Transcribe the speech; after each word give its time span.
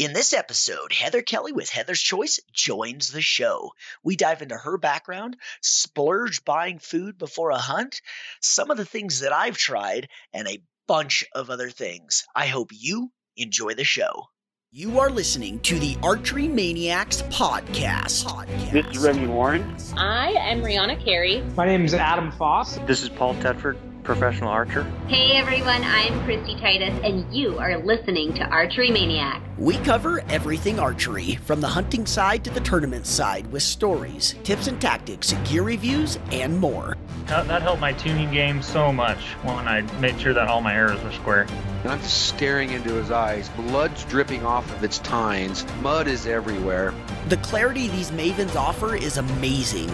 In 0.00 0.14
this 0.14 0.32
episode, 0.32 0.94
Heather 0.94 1.20
Kelly 1.20 1.52
with 1.52 1.68
Heather's 1.68 2.00
Choice 2.00 2.40
joins 2.54 3.10
the 3.10 3.20
show. 3.20 3.72
We 4.02 4.16
dive 4.16 4.40
into 4.40 4.56
her 4.56 4.78
background, 4.78 5.36
splurge 5.60 6.42
buying 6.42 6.78
food 6.78 7.18
before 7.18 7.50
a 7.50 7.58
hunt, 7.58 8.00
some 8.40 8.70
of 8.70 8.78
the 8.78 8.86
things 8.86 9.20
that 9.20 9.34
I've 9.34 9.58
tried, 9.58 10.08
and 10.32 10.48
a 10.48 10.62
bunch 10.88 11.26
of 11.34 11.50
other 11.50 11.68
things. 11.68 12.24
I 12.34 12.46
hope 12.46 12.70
you 12.72 13.12
enjoy 13.36 13.74
the 13.74 13.84
show. 13.84 14.24
You 14.70 15.00
are 15.00 15.10
listening 15.10 15.60
to 15.64 15.78
the 15.78 15.98
Archery 16.02 16.48
Maniacs 16.48 17.20
podcast. 17.24 18.24
podcast. 18.24 18.72
This 18.72 18.86
is 18.86 18.98
Remi 19.04 19.26
Warren. 19.26 19.76
I 19.98 20.30
am 20.30 20.62
Rihanna 20.62 21.04
Carey. 21.04 21.42
My 21.58 21.66
name 21.66 21.84
is 21.84 21.92
Adam 21.92 22.32
Foss. 22.32 22.78
This 22.86 23.02
is 23.02 23.10
Paul 23.10 23.34
Tedford 23.34 23.76
professional 24.02 24.48
archer. 24.48 24.84
Hey 25.08 25.36
everyone, 25.36 25.82
I'm 25.84 26.22
Christy 26.24 26.54
Titus, 26.56 26.98
and 27.04 27.32
you 27.34 27.58
are 27.58 27.78
listening 27.78 28.34
to 28.34 28.44
Archery 28.44 28.90
Maniac. 28.90 29.42
We 29.58 29.76
cover 29.78 30.22
everything 30.28 30.78
archery, 30.78 31.36
from 31.44 31.60
the 31.60 31.68
hunting 31.68 32.06
side 32.06 32.44
to 32.44 32.50
the 32.50 32.60
tournament 32.60 33.06
side, 33.06 33.46
with 33.52 33.62
stories, 33.62 34.34
tips 34.42 34.66
and 34.66 34.80
tactics, 34.80 35.32
gear 35.44 35.62
reviews, 35.62 36.18
and 36.32 36.58
more. 36.58 36.96
That, 37.26 37.46
that 37.48 37.62
helped 37.62 37.80
my 37.80 37.92
tuning 37.92 38.30
game 38.30 38.62
so 38.62 38.92
much 38.92 39.18
when 39.42 39.68
I 39.68 39.82
made 40.00 40.20
sure 40.20 40.34
that 40.34 40.48
all 40.48 40.60
my 40.60 40.74
arrows 40.74 41.02
were 41.04 41.12
square. 41.12 41.46
And 41.82 41.92
I'm 41.92 42.02
staring 42.02 42.70
into 42.70 42.94
his 42.94 43.10
eyes. 43.10 43.48
Blood's 43.50 44.04
dripping 44.04 44.44
off 44.44 44.70
of 44.74 44.82
its 44.82 44.98
tines. 44.98 45.64
Mud 45.82 46.08
is 46.08 46.26
everywhere. 46.26 46.94
The 47.28 47.36
clarity 47.38 47.88
these 47.88 48.10
mavens 48.10 48.56
offer 48.56 48.96
is 48.96 49.18
amazing. 49.18 49.90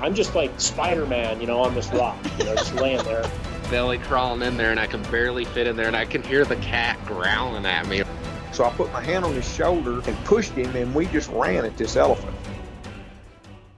I'm 0.00 0.14
just 0.14 0.34
like 0.34 0.60
Spider 0.60 1.06
Man, 1.06 1.40
you 1.40 1.46
know, 1.46 1.60
on 1.62 1.74
this 1.74 1.90
rock, 1.92 2.16
you 2.38 2.44
know, 2.44 2.54
just 2.54 2.74
laying 2.74 3.02
there. 3.04 3.28
Belly 3.70 3.98
crawling 3.98 4.42
in 4.42 4.56
there, 4.56 4.70
and 4.70 4.80
I 4.80 4.86
can 4.86 5.02
barely 5.04 5.44
fit 5.44 5.66
in 5.66 5.76
there, 5.76 5.86
and 5.86 5.96
I 5.96 6.04
can 6.04 6.22
hear 6.22 6.44
the 6.44 6.56
cat 6.56 6.98
growling 7.06 7.66
at 7.66 7.86
me. 7.88 8.02
So 8.52 8.64
I 8.64 8.70
put 8.70 8.92
my 8.92 9.02
hand 9.02 9.24
on 9.24 9.34
his 9.34 9.48
shoulder 9.54 10.00
and 10.06 10.24
pushed 10.24 10.52
him, 10.52 10.74
and 10.76 10.94
we 10.94 11.06
just 11.06 11.30
ran 11.30 11.64
at 11.64 11.76
this 11.76 11.96
elephant 11.96 12.34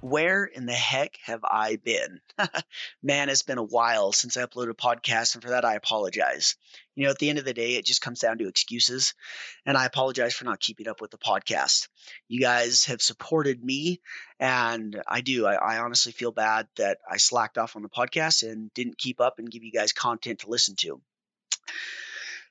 where 0.01 0.45
in 0.45 0.67
the 0.67 0.73
heck 0.73 1.19
have 1.25 1.45
I 1.45 1.77
been? 1.77 2.21
Man, 3.03 3.29
it's 3.29 3.43
been 3.43 3.59
a 3.59 3.63
while 3.63 4.13
since 4.13 4.37
I 4.37 4.45
uploaded 4.45 4.71
a 4.71 4.75
podcast, 4.75 5.35
and 5.35 5.43
for 5.43 5.51
that 5.51 5.65
I 5.65 5.75
apologize. 5.75 6.57
You 6.99 7.05
know, 7.05 7.11
at 7.11 7.19
the 7.19 7.31
end 7.31 7.39
of 7.39 7.45
the 7.45 7.55
day, 7.55 7.77
it 7.77 7.85
just 7.85 8.03
comes 8.03 8.19
down 8.19 8.39
to 8.39 8.49
excuses, 8.49 9.15
and 9.65 9.77
I 9.77 9.87
apologize 9.87 10.35
for 10.35 10.45
not 10.45 10.59
keeping 10.59 10.89
up 10.89 11.01
with 11.01 11.13
the 11.13 11.17
podcast. 11.17 11.87
You 12.27 12.41
guys 12.41 12.87
have 12.87 13.01
supported 13.01 13.63
me, 13.63 14.01
and 14.41 15.01
I 15.07 15.21
do. 15.21 15.47
I, 15.47 15.55
I 15.55 15.79
honestly 15.79 16.11
feel 16.11 16.33
bad 16.33 16.67
that 16.77 16.99
I 17.09 17.19
slacked 17.19 17.57
off 17.57 17.77
on 17.77 17.83
the 17.83 17.89
podcast 17.89 18.43
and 18.43 18.75
didn't 18.75 18.99
keep 18.99 19.21
up 19.21 19.39
and 19.39 19.49
give 19.49 19.63
you 19.63 19.71
guys 19.71 19.93
content 19.93 20.41
to 20.41 20.51
listen 20.51 20.75
to. 20.81 21.01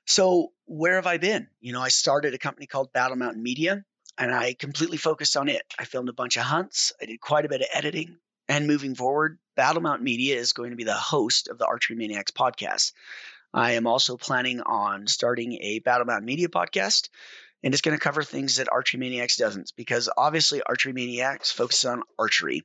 So, 0.06 0.52
where 0.64 0.94
have 0.94 1.06
I 1.06 1.18
been? 1.18 1.48
You 1.60 1.74
know, 1.74 1.82
I 1.82 1.88
started 1.88 2.32
a 2.32 2.38
company 2.38 2.64
called 2.66 2.90
Battle 2.94 3.18
Mountain 3.18 3.42
Media 3.42 3.84
and 4.16 4.34
I 4.34 4.54
completely 4.54 4.96
focused 4.96 5.36
on 5.36 5.50
it. 5.50 5.62
I 5.78 5.84
filmed 5.84 6.08
a 6.08 6.14
bunch 6.14 6.38
of 6.38 6.44
hunts. 6.44 6.94
I 7.02 7.04
did 7.04 7.20
quite 7.20 7.44
a 7.44 7.50
bit 7.50 7.60
of 7.60 7.66
editing. 7.74 8.16
And 8.48 8.66
moving 8.66 8.94
forward, 8.94 9.38
Battle 9.56 9.82
Mountain 9.82 10.04
Media 10.04 10.36
is 10.36 10.54
going 10.54 10.70
to 10.70 10.76
be 10.76 10.84
the 10.84 10.94
host 10.94 11.48
of 11.48 11.58
the 11.58 11.66
Archery 11.66 11.96
Maniacs 11.96 12.30
podcast. 12.30 12.92
I 13.52 13.72
am 13.72 13.86
also 13.86 14.16
planning 14.16 14.60
on 14.60 15.06
starting 15.06 15.54
a 15.60 15.78
Battle 15.80 16.06
Mountain 16.06 16.26
Media 16.26 16.48
podcast, 16.48 17.08
and 17.62 17.74
it's 17.74 17.80
going 17.80 17.96
to 17.96 18.02
cover 18.02 18.22
things 18.22 18.56
that 18.56 18.68
Archery 18.70 19.00
Maniacs 19.00 19.36
doesn't, 19.36 19.72
because 19.76 20.08
obviously 20.16 20.62
Archery 20.62 20.92
Maniacs 20.92 21.50
focuses 21.50 21.86
on 21.86 22.02
archery. 22.18 22.62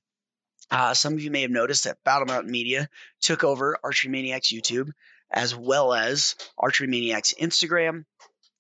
Uh, 0.70 0.94
some 0.94 1.14
of 1.14 1.22
you 1.22 1.32
may 1.32 1.42
have 1.42 1.52
noticed 1.52 1.86
that 1.86 2.04
Battle 2.04 2.28
Mountain 2.28 2.52
Media 2.52 2.90
took 3.22 3.44
over 3.44 3.78
Archery 3.84 4.12
Maniacs 4.12 4.52
YouTube, 4.52 4.92
as 5.32 5.56
well 5.56 5.94
as 5.94 6.36
Archery 6.58 6.88
Maniacs 6.88 7.34
Instagram 7.40 8.06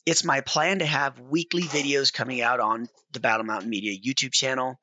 it's 0.05 0.23
my 0.23 0.41
plan 0.41 0.79
to 0.79 0.85
have 0.85 1.19
weekly 1.19 1.63
videos 1.63 2.11
coming 2.11 2.41
out 2.41 2.59
on 2.59 2.87
the 3.11 3.19
Battle 3.19 3.45
Mountain 3.45 3.69
Media 3.69 3.97
YouTube 3.97 4.33
channel 4.33 4.79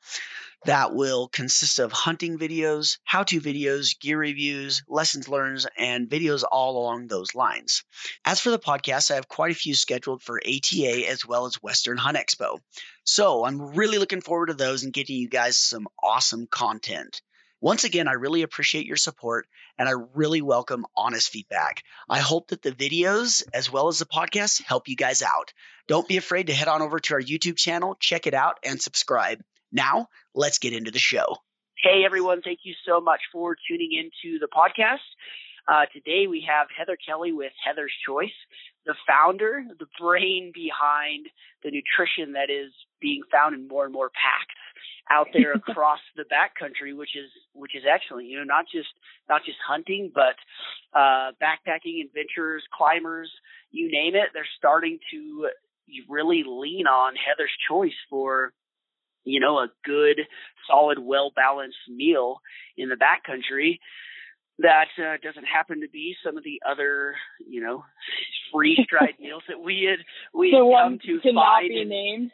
that 0.67 0.95
will 0.95 1.29
consist 1.29 1.79
of 1.79 1.93
hunting 1.93 2.39
videos, 2.39 2.99
how 3.05 3.23
to 3.25 3.41
videos, 3.41 3.99
gear 3.99 4.19
reviews, 4.19 4.83
lessons 4.89 5.29
learned, 5.29 5.65
and 5.79 6.09
videos 6.09 6.45
all 6.51 6.79
along 6.79 7.07
those 7.07 7.35
lines. 7.35 7.85
As 8.25 8.41
for 8.41 8.51
the 8.51 8.59
podcast, 8.59 9.11
I 9.11 9.15
have 9.15 9.29
quite 9.29 9.53
a 9.53 9.55
few 9.55 9.75
scheduled 9.75 10.23
for 10.23 10.41
ATA 10.41 11.09
as 11.09 11.27
well 11.27 11.47
as 11.47 11.63
Western 11.63 11.97
Hunt 11.97 12.19
Expo. 12.19 12.59
So 13.05 13.45
I'm 13.45 13.75
really 13.75 13.99
looking 13.99 14.21
forward 14.21 14.47
to 14.47 14.55
those 14.55 14.85
and 14.85 14.93
getting 14.93 15.17
you 15.17 15.29
guys 15.29 15.59
some 15.59 15.89
awesome 16.03 16.47
content. 16.47 17.23
Once 17.63 17.85
again, 17.85 18.09
I 18.09 18.13
really 18.13 18.41
appreciate 18.41 18.87
your 18.87 18.97
support 18.97 19.47
and 19.77 19.87
I 19.87 19.93
really 20.15 20.41
welcome 20.41 20.87
honest 20.97 21.29
feedback. 21.29 21.83
I 22.09 22.19
hope 22.19 22.49
that 22.49 22.63
the 22.63 22.73
videos 22.73 23.43
as 23.53 23.71
well 23.71 23.89
as 23.89 23.99
the 23.99 24.07
podcast 24.07 24.63
help 24.63 24.89
you 24.89 24.97
guys 24.97 25.21
out. 25.21 25.53
Don't 25.87 26.09
be 26.09 26.17
afraid 26.17 26.47
to 26.47 26.55
head 26.55 26.69
on 26.69 26.81
over 26.81 27.01
to 27.01 27.15
our 27.15 27.21
YouTube 27.21 27.57
channel, 27.57 27.97
check 28.01 28.27
it 28.27 28.33
out, 28.33 28.59
and 28.65 28.81
subscribe. 28.81 29.43
Now, 29.73 30.09
let's 30.35 30.59
get 30.59 30.73
into 30.73 30.91
the 30.91 30.99
show. 30.99 31.37
Hey, 31.83 32.03
everyone. 32.05 32.43
Thank 32.43 32.61
you 32.65 32.75
so 32.87 33.01
much 33.01 33.21
for 33.33 33.57
tuning 33.69 33.91
into 33.93 34.39
the 34.39 34.49
podcast. 34.49 34.99
Uh, 35.69 35.87
today 35.93 36.27
we 36.27 36.45
have 36.49 36.67
Heather 36.77 36.97
Kelly 36.97 37.33
with 37.33 37.53
Heather's 37.65 37.93
Choice, 38.07 38.35
the 38.87 38.95
founder, 39.07 39.65
the 39.79 39.87
brain 40.01 40.53
behind 40.55 41.27
the 41.63 41.71
nutrition 41.71 42.33
that 42.33 42.51
is 42.51 42.73
being 43.01 43.23
found 43.31 43.55
in 43.55 43.69
more 43.69 43.85
and 43.85 43.93
more 43.93 44.11
packs 44.11 44.55
out 45.11 45.29
there 45.33 45.53
across 45.69 46.01
the 46.17 46.25
backcountry, 46.25 46.97
which 46.97 47.17
is 47.17 47.31
which 47.53 47.75
is 47.75 47.85
excellent. 47.89 48.27
You 48.27 48.39
know, 48.39 48.45
not 48.45 48.65
just 48.73 48.89
not 49.29 49.45
just 49.45 49.59
hunting, 49.67 50.11
but 50.15 50.37
uh, 50.99 51.33
backpacking 51.41 52.05
adventurers, 52.05 52.65
climbers, 52.73 53.31
you 53.71 53.91
name 53.91 54.15
it. 54.15 54.31
They're 54.35 54.49
starting 54.59 54.99
to 55.13 55.49
really 56.09 56.45
lean 56.47 56.87
on 56.87 57.15
Heather's 57.17 57.53
Choice 57.69 57.97
for 58.09 58.53
you 59.25 59.41
know 59.41 59.59
a 59.59 59.69
good, 59.85 60.21
solid, 60.69 60.99
well 60.99 61.33
balanced 61.35 61.79
meal 61.89 62.41
in 62.77 62.89
the 62.89 62.97
backcountry. 62.97 63.79
That 64.59 64.89
uh, 64.99 65.17
doesn't 65.23 65.47
happen 65.47 65.81
to 65.81 65.89
be 65.89 66.15
some 66.25 66.37
of 66.37 66.45
the 66.45 66.61
other, 66.69 67.15
you 67.39 67.63
know, 67.63 67.85
freeze 68.53 68.87
dried 68.89 69.15
meals 69.21 69.43
that 69.49 69.61
we 69.61 69.89
had 69.89 70.05
we 70.35 70.51
had 70.51 70.61
come 70.61 70.99
to 70.99 71.33
find. 71.35 71.89
named 71.89 72.31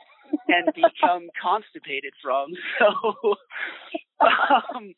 and 0.48 0.66
become 0.74 1.28
constipated 1.40 2.12
from. 2.22 2.50
So, 4.18 4.26
um, 4.26 4.94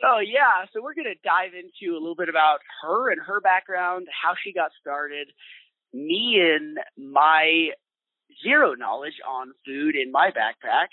so 0.00 0.18
yeah, 0.20 0.66
so 0.72 0.82
we're 0.82 0.94
going 0.94 1.12
to 1.12 1.20
dive 1.24 1.52
into 1.54 1.94
a 1.96 2.00
little 2.00 2.14
bit 2.14 2.28
about 2.28 2.58
her 2.82 3.10
and 3.10 3.20
her 3.26 3.40
background, 3.40 4.06
how 4.10 4.34
she 4.42 4.52
got 4.52 4.70
started, 4.80 5.28
me 5.92 6.40
and 6.40 6.78
my 6.96 7.70
zero 8.42 8.74
knowledge 8.74 9.20
on 9.26 9.52
food 9.66 9.94
in 9.96 10.12
my 10.12 10.30
backpack, 10.30 10.90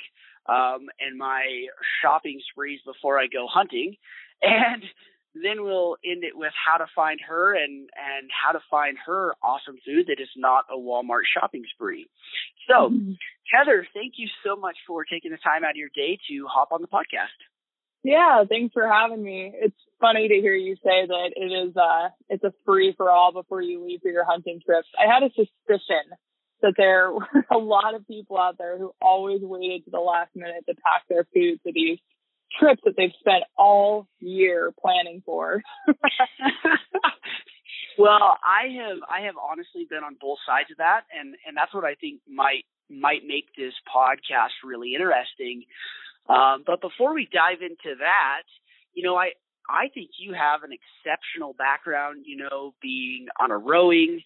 um, 0.47 0.87
and 0.99 1.17
my 1.17 1.65
shopping 2.01 2.39
sprees 2.51 2.79
before 2.85 3.19
I 3.19 3.27
go 3.27 3.47
hunting, 3.47 3.95
and 4.41 4.83
then 5.43 5.63
we'll 5.63 5.97
end 6.05 6.23
it 6.23 6.35
with 6.35 6.53
how 6.55 6.77
to 6.77 6.85
find 6.95 7.19
her 7.27 7.53
and 7.53 7.89
and 7.95 8.29
how 8.31 8.53
to 8.53 8.59
find 8.69 8.97
her 9.05 9.33
awesome 9.43 9.77
food 9.85 10.07
that 10.07 10.21
is 10.21 10.29
not 10.35 10.65
a 10.71 10.77
Walmart 10.77 11.25
shopping 11.33 11.63
spree. 11.73 12.07
So, 12.67 12.89
mm-hmm. 12.89 13.13
Heather, 13.51 13.87
thank 13.93 14.13
you 14.17 14.27
so 14.45 14.55
much 14.55 14.75
for 14.85 15.05
taking 15.05 15.31
the 15.31 15.37
time 15.37 15.63
out 15.63 15.71
of 15.71 15.77
your 15.77 15.89
day 15.95 16.19
to 16.29 16.47
hop 16.47 16.71
on 16.71 16.81
the 16.81 16.87
podcast. 16.87 17.37
Yeah, 18.03 18.43
thanks 18.47 18.73
for 18.73 18.87
having 18.87 19.23
me. 19.23 19.51
It's 19.53 19.75
funny 19.99 20.27
to 20.27 20.35
hear 20.35 20.53
you 20.53 20.75
say 20.75 21.07
that 21.07 21.31
it 21.35 21.51
is 21.51 21.75
uh 21.75 22.09
it's 22.29 22.43
a 22.43 22.53
free 22.65 22.93
for 22.95 23.09
all 23.09 23.33
before 23.33 23.61
you 23.61 23.83
leave 23.83 24.01
for 24.01 24.09
your 24.09 24.25
hunting 24.25 24.61
trips. 24.65 24.87
I 24.97 25.11
had 25.11 25.23
a 25.23 25.29
suspicion 25.29 26.15
that 26.61 26.73
there 26.77 27.11
were 27.13 27.45
a 27.51 27.57
lot 27.57 27.95
of 27.95 28.07
people 28.07 28.37
out 28.37 28.57
there 28.57 28.77
who 28.77 28.93
always 29.01 29.41
waited 29.41 29.85
to 29.85 29.91
the 29.91 29.99
last 29.99 30.35
minute 30.35 30.65
to 30.67 30.75
pack 30.75 31.07
their 31.09 31.25
food 31.33 31.59
for 31.63 31.71
these 31.73 31.99
trips 32.59 32.81
that 32.85 32.95
they've 32.95 33.11
spent 33.19 33.43
all 33.57 34.07
year 34.19 34.73
planning 34.79 35.21
for. 35.25 35.61
well, 37.97 38.37
I 38.43 38.67
have 38.77 38.97
I 39.09 39.25
have 39.25 39.35
honestly 39.37 39.85
been 39.89 40.03
on 40.03 40.15
both 40.19 40.39
sides 40.47 40.71
of 40.71 40.77
that 40.77 41.01
and 41.17 41.35
and 41.45 41.57
that's 41.57 41.73
what 41.73 41.83
I 41.83 41.95
think 41.95 42.21
might 42.27 42.63
might 42.89 43.25
make 43.27 43.53
this 43.57 43.73
podcast 43.93 44.55
really 44.63 44.93
interesting. 44.93 45.63
Um, 46.29 46.63
but 46.65 46.81
before 46.81 47.13
we 47.13 47.27
dive 47.31 47.61
into 47.61 47.95
that, 47.99 48.43
you 48.93 49.03
know, 49.03 49.15
I 49.15 49.31
I 49.69 49.89
think 49.93 50.11
you 50.19 50.33
have 50.33 50.63
an 50.63 50.71
exceptional 50.71 51.53
background, 51.53 52.23
you 52.25 52.37
know, 52.37 52.73
being 52.81 53.27
on 53.39 53.51
a 53.51 53.57
rowing 53.57 54.21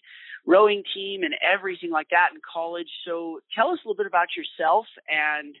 rowing 0.46 0.82
team 0.94 1.22
and 1.22 1.34
everything 1.40 1.90
like 1.90 2.08
that 2.10 2.30
in 2.34 2.40
college. 2.52 2.88
So 3.06 3.40
tell 3.54 3.68
us 3.68 3.78
a 3.84 3.88
little 3.88 3.96
bit 3.96 4.06
about 4.06 4.28
yourself 4.36 4.86
and 5.08 5.54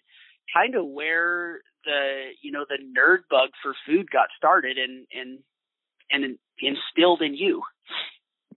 kind 0.52 0.74
of 0.74 0.86
where 0.86 1.60
the 1.84 2.30
you 2.42 2.52
know 2.52 2.64
the 2.68 2.78
nerd 2.78 3.28
bug 3.30 3.50
for 3.62 3.74
food 3.86 4.10
got 4.10 4.28
started 4.36 4.78
and 4.78 5.06
and 5.12 5.38
and 6.10 6.38
instilled 6.60 7.22
in 7.22 7.34
you. 7.34 7.62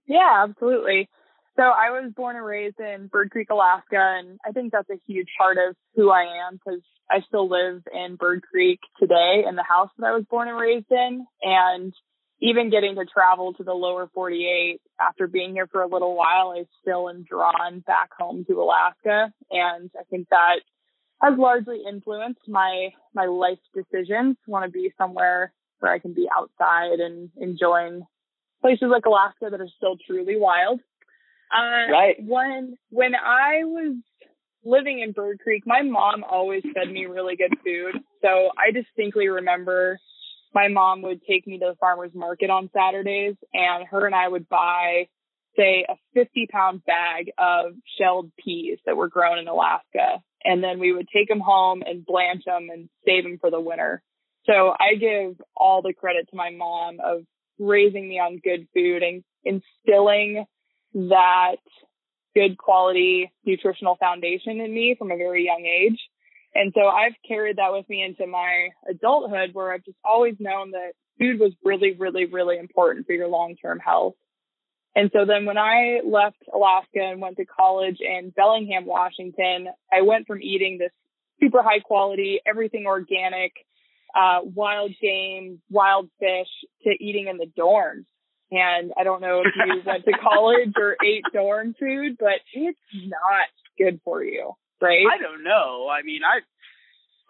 Yeah, 0.06 0.44
absolutely. 0.48 1.08
So 1.56 1.62
I 1.62 1.90
was 1.90 2.12
born 2.14 2.36
and 2.36 2.44
raised 2.44 2.78
in 2.78 3.06
Bird 3.06 3.30
Creek, 3.30 3.48
Alaska, 3.50 3.96
and 3.96 4.38
I 4.46 4.52
think 4.52 4.72
that's 4.72 4.90
a 4.90 5.00
huge 5.06 5.28
part 5.38 5.56
of 5.56 5.74
who 5.94 6.10
I 6.10 6.46
am 6.46 6.54
because 6.54 6.82
I 7.10 7.20
still 7.26 7.48
live 7.48 7.82
in 7.94 8.16
Bird 8.16 8.42
Creek 8.42 8.80
today 9.00 9.44
in 9.48 9.56
the 9.56 9.62
house 9.62 9.88
that 9.96 10.06
I 10.06 10.12
was 10.12 10.24
born 10.28 10.48
and 10.48 10.58
raised 10.58 10.90
in. 10.90 11.26
And 11.42 11.94
even 12.42 12.68
getting 12.68 12.96
to 12.96 13.06
travel 13.06 13.54
to 13.54 13.64
the 13.64 13.72
lower 13.72 14.10
48 14.12 14.82
after 15.00 15.26
being 15.26 15.52
here 15.54 15.66
for 15.66 15.80
a 15.80 15.88
little 15.88 16.14
while, 16.14 16.54
I 16.54 16.64
still 16.82 17.08
am 17.08 17.22
drawn 17.22 17.80
back 17.80 18.10
home 18.18 18.44
to 18.48 18.60
Alaska. 18.60 19.32
And 19.50 19.90
I 19.98 20.02
think 20.10 20.28
that 20.28 20.60
has 21.22 21.38
largely 21.38 21.80
influenced 21.88 22.46
my, 22.46 22.90
my 23.14 23.24
life 23.24 23.60
decisions. 23.74 24.36
Want 24.46 24.66
to 24.66 24.70
be 24.70 24.92
somewhere 24.98 25.54
where 25.78 25.92
I 25.92 26.00
can 26.00 26.12
be 26.12 26.28
outside 26.36 27.00
and 27.00 27.30
enjoying 27.38 28.02
places 28.60 28.88
like 28.90 29.06
Alaska 29.06 29.48
that 29.50 29.60
are 29.60 29.68
still 29.78 29.96
truly 30.06 30.36
wild. 30.36 30.80
Uh, 31.52 31.92
right. 31.92 32.16
When, 32.18 32.76
when 32.90 33.14
I 33.14 33.64
was 33.64 33.96
living 34.64 35.00
in 35.00 35.12
Bird 35.12 35.38
Creek, 35.42 35.62
my 35.66 35.82
mom 35.82 36.24
always 36.28 36.62
fed 36.62 36.90
me 36.90 37.06
really 37.06 37.36
good 37.36 37.56
food. 37.64 38.02
So 38.22 38.50
I 38.58 38.72
distinctly 38.72 39.28
remember 39.28 39.98
my 40.54 40.68
mom 40.68 41.02
would 41.02 41.20
take 41.28 41.46
me 41.46 41.58
to 41.58 41.66
the 41.66 41.76
farmer's 41.78 42.14
market 42.14 42.50
on 42.50 42.70
Saturdays 42.74 43.36
and 43.52 43.86
her 43.88 44.06
and 44.06 44.14
I 44.14 44.26
would 44.26 44.48
buy, 44.48 45.08
say, 45.56 45.84
a 45.88 45.94
50 46.14 46.48
pound 46.50 46.84
bag 46.84 47.30
of 47.38 47.74
shelled 47.98 48.32
peas 48.42 48.78
that 48.86 48.96
were 48.96 49.08
grown 49.08 49.38
in 49.38 49.48
Alaska. 49.48 50.22
And 50.44 50.62
then 50.62 50.78
we 50.78 50.92
would 50.92 51.08
take 51.14 51.28
them 51.28 51.40
home 51.40 51.82
and 51.84 52.06
blanch 52.06 52.44
them 52.46 52.68
and 52.72 52.88
save 53.04 53.24
them 53.24 53.38
for 53.40 53.50
the 53.50 53.60
winter. 53.60 54.02
So 54.46 54.74
I 54.78 54.94
give 54.94 55.40
all 55.56 55.82
the 55.82 55.92
credit 55.92 56.28
to 56.30 56.36
my 56.36 56.50
mom 56.50 56.98
of 57.04 57.24
raising 57.58 58.08
me 58.08 58.18
on 58.18 58.38
good 58.42 58.66
food 58.74 59.02
and 59.02 59.24
instilling 59.44 60.44
that 60.94 61.56
good 62.34 62.58
quality 62.58 63.32
nutritional 63.44 63.96
foundation 63.96 64.60
in 64.60 64.72
me 64.72 64.94
from 64.98 65.10
a 65.10 65.16
very 65.16 65.44
young 65.44 65.64
age. 65.64 65.98
And 66.54 66.72
so 66.74 66.86
I've 66.86 67.14
carried 67.26 67.56
that 67.56 67.72
with 67.72 67.88
me 67.88 68.02
into 68.02 68.26
my 68.26 68.68
adulthood 68.88 69.50
where 69.52 69.72
I've 69.72 69.84
just 69.84 69.98
always 70.04 70.36
known 70.38 70.70
that 70.72 70.92
food 71.18 71.40
was 71.40 71.52
really, 71.64 71.94
really, 71.98 72.26
really 72.26 72.58
important 72.58 73.06
for 73.06 73.12
your 73.12 73.28
long-term 73.28 73.78
health. 73.78 74.14
And 74.94 75.10
so 75.12 75.26
then 75.26 75.44
when 75.44 75.58
I 75.58 76.00
left 76.04 76.38
Alaska 76.52 77.00
and 77.00 77.20
went 77.20 77.36
to 77.36 77.44
college 77.44 77.98
in 78.00 78.30
Bellingham, 78.34 78.86
Washington, 78.86 79.68
I 79.92 80.00
went 80.02 80.26
from 80.26 80.40
eating 80.40 80.78
this 80.78 80.92
super 81.38 81.62
high 81.62 81.80
quality, 81.80 82.40
everything 82.46 82.86
organic, 82.86 83.52
uh, 84.14 84.40
wild 84.42 84.92
game, 85.00 85.60
wild 85.68 86.08
fish 86.18 86.48
to 86.84 86.90
eating 86.98 87.28
in 87.28 87.36
the 87.36 87.50
dorms. 87.58 88.06
And 88.50 88.92
I 88.96 89.02
don't 89.02 89.20
know 89.20 89.42
if 89.44 89.52
you 89.56 89.82
went 89.86 90.04
to 90.04 90.12
college 90.12 90.72
or 90.76 90.96
ate 91.04 91.24
dorm 91.32 91.74
food, 91.78 92.16
but 92.18 92.38
it's 92.52 92.78
not 92.94 93.48
good 93.78 94.00
for 94.04 94.22
you, 94.22 94.52
right? 94.80 95.06
I 95.06 95.20
don't 95.20 95.42
know. 95.42 95.88
I 95.90 96.02
mean, 96.02 96.20
I 96.24 96.40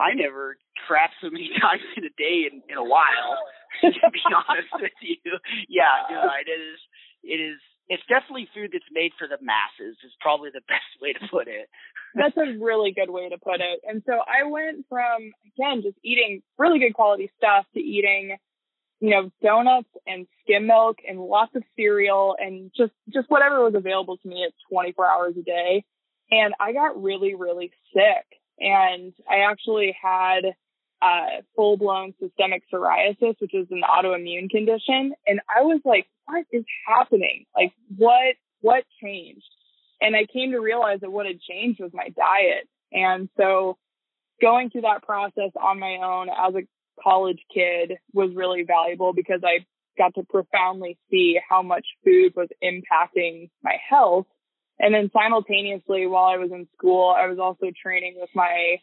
I 0.02 0.14
never 0.14 0.56
crap 0.86 1.10
so 1.22 1.30
many 1.30 1.50
times 1.60 1.82
in 1.96 2.04
a 2.04 2.14
day 2.16 2.48
in, 2.50 2.62
in 2.68 2.76
a 2.76 2.84
while. 2.84 3.40
to 3.82 4.10
be 4.10 4.24
honest 4.32 4.72
with 4.80 4.96
you, 5.02 5.36
yeah, 5.68 6.08
you're 6.08 6.24
right. 6.24 6.46
It 6.46 6.60
is. 6.60 6.80
It 7.22 7.40
is. 7.40 7.60
It's 7.88 8.02
definitely 8.08 8.48
food 8.54 8.70
that's 8.72 8.88
made 8.90 9.12
for 9.18 9.28
the 9.28 9.38
masses. 9.40 9.96
Is 10.04 10.12
probably 10.20 10.50
the 10.52 10.64
best 10.66 10.88
way 11.00 11.12
to 11.12 11.20
put 11.30 11.46
it. 11.46 11.68
that's 12.14 12.36
a 12.36 12.56
really 12.58 12.92
good 12.92 13.10
way 13.10 13.28
to 13.28 13.38
put 13.38 13.60
it. 13.60 13.80
And 13.86 14.02
so 14.06 14.20
I 14.24 14.48
went 14.48 14.86
from 14.88 15.32
again 15.44 15.82
just 15.82 15.98
eating 16.02 16.42
really 16.58 16.78
good 16.78 16.94
quality 16.94 17.30
stuff 17.36 17.66
to 17.74 17.80
eating 17.80 18.36
you 19.00 19.10
know, 19.10 19.30
donuts 19.42 19.88
and 20.06 20.26
skim 20.42 20.66
milk 20.66 20.98
and 21.06 21.20
lots 21.20 21.54
of 21.54 21.62
cereal 21.76 22.36
and 22.38 22.70
just, 22.76 22.92
just 23.12 23.30
whatever 23.30 23.62
was 23.62 23.74
available 23.74 24.16
to 24.16 24.28
me 24.28 24.44
at 24.44 24.52
24 24.70 25.06
hours 25.06 25.34
a 25.38 25.42
day. 25.42 25.84
And 26.30 26.54
I 26.58 26.72
got 26.72 27.00
really, 27.02 27.34
really 27.34 27.72
sick 27.92 28.26
and 28.58 29.12
I 29.30 29.50
actually 29.50 29.96
had, 30.00 30.44
uh, 31.02 31.42
full 31.54 31.76
blown 31.76 32.14
systemic 32.20 32.62
psoriasis, 32.72 33.34
which 33.38 33.54
is 33.54 33.66
an 33.70 33.82
autoimmune 33.82 34.48
condition. 34.48 35.12
And 35.26 35.40
I 35.54 35.62
was 35.62 35.80
like, 35.84 36.06
what 36.24 36.46
is 36.50 36.64
happening? 36.86 37.44
Like 37.54 37.72
what, 37.96 38.36
what 38.60 38.84
changed? 39.02 39.44
And 40.00 40.16
I 40.16 40.26
came 40.32 40.52
to 40.52 40.58
realize 40.58 41.00
that 41.00 41.12
what 41.12 41.26
had 41.26 41.40
changed 41.40 41.80
was 41.80 41.90
my 41.92 42.08
diet. 42.08 42.68
And 42.92 43.28
so 43.36 43.76
going 44.40 44.70
through 44.70 44.82
that 44.82 45.02
process 45.02 45.52
on 45.60 45.78
my 45.78 45.98
own 46.02 46.28
as 46.28 46.54
a 46.54 46.66
college 47.02 47.40
kid 47.52 47.94
was 48.12 48.30
really 48.34 48.64
valuable 48.64 49.12
because 49.12 49.40
I 49.44 49.64
got 49.98 50.14
to 50.14 50.22
profoundly 50.28 50.98
see 51.10 51.38
how 51.48 51.62
much 51.62 51.86
food 52.04 52.32
was 52.36 52.48
impacting 52.62 53.50
my 53.62 53.76
health. 53.88 54.26
And 54.78 54.94
then 54.94 55.10
simultaneously, 55.12 56.06
while 56.06 56.26
I 56.26 56.36
was 56.36 56.50
in 56.52 56.68
school, 56.76 57.14
I 57.16 57.26
was 57.28 57.38
also 57.38 57.66
training 57.82 58.16
with 58.18 58.30
my 58.34 58.76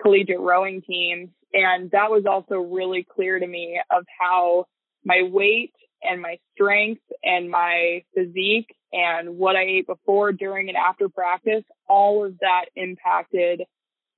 collegiate 0.00 0.40
rowing 0.40 0.82
team. 0.82 1.32
And 1.52 1.90
that 1.90 2.10
was 2.10 2.24
also 2.26 2.56
really 2.56 3.06
clear 3.14 3.38
to 3.38 3.46
me 3.46 3.80
of 3.90 4.04
how 4.18 4.66
my 5.04 5.22
weight 5.22 5.72
and 6.02 6.20
my 6.20 6.38
strength 6.54 7.02
and 7.22 7.50
my 7.50 8.02
physique 8.14 8.74
and 8.92 9.36
what 9.36 9.56
I 9.56 9.62
ate 9.62 9.86
before, 9.86 10.32
during, 10.32 10.68
and 10.68 10.76
after 10.76 11.08
practice, 11.08 11.64
all 11.88 12.24
of 12.24 12.38
that 12.40 12.66
impacted 12.76 13.62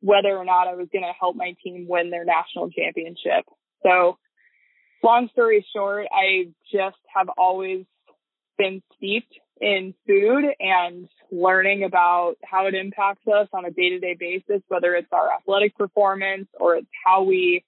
whether 0.00 0.36
or 0.36 0.44
not 0.44 0.68
I 0.68 0.74
was 0.74 0.88
going 0.92 1.04
to 1.04 1.12
help 1.18 1.36
my 1.36 1.54
team 1.62 1.86
win 1.88 2.10
their 2.10 2.24
national 2.24 2.70
championship. 2.70 3.44
So 3.82 4.18
long 5.02 5.28
story 5.32 5.66
short, 5.74 6.06
I 6.12 6.52
just 6.72 6.98
have 7.14 7.28
always 7.36 7.84
been 8.58 8.82
steeped 8.96 9.34
in 9.60 9.94
food 10.06 10.44
and 10.60 11.08
learning 11.30 11.84
about 11.84 12.34
how 12.44 12.66
it 12.66 12.74
impacts 12.74 13.26
us 13.26 13.48
on 13.52 13.64
a 13.64 13.70
day 13.70 13.90
to 13.90 13.98
day 13.98 14.16
basis, 14.18 14.62
whether 14.68 14.94
it's 14.94 15.12
our 15.12 15.32
athletic 15.32 15.76
performance 15.76 16.48
or 16.58 16.76
it's 16.76 16.88
how 17.04 17.22
we 17.22 17.64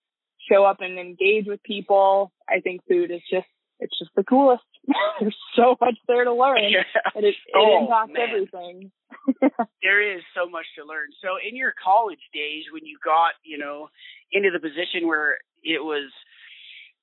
show 0.51 0.65
up 0.65 0.79
and 0.81 0.99
engage 0.99 1.47
with 1.47 1.63
people. 1.63 2.33
I 2.49 2.61
think 2.61 2.83
food 2.89 3.11
is 3.11 3.21
just, 3.31 3.47
it's 3.81 3.99
just 3.99 4.11
the 4.17 4.25
coolest. 4.25 4.63
There's 5.20 5.37
so 5.56 5.76
much 5.81 5.96
there 6.06 6.25
to 6.25 6.32
learn 6.32 6.58
and 6.58 7.25
it, 7.25 7.35
it 7.35 7.35
oh, 7.55 7.82
impacts 7.82 8.12
man. 8.12 8.29
everything. 8.29 8.90
there 9.82 10.17
is 10.17 10.23
so 10.35 10.49
much 10.49 10.67
to 10.79 10.85
learn. 10.85 11.08
So 11.23 11.37
in 11.37 11.56
your 11.56 11.75
college 11.82 12.23
days, 12.32 12.64
when 12.73 12.87
you 12.87 12.99
got, 13.05 13.32
you 13.44 13.58
know, 13.58 13.88
into 14.32 14.50
the 14.50 14.61
position 14.61 15.06
where 15.06 15.38
it 15.62 15.82
was, 15.82 16.11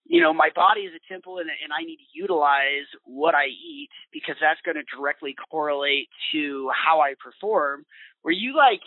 you 0.05 0.21
know, 0.21 0.33
my 0.33 0.49
body 0.55 0.81
is 0.81 0.93
a 0.93 1.13
temple 1.13 1.39
and, 1.39 1.49
and 1.49 1.73
I 1.73 1.83
need 1.85 1.97
to 1.97 2.09
utilize 2.13 2.89
what 3.03 3.35
I 3.35 3.47
eat 3.47 3.89
because 4.13 4.35
that's 4.39 4.61
going 4.61 4.77
to 4.77 4.85
directly 4.95 5.35
correlate 5.49 6.09
to 6.31 6.69
how 6.73 7.01
I 7.01 7.13
perform. 7.21 7.85
Were 8.23 8.31
you 8.31 8.55
like, 8.55 8.81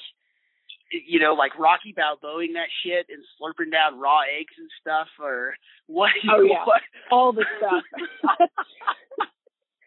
you 0.91 1.21
know, 1.21 1.35
like 1.35 1.59
Rocky 1.59 1.95
Balboaing 1.97 2.55
that 2.55 2.69
shit 2.85 3.07
and 3.11 3.23
slurping 3.41 3.71
down 3.73 3.99
raw 4.01 4.21
eggs 4.23 4.55
and 4.59 4.69
stuff, 4.81 5.09
or 5.21 5.55
what? 5.87 6.11
Oh 6.31 6.43
yeah, 6.49 6.65
what? 6.65 6.83
all 7.11 7.33
the 7.33 7.45
stuff. 7.59 7.83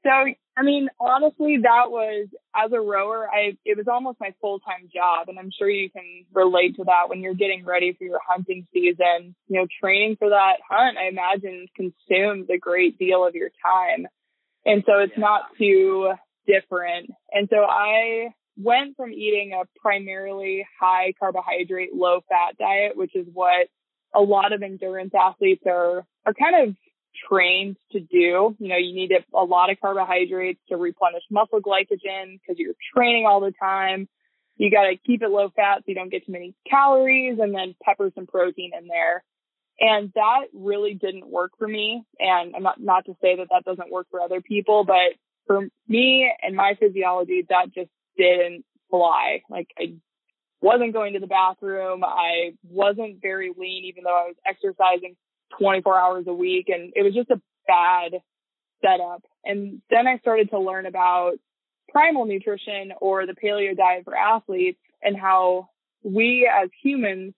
so, 0.04 0.10
I 0.10 0.64
mean, 0.64 0.90
honestly, 1.00 1.58
that 1.64 1.90
was 1.90 2.28
as 2.56 2.72
a 2.74 2.80
rower, 2.80 3.28
I 3.30 3.58
it 3.66 3.78
was 3.78 3.88
almost 3.88 4.20
my 4.20 4.34
full 4.42 4.60
time 4.60 4.90
job, 4.94 5.30
and 5.30 5.40
I'm 5.40 5.52
sure 5.58 5.70
you 5.70 5.90
can 5.90 6.26
relate 6.34 6.76
to 6.78 6.84
that 6.86 7.08
when 7.10 7.22
you're 7.22 7.34
getting 7.36 7.66
ready 7.66 7.94
for 7.94 8.04
your 8.04 8.20
hunting 8.28 8.68
season. 8.74 9.36
You 9.48 9.62
know, 9.62 9.68
training 9.82 10.18
for 10.20 10.30
that 10.30 10.58
hunt, 10.70 10.98
I 10.98 11.08
imagine, 11.08 11.68
consumes 11.76 12.50
a 12.50 12.58
great 12.58 12.98
deal 12.98 13.26
of 13.26 13.36
your 13.36 13.50
time, 13.64 14.08
and 14.66 14.84
so 14.86 15.00
it's 15.00 15.14
Yeah. 15.16 15.22
not 15.22 15.42
too 15.58 16.14
different. 16.48 17.12
And 17.32 17.48
so 17.50 17.58
I 17.58 18.34
went 18.58 18.96
from 18.98 19.12
eating 19.12 19.54
a 19.54 19.64
primarily 19.80 20.66
high 20.80 21.14
carbohydrate, 21.20 21.94
low 21.94 22.22
fat 22.28 22.58
diet, 22.58 22.96
which 22.96 23.16
is 23.16 23.28
what 23.34 23.68
a 24.14 24.22
lot 24.22 24.54
of 24.54 24.62
endurance 24.62 25.14
athletes 25.14 25.64
are 25.66 26.06
are 26.26 26.34
kind 26.34 26.68
of 26.68 26.76
trained 27.28 27.78
to 27.92 28.00
do. 28.00 28.56
You 28.60 28.68
know, 28.68 28.78
you 28.78 28.94
need 28.94 29.12
a, 29.12 29.44
lot 29.44 29.70
of 29.70 29.80
carbohydrates 29.80 30.60
to 30.70 30.78
replenish 30.78 31.24
muscle 31.30 31.60
glycogen 31.60 32.40
because 32.40 32.58
you're 32.58 32.74
training 32.96 33.26
all 33.26 33.42
the 33.42 33.54
time. 33.60 34.08
You 34.58 34.70
got 34.70 34.84
to 34.84 34.96
keep 34.96 35.22
it 35.22 35.30
low 35.30 35.50
fat 35.56 35.80
so 35.80 35.84
you 35.88 35.96
don't 35.96 36.12
get 36.12 36.26
too 36.26 36.32
many 36.32 36.54
calories 36.70 37.40
and 37.40 37.54
then 37.54 37.76
pepper 37.84 38.12
some 38.14 38.28
protein 38.28 38.72
in 38.78 38.88
there. 38.88 39.24
And 39.80 40.12
that 40.14 40.48
really 40.54 40.94
didn't 40.94 41.28
work 41.28 41.52
for 41.58 41.68
me. 41.68 42.04
And 42.20 42.56
I'm 42.56 42.64
not, 42.64 42.80
not 42.80 43.06
to 43.06 43.14
say 43.22 43.38
that 43.38 43.48
that 43.50 43.66
doesn't 43.66 43.92
work 43.92 44.08
for 44.12 44.22
other 44.22 44.40
people, 44.40 44.84
but 44.86 45.18
for 45.48 45.68
me 45.88 46.32
and 46.42 46.56
my 46.56 46.76
physiology, 46.80 47.46
that 47.50 47.74
just 47.74 47.90
didn't 48.18 48.66
fly. 48.90 49.42
Like 49.50 49.68
I 49.78 49.96
wasn't 50.62 50.94
going 50.94 51.14
to 51.14 51.20
the 51.20 51.28
bathroom. 51.28 52.04
I 52.04 52.54
wasn't 52.64 53.22
very 53.22 53.52
lean, 53.58 53.86
even 53.86 54.04
though 54.04 54.16
I 54.16 54.28
was 54.28 54.36
exercising 54.46 55.16
24 55.60 56.00
hours 56.00 56.26
a 56.28 56.34
week. 56.34 56.70
And 56.70 56.94
it 56.96 57.04
was 57.04 57.14
just 57.14 57.32
a 57.32 57.42
bad 57.68 58.22
setup. 58.84 59.24
And 59.44 59.82
then 59.90 60.08
I 60.08 60.18
started 60.20 60.52
to 60.52 60.60
learn 60.60 60.86
about 60.86 61.34
primal 61.90 62.26
nutrition 62.26 62.94
or 63.02 63.26
the 63.26 63.34
paleo 63.34 63.76
diet 63.76 64.06
for 64.06 64.16
athletes 64.16 64.80
and 65.02 65.18
how 65.18 65.70
we 66.04 66.50
as 66.52 66.70
humans 66.82 67.34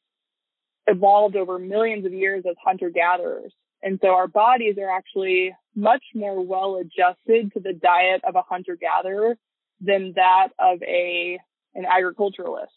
evolved 0.88 1.36
over 1.36 1.58
millions 1.58 2.06
of 2.06 2.13
years 2.13 2.44
as 2.48 2.56
hunter 2.63 2.89
gatherers. 2.89 3.53
And 3.82 4.00
so 4.01 4.10
our 4.10 4.27
bodies 4.27 4.75
are 4.77 4.89
actually 4.89 5.53
much 5.75 6.03
more 6.13 6.42
well 6.42 6.75
adjusted 6.77 7.51
to 7.53 7.60
the 7.60 7.74
diet 7.74 8.22
of 8.27 8.36
a 8.36 8.42
hunter 8.42 8.77
gatherer 8.80 9.36
than 9.83 10.13
that 10.15 10.49
of 10.57 10.81
a, 10.81 11.39
an 11.75 11.85
agriculturalist. 11.85 12.71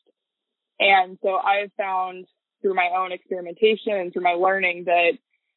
And 0.79 1.19
so 1.23 1.37
I've 1.37 1.73
found 1.77 2.27
through 2.61 2.75
my 2.75 2.91
own 2.99 3.13
experimentation 3.13 3.93
and 3.93 4.13
through 4.13 4.23
my 4.23 4.33
learning 4.33 4.85
that 4.87 5.13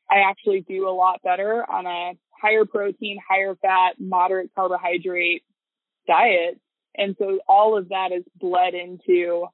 I 0.10 0.30
actually 0.30 0.62
do 0.62 0.88
a 0.88 0.92
lot 0.92 1.22
better 1.24 1.66
on 1.70 1.86
a 1.86 2.14
higher 2.42 2.66
protein, 2.66 3.18
higher 3.28 3.56
fat, 3.62 3.96
moderate 4.00 4.52
carbohydrate 4.56 5.44
diet. 6.08 6.60
And 6.96 7.16
so 7.20 7.40
all 7.48 7.78
of 7.78 7.90
that 7.90 8.12
is 8.12 8.24
bled 8.40 8.74
into 8.74 9.48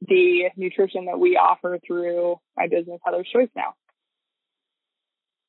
the 0.00 0.50
nutrition 0.56 1.06
that 1.06 1.18
we 1.18 1.36
offer 1.36 1.78
through 1.86 2.36
my 2.56 2.68
business, 2.68 3.00
Heather's 3.04 3.28
Choice 3.32 3.50
now. 3.54 3.74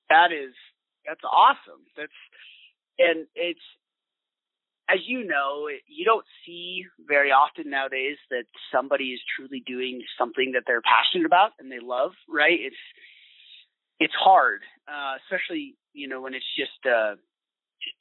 That 0.10 0.32
is, 0.32 0.54
that's 1.08 1.22
awesome. 1.24 1.82
That's, 1.96 2.12
and 3.00 3.28
it's, 3.36 3.60
as 4.90 5.00
you 5.06 5.26
know, 5.26 5.68
you 5.88 6.06
don't 6.06 6.26
see 6.46 6.86
very 7.08 7.32
often 7.32 7.70
nowadays 7.70 8.18
that 8.30 8.44
somebody 8.72 9.12
is 9.12 9.22
truly 9.36 9.64
doing 9.66 10.02
something 10.18 10.52
that 10.54 10.64
they're 10.68 10.82
passionate 10.82 11.26
about 11.26 11.52
and 11.60 11.72
they 11.72 11.80
love, 11.80 12.12
right? 12.28 12.60
It's, 12.60 12.76
it's 14.00 14.14
hard, 14.20 14.62
uh, 14.88 15.16
especially, 15.24 15.76
you 15.94 16.08
know, 16.08 16.22
when 16.22 16.34
it's 16.34 16.46
just 16.58 16.86
a, 16.86 17.16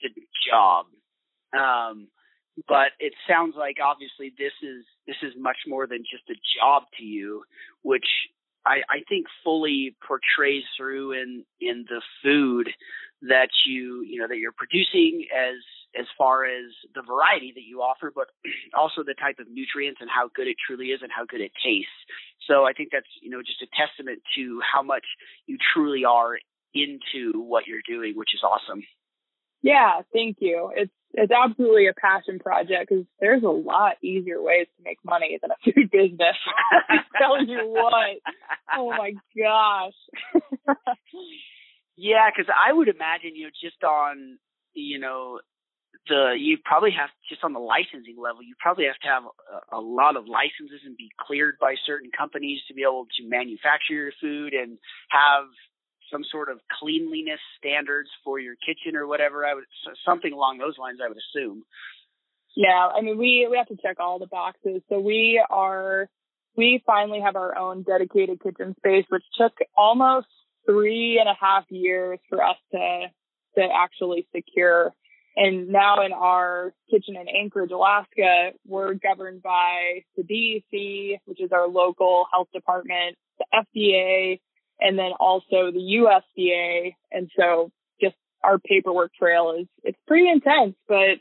just 0.03 0.17
a 0.17 0.21
job. 0.51 0.87
Um, 1.57 2.09
but 2.69 2.93
it 2.99 3.13
sounds 3.29 3.55
like 3.57 3.77
obviously 3.83 4.33
this 4.37 4.53
is 4.63 4.85
this 5.07 5.17
is 5.23 5.33
much 5.39 5.57
more 5.67 5.87
than 5.87 6.05
just 6.11 6.29
a 6.31 6.39
job 6.59 6.85
to 6.99 7.05
you, 7.05 7.43
which 7.83 8.07
I, 8.67 8.81
I 8.91 9.01
think 9.09 9.27
fully 9.45 9.97
portrays 10.07 10.65
through 10.77 11.13
in 11.13 11.45
in 11.61 11.85
the 11.89 12.03
food 12.23 12.69
that 13.23 13.49
you 13.67 14.03
you 14.03 14.21
know 14.21 14.29
that 14.29 14.39
you're 14.39 14.53
producing 14.53 15.27
as 15.35 15.57
as 15.99 16.07
far 16.17 16.45
as 16.45 16.71
the 16.95 17.03
variety 17.03 17.53
that 17.55 17.67
you 17.67 17.83
offer, 17.83 18.13
but 18.15 18.29
also 18.79 19.03
the 19.03 19.15
type 19.15 19.39
of 19.39 19.51
nutrients 19.51 20.01
and 20.01 20.11
how 20.11 20.31
good 20.35 20.47
it 20.47 20.57
truly 20.67 20.95
is 20.95 21.01
and 21.03 21.11
how 21.11 21.25
good 21.25 21.41
it 21.41 21.53
tastes. 21.65 22.01
So 22.47 22.65
I 22.65 22.73
think 22.73 22.91
that's 22.93 23.11
you 23.23 23.31
know 23.31 23.43
just 23.43 23.63
a 23.63 23.69
testament 23.75 24.23
to 24.37 24.61
how 24.61 24.83
much 24.83 25.05
you 25.47 25.59
truly 25.75 26.05
are 26.05 26.39
into 26.75 27.43
what 27.43 27.67
you're 27.67 27.85
doing, 27.87 28.15
which 28.17 28.35
is 28.35 28.43
awesome. 28.43 28.83
Yeah, 29.63 30.01
thank 30.13 30.39
you. 30.41 30.71
It's 30.75 30.93
it's 31.13 31.33
absolutely 31.33 31.89
a 31.89 31.93
passion 31.93 32.39
project 32.39 32.89
because 32.89 33.05
there's 33.21 33.43
a 33.43 33.49
lot 33.49 33.97
easier 34.03 34.41
ways 34.41 34.69
to 34.77 34.85
make 34.85 34.99
money 35.05 35.39
than 35.41 35.51
a 35.51 35.59
food 35.65 35.91
business. 35.93 36.37
I'm 36.89 37.05
telling 37.19 37.49
you 37.49 37.69
what. 37.69 38.19
Oh 38.77 38.91
my 38.91 39.13
gosh. 39.37 40.77
yeah, 41.97 42.31
because 42.31 42.51
I 42.51 42.73
would 42.73 42.89
imagine 42.89 43.35
you 43.35 43.45
know 43.45 43.51
just 43.63 43.83
on 43.83 44.39
you 44.73 44.99
know 44.99 45.41
the 46.09 46.35
you 46.39 46.57
probably 46.65 46.91
have 46.91 47.11
just 47.29 47.45
on 47.45 47.53
the 47.53 47.61
licensing 47.61 48.17
level 48.17 48.43
you 48.43 48.55
probably 48.59 48.87
have 48.87 48.99
to 49.03 49.09
have 49.09 49.25
a, 49.25 49.79
a 49.79 49.81
lot 49.81 50.17
of 50.17 50.27
licenses 50.27 50.81
and 50.85 50.97
be 50.97 51.11
cleared 51.21 51.57
by 51.61 51.75
certain 51.87 52.11
companies 52.17 52.61
to 52.69 52.75
be 52.75 52.83
able 52.83 53.07
to 53.19 53.29
manufacture 53.29 53.95
your 53.95 54.13
food 54.21 54.55
and 54.55 54.79
have 55.11 55.45
some 56.11 56.25
sort 56.31 56.51
of 56.51 56.59
cleanliness 56.81 57.41
standards 57.59 58.09
for 58.25 58.39
your 58.39 58.55
kitchen 58.57 58.97
or 58.97 59.07
whatever. 59.07 59.47
I 59.47 59.55
would 59.55 59.65
something 60.05 60.33
along 60.33 60.59
those 60.59 60.77
lines. 60.79 60.99
I 61.03 61.09
would 61.09 61.19
assume. 61.19 61.63
Yeah, 62.57 62.89
I 62.95 63.01
mean 63.01 63.19
we 63.19 63.47
we 63.51 63.57
have 63.57 63.69
to 63.69 63.77
check 63.81 64.01
all 64.01 64.19
the 64.19 64.27
boxes. 64.27 64.83
So 64.89 64.99
we 64.99 65.43
are 65.51 66.09
we 66.57 66.83
finally 66.85 67.21
have 67.21 67.37
our 67.37 67.57
own 67.57 67.83
dedicated 67.83 68.43
kitchen 68.43 68.75
space, 68.79 69.05
which 69.09 69.23
took 69.39 69.53
almost 69.77 70.27
three 70.67 71.19
and 71.21 71.29
a 71.29 71.39
half 71.41 71.65
years 71.71 72.19
for 72.29 72.43
us 72.43 72.57
to 72.73 73.07
to 73.57 73.69
actually 73.75 74.27
secure. 74.35 74.93
And 75.41 75.69
now 75.69 76.05
in 76.05 76.13
our 76.13 76.75
kitchen 76.91 77.17
in 77.17 77.27
Anchorage, 77.27 77.71
Alaska, 77.71 78.51
we're 78.67 78.93
governed 78.93 79.43
by 79.43 80.05
the 80.15 80.23
DEC, 80.23 81.17
which 81.25 81.41
is 81.41 81.51
our 81.51 81.67
local 81.67 82.27
health 82.31 82.49
department, 82.53 83.17
the 83.39 83.47
FDA, 83.55 84.39
and 84.81 84.99
then 84.99 85.13
also 85.19 85.71
the 85.73 85.99
USDA. 86.39 86.93
And 87.11 87.31
so 87.39 87.73
just 88.03 88.17
our 88.45 88.59
paperwork 88.59 89.15
trail 89.15 89.55
is, 89.59 89.67
it's 89.83 89.97
pretty 90.07 90.29
intense, 90.29 90.75
but 90.87 91.17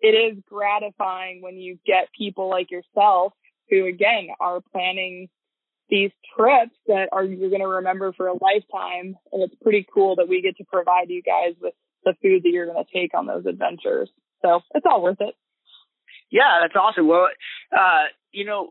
it 0.00 0.14
is 0.14 0.38
gratifying 0.48 1.42
when 1.42 1.56
you 1.56 1.76
get 1.84 2.12
people 2.16 2.48
like 2.48 2.70
yourself 2.70 3.32
who 3.70 3.86
again 3.86 4.28
are 4.38 4.60
planning 4.70 5.28
these 5.90 6.12
trips 6.36 6.76
that 6.86 7.08
are 7.10 7.24
you're 7.24 7.50
going 7.50 7.60
to 7.60 7.66
remember 7.66 8.12
for 8.12 8.28
a 8.28 8.34
lifetime. 8.34 9.16
And 9.32 9.42
it's 9.42 9.54
pretty 9.60 9.84
cool 9.92 10.14
that 10.16 10.28
we 10.28 10.42
get 10.42 10.58
to 10.58 10.64
provide 10.64 11.10
you 11.10 11.22
guys 11.22 11.54
with 11.60 11.74
the 12.04 12.14
food 12.22 12.42
that 12.42 12.50
you're 12.50 12.66
going 12.66 12.84
to 12.84 12.92
take 12.92 13.14
on 13.14 13.26
those 13.26 13.46
adventures. 13.46 14.10
So 14.42 14.60
it's 14.74 14.86
all 14.88 15.02
worth 15.02 15.20
it. 15.20 15.34
Yeah, 16.30 16.60
that's 16.62 16.76
awesome. 16.76 17.06
Well, 17.06 17.28
uh, 17.72 18.10
you 18.32 18.44
know, 18.44 18.70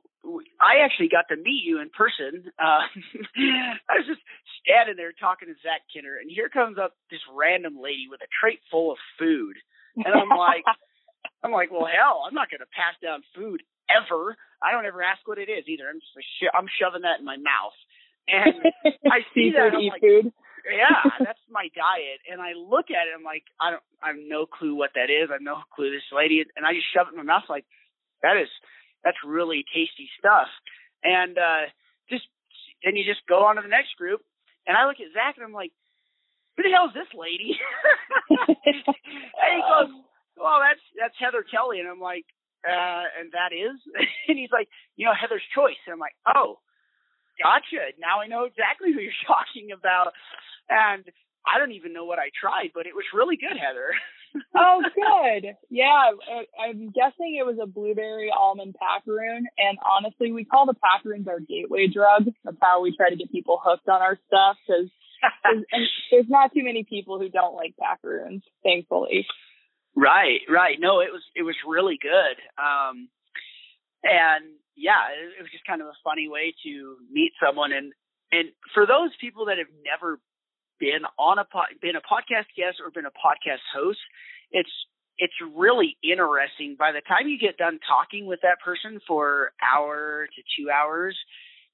I 0.59 0.83
actually 0.83 1.09
got 1.09 1.25
to 1.29 1.37
meet 1.37 1.63
you 1.63 1.81
in 1.81 1.89
person. 1.89 2.51
Uh, 2.59 2.87
I 3.89 3.99
was 3.99 4.07
just 4.07 4.21
standing 4.63 4.95
there 4.95 5.11
talking 5.11 5.47
to 5.47 5.55
Zach 5.63 5.83
Kinner, 5.91 6.19
and 6.19 6.31
here 6.31 6.49
comes 6.49 6.77
up 6.77 6.93
this 7.11 7.23
random 7.31 7.79
lady 7.81 8.07
with 8.09 8.21
a 8.21 8.29
tray 8.39 8.59
full 8.71 8.91
of 8.91 8.97
food, 9.19 9.55
and 9.95 10.07
I'm 10.07 10.31
like, 10.31 10.63
I'm 11.43 11.51
like, 11.51 11.71
well, 11.71 11.87
hell, 11.87 12.23
I'm 12.27 12.33
not 12.33 12.49
going 12.49 12.63
to 12.63 12.71
pass 12.71 12.95
down 13.03 13.23
food 13.35 13.63
ever. 13.91 14.35
I 14.63 14.71
don't 14.71 14.85
ever 14.85 15.03
ask 15.03 15.19
what 15.27 15.37
it 15.37 15.51
is 15.51 15.67
either. 15.67 15.91
I'm 15.91 15.99
just 15.99 16.15
I'm 16.55 16.71
shoving 16.79 17.03
that 17.03 17.19
in 17.19 17.25
my 17.25 17.37
mouth, 17.37 17.75
and 18.27 18.55
I 19.11 19.27
see 19.35 19.51
that. 19.55 19.75
I'm 19.75 19.87
like, 19.91 20.01
food. 20.01 20.31
Yeah, 20.65 21.03
that's 21.19 21.43
my 21.49 21.67
diet. 21.75 22.23
And 22.31 22.41
I 22.41 22.53
look 22.55 22.91
at 22.91 23.07
it, 23.07 23.15
I'm 23.15 23.23
like, 23.23 23.43
I 23.59 23.71
don't, 23.71 23.83
I 24.01 24.15
have 24.15 24.21
no 24.21 24.45
clue 24.45 24.75
what 24.75 24.91
that 24.95 25.09
is. 25.11 25.29
I 25.29 25.39
have 25.39 25.45
no 25.45 25.59
clue 25.75 25.91
this 25.91 26.07
lady, 26.11 26.43
and 26.55 26.65
I 26.65 26.73
just 26.73 26.87
shove 26.93 27.07
it 27.07 27.15
in 27.15 27.17
my 27.17 27.27
mouth 27.27 27.47
like, 27.49 27.65
that 28.23 28.39
is 28.39 28.47
that's 29.03 29.19
really 29.27 29.67
tasty 29.67 30.07
stuff. 30.17 30.47
And 31.03 31.37
uh, 31.37 31.67
just 32.09 32.23
then 32.83 32.95
you 32.95 33.03
just 33.03 33.27
go 33.27 33.43
on 33.45 33.55
to 33.57 33.61
the 33.61 33.67
next 33.67 33.95
group, 33.99 34.23
and 34.65 34.75
I 34.75 34.87
look 34.87 35.03
at 35.03 35.11
Zach 35.11 35.35
and 35.35 35.45
I'm 35.45 35.53
like, 35.53 35.71
who 36.55 36.63
the 36.63 36.71
hell 36.71 36.87
is 36.87 36.95
this 36.95 37.11
lady? 37.11 37.59
and 38.31 39.51
he 39.51 39.61
goes, 39.61 39.91
well, 40.39 40.63
that's 40.63 40.83
that's 40.95 41.19
Heather 41.19 41.43
Kelly, 41.43 41.79
and 41.83 41.89
I'm 41.91 41.99
like, 41.99 42.25
uh, 42.63 43.05
and 43.19 43.31
that 43.35 43.51
is, 43.51 43.75
and 44.27 44.39
he's 44.39 44.51
like, 44.55 44.71
you 44.95 45.05
know, 45.05 45.13
Heather's 45.13 45.45
Choice, 45.51 45.79
and 45.85 45.93
I'm 45.93 46.03
like, 46.03 46.15
oh, 46.23 46.63
gotcha. 47.41 47.91
Now 47.99 48.21
I 48.21 48.27
know 48.27 48.45
exactly 48.45 48.93
who 48.93 49.01
you're 49.03 49.23
talking 49.27 49.75
about, 49.75 50.15
and 50.69 51.03
I 51.45 51.59
don't 51.59 51.73
even 51.73 51.93
know 51.93 52.05
what 52.05 52.19
I 52.19 52.31
tried, 52.39 52.71
but 52.73 52.85
it 52.85 52.95
was 52.95 53.05
really 53.13 53.35
good, 53.35 53.57
Heather. 53.57 53.91
oh, 54.55 54.81
good. 54.95 55.55
Yeah, 55.69 56.11
I'm 56.59 56.89
guessing 56.91 57.35
it 57.37 57.45
was 57.45 57.57
a 57.61 57.67
blueberry 57.67 58.31
almond 58.31 58.75
packaroon. 58.79 59.45
And 59.57 59.77
honestly, 59.83 60.31
we 60.31 60.45
call 60.45 60.65
the 60.65 60.73
packaroons 60.73 61.27
our 61.27 61.39
gateway 61.39 61.87
drug. 61.87 62.25
That's 62.43 62.57
how 62.61 62.81
we 62.81 62.95
try 62.95 63.09
to 63.09 63.15
get 63.15 63.31
people 63.31 63.59
hooked 63.63 63.89
on 63.89 64.01
our 64.01 64.17
stuff 64.27 64.57
because 64.65 64.89
there's, 65.43 65.89
there's 66.11 66.29
not 66.29 66.53
too 66.53 66.63
many 66.63 66.83
people 66.83 67.19
who 67.19 67.29
don't 67.29 67.55
like 67.55 67.75
packaroons, 67.77 68.43
thankfully. 68.63 69.25
Right, 69.95 70.41
right. 70.49 70.77
No, 70.79 71.01
it 71.01 71.11
was 71.11 71.21
it 71.35 71.43
was 71.43 71.55
really 71.67 71.99
good. 72.01 72.37
Um, 72.57 73.09
and 74.03 74.57
yeah, 74.75 75.13
it, 75.13 75.37
it 75.37 75.41
was 75.41 75.51
just 75.51 75.67
kind 75.67 75.81
of 75.81 75.87
a 75.87 76.03
funny 76.03 76.27
way 76.27 76.55
to 76.65 76.97
meet 77.11 77.33
someone. 77.37 77.71
And 77.71 77.93
and 78.31 78.49
for 78.73 78.87
those 78.87 79.11
people 79.21 79.45
that 79.45 79.59
have 79.59 79.69
never 79.85 80.19
been 80.83 81.07
on 81.17 81.39
a 81.39 81.45
po- 81.47 81.71
been 81.81 81.95
a 81.95 82.03
podcast 82.03 82.51
guest 82.59 82.83
or 82.83 82.91
been 82.91 83.07
a 83.07 83.15
podcast 83.15 83.63
host, 83.71 84.03
it's 84.51 84.69
it's 85.17 85.33
really 85.55 85.95
interesting. 86.03 86.75
By 86.77 86.91
the 86.91 87.01
time 87.07 87.29
you 87.29 87.39
get 87.39 87.55
done 87.55 87.79
talking 87.87 88.25
with 88.25 88.41
that 88.43 88.59
person 88.59 88.99
for 89.07 89.53
hour 89.63 90.27
to 90.27 90.41
two 90.57 90.67
hours, 90.69 91.15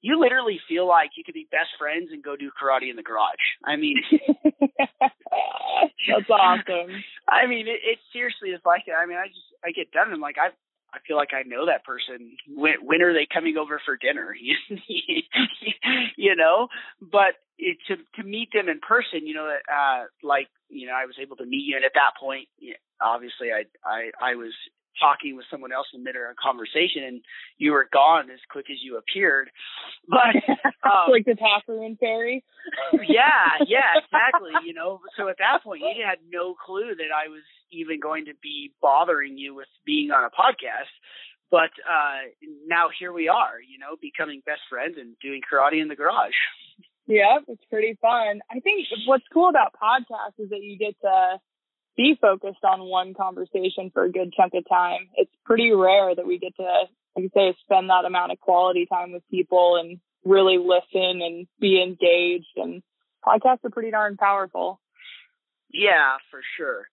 you 0.00 0.20
literally 0.20 0.60
feel 0.68 0.86
like 0.86 1.10
you 1.16 1.24
could 1.24 1.34
be 1.34 1.48
best 1.50 1.74
friends 1.78 2.10
and 2.12 2.22
go 2.22 2.36
do 2.36 2.50
karate 2.54 2.90
in 2.90 2.96
the 2.96 3.02
garage. 3.02 3.42
I 3.66 3.74
mean, 3.74 3.96
that's 6.06 6.30
awesome. 6.30 7.02
I 7.26 7.50
mean, 7.50 7.66
it, 7.66 7.80
it 7.82 7.98
seriously 8.12 8.50
is 8.50 8.60
like 8.64 8.86
that. 8.86 8.94
I 8.94 9.06
mean, 9.06 9.18
I 9.18 9.26
just 9.26 9.50
I 9.64 9.72
get 9.72 9.90
done 9.90 10.06
and 10.06 10.14
I'm 10.14 10.20
like 10.20 10.38
I 10.38 10.54
I 10.92 10.98
feel 11.06 11.16
like 11.16 11.30
I 11.32 11.42
know 11.46 11.66
that 11.66 11.84
person. 11.84 12.36
When 12.48 12.74
when 12.82 13.02
are 13.02 13.12
they 13.12 13.26
coming 13.32 13.56
over 13.56 13.80
for 13.84 13.96
dinner? 13.96 14.34
you 16.16 16.36
know, 16.36 16.68
but 17.00 17.38
it, 17.58 17.78
to 17.88 17.96
to 18.20 18.26
meet 18.26 18.52
them 18.52 18.68
in 18.68 18.80
person, 18.80 19.26
you 19.26 19.34
know, 19.34 19.46
uh, 19.46 20.04
like 20.22 20.48
you 20.68 20.86
know, 20.86 20.94
I 20.94 21.06
was 21.06 21.16
able 21.20 21.36
to 21.36 21.46
meet 21.46 21.64
you, 21.66 21.76
and 21.76 21.84
at 21.84 21.92
that 21.94 22.18
point, 22.18 22.48
obviously, 23.00 23.48
I 23.52 23.64
I 23.84 24.32
I 24.32 24.34
was 24.34 24.52
talking 24.98 25.36
with 25.36 25.46
someone 25.50 25.72
else 25.72 25.86
in 25.94 26.00
the 26.00 26.04
middle 26.04 26.22
of 26.22 26.36
a 26.36 26.42
conversation, 26.42 27.04
and 27.06 27.20
you 27.58 27.72
were 27.72 27.88
gone 27.92 28.30
as 28.30 28.40
quick 28.50 28.66
as 28.70 28.78
you 28.82 28.98
appeared. 28.98 29.50
But 30.08 30.36
um, 30.84 31.10
like 31.10 31.24
the 31.24 31.36
Packaroon 31.36 31.96
fairy. 31.98 32.44
yeah, 32.92 33.62
yeah, 33.66 33.96
exactly. 33.96 34.52
You 34.66 34.74
know, 34.74 35.00
so 35.16 35.28
at 35.28 35.38
that 35.38 35.62
point, 35.62 35.82
you 35.82 36.04
had 36.04 36.18
no 36.30 36.54
clue 36.54 36.94
that 36.96 37.12
I 37.14 37.28
was 37.28 37.42
even 37.72 38.00
going 38.00 38.26
to 38.26 38.34
be 38.42 38.72
bothering 38.80 39.38
you 39.38 39.54
with 39.54 39.68
being 39.84 40.10
on 40.10 40.24
a 40.24 40.30
podcast. 40.30 40.92
But 41.50 41.70
uh 41.88 42.30
now 42.66 42.88
here 42.98 43.12
we 43.12 43.28
are, 43.28 43.60
you 43.60 43.78
know, 43.78 43.96
becoming 44.00 44.42
best 44.46 44.62
friends 44.68 44.96
and 44.98 45.16
doing 45.20 45.40
karate 45.42 45.80
in 45.82 45.88
the 45.88 45.96
garage. 45.96 46.38
Yeah, 47.06 47.38
it's 47.48 47.64
pretty 47.68 47.98
fun. 48.00 48.40
I 48.48 48.60
think 48.60 48.86
what's 49.06 49.24
cool 49.32 49.48
about 49.48 49.74
podcasts 49.74 50.38
is 50.38 50.50
that 50.50 50.62
you 50.62 50.78
get 50.78 50.94
to 51.00 51.40
be 51.96 52.16
focused 52.20 52.62
on 52.62 52.88
one 52.88 53.14
conversation 53.14 53.90
for 53.92 54.04
a 54.04 54.12
good 54.12 54.32
chunk 54.36 54.54
of 54.54 54.64
time. 54.68 55.08
It's 55.16 55.32
pretty 55.44 55.72
rare 55.72 56.14
that 56.14 56.26
we 56.26 56.38
get 56.38 56.54
to, 56.56 56.62
like 57.16 57.24
I 57.24 57.28
say, 57.34 57.56
spend 57.62 57.90
that 57.90 58.04
amount 58.06 58.30
of 58.30 58.38
quality 58.38 58.86
time 58.86 59.12
with 59.12 59.22
people 59.28 59.76
and 59.76 59.98
really 60.24 60.56
listen 60.56 61.20
and 61.20 61.48
be 61.58 61.82
engaged. 61.82 62.54
And 62.56 62.82
podcasts 63.26 63.64
are 63.64 63.70
pretty 63.70 63.90
darn 63.90 64.16
powerful. 64.16 64.80
Yeah, 65.72 66.16
for 66.30 66.40
sure, 66.56 66.86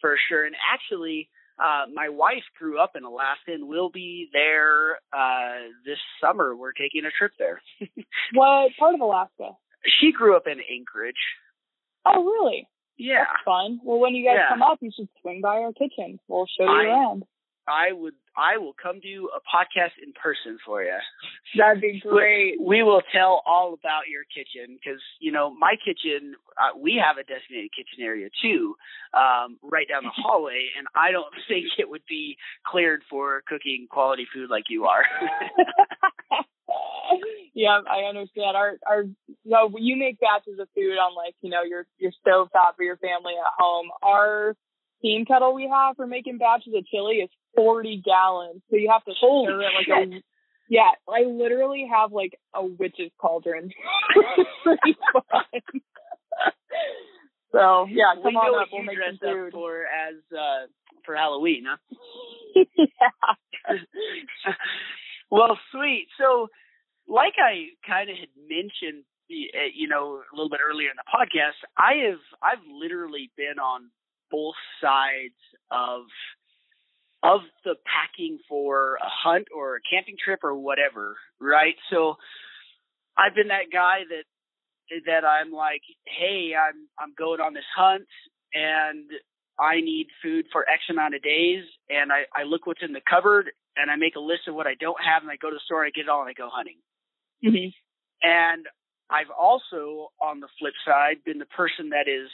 for 0.00 0.16
sure. 0.28 0.44
And 0.44 0.54
actually, 0.72 1.28
uh, 1.58 1.84
my 1.92 2.08
wife 2.08 2.42
grew 2.58 2.78
up 2.80 2.92
in 2.96 3.04
Alaska, 3.04 3.52
and 3.52 3.68
we'll 3.68 3.90
be 3.90 4.28
there 4.32 4.96
uh, 5.12 5.68
this 5.84 5.98
summer. 6.20 6.56
We're 6.56 6.72
taking 6.72 7.04
a 7.04 7.10
trip 7.16 7.32
there. 7.38 7.60
what 8.34 8.70
part 8.78 8.94
of 8.94 9.00
Alaska? 9.00 9.50
She 10.00 10.12
grew 10.12 10.36
up 10.36 10.46
in 10.46 10.58
Anchorage. 10.74 11.14
Oh, 12.06 12.24
really? 12.24 12.66
Yeah. 12.96 13.24
That's 13.28 13.44
fun. 13.44 13.80
Well, 13.84 13.98
when 13.98 14.14
you 14.14 14.24
guys 14.26 14.36
Yeah. 14.38 14.48
come 14.50 14.62
up, 14.62 14.78
you 14.80 14.90
should 14.94 15.08
swing 15.22 15.40
by 15.42 15.56
our 15.58 15.72
kitchen. 15.72 16.18
We'll 16.28 16.46
show 16.58 16.64
you 16.64 16.70
I- 16.70 16.84
around. 16.84 17.24
I 17.70 17.92
would. 17.92 18.14
I 18.36 18.58
will 18.58 18.74
come 18.74 19.00
do 19.00 19.28
a 19.34 19.40
podcast 19.40 19.94
in 20.02 20.12
person 20.12 20.58
for 20.64 20.82
you. 20.82 20.96
That'd 21.58 21.80
be 21.80 22.00
great. 22.08 22.60
We 22.60 22.82
will 22.82 23.02
tell 23.12 23.42
all 23.46 23.74
about 23.74 24.08
your 24.10 24.24
kitchen 24.24 24.76
because 24.76 25.00
you 25.20 25.30
know 25.30 25.54
my 25.54 25.74
kitchen. 25.78 26.34
Uh, 26.58 26.76
we 26.76 27.00
have 27.02 27.16
a 27.16 27.22
designated 27.22 27.70
kitchen 27.70 28.04
area 28.04 28.28
too, 28.42 28.74
um, 29.14 29.58
right 29.62 29.86
down 29.88 30.02
the 30.02 30.10
hallway, 30.14 30.68
and 30.76 30.86
I 30.94 31.12
don't 31.12 31.32
think 31.48 31.66
it 31.78 31.88
would 31.88 32.04
be 32.08 32.36
cleared 32.66 33.02
for 33.08 33.42
cooking 33.46 33.86
quality 33.88 34.26
food 34.34 34.50
like 34.50 34.64
you 34.68 34.86
are. 34.86 35.04
yeah, 37.54 37.80
I 37.88 38.08
understand. 38.08 38.56
Our 38.56 38.78
our 38.88 39.04
no, 39.44 39.70
you 39.78 39.96
make 39.96 40.18
batches 40.18 40.58
of 40.58 40.68
food 40.74 40.98
on 40.98 41.14
like 41.14 41.34
you 41.40 41.50
know 41.50 41.62
your 41.62 41.86
your 41.98 42.12
stove 42.20 42.48
top 42.52 42.76
for 42.76 42.82
your 42.82 42.96
family 42.96 43.34
at 43.34 43.52
home. 43.58 43.88
Our 44.02 44.56
steam 45.00 45.24
kettle 45.24 45.54
we 45.54 45.68
have 45.68 45.96
for 45.96 46.06
making 46.06 46.38
batches 46.38 46.72
of 46.76 46.86
chili 46.86 47.16
is 47.16 47.30
forty 47.56 48.00
gallons, 48.04 48.62
so 48.70 48.76
you 48.76 48.90
have 48.90 49.04
to 49.04 49.12
Holy 49.18 49.46
stir 49.46 49.60
it 49.62 49.72
like 49.74 50.08
a 50.08 50.22
yeah. 50.70 50.92
I 51.08 51.24
literally 51.24 51.86
have 51.92 52.12
like 52.12 52.38
a 52.54 52.64
witch's 52.64 53.10
cauldron. 53.20 53.70
pretty 54.62 54.96
fun. 55.12 55.82
so 57.52 57.86
yeah, 57.90 58.14
come 58.14 58.24
we 58.24 58.32
know 58.32 58.40
on 58.40 58.52
what 58.52 58.62
up. 58.62 58.68
We'll 58.72 58.82
you 58.82 58.86
make 58.86 58.96
dress 58.96 59.14
some 59.20 59.46
up 59.46 59.52
for 59.52 59.82
as 59.84 60.14
uh, 60.32 60.70
for 61.04 61.16
Halloween, 61.16 61.64
huh? 61.66 61.76
yeah. 62.76 64.54
well, 65.30 65.58
sweet. 65.72 66.06
So, 66.18 66.48
like 67.08 67.34
I 67.36 67.74
kind 67.86 68.08
of 68.10 68.16
had 68.16 68.30
mentioned, 68.38 69.04
uh, 69.30 69.70
you 69.74 69.88
know, 69.88 70.22
a 70.22 70.34
little 70.36 70.50
bit 70.50 70.60
earlier 70.62 70.88
in 70.90 70.96
the 70.96 71.10
podcast, 71.10 71.58
I 71.76 72.08
have 72.10 72.22
I've 72.42 72.64
literally 72.70 73.30
been 73.36 73.58
on 73.58 73.90
both 74.30 74.54
sides 74.80 75.34
of 75.70 76.02
of 77.22 77.40
the 77.64 77.74
packing 77.84 78.38
for 78.48 78.94
a 78.96 79.08
hunt 79.08 79.48
or 79.54 79.76
a 79.76 79.80
camping 79.92 80.16
trip 80.22 80.40
or 80.42 80.54
whatever, 80.54 81.16
right? 81.38 81.74
So, 81.90 82.16
I've 83.18 83.34
been 83.34 83.48
that 83.48 83.70
guy 83.72 84.00
that 84.08 84.24
that 85.06 85.24
I'm 85.24 85.52
like, 85.52 85.82
hey, 86.06 86.52
I'm 86.56 86.88
I'm 86.98 87.14
going 87.18 87.40
on 87.40 87.54
this 87.54 87.68
hunt 87.76 88.06
and 88.54 89.10
I 89.58 89.80
need 89.80 90.06
food 90.22 90.46
for 90.50 90.64
X 90.68 90.82
amount 90.88 91.14
of 91.14 91.22
days, 91.22 91.62
and 91.90 92.10
I, 92.10 92.24
I 92.34 92.44
look 92.44 92.66
what's 92.66 92.82
in 92.82 92.94
the 92.94 93.02
cupboard, 93.08 93.50
and 93.76 93.90
I 93.90 93.96
make 93.96 94.16
a 94.16 94.20
list 94.20 94.48
of 94.48 94.54
what 94.54 94.66
I 94.66 94.74
don't 94.80 94.96
have, 95.04 95.22
and 95.22 95.30
I 95.30 95.36
go 95.36 95.50
to 95.50 95.56
the 95.56 95.60
store, 95.66 95.84
and 95.84 95.92
I 95.92 95.92
get 95.94 96.06
it 96.06 96.08
all, 96.08 96.22
and 96.22 96.30
I 96.30 96.32
go 96.32 96.48
hunting. 96.50 96.78
Mhm. 97.44 97.70
And 98.22 98.66
I've 99.10 99.30
also, 99.30 100.12
on 100.20 100.40
the 100.40 100.48
flip 100.58 100.72
side, 100.86 101.22
been 101.24 101.38
the 101.38 101.46
person 101.46 101.90
that 101.90 102.08
is, 102.08 102.30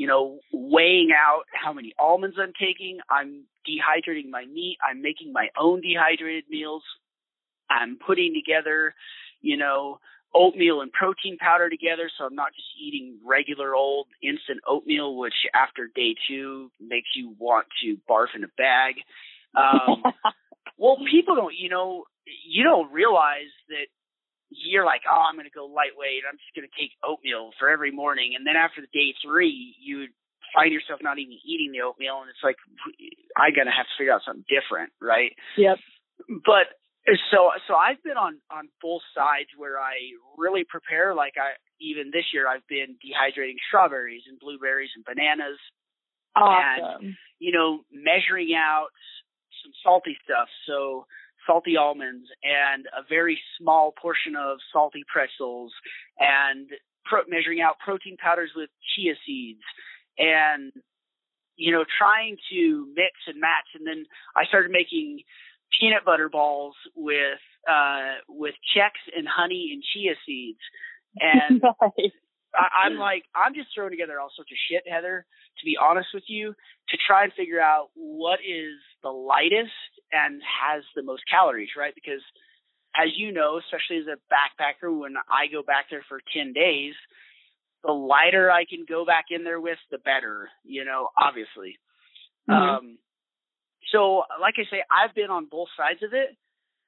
you 0.00 0.06
know, 0.06 0.38
weighing 0.50 1.10
out 1.14 1.42
how 1.52 1.74
many 1.74 1.92
almonds 1.98 2.38
I'm 2.40 2.54
taking. 2.58 3.00
I'm 3.10 3.44
dehydrating 3.68 4.30
my 4.30 4.46
meat. 4.46 4.78
I'm 4.82 5.02
making 5.02 5.30
my 5.30 5.48
own 5.60 5.82
dehydrated 5.82 6.44
meals. 6.48 6.82
I'm 7.68 7.98
putting 7.98 8.32
together, 8.32 8.94
you 9.42 9.58
know, 9.58 9.98
oatmeal 10.34 10.80
and 10.80 10.90
protein 10.90 11.36
powder 11.36 11.68
together 11.68 12.10
so 12.16 12.24
I'm 12.24 12.34
not 12.34 12.54
just 12.54 12.68
eating 12.82 13.18
regular 13.26 13.74
old 13.74 14.06
instant 14.22 14.60
oatmeal, 14.66 15.18
which 15.18 15.34
after 15.54 15.90
day 15.94 16.14
two 16.26 16.70
makes 16.80 17.08
you 17.14 17.34
want 17.38 17.66
to 17.84 17.98
barf 18.08 18.28
in 18.34 18.42
a 18.42 18.48
bag. 18.56 18.94
Um, 19.54 20.02
well, 20.78 20.96
people 21.10 21.36
don't, 21.36 21.54
you 21.54 21.68
know, 21.68 22.04
you 22.48 22.64
don't 22.64 22.90
realize 22.90 23.52
that 23.68 23.88
you're 24.50 24.84
like, 24.84 25.02
oh, 25.06 25.22
I'm 25.24 25.38
going 25.38 25.48
to 25.48 25.54
go 25.54 25.66
lightweight. 25.66 26.26
I'm 26.26 26.38
just 26.38 26.54
going 26.54 26.66
to 26.66 26.74
take 26.74 26.92
oatmeal 27.06 27.54
for 27.58 27.70
every 27.70 27.94
morning. 27.94 28.34
And 28.34 28.46
then 28.46 28.58
after 28.58 28.82
the 28.82 28.90
day 28.90 29.14
three, 29.22 29.74
you 29.78 30.10
find 30.54 30.74
yourself 30.74 30.98
not 31.02 31.18
even 31.22 31.38
eating 31.46 31.70
the 31.70 31.86
oatmeal. 31.86 32.20
And 32.20 32.28
it's 32.28 32.42
like, 32.42 32.58
I 33.38 33.54
got 33.54 33.70
to 33.70 33.74
have 33.74 33.86
to 33.86 33.96
figure 33.96 34.12
out 34.12 34.26
something 34.26 34.46
different, 34.50 34.90
right? 34.98 35.32
Yep. 35.56 35.78
but 36.44 36.74
so 37.32 37.50
so 37.66 37.74
I've 37.74 38.02
been 38.04 38.16
on 38.16 38.38
on 38.52 38.68
both 38.82 39.02
sides 39.16 39.48
where 39.56 39.80
I 39.80 40.14
really 40.36 40.64
prepare. 40.68 41.14
Like 41.14 41.34
I 41.40 41.56
even 41.80 42.10
this 42.12 42.28
year 42.32 42.46
I've 42.46 42.66
been 42.68 43.00
dehydrating 43.00 43.56
strawberries 43.68 44.22
and 44.28 44.38
blueberries 44.38 44.90
and 44.94 45.04
bananas. 45.04 45.58
Awesome. 46.36 47.16
You 47.38 47.52
know, 47.52 47.80
measuring 47.90 48.54
out 48.54 48.92
some 49.64 49.72
salty 49.82 50.16
stuff. 50.24 50.48
So 50.66 51.06
salty 51.50 51.76
almonds 51.76 52.28
and 52.44 52.86
a 52.86 53.02
very 53.08 53.40
small 53.58 53.92
portion 54.00 54.36
of 54.36 54.58
salty 54.72 55.02
pretzels 55.12 55.72
and 56.18 56.68
pro- 57.04 57.26
measuring 57.28 57.60
out 57.60 57.74
protein 57.84 58.16
powders 58.22 58.50
with 58.54 58.70
chia 58.94 59.14
seeds. 59.26 59.62
And 60.18 60.72
you 61.56 61.72
know 61.72 61.84
trying 61.98 62.36
to 62.50 62.86
mix 62.96 63.12
and 63.26 63.40
match. 63.40 63.68
And 63.74 63.86
then 63.86 64.04
I 64.36 64.44
started 64.46 64.70
making 64.70 65.20
peanut 65.78 66.04
butter 66.04 66.28
balls 66.28 66.74
with 66.96 67.42
uh 67.68 68.22
with 68.28 68.54
Chex 68.74 68.96
and 69.16 69.28
honey 69.28 69.70
and 69.72 69.82
chia 69.82 70.14
seeds. 70.26 70.60
And 71.18 71.62
nice. 71.82 72.12
I, 72.54 72.86
I'm 72.86 72.96
like, 72.96 73.24
I'm 73.34 73.54
just 73.54 73.68
throwing 73.74 73.90
together 73.90 74.18
all 74.18 74.30
sorts 74.34 74.50
of 74.50 74.58
shit, 74.70 74.82
Heather, 74.90 75.24
to 75.58 75.64
be 75.64 75.76
honest 75.80 76.08
with 76.12 76.24
you, 76.26 76.54
to 76.88 76.96
try 77.06 77.24
and 77.24 77.32
figure 77.32 77.60
out 77.60 77.90
what 77.94 78.40
is 78.40 78.74
the 79.02 79.10
lightest 79.10 79.70
and 80.12 80.42
has 80.42 80.84
the 80.94 81.02
most 81.02 81.22
calories, 81.30 81.70
right? 81.76 81.94
Because 81.94 82.22
as 82.96 83.08
you 83.16 83.32
know, 83.32 83.58
especially 83.58 83.98
as 83.98 84.06
a 84.06 84.18
backpacker, 84.32 84.96
when 84.98 85.14
I 85.28 85.46
go 85.50 85.62
back 85.62 85.86
there 85.90 86.04
for 86.08 86.20
10 86.34 86.52
days, 86.52 86.94
the 87.84 87.92
lighter 87.92 88.50
I 88.50 88.64
can 88.64 88.84
go 88.88 89.06
back 89.06 89.26
in 89.30 89.44
there 89.44 89.60
with, 89.60 89.78
the 89.90 89.98
better, 89.98 90.50
you 90.64 90.84
know, 90.84 91.08
obviously. 91.16 91.78
Mhm. 92.48 92.54
Um, 92.54 92.98
so, 93.88 94.24
like 94.40 94.54
I 94.58 94.64
say, 94.70 94.82
I've 94.90 95.14
been 95.14 95.30
on 95.30 95.46
both 95.46 95.68
sides 95.76 96.02
of 96.02 96.12
it. 96.12 96.36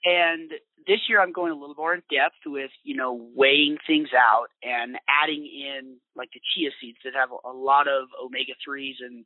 And 0.05 0.51
this 0.87 0.99
year 1.09 1.21
I'm 1.21 1.33
going 1.33 1.53
a 1.53 1.55
little 1.55 1.77
more 1.77 1.95
in 1.95 2.03
depth 2.11 2.45
with, 2.45 2.73
you 2.83 2.97
know, 2.97 3.13
weighing 3.37 3.79
things 3.87 4.09
out 4.13 4.49
and 4.63 4.99
adding 5.09 5.47
in 5.47 6.01
like 6.17 6.31
the 6.35 6.41
chia 6.55 6.71
seeds 6.81 6.99
that 7.05 7.15
have 7.15 7.31
a 7.31 7.53
lot 7.53 7.87
of 7.87 8.09
omega 8.21 8.55
threes 8.65 8.97
and 9.01 9.25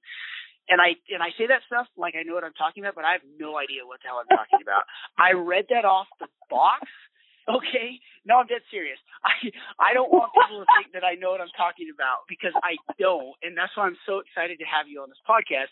and 0.69 0.81
I 0.81 0.97
and 1.13 1.23
I 1.23 1.31
say 1.39 1.47
that 1.47 1.63
stuff 1.67 1.87
like 1.97 2.15
I 2.19 2.23
know 2.23 2.35
what 2.35 2.45
I'm 2.45 2.57
talking 2.59 2.83
about, 2.85 2.95
but 2.95 3.05
I 3.05 3.13
have 3.13 3.27
no 3.39 3.59
idea 3.59 3.87
what 3.87 4.01
the 4.03 4.09
hell 4.09 4.23
I'm 4.23 4.31
talking 4.31 4.61
about. 4.63 4.85
I 5.19 5.33
read 5.33 5.67
that 5.71 5.85
off 5.85 6.07
the 6.21 6.29
box. 6.51 6.89
Okay, 7.49 8.01
no, 8.27 8.43
I'm 8.43 8.47
dead 8.51 8.67
serious. 8.71 8.99
I 9.25 9.35
I 9.79 9.95
don't 9.95 10.11
want 10.11 10.35
people 10.35 10.59
to 10.65 10.69
think 10.79 10.93
that 10.95 11.05
I 11.07 11.15
know 11.15 11.31
what 11.31 11.41
I'm 11.41 11.55
talking 11.57 11.87
about 11.95 12.27
because 12.29 12.53
I 12.67 12.75
don't, 12.99 13.35
and 13.43 13.57
that's 13.57 13.71
why 13.77 13.87
I'm 13.87 13.99
so 14.07 14.19
excited 14.19 14.59
to 14.59 14.67
have 14.67 14.89
you 14.91 15.03
on 15.03 15.09
this 15.09 15.23
podcast. 15.23 15.71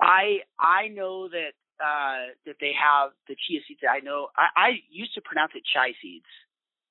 I 0.00 0.46
I 0.60 0.88
know 0.88 1.26
that 1.28 1.58
uh 1.82 2.34
that 2.46 2.56
they 2.60 2.72
have 2.78 3.10
the 3.26 3.34
chia 3.34 3.60
seeds. 3.66 3.80
I 3.82 3.98
know 4.00 4.28
I, 4.38 4.46
I 4.54 4.68
used 4.90 5.14
to 5.14 5.22
pronounce 5.22 5.52
it 5.58 5.64
chai 5.66 5.90
seeds. 6.00 6.30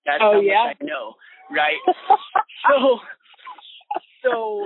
That's 0.05 0.19
Oh, 0.19 0.31
how 0.31 0.43
much 0.43 0.45
yeah? 0.51 0.73
I 0.75 0.83
know, 0.83 1.15
right? 1.51 1.79
so 2.67 2.99
so 4.23 4.65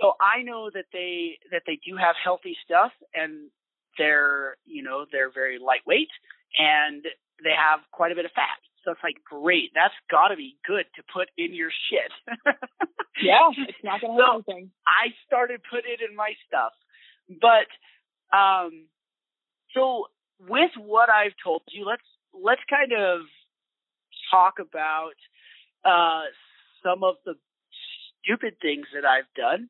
so 0.00 0.12
I 0.20 0.42
know 0.42 0.70
that 0.72 0.86
they 0.92 1.38
that 1.52 1.62
they 1.66 1.78
do 1.86 1.96
have 1.96 2.16
healthy 2.22 2.56
stuff 2.64 2.92
and 3.14 3.48
they're 3.98 4.56
you 4.66 4.82
know 4.82 5.06
they're 5.10 5.32
very 5.32 5.58
lightweight 5.58 6.10
and 6.58 7.02
they 7.42 7.54
have 7.56 7.80
quite 7.92 8.12
a 8.12 8.14
bit 8.14 8.24
of 8.24 8.32
fat. 8.32 8.60
So 8.84 8.92
it's 8.92 9.02
like 9.02 9.16
great, 9.24 9.72
that's 9.74 9.94
got 10.10 10.28
to 10.28 10.36
be 10.36 10.56
good 10.66 10.84
to 10.94 11.02
put 11.12 11.28
in 11.36 11.52
your 11.54 11.70
shit. 11.90 12.12
yeah, 13.22 13.50
it's 13.56 13.78
not 13.82 14.00
gonna 14.00 14.14
hurt 14.14 14.44
So- 14.46 14.52
anything. 14.52 14.70
I 14.86 15.10
started 15.26 15.60
putting 15.68 15.92
it 15.92 16.00
in 16.08 16.14
my 16.16 16.32
stuff. 16.46 16.72
But 17.28 17.68
um 18.36 18.86
so 19.74 20.06
with 20.40 20.70
what 20.78 21.08
I've 21.10 21.34
told 21.42 21.62
you, 21.70 21.84
let's 21.86 22.06
let's 22.32 22.62
kind 22.68 22.92
of 22.92 23.22
talk 24.30 24.54
about 24.60 25.16
uh 25.84 26.24
some 26.82 27.02
of 27.02 27.16
the 27.24 27.34
stupid 28.22 28.54
things 28.60 28.86
that 28.94 29.04
I've 29.04 29.32
done 29.34 29.68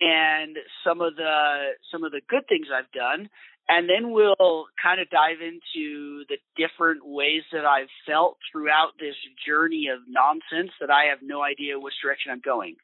and 0.00 0.56
some 0.84 1.00
of 1.00 1.16
the 1.16 1.74
some 1.90 2.04
of 2.04 2.12
the 2.12 2.20
good 2.28 2.46
things 2.48 2.66
I've 2.72 2.90
done 2.92 3.28
and 3.68 3.88
then 3.88 4.12
we'll 4.12 4.66
kind 4.82 5.00
of 5.00 5.10
dive 5.10 5.44
into 5.44 6.24
the 6.28 6.38
different 6.56 7.02
ways 7.04 7.42
that 7.52 7.66
I've 7.66 7.92
felt 8.06 8.38
throughout 8.50 8.92
this 8.98 9.14
journey 9.46 9.88
of 9.92 10.00
nonsense 10.08 10.72
that 10.80 10.90
I 10.90 11.10
have 11.10 11.18
no 11.22 11.42
idea 11.42 11.78
which 11.78 11.94
direction 12.02 12.32
I'm 12.32 12.40
going. 12.40 12.76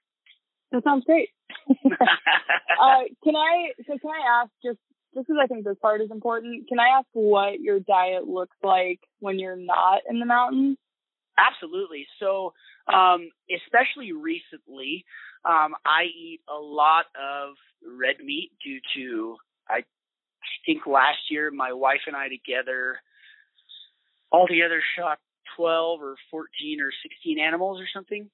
That 0.72 0.84
sounds 0.84 1.04
great. 1.04 1.30
uh, 1.70 3.02
can 3.22 3.34
I? 3.36 3.72
So 3.86 3.96
can 3.98 4.10
I 4.10 4.42
ask 4.42 4.50
just 4.62 4.78
just 5.14 5.26
because 5.26 5.40
I 5.42 5.46
think 5.46 5.64
this 5.64 5.78
part 5.80 6.02
is 6.02 6.10
important? 6.10 6.68
Can 6.68 6.78
I 6.78 6.98
ask 6.98 7.06
what 7.12 7.60
your 7.60 7.80
diet 7.80 8.26
looks 8.26 8.56
like 8.62 9.00
when 9.20 9.38
you're 9.38 9.56
not 9.56 10.02
in 10.08 10.18
the 10.18 10.26
mountains? 10.26 10.76
Absolutely. 11.38 12.06
So, 12.20 12.52
um, 12.92 13.30
especially 13.50 14.12
recently, 14.12 15.04
Um, 15.44 15.74
I 15.84 16.04
eat 16.04 16.40
a 16.48 16.58
lot 16.58 17.06
of 17.14 17.54
red 17.84 18.24
meat 18.24 18.50
due 18.64 18.80
to 18.96 19.36
I 19.68 19.84
think 20.66 20.86
last 20.86 21.30
year 21.30 21.50
my 21.50 21.72
wife 21.72 22.00
and 22.06 22.16
I 22.16 22.28
together 22.28 22.96
altogether 24.32 24.82
shot 24.98 25.18
12 25.56 26.02
or 26.02 26.16
14 26.30 26.80
or 26.80 26.90
16 27.02 27.38
animals 27.38 27.80
or 27.80 27.86
something. 27.94 28.28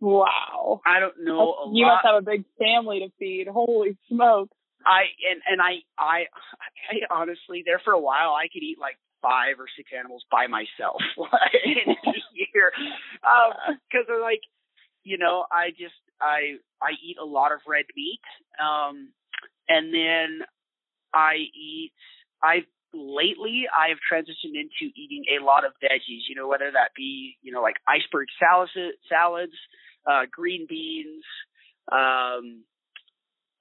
Wow. 0.00 0.80
I 0.84 1.00
don't 1.00 1.24
know 1.24 1.54
a 1.54 1.70
you 1.72 1.86
lot. 1.86 1.94
must 1.94 2.06
have 2.06 2.22
a 2.22 2.24
big 2.24 2.44
family 2.58 3.00
to 3.00 3.08
feed. 3.18 3.48
Holy 3.48 3.96
smoke. 4.08 4.50
I 4.84 5.10
and 5.30 5.40
and 5.48 5.60
I 5.60 5.82
I 5.98 6.26
I 6.90 6.94
honestly 7.10 7.62
there 7.64 7.80
for 7.84 7.92
a 7.92 8.00
while 8.00 8.32
I 8.34 8.48
could 8.52 8.62
eat 8.62 8.78
like 8.80 8.96
five 9.22 9.58
or 9.58 9.66
six 9.76 9.90
animals 9.96 10.22
by 10.30 10.46
myself 10.46 11.00
in 11.64 11.92
a 11.92 12.12
year 12.32 12.70
because 13.90 14.06
they're 14.06 14.20
like 14.20 14.42
you 15.02 15.18
know 15.18 15.44
I 15.50 15.70
just 15.70 15.96
I 16.20 16.56
I 16.82 16.92
eat 17.04 17.16
a 17.20 17.24
lot 17.24 17.52
of 17.52 17.60
red 17.66 17.86
meat 17.96 18.20
um 18.60 19.08
and 19.68 19.92
then 19.92 20.40
I 21.14 21.34
eat 21.54 21.92
I've 22.42 22.66
lately 22.94 23.64
I 23.76 23.88
have 23.88 23.98
transitioned 24.10 24.54
into 24.56 24.92
eating 24.94 25.24
a 25.38 25.44
lot 25.44 25.64
of 25.64 25.72
veggies 25.82 26.28
you 26.28 26.34
know 26.34 26.48
whether 26.48 26.70
that 26.70 26.90
be 26.96 27.36
you 27.42 27.52
know 27.52 27.62
like 27.62 27.76
iceberg 27.88 28.28
salads 28.38 28.72
salads 29.08 29.56
uh 30.06 30.22
green 30.30 30.66
beans 30.68 31.24
um 31.92 32.64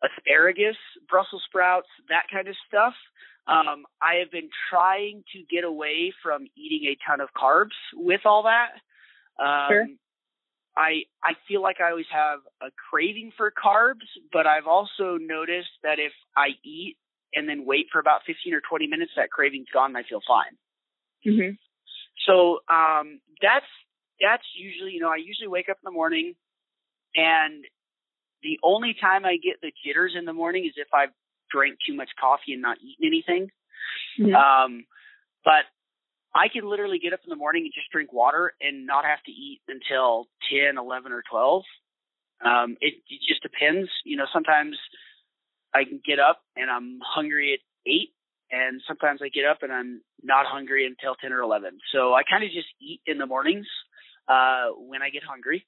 asparagus, 0.04 0.76
Brussels 1.10 1.44
sprouts, 1.48 1.88
that 2.10 2.24
kind 2.32 2.48
of 2.48 2.56
stuff. 2.68 2.94
Um, 3.48 3.86
I 4.02 4.16
have 4.20 4.32
been 4.32 4.50
trying 4.72 5.24
to 5.34 5.44
get 5.50 5.64
away 5.64 6.12
from 6.24 6.48
eating 6.58 6.90
a 6.90 6.98
ton 7.08 7.22
of 7.22 7.30
carbs 7.38 7.78
with 7.94 8.22
all 8.26 8.44
that. 8.44 8.72
Um, 9.44 9.68
Sure. 9.70 9.88
I 10.78 11.04
I 11.24 11.34
feel 11.48 11.62
like 11.62 11.78
I 11.82 11.90
always 11.92 12.10
have 12.12 12.40
a 12.62 12.68
craving 12.90 13.32
for 13.38 13.52
carbs, 13.52 14.08
but 14.32 14.46
I've 14.46 14.68
also 14.68 15.18
noticed 15.20 15.70
that 15.84 16.00
if 16.00 16.12
I 16.36 16.50
eat 16.64 16.98
and 17.34 17.48
then 17.48 17.66
wait 17.66 17.88
for 17.92 18.00
about 18.00 18.22
15 18.26 18.54
or 18.54 18.62
20 18.62 18.88
minutes, 18.88 19.12
that 19.16 19.30
craving's 19.32 19.68
gone 19.74 19.92
and 19.96 19.98
I 19.98 20.04
feel 20.08 20.22
fine. 20.28 20.56
hmm 21.24 21.56
So 22.26 22.60
um, 22.74 23.20
that's 23.42 23.66
that's 24.22 24.44
usually 24.58 24.92
you 24.92 25.00
know 25.00 25.10
I 25.10 25.18
usually 25.18 25.48
wake 25.48 25.70
up 25.70 25.78
in 25.78 25.86
the 25.86 25.92
morning, 25.92 26.36
and 27.16 27.66
the 28.44 28.60
only 28.64 28.96
time 29.00 29.26
I 29.26 29.38
get 29.38 29.62
the 29.62 29.72
jitters 29.86 30.14
in 30.18 30.26
the 30.26 30.34
morning 30.34 30.66
is 30.66 30.74
if 30.78 30.88
I've 30.94 31.10
drank 31.52 31.78
too 31.88 31.96
much 31.96 32.10
coffee 32.20 32.54
and 32.54 32.62
not 32.62 32.78
eaten 32.82 33.06
anything. 33.06 33.52
Mhm. 34.20 34.34
Um, 34.36 34.86
but 35.44 35.66
I 36.36 36.50
can 36.52 36.70
literally 36.70 37.00
get 37.00 37.14
up 37.14 37.22
in 37.24 37.30
the 37.30 37.38
morning 37.38 37.64
and 37.64 37.74
just 37.74 37.90
drink 37.92 38.12
water 38.12 38.54
and 38.60 38.86
not 38.86 39.06
have 39.06 39.24
to 39.26 39.32
eat 39.32 39.62
until 39.70 40.28
10, 40.52 40.78
11, 40.78 41.14
or 41.14 41.24
12. 41.32 41.64
Um, 42.46 42.76
it, 42.82 42.96
it 43.08 43.22
just 43.26 43.42
depends. 43.42 43.90
You 44.04 44.18
know, 44.18 44.26
sometimes 44.34 44.76
I 45.74 45.86
can 45.86 46.02
get 46.06 46.20
up 46.20 46.42
and 46.58 46.70
I'm 46.70 47.00
hungry 47.02 47.54
at 47.54 47.60
8, 47.90 48.10
and 48.52 48.82
sometimes 48.86 49.22
I 49.24 49.30
get 49.30 49.46
up 49.46 49.64
and 49.64 49.72
I'm 49.72 50.02
not 50.22 50.46
hungry 50.46 50.86
until 50.86 51.16
10 51.16 51.32
or 51.32 51.40
11. 51.40 51.80
So 51.94 52.14
I 52.14 52.24
kind 52.30 52.44
of 52.44 52.52
just 52.52 52.68
eat 52.82 53.00
in 53.06 53.18
the 53.18 53.26
mornings 53.26 53.68
uh, 54.28 54.76
when 54.76 55.02
I 55.02 55.10
get 55.12 55.24
hungry. 55.24 55.66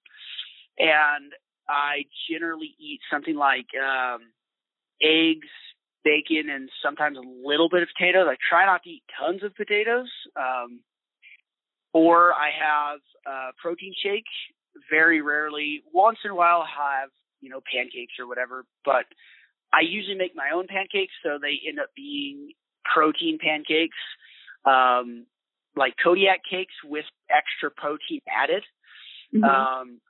And 0.78 1.32
I 1.68 2.04
generally 2.30 2.76
eat 2.78 3.00
something 3.12 3.36
like 3.36 3.68
um, 3.76 4.20
eggs, 5.02 5.48
bacon, 6.08 6.50
and 6.50 6.70
sometimes 6.84 7.18
a 7.18 7.48
little 7.48 7.68
bit 7.68 7.84
of 7.84 7.90
potatoes. 7.92 8.28
I 8.30 8.38
try 8.50 8.66
not 8.66 8.84
to 8.84 8.90
eat 8.90 9.04
tons 9.20 9.44
of 9.44 9.56
potatoes. 9.56 10.08
Um, 10.36 10.80
or 11.94 12.34
I 12.34 12.50
have 12.54 13.00
a 13.26 13.52
protein 13.62 13.94
shake. 14.04 14.30
Very 14.90 15.22
rarely, 15.22 15.82
once 15.92 16.20
in 16.24 16.32
a 16.32 16.36
while, 16.36 16.62
I'll 16.62 17.02
have 17.02 17.10
you 17.42 17.50
know 17.50 17.62
pancakes 17.74 18.14
or 18.20 18.28
whatever. 18.28 18.66
But 18.86 19.06
I 19.74 19.82
usually 19.82 20.16
make 20.16 20.36
my 20.36 20.50
own 20.54 20.68
pancakes, 20.68 21.14
so 21.24 21.40
they 21.42 21.60
end 21.68 21.80
up 21.80 21.90
being 21.96 22.52
protein 22.86 23.38
pancakes, 23.42 23.98
um, 24.66 25.26
like 25.76 25.96
Kodiak 26.02 26.42
cakes 26.50 26.76
with 26.86 27.06
extra 27.30 27.72
protein 27.72 28.22
added. 28.30 28.64
Mhm. 29.34 29.44
Um, 29.44 30.02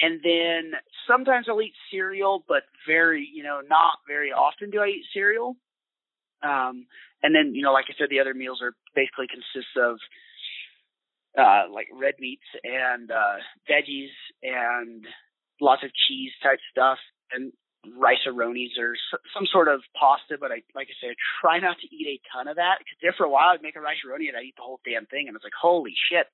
and 0.00 0.20
then 0.22 0.72
sometimes 1.06 1.46
I'll 1.48 1.62
eat 1.62 1.74
cereal, 1.90 2.44
but 2.48 2.62
very, 2.86 3.28
you 3.32 3.42
know, 3.42 3.60
not 3.68 3.98
very 4.08 4.32
often 4.32 4.70
do 4.70 4.80
I 4.80 4.88
eat 4.88 5.04
cereal. 5.12 5.56
Um, 6.42 6.86
and 7.22 7.34
then, 7.34 7.54
you 7.54 7.62
know, 7.62 7.72
like 7.72 7.86
I 7.88 7.94
said, 7.98 8.08
the 8.10 8.20
other 8.20 8.34
meals 8.34 8.60
are 8.62 8.74
basically 8.94 9.26
consists 9.28 9.76
of, 9.76 9.98
uh, 11.38 11.72
like 11.72 11.86
red 11.92 12.14
meats 12.18 12.42
and, 12.64 13.10
uh, 13.10 13.36
veggies 13.70 14.10
and 14.42 15.06
lots 15.60 15.84
of 15.84 15.90
cheese 16.08 16.32
type 16.42 16.58
stuff 16.70 16.98
and 17.32 17.52
rice-a-ronis 17.98 18.78
or 18.78 18.94
s- 18.94 19.20
some 19.34 19.46
sort 19.50 19.68
of 19.68 19.80
pasta. 19.98 20.36
But 20.38 20.52
I, 20.52 20.62
like 20.74 20.88
I 20.90 20.96
said, 21.00 21.10
I 21.12 21.16
try 21.40 21.56
not 21.58 21.76
to 21.82 21.86
eat 21.94 22.06
a 22.06 22.16
ton 22.30 22.48
of 22.48 22.56
that 22.56 22.78
because 22.78 22.98
there 23.02 23.14
for 23.16 23.24
a 23.26 23.30
while 23.30 23.50
I'd 23.54 23.62
make 23.62 23.76
a 23.76 23.80
rice-a-roni 23.80 24.28
and 24.28 24.36
I'd 24.36 24.44
eat 24.46 24.56
the 24.56 24.62
whole 24.66 24.80
damn 24.84 25.06
thing. 25.06 25.26
And 25.28 25.34
it's 25.34 25.44
like, 25.44 25.56
holy 25.58 25.94
shit. 26.10 26.26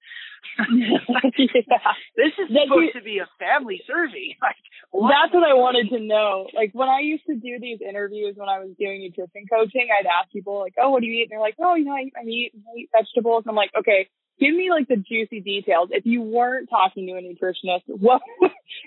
yeah. 0.72 0.98
This 2.16 2.32
is 2.38 2.48
That 2.52 2.66
supposed 2.68 2.94
you- 2.94 3.00
to 3.00 3.04
be 3.04 3.18
a 3.18 3.28
family 3.38 3.80
serving. 3.86 4.34
Like, 4.42 4.56
what? 4.90 5.10
That's 5.12 5.34
what 5.34 5.44
I 5.44 5.54
wanted 5.54 5.90
to 5.96 6.00
know. 6.00 6.46
Like 6.54 6.70
when 6.72 6.88
I 6.88 7.00
used 7.00 7.26
to 7.26 7.34
do 7.34 7.58
these 7.60 7.80
interviews 7.86 8.34
when 8.36 8.48
I 8.48 8.58
was 8.60 8.70
doing 8.78 9.02
nutrition 9.02 9.44
coaching, 9.50 9.88
I'd 9.92 10.06
ask 10.06 10.32
people 10.32 10.58
like, 10.60 10.74
"Oh, 10.80 10.90
what 10.90 11.00
do 11.02 11.06
you 11.06 11.20
eat?" 11.20 11.28
And 11.28 11.30
they're 11.32 11.40
like, 11.40 11.56
"Oh, 11.58 11.74
you 11.74 11.84
know, 11.84 11.92
I 11.92 12.08
eat, 12.08 12.14
I 12.16 12.24
eat, 12.24 12.52
I 12.56 12.78
eat 12.78 12.88
vegetables." 12.92 13.42
And 13.44 13.50
I'm 13.50 13.56
like, 13.56 13.70
"Okay, 13.78 14.08
give 14.40 14.54
me 14.54 14.70
like 14.70 14.88
the 14.88 14.96
juicy 14.96 15.40
details. 15.40 15.90
If 15.92 16.06
you 16.06 16.22
weren't 16.22 16.70
talking 16.70 17.06
to 17.06 17.12
a 17.14 17.20
nutritionist, 17.20 17.82
what? 17.88 18.22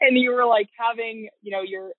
and 0.02 0.18
you 0.18 0.32
were 0.32 0.46
like 0.46 0.70
having, 0.78 1.30
you 1.44 1.52
know, 1.52 1.62
your 1.62 1.92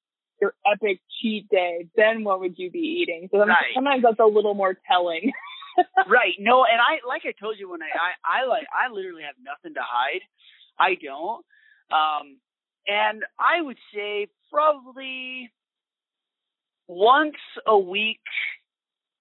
your 0.43 0.55
epic 0.71 1.01
cheat 1.21 1.49
day, 1.49 1.87
then 1.97 2.25
what 2.25 2.41
would 2.41 2.59
you 2.59 2.71
be 2.71 2.81
eating?" 2.81 3.29
So 3.31 3.39
Right. 3.39 3.73
sometimes 3.75 4.03
that's 4.03 4.19
a 4.21 4.27
little 4.27 4.55
more 4.55 4.75
telling. 4.87 5.33
right. 6.07 6.35
No, 6.39 6.65
and 6.65 6.81
I 6.81 7.07
like 7.07 7.23
I 7.25 7.33
told 7.33 7.59
you 7.59 7.71
when 7.71 7.81
I, 7.83 7.87
I 7.87 8.43
I 8.43 8.45
like 8.47 8.67
I 8.73 8.93
literally 8.93 9.23
have 9.23 9.37
nothing 9.43 9.75
to 9.75 9.81
hide. 9.83 10.21
I 10.79 10.97
don't. 10.97 11.45
Um 11.91 12.39
and 12.87 13.25
I 13.39 13.63
would 13.63 13.79
say 13.95 14.29
probably 14.51 15.51
once 16.89 17.37
a 17.67 17.79
week 17.79 18.21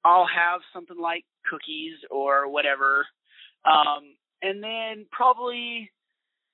I'll 0.04 0.28
have 0.28 0.62
something 0.74 1.00
like 1.00 1.26
cookies 1.50 1.98
or 2.10 2.50
whatever. 2.50 3.06
Um 3.66 4.16
and 4.42 4.64
then 4.64 5.06
probably 5.12 5.92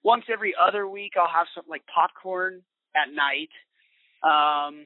once 0.04 0.26
every 0.32 0.54
other 0.62 0.88
week 0.88 1.14
I'll 1.20 1.28
have 1.34 1.48
something 1.56 1.72
like 1.72 1.86
popcorn 1.94 2.62
at 2.96 3.14
night. 3.14 3.50
Um 4.24 4.86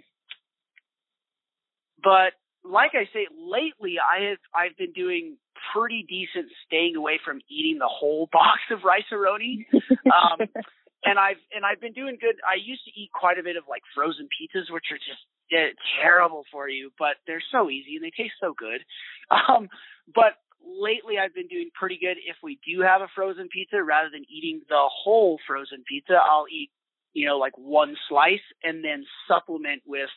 but 2.03 2.33
like 2.63 2.91
I 2.93 3.05
say, 3.13 3.27
lately 3.33 3.97
I 3.99 4.29
have 4.29 4.37
I've 4.53 4.77
been 4.77 4.93
doing 4.93 5.37
pretty 5.73 6.05
decent 6.07 6.51
staying 6.65 6.95
away 6.95 7.19
from 7.23 7.41
eating 7.49 7.77
the 7.79 7.89
whole 7.89 8.29
box 8.31 8.59
of 8.71 8.83
rice-a-roni. 8.83 9.65
Um, 10.05 10.47
and 11.05 11.17
I've 11.17 11.41
and 11.53 11.65
I've 11.65 11.81
been 11.81 11.93
doing 11.93 12.17
good. 12.19 12.35
I 12.45 12.55
used 12.61 12.85
to 12.85 12.91
eat 12.91 13.09
quite 13.13 13.39
a 13.39 13.43
bit 13.43 13.57
of 13.57 13.63
like 13.69 13.81
frozen 13.95 14.29
pizzas, 14.29 14.69
which 14.69 14.85
are 14.91 15.01
just 15.01 15.23
eh, 15.51 15.73
terrible 16.01 16.43
for 16.51 16.69
you, 16.69 16.91
but 16.99 17.17
they're 17.25 17.43
so 17.51 17.69
easy 17.69 17.95
and 17.95 18.03
they 18.03 18.11
taste 18.15 18.35
so 18.39 18.53
good. 18.57 18.81
Um, 19.31 19.69
but 20.13 20.43
lately 20.59 21.15
I've 21.17 21.33
been 21.33 21.47
doing 21.47 21.69
pretty 21.73 21.97
good. 21.97 22.17
If 22.27 22.35
we 22.43 22.59
do 22.67 22.81
have 22.81 22.99
a 22.99 23.07
frozen 23.15 23.47
pizza, 23.47 23.81
rather 23.81 24.09
than 24.11 24.25
eating 24.29 24.59
the 24.67 24.83
whole 24.91 25.39
frozen 25.47 25.85
pizza, 25.87 26.19
I'll 26.19 26.47
eat 26.51 26.69
you 27.13 27.27
know 27.27 27.37
like 27.37 27.57
one 27.57 27.95
slice 28.09 28.45
and 28.63 28.83
then 28.83 29.05
supplement 29.27 29.81
with 29.85 30.09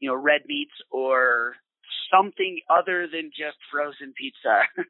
you 0.00 0.08
know 0.08 0.16
red 0.16 0.42
meats 0.46 0.74
or 0.90 1.54
something 2.10 2.60
other 2.70 3.06
than 3.10 3.30
just 3.30 3.56
frozen 3.70 4.12
pizza. 4.16 4.62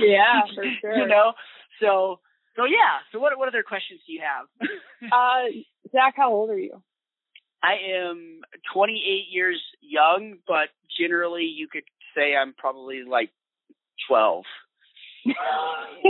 yeah, 0.00 0.42
for 0.54 0.64
sure. 0.80 0.98
You 0.98 1.06
know, 1.06 1.32
so 1.80 2.20
so 2.56 2.64
yeah. 2.64 3.02
So 3.12 3.18
what 3.18 3.36
what 3.38 3.48
other 3.48 3.64
questions 3.66 4.00
do 4.06 4.12
you 4.12 4.22
have? 4.22 4.46
Uh, 5.12 5.52
Zach, 5.92 6.14
how 6.16 6.32
old 6.32 6.48
are 6.48 6.58
you? 6.58 6.82
I 7.62 7.76
am 7.96 8.40
28 8.72 9.00
years 9.30 9.60
young, 9.80 10.38
but 10.46 10.68
generally 10.98 11.44
you 11.44 11.68
could 11.70 11.84
say 12.16 12.34
I'm 12.34 12.54
probably 12.54 13.02
like 13.08 13.30
12. 14.08 14.44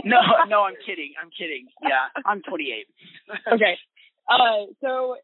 No, 0.05 0.19
no, 0.49 0.63
I'm 0.63 0.75
kidding. 0.85 1.15
I'm 1.23 1.31
kidding. 1.31 1.67
Yeah, 1.83 2.11
I'm 2.27 2.43
28. 2.43 2.87
okay. 3.55 3.79
Uh, 4.29 4.67
so 4.81 5.17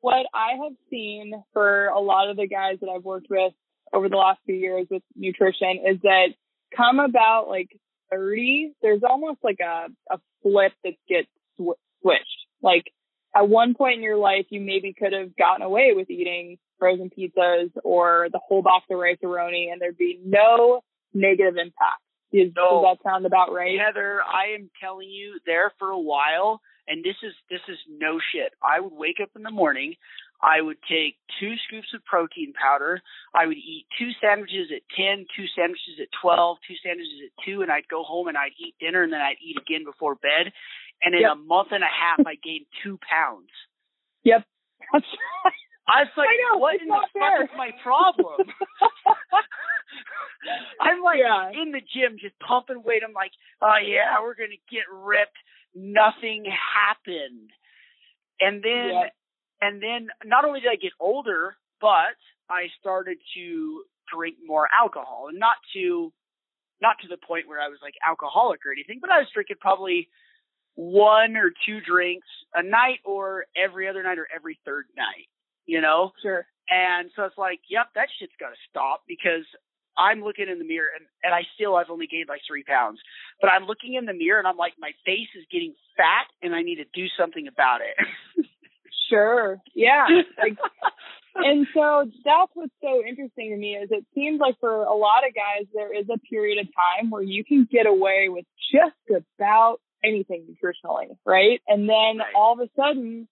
what 0.00 0.26
I 0.34 0.52
have 0.62 0.72
seen 0.90 1.32
for 1.52 1.86
a 1.86 2.00
lot 2.00 2.30
of 2.30 2.36
the 2.36 2.46
guys 2.46 2.78
that 2.80 2.88
I've 2.88 3.04
worked 3.04 3.28
with 3.28 3.52
over 3.92 4.08
the 4.08 4.16
last 4.16 4.40
few 4.46 4.54
years 4.54 4.86
with 4.90 5.02
nutrition 5.14 5.82
is 5.86 5.98
that 6.02 6.28
come 6.76 7.00
about 7.00 7.48
like 7.48 7.68
30, 8.10 8.72
there's 8.82 9.02
almost 9.08 9.38
like 9.42 9.58
a, 9.60 9.88
a 10.10 10.18
flip 10.42 10.72
that 10.84 10.94
gets 11.08 11.28
sw- 11.56 11.78
switched. 12.02 12.46
Like 12.62 12.92
at 13.34 13.48
one 13.48 13.74
point 13.74 13.96
in 13.96 14.02
your 14.02 14.16
life, 14.16 14.46
you 14.50 14.60
maybe 14.60 14.94
could 14.94 15.12
have 15.12 15.36
gotten 15.36 15.62
away 15.62 15.92
with 15.94 16.10
eating 16.10 16.58
frozen 16.78 17.10
pizzas 17.10 17.70
or 17.84 18.28
the 18.32 18.40
whole 18.42 18.62
box 18.62 18.86
of 18.90 18.98
rice-a-roni 18.98 19.70
and 19.70 19.80
there'd 19.80 19.98
be 19.98 20.18
no 20.24 20.80
negative 21.12 21.56
impact. 21.56 22.02
Does, 22.32 22.52
No. 22.54 22.82
does 22.82 22.96
that 22.96 23.02
sound 23.10 23.26
about 23.26 23.52
right? 23.52 23.78
Heather, 23.78 24.20
I 24.22 24.54
am 24.54 24.70
telling 24.80 25.08
you, 25.10 25.38
there 25.46 25.72
for 25.78 25.90
a 25.90 25.98
while, 25.98 26.60
and 26.88 27.02
this 27.04 27.16
is 27.22 27.34
this 27.48 27.60
is 27.68 27.78
no 27.88 28.18
shit. 28.32 28.52
I 28.62 28.80
would 28.80 28.92
wake 28.92 29.18
up 29.22 29.30
in 29.36 29.42
the 29.42 29.50
morning, 29.50 29.94
I 30.42 30.60
would 30.62 30.78
take 30.88 31.16
two 31.38 31.54
scoops 31.66 31.88
of 31.94 32.04
protein 32.04 32.52
powder. 32.54 33.00
I 33.34 33.46
would 33.46 33.56
eat 33.58 33.86
two 33.98 34.10
sandwiches 34.20 34.70
at 34.74 34.82
ten, 34.96 35.26
two 35.36 35.44
sandwiches 35.54 36.00
at 36.00 36.08
twelve, 36.20 36.58
two 36.66 36.74
sandwiches 36.82 37.20
at 37.26 37.44
2, 37.44 37.62
and 37.62 37.70
I'd 37.70 37.88
go 37.88 38.02
home 38.02 38.28
and 38.28 38.38
I'd 38.38 38.56
eat 38.58 38.74
dinner 38.80 39.02
and 39.02 39.12
then 39.12 39.20
I'd 39.20 39.36
eat 39.44 39.58
again 39.60 39.84
before 39.84 40.14
bed. 40.14 40.52
And 41.02 41.14
in 41.14 41.22
Yep. 41.22 41.32
a 41.32 41.34
month 41.36 41.68
and 41.72 41.82
a 41.84 41.86
half, 41.88 42.26
I 42.26 42.34
gained 42.36 42.66
two 42.82 42.98
pounds. 43.08 43.50
Yep. 44.24 44.44
I 45.90 46.02
was 46.06 46.12
like, 46.16 46.28
I 46.30 46.36
know, 46.54 46.58
what 46.58 46.80
in 46.80 46.86
the 46.86 46.94
not 46.94 47.10
fuck 47.12 47.42
is 47.44 47.50
my 47.58 47.70
problem? 47.82 48.46
I'm 50.80 51.02
like 51.02 51.18
Yeah. 51.18 51.50
in 51.50 51.72
the 51.72 51.80
gym 51.80 52.16
just 52.20 52.38
pumping 52.40 52.82
weight. 52.84 53.02
I'm 53.04 53.12
like, 53.12 53.32
oh 53.60 53.76
yeah, 53.82 54.20
we're 54.22 54.34
gonna 54.34 54.60
get 54.70 54.84
ripped. 54.92 55.36
Nothing 55.74 56.44
happened. 56.46 57.50
And 58.40 58.62
then 58.62 58.90
Yeah. 58.94 59.08
and 59.60 59.82
then 59.82 60.08
not 60.24 60.44
only 60.44 60.60
did 60.60 60.70
I 60.70 60.76
get 60.76 60.92
older, 61.00 61.56
but 61.80 62.16
I 62.48 62.68
started 62.80 63.18
to 63.34 63.84
drink 64.14 64.36
more 64.44 64.68
alcohol. 64.72 65.26
And 65.28 65.38
not 65.38 65.56
to 65.74 66.12
not 66.80 66.96
to 67.02 67.08
the 67.08 67.18
point 67.18 67.46
where 67.48 67.60
I 67.60 67.68
was 67.68 67.78
like 67.82 67.94
alcoholic 68.06 68.64
or 68.64 68.72
anything, 68.72 68.98
but 69.00 69.10
I 69.10 69.18
was 69.18 69.28
drinking 69.34 69.56
probably 69.60 70.08
one 70.76 71.36
or 71.36 71.50
two 71.66 71.80
drinks 71.82 72.26
a 72.54 72.62
night 72.62 73.00
or 73.04 73.44
every 73.56 73.86
other 73.88 74.02
night 74.02 74.18
or 74.18 74.26
every 74.34 74.58
third 74.64 74.86
night, 74.96 75.28
you 75.66 75.80
know? 75.80 76.12
Sure. 76.22 76.46
And 76.68 77.10
so 77.16 77.24
it's 77.24 77.38
like, 77.38 77.60
yep, 77.68 77.86
that 77.94 78.08
shit's 78.18 78.32
got 78.38 78.50
to 78.50 78.60
stop 78.70 79.02
because 79.08 79.44
I'm 79.98 80.22
looking 80.22 80.48
in 80.48 80.58
the 80.58 80.64
mirror 80.64 80.88
and, 80.96 81.04
and 81.24 81.34
I 81.34 81.42
still, 81.54 81.74
I've 81.76 81.90
only 81.90 82.06
gained 82.06 82.28
like 82.28 82.42
three 82.46 82.62
pounds, 82.62 83.00
but 83.40 83.48
I'm 83.48 83.66
looking 83.66 83.94
in 83.94 84.06
the 84.06 84.14
mirror 84.14 84.38
and 84.38 84.46
I'm 84.46 84.56
like, 84.56 84.74
my 84.78 84.92
face 85.04 85.28
is 85.36 85.44
getting 85.50 85.74
fat 85.96 86.26
and 86.42 86.54
I 86.54 86.62
need 86.62 86.76
to 86.76 86.86
do 86.94 87.06
something 87.18 87.48
about 87.48 87.80
it. 87.82 87.96
Sure. 89.08 89.58
Yeah. 89.74 90.06
Like, 90.38 90.56
and 91.34 91.66
so 91.74 92.04
that's 92.24 92.50
what's 92.54 92.72
so 92.80 93.02
interesting 93.04 93.50
to 93.50 93.56
me 93.56 93.74
is 93.74 93.88
it 93.90 94.04
seems 94.14 94.40
like 94.40 94.54
for 94.60 94.84
a 94.84 94.94
lot 94.94 95.26
of 95.28 95.34
guys 95.34 95.66
there 95.74 95.92
is 95.92 96.06
a 96.08 96.18
period 96.18 96.58
of 96.60 96.66
time 96.66 97.10
where 97.10 97.22
you 97.22 97.44
can 97.44 97.66
get 97.70 97.86
away 97.86 98.28
with 98.28 98.44
just 98.72 98.94
about 99.36 99.78
anything 100.04 100.44
nutritionally, 100.48 101.08
right? 101.26 101.60
And 101.66 101.88
then 101.88 102.18
Right. 102.18 102.34
all 102.36 102.52
of 102.52 102.60
a 102.60 102.70
sudden 102.76 103.26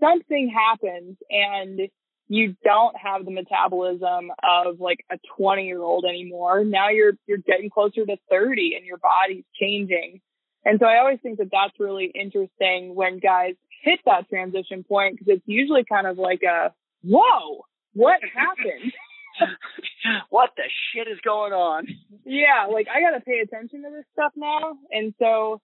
something 0.00 0.52
happens 0.54 1.16
and 1.30 1.88
you 2.28 2.54
don't 2.62 2.94
have 2.96 3.24
the 3.24 3.30
metabolism 3.30 4.30
of 4.42 4.80
like 4.80 5.04
a 5.10 5.18
20 5.36 5.64
year 5.64 5.80
old 5.80 6.04
anymore. 6.04 6.64
Now 6.64 6.90
you're 6.90 7.14
you're 7.26 7.38
getting 7.38 7.70
closer 7.70 8.04
to 8.04 8.16
30 8.30 8.74
and 8.76 8.86
your 8.86 8.98
body's 8.98 9.44
changing. 9.58 10.20
And 10.64 10.78
so 10.78 10.86
I 10.86 10.98
always 10.98 11.18
think 11.22 11.38
that 11.38 11.48
that's 11.50 11.78
really 11.78 12.12
interesting 12.14 12.94
when 12.94 13.18
guys 13.18 13.54
hit 13.82 14.00
that 14.04 14.28
transition 14.28 14.84
point 14.84 15.18
because 15.18 15.36
it's 15.36 15.46
usually 15.46 15.84
kind 15.84 16.06
of 16.06 16.18
like 16.18 16.42
a 16.42 16.72
whoa, 17.02 17.64
what 17.94 18.20
happened? 18.34 18.92
what 20.30 20.50
the 20.56 20.64
shit 20.92 21.08
is 21.08 21.18
going 21.24 21.52
on? 21.52 21.86
yeah, 22.26 22.66
like 22.70 22.88
I 22.94 23.00
got 23.00 23.16
to 23.16 23.24
pay 23.24 23.38
attention 23.38 23.82
to 23.82 23.90
this 23.90 24.04
stuff 24.12 24.32
now. 24.36 24.76
And 24.90 25.14
so 25.18 25.60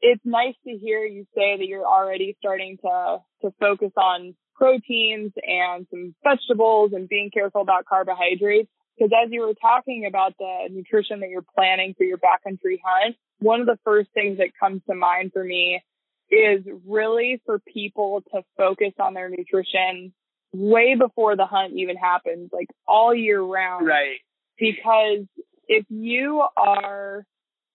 it's 0.00 0.22
nice 0.24 0.54
to 0.66 0.76
hear 0.76 1.04
you 1.04 1.26
say 1.34 1.56
that 1.58 1.66
you're 1.66 1.86
already 1.86 2.36
starting 2.38 2.78
to 2.82 3.18
to 3.42 3.52
focus 3.60 3.92
on 3.96 4.34
proteins 4.54 5.32
and 5.42 5.86
some 5.90 6.14
vegetables 6.24 6.92
and 6.92 7.08
being 7.08 7.30
careful 7.32 7.60
about 7.60 7.84
carbohydrates. 7.86 8.68
Because 8.96 9.12
as 9.24 9.30
you 9.30 9.42
were 9.42 9.54
talking 9.54 10.06
about 10.06 10.34
the 10.38 10.68
nutrition 10.70 11.20
that 11.20 11.28
you're 11.30 11.44
planning 11.56 11.94
for 11.96 12.02
your 12.04 12.18
backcountry 12.18 12.78
hunt, 12.84 13.14
one 13.38 13.60
of 13.60 13.66
the 13.66 13.78
first 13.84 14.10
things 14.12 14.38
that 14.38 14.48
comes 14.58 14.82
to 14.88 14.94
mind 14.96 15.30
for 15.32 15.44
me 15.44 15.80
is 16.30 16.64
really 16.84 17.40
for 17.46 17.60
people 17.60 18.22
to 18.34 18.42
focus 18.56 18.92
on 18.98 19.14
their 19.14 19.28
nutrition 19.30 20.12
way 20.52 20.96
before 20.96 21.36
the 21.36 21.46
hunt 21.46 21.74
even 21.76 21.96
happens, 21.96 22.50
like 22.52 22.66
all 22.86 23.14
year 23.14 23.40
round 23.40 23.86
Right. 23.86 24.18
because 24.58 25.26
if 25.68 25.84
you 25.88 26.42
are 26.56 27.24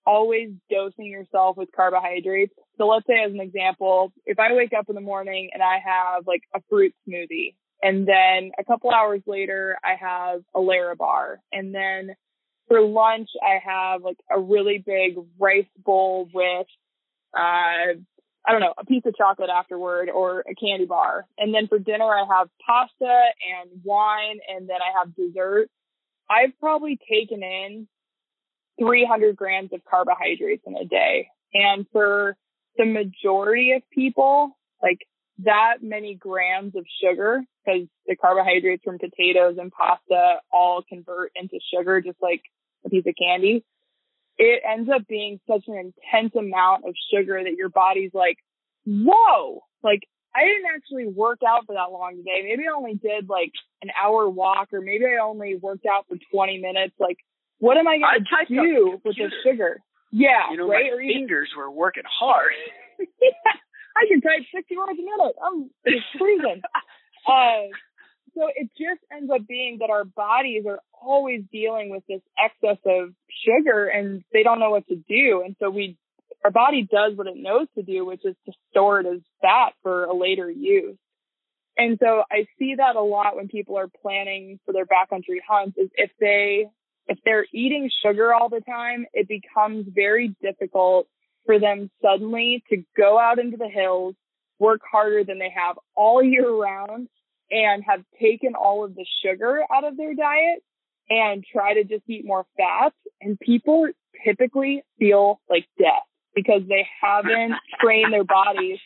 always 0.05 0.49
dosing 0.69 1.05
yourself 1.05 1.57
with 1.57 1.69
carbohydrates, 1.75 2.53
so 2.77 2.87
let's 2.87 3.05
say 3.05 3.23
as 3.25 3.31
an 3.31 3.39
example, 3.39 4.11
if 4.25 4.39
I 4.39 4.53
wake 4.53 4.73
up 4.77 4.89
in 4.89 4.95
the 4.95 5.01
morning 5.01 5.49
and 5.53 5.61
I 5.61 5.77
have 5.85 6.25
like 6.25 6.41
a 6.55 6.61
fruit 6.69 6.93
smoothie 7.07 7.55
and 7.81 8.07
then 8.07 8.51
a 8.57 8.63
couple 8.65 8.89
hours 8.89 9.21
later 9.27 9.77
I 9.83 9.95
have 9.99 10.41
a 10.55 10.59
Larabar 10.59 11.37
and 11.51 11.73
then 11.75 12.15
for 12.67 12.81
lunch 12.81 13.29
I 13.41 13.59
have 13.63 14.01
like 14.01 14.17
a 14.31 14.39
really 14.39 14.83
big 14.83 15.17
rice 15.37 15.65
bowl 15.77 16.29
with 16.33 16.67
uh 17.35 17.99
I 18.45 18.51
don't 18.51 18.59
know, 18.59 18.73
a 18.77 18.85
piece 18.85 19.03
of 19.05 19.15
chocolate 19.15 19.49
afterward 19.49 20.09
or 20.09 20.41
a 20.41 20.53
candy 20.53 20.85
bar. 20.85 21.25
And 21.37 21.53
then 21.53 21.67
for 21.67 21.79
dinner 21.79 22.05
I 22.05 22.25
have 22.37 22.49
pasta 22.65 22.91
and 23.05 23.81
wine 23.83 24.39
and 24.49 24.67
then 24.67 24.77
I 24.81 24.99
have 24.99 25.15
dessert. 25.15 25.69
I've 26.29 26.57
probably 26.59 26.97
taken 27.09 27.43
in 27.43 27.87
300 28.79 29.35
grams 29.35 29.71
of 29.73 29.81
carbohydrates 29.85 30.63
in 30.65 30.75
a 30.75 30.85
day. 30.85 31.27
And 31.53 31.85
for 31.91 32.35
the 32.77 32.85
majority 32.85 33.73
of 33.73 33.83
people, 33.91 34.57
like 34.81 34.99
that 35.39 35.77
many 35.81 36.15
grams 36.15 36.75
of 36.75 36.85
sugar, 37.01 37.43
because 37.65 37.87
the 38.07 38.15
carbohydrates 38.15 38.83
from 38.83 38.99
potatoes 38.99 39.57
and 39.59 39.71
pasta 39.71 40.37
all 40.51 40.83
convert 40.87 41.31
into 41.35 41.59
sugar, 41.73 42.01
just 42.01 42.21
like 42.21 42.41
a 42.85 42.89
piece 42.89 43.05
of 43.07 43.13
candy. 43.17 43.63
It 44.37 44.63
ends 44.67 44.89
up 44.93 45.07
being 45.07 45.39
such 45.47 45.63
an 45.67 45.75
intense 45.75 46.33
amount 46.35 46.85
of 46.87 46.95
sugar 47.13 47.41
that 47.43 47.53
your 47.55 47.69
body's 47.69 48.11
like, 48.13 48.37
whoa, 48.85 49.61
like 49.83 50.01
I 50.35 50.45
didn't 50.45 50.71
actually 50.75 51.07
work 51.07 51.39
out 51.47 51.67
for 51.67 51.73
that 51.73 51.91
long 51.91 52.17
today. 52.17 52.41
Maybe 52.43 52.63
I 52.67 52.75
only 52.75 52.95
did 52.95 53.29
like 53.29 53.51
an 53.83 53.89
hour 54.01 54.27
walk 54.27 54.69
or 54.73 54.81
maybe 54.81 55.05
I 55.05 55.23
only 55.23 55.55
worked 55.55 55.85
out 55.85 56.05
for 56.07 56.17
20 56.31 56.57
minutes. 56.57 56.95
Like, 56.99 57.17
what 57.63 57.77
am 57.77 57.87
I 57.87 57.97
going 57.97 58.25
to 58.25 58.53
do 58.53 58.99
with 59.05 59.15
this 59.15 59.31
sugar? 59.45 59.79
Yeah, 60.11 60.51
You 60.51 60.57
know, 60.57 60.67
right? 60.67 60.83
my 60.83 60.97
Or 60.97 61.01
even, 61.01 61.21
fingers 61.21 61.49
were 61.55 61.71
working 61.71 62.03
hard. 62.05 62.51
I 62.99 64.05
can 64.09 64.19
type 64.19 64.43
60 64.53 64.75
words 64.75 64.99
a 64.99 65.01
minute. 65.01 65.35
I'm 65.41 65.69
just 65.87 66.05
freezing. 66.19 66.61
uh, 67.27 67.71
so 68.35 68.49
it 68.53 68.69
just 68.77 68.99
ends 69.15 69.31
up 69.33 69.47
being 69.47 69.77
that 69.79 69.89
our 69.89 70.03
bodies 70.03 70.65
are 70.67 70.79
always 70.91 71.43
dealing 71.53 71.89
with 71.89 72.03
this 72.07 72.21
excess 72.37 72.79
of 72.85 73.13
sugar 73.45 73.87
and 73.87 74.23
they 74.33 74.43
don't 74.43 74.59
know 74.59 74.71
what 74.71 74.87
to 74.89 74.95
do. 74.95 75.43
And 75.45 75.55
so 75.59 75.69
we, 75.69 75.97
our 76.43 76.51
body 76.51 76.85
does 76.89 77.15
what 77.15 77.27
it 77.27 77.37
knows 77.37 77.67
to 77.75 77.83
do, 77.83 78.05
which 78.05 78.25
is 78.25 78.35
to 78.45 78.51
store 78.71 78.99
it 78.99 79.05
as 79.07 79.21
fat 79.41 79.73
for 79.83 80.03
a 80.03 80.13
later 80.13 80.49
use. 80.49 80.97
And 81.77 81.97
so 82.01 82.23
I 82.29 82.45
see 82.59 82.75
that 82.75 82.97
a 82.97 83.01
lot 83.01 83.37
when 83.37 83.47
people 83.47 83.77
are 83.77 83.87
planning 84.01 84.59
for 84.65 84.73
their 84.73 84.85
backcountry 84.85 85.39
hunts 85.47 85.77
is 85.77 85.89
if 85.95 86.11
they, 86.19 86.65
if 87.07 87.19
they're 87.25 87.45
eating 87.53 87.89
sugar 88.03 88.33
all 88.33 88.49
the 88.49 88.61
time, 88.61 89.05
it 89.13 89.27
becomes 89.27 89.85
very 89.93 90.35
difficult 90.41 91.07
for 91.45 91.59
them 91.59 91.89
suddenly 92.01 92.63
to 92.69 92.83
go 92.95 93.19
out 93.19 93.39
into 93.39 93.57
the 93.57 93.67
hills, 93.67 94.15
work 94.59 94.81
harder 94.89 95.23
than 95.23 95.39
they 95.39 95.53
have 95.55 95.77
all 95.95 96.23
year 96.23 96.49
round 96.49 97.09
and 97.51 97.83
have 97.85 98.03
taken 98.21 98.55
all 98.55 98.83
of 98.85 98.95
the 98.95 99.05
sugar 99.23 99.61
out 99.73 99.83
of 99.83 99.97
their 99.97 100.15
diet 100.15 100.63
and 101.09 101.43
try 101.51 101.73
to 101.73 101.83
just 101.83 102.03
eat 102.07 102.25
more 102.25 102.45
fat. 102.57 102.93
And 103.21 103.39
people 103.39 103.87
typically 104.25 104.83
feel 104.97 105.41
like 105.49 105.65
death 105.77 106.03
because 106.33 106.61
they 106.67 106.87
haven't 107.01 107.53
trained 107.81 108.13
their 108.13 108.23
bodies 108.23 108.79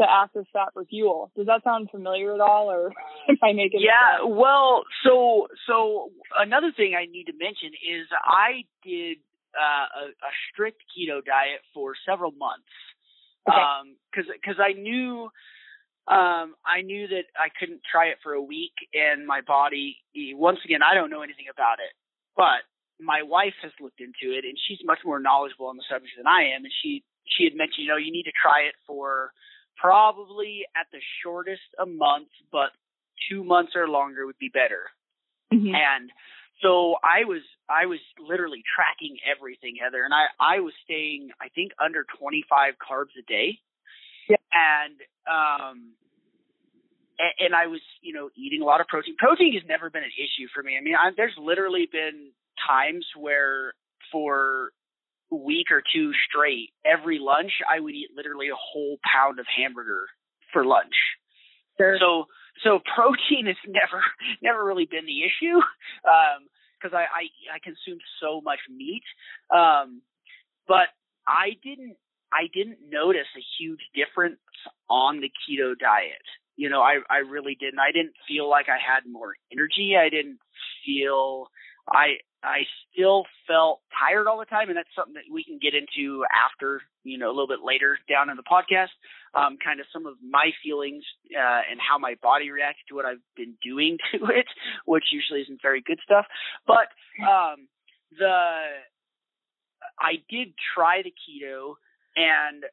to 0.00 0.06
access 0.10 0.44
fat 0.52 0.68
for 0.74 0.84
fuel. 0.84 1.30
Does 1.36 1.46
that 1.46 1.62
sound 1.64 1.90
familiar 1.90 2.34
at 2.34 2.40
all 2.40 2.70
or 2.70 2.88
am 3.28 3.36
I 3.42 3.52
making 3.52 3.80
Yeah, 3.80 4.24
well, 4.26 4.84
so 5.04 5.48
so 5.66 6.10
another 6.38 6.72
thing 6.76 6.94
I 6.94 7.06
need 7.06 7.24
to 7.26 7.32
mention 7.38 7.70
is 7.74 8.06
I 8.24 8.64
did 8.84 9.18
uh, 9.54 9.86
a, 10.02 10.04
a 10.10 10.32
strict 10.52 10.82
keto 10.92 11.24
diet 11.24 11.60
for 11.74 11.94
several 12.08 12.32
months 12.32 12.70
Okay. 13.48 13.56
um, 13.56 13.96
because 14.10 14.30
because 14.32 14.56
I 14.60 14.72
knew 14.72 15.28
um, 16.08 16.54
I 16.66 16.82
knew 16.82 17.08
that 17.08 17.26
I 17.38 17.48
couldn't 17.58 17.82
try 17.90 18.06
it 18.06 18.18
for 18.22 18.32
a 18.32 18.42
week 18.42 18.74
and 18.94 19.26
my 19.26 19.40
body. 19.42 19.96
Once 20.34 20.58
again, 20.64 20.80
I 20.82 20.94
don't 20.94 21.10
know 21.10 21.22
anything 21.22 21.46
about 21.52 21.78
it, 21.78 21.92
but 22.36 22.66
my 23.00 23.22
wife 23.22 23.54
has 23.62 23.72
looked 23.80 24.00
into 24.00 24.34
it 24.36 24.44
and 24.44 24.56
she's 24.68 24.78
much 24.84 24.98
more 25.04 25.20
knowledgeable 25.20 25.66
on 25.66 25.76
the 25.76 25.84
subject 25.90 26.12
than 26.18 26.26
I 26.26 26.52
am, 26.56 26.64
and 26.64 26.72
she 26.82 27.04
she 27.26 27.44
had 27.44 27.54
mentioned, 27.56 27.84
you 27.86 27.88
know, 27.88 27.96
you 27.96 28.12
need 28.12 28.24
to 28.24 28.34
try 28.34 28.62
it 28.68 28.74
for 28.86 29.32
probably 29.80 30.66
at 30.76 30.86
the 30.92 31.00
shortest 31.22 31.62
a 31.78 31.86
month, 31.86 32.28
but 32.52 32.70
two 33.28 33.44
months 33.44 33.72
or 33.74 33.88
longer 33.88 34.26
would 34.26 34.38
be 34.38 34.48
better. 34.48 34.90
Mhm. 35.52 35.74
And 35.74 36.12
so 36.60 36.96
I 37.02 37.24
was 37.24 37.42
I 37.68 37.86
was 37.86 38.00
literally 38.18 38.62
tracking 38.74 39.18
everything, 39.24 39.76
Heather, 39.76 40.04
and 40.04 40.12
I 40.14 40.26
I 40.38 40.60
was 40.60 40.74
staying 40.84 41.30
I 41.40 41.48
think 41.48 41.72
under 41.78 42.04
25 42.18 42.74
carbs 42.78 43.16
a 43.18 43.22
day. 43.22 43.60
Yep. 44.28 44.40
And 44.52 45.00
um 45.26 45.94
and, 47.18 47.32
and 47.46 47.54
I 47.54 47.66
was, 47.66 47.80
you 48.00 48.12
know, 48.12 48.30
eating 48.36 48.62
a 48.62 48.64
lot 48.64 48.80
of 48.80 48.86
protein. 48.88 49.16
Protein 49.16 49.52
has 49.54 49.62
never 49.68 49.90
been 49.90 50.04
an 50.04 50.12
issue 50.16 50.48
for 50.54 50.62
me. 50.62 50.76
I 50.76 50.80
mean, 50.80 50.94
I, 50.94 51.10
there's 51.16 51.36
literally 51.38 51.86
been 51.90 52.32
times 52.66 53.06
where 53.16 53.74
for 54.10 54.72
week 55.30 55.70
or 55.70 55.82
two 55.92 56.12
straight, 56.28 56.70
every 56.84 57.18
lunch 57.20 57.52
I 57.68 57.80
would 57.80 57.94
eat 57.94 58.08
literally 58.16 58.48
a 58.48 58.58
whole 58.58 58.98
pound 59.04 59.38
of 59.38 59.46
hamburger 59.46 60.06
for 60.52 60.64
lunch. 60.64 60.94
Sure. 61.78 61.96
So 61.98 62.24
so 62.64 62.80
protein 62.94 63.46
has 63.46 63.56
never 63.66 64.02
never 64.42 64.64
really 64.64 64.86
been 64.86 65.06
the 65.06 65.22
issue 65.22 65.56
Um 66.04 66.48
because 66.80 66.94
I, 66.94 67.04
I 67.04 67.56
I 67.56 67.58
consume 67.62 67.98
so 68.20 68.40
much 68.40 68.60
meat. 68.70 69.04
Um, 69.50 70.02
but 70.66 70.88
I 71.26 71.56
didn't 71.62 71.96
I 72.32 72.46
didn't 72.52 72.78
notice 72.90 73.28
a 73.36 73.44
huge 73.58 73.80
difference 73.94 74.40
on 74.88 75.20
the 75.20 75.28
keto 75.28 75.78
diet. 75.78 76.24
You 76.56 76.70
know, 76.70 76.80
I 76.80 76.98
I 77.10 77.18
really 77.18 77.56
didn't. 77.58 77.80
I 77.80 77.92
didn't 77.92 78.14
feel 78.26 78.48
like 78.48 78.66
I 78.68 78.78
had 78.78 79.10
more 79.10 79.34
energy. 79.52 79.94
I 79.98 80.08
didn't 80.08 80.38
feel 80.84 81.48
I 81.88 82.18
I 82.42 82.64
still 82.88 83.24
felt 83.46 83.80
tired 83.92 84.26
all 84.26 84.38
the 84.38 84.46
time, 84.46 84.68
and 84.68 84.76
that's 84.76 84.88
something 84.96 85.14
that 85.14 85.28
we 85.30 85.44
can 85.44 85.58
get 85.60 85.74
into 85.74 86.24
after, 86.32 86.80
you 87.04 87.18
know, 87.18 87.28
a 87.28 87.34
little 87.34 87.48
bit 87.48 87.60
later 87.64 87.98
down 88.08 88.30
in 88.30 88.36
the 88.36 88.42
podcast. 88.42 88.92
Um, 89.34 89.58
kind 89.62 89.78
of 89.78 89.86
some 89.92 90.06
of 90.06 90.14
my 90.24 90.50
feelings 90.64 91.04
uh, 91.36 91.62
and 91.70 91.78
how 91.78 91.98
my 91.98 92.16
body 92.22 92.50
reacts 92.50 92.80
to 92.88 92.94
what 92.94 93.04
I've 93.04 93.22
been 93.36 93.54
doing 93.62 93.98
to 94.12 94.24
it, 94.26 94.46
which 94.86 95.04
usually 95.12 95.42
isn't 95.42 95.60
very 95.62 95.82
good 95.84 96.00
stuff. 96.02 96.26
But 96.66 96.88
um, 97.22 97.68
the 98.18 98.80
I 99.98 100.24
did 100.28 100.54
try 100.74 101.02
the 101.02 101.12
keto, 101.12 101.74
and 102.16 102.64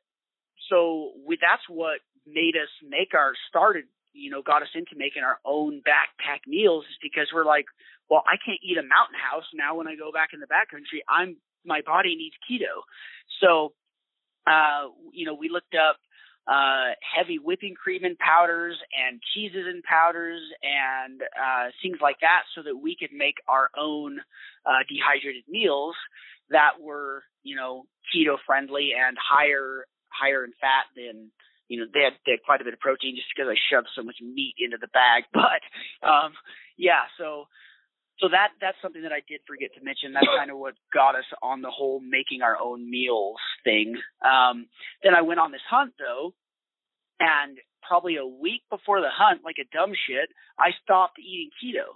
so 0.69 1.11
we, 1.27 1.37
that's 1.39 1.67
what 1.67 1.99
made 2.25 2.55
us 2.55 2.71
make 2.87 3.13
our 3.13 3.33
started. 3.49 3.85
You 4.13 4.31
know, 4.31 4.41
got 4.41 4.63
us 4.63 4.73
into 4.73 4.95
making 4.95 5.23
our 5.23 5.37
own 5.45 5.81
backpack 5.85 6.47
meals 6.47 6.85
is 6.89 6.97
because 7.03 7.29
we're 7.33 7.45
like, 7.45 7.65
well, 8.09 8.23
I 8.25 8.37
can't 8.43 8.59
eat 8.63 8.77
a 8.77 8.85
mountain 8.85 9.19
house 9.19 9.47
now 9.53 9.75
when 9.75 9.87
I 9.87 9.95
go 9.95 10.11
back 10.11 10.29
in 10.33 10.39
the 10.39 10.47
backcountry. 10.47 11.03
I'm 11.09 11.37
my 11.65 11.81
body 11.85 12.15
needs 12.15 12.35
keto. 12.49 12.87
So, 13.41 13.73
uh, 14.47 14.89
you 15.11 15.25
know, 15.25 15.33
we 15.33 15.49
looked 15.49 15.75
up 15.75 15.97
uh, 16.47 16.95
heavy 17.03 17.39
whipping 17.39 17.75
cream 17.75 18.05
and 18.05 18.17
powders 18.17 18.77
and 18.95 19.19
cheeses 19.33 19.65
and 19.67 19.83
powders 19.83 20.39
and 20.63 21.21
uh, 21.21 21.69
things 21.83 21.97
like 22.01 22.17
that, 22.21 22.43
so 22.55 22.63
that 22.63 22.75
we 22.75 22.95
could 22.97 23.11
make 23.11 23.35
our 23.49 23.69
own 23.77 24.19
uh, 24.65 24.81
dehydrated 24.87 25.43
meals 25.49 25.95
that 26.49 26.79
were, 26.79 27.23
you 27.43 27.55
know, 27.55 27.83
keto 28.15 28.37
friendly 28.45 28.91
and 28.95 29.17
higher 29.19 29.85
higher 30.07 30.45
in 30.45 30.51
fat 30.61 30.87
than 30.95 31.29
you 31.67 31.79
know 31.79 31.85
they 31.93 32.03
had, 32.07 32.13
they 32.25 32.31
had 32.31 32.43
quite 32.45 32.61
a 32.61 32.63
bit 32.63 32.73
of 32.73 32.79
protein 32.79 33.15
just 33.15 33.27
because 33.35 33.51
I 33.51 33.59
shoved 33.69 33.91
so 33.93 34.03
much 34.03 34.15
meat 34.21 34.55
into 34.57 34.77
the 34.79 34.87
bag. 34.87 35.23
But 35.33 35.61
um, 36.07 36.31
yeah, 36.77 37.11
so 37.17 37.47
so 38.19 38.29
that 38.29 38.49
that's 38.59 38.77
something 38.81 39.03
that 39.03 39.11
I 39.13 39.21
did 39.27 39.41
forget 39.45 39.69
to 39.77 39.83
mention. 39.83 40.13
That's 40.13 40.27
kind 40.37 40.49
of 40.49 40.57
what 40.57 40.73
got 40.93 41.15
us 41.15 41.27
on 41.41 41.61
the 41.61 41.69
whole 41.69 41.99
making 41.99 42.41
our 42.41 42.57
own 42.57 42.89
meals 42.89 43.37
thing. 43.63 43.95
Um, 44.25 44.67
then 45.03 45.13
I 45.13 45.21
went 45.21 45.39
on 45.39 45.51
this 45.51 45.65
hunt 45.69 45.93
though, 45.99 46.33
and 47.19 47.57
probably 47.85 48.17
a 48.17 48.25
week 48.25 48.63
before 48.69 49.01
the 49.01 49.13
hunt, 49.13 49.45
like 49.45 49.61
a 49.61 49.69
dumb 49.69 49.93
shit, 49.93 50.29
I 50.57 50.73
stopped 50.83 51.19
eating 51.19 51.53
keto, 51.61 51.93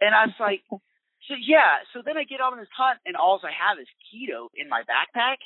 and 0.00 0.14
I 0.14 0.26
was 0.26 0.38
like, 0.40 0.62
so 1.30 1.34
yeah. 1.38 1.86
So 1.94 2.02
then 2.04 2.18
I 2.18 2.24
get 2.24 2.42
on 2.42 2.58
this 2.58 2.72
hunt, 2.76 2.98
and 3.06 3.14
all 3.14 3.38
I 3.42 3.54
have 3.54 3.78
is 3.78 3.88
keto 4.10 4.50
in 4.58 4.68
my 4.68 4.82
backpack, 4.82 5.38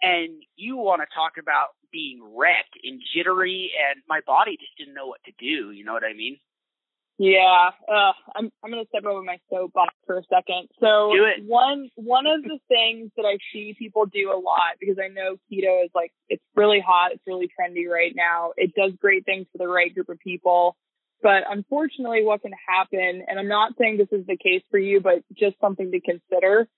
and 0.00 0.42
you 0.56 0.76
want 0.76 1.02
to 1.02 1.14
talk 1.14 1.36
about 1.38 1.76
being 1.92 2.24
wrecked 2.24 2.78
and 2.82 3.02
jittery, 3.14 3.70
and 3.76 4.00
my 4.08 4.20
body 4.26 4.56
just 4.56 4.76
didn't 4.78 4.94
know 4.94 5.06
what 5.06 5.20
to 5.24 5.32
do. 5.38 5.72
You 5.72 5.84
know 5.84 5.92
what 5.92 6.04
I 6.08 6.14
mean? 6.14 6.38
Yeah, 7.22 7.68
uh, 7.86 8.12
I'm 8.34 8.50
I'm 8.64 8.70
gonna 8.70 8.86
step 8.88 9.04
over 9.04 9.20
my 9.20 9.36
soapbox 9.52 9.92
for 10.06 10.16
a 10.16 10.22
second. 10.32 10.68
So 10.80 11.12
one 11.44 11.90
one 11.96 12.24
of 12.26 12.42
the 12.42 12.58
things 12.66 13.10
that 13.18 13.26
I 13.26 13.36
see 13.52 13.76
people 13.78 14.06
do 14.06 14.32
a 14.32 14.40
lot 14.40 14.80
because 14.80 14.96
I 14.98 15.08
know 15.08 15.36
keto 15.52 15.84
is 15.84 15.90
like 15.94 16.12
it's 16.30 16.42
really 16.56 16.80
hot, 16.80 17.12
it's 17.12 17.22
really 17.26 17.48
trendy 17.48 17.86
right 17.86 18.14
now. 18.16 18.52
It 18.56 18.72
does 18.74 18.92
great 18.98 19.26
things 19.26 19.46
for 19.52 19.58
the 19.58 19.68
right 19.68 19.94
group 19.94 20.08
of 20.08 20.18
people, 20.18 20.76
but 21.22 21.42
unfortunately, 21.46 22.24
what 22.24 22.40
can 22.40 22.52
happen, 22.66 23.22
and 23.28 23.38
I'm 23.38 23.48
not 23.48 23.74
saying 23.78 23.98
this 23.98 24.18
is 24.18 24.26
the 24.26 24.38
case 24.38 24.62
for 24.70 24.78
you, 24.78 25.02
but 25.02 25.22
just 25.38 25.60
something 25.60 25.90
to 25.92 26.00
consider. 26.00 26.68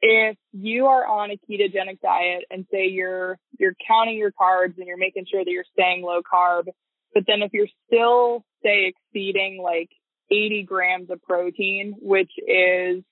If 0.00 0.36
you 0.52 0.86
are 0.86 1.04
on 1.04 1.32
a 1.32 1.40
ketogenic 1.50 2.00
diet 2.00 2.44
and 2.52 2.66
say 2.70 2.86
you're 2.86 3.36
you're 3.58 3.74
counting 3.84 4.16
your 4.16 4.30
carbs 4.30 4.78
and 4.78 4.86
you're 4.86 4.96
making 4.96 5.24
sure 5.28 5.44
that 5.44 5.50
you're 5.50 5.64
staying 5.72 6.02
low 6.04 6.20
carb, 6.22 6.68
but 7.12 7.24
then 7.26 7.42
if 7.42 7.50
you're 7.52 7.66
still 7.88 8.44
say 8.62 8.92
exceeding 8.92 9.60
like 9.62 9.90
80 10.30 10.64
grams 10.64 11.10
of 11.10 11.22
protein, 11.22 11.94
which 12.00 12.32
is, 12.38 13.02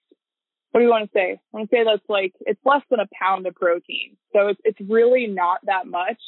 what 0.71 0.81
do 0.81 0.85
you 0.85 0.91
want 0.91 1.11
to 1.11 1.15
say? 1.15 1.33
I 1.33 1.57
want 1.57 1.71
to 1.71 1.77
say 1.77 1.85
that's 1.85 2.09
like, 2.09 2.35
it's 2.41 2.61
less 2.65 2.83
than 2.91 3.01
a 3.01 3.09
pound 3.19 3.47
of 3.47 3.55
protein. 3.55 4.17
So 4.33 4.49
it's, 4.49 4.61
it's 4.65 4.81
really 4.81 5.27
not 5.27 5.61
that 5.65 5.87
much. 5.87 6.19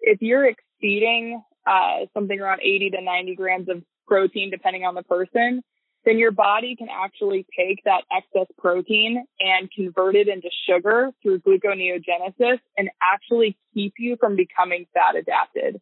If 0.00 0.22
you're 0.22 0.46
exceeding, 0.46 1.42
uh, 1.66 2.06
something 2.14 2.40
around 2.40 2.60
80 2.62 2.90
to 2.90 3.02
90 3.02 3.34
grams 3.34 3.68
of 3.68 3.82
protein, 4.06 4.50
depending 4.50 4.84
on 4.84 4.94
the 4.94 5.02
person, 5.02 5.62
then 6.04 6.18
your 6.18 6.30
body 6.30 6.74
can 6.76 6.88
actually 6.90 7.46
take 7.56 7.82
that 7.84 8.02
excess 8.10 8.46
protein 8.56 9.24
and 9.40 9.70
convert 9.70 10.16
it 10.16 10.28
into 10.28 10.48
sugar 10.66 11.10
through 11.22 11.40
gluconeogenesis 11.40 12.60
and 12.78 12.88
actually 13.02 13.58
keep 13.74 13.94
you 13.98 14.16
from 14.18 14.36
becoming 14.36 14.86
fat 14.94 15.16
adapted. 15.16 15.80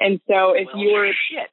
And 0.00 0.20
so 0.28 0.52
if 0.52 0.68
well, 0.72 0.82
you 0.82 0.92
were 0.94 1.12
shit. 1.30 1.50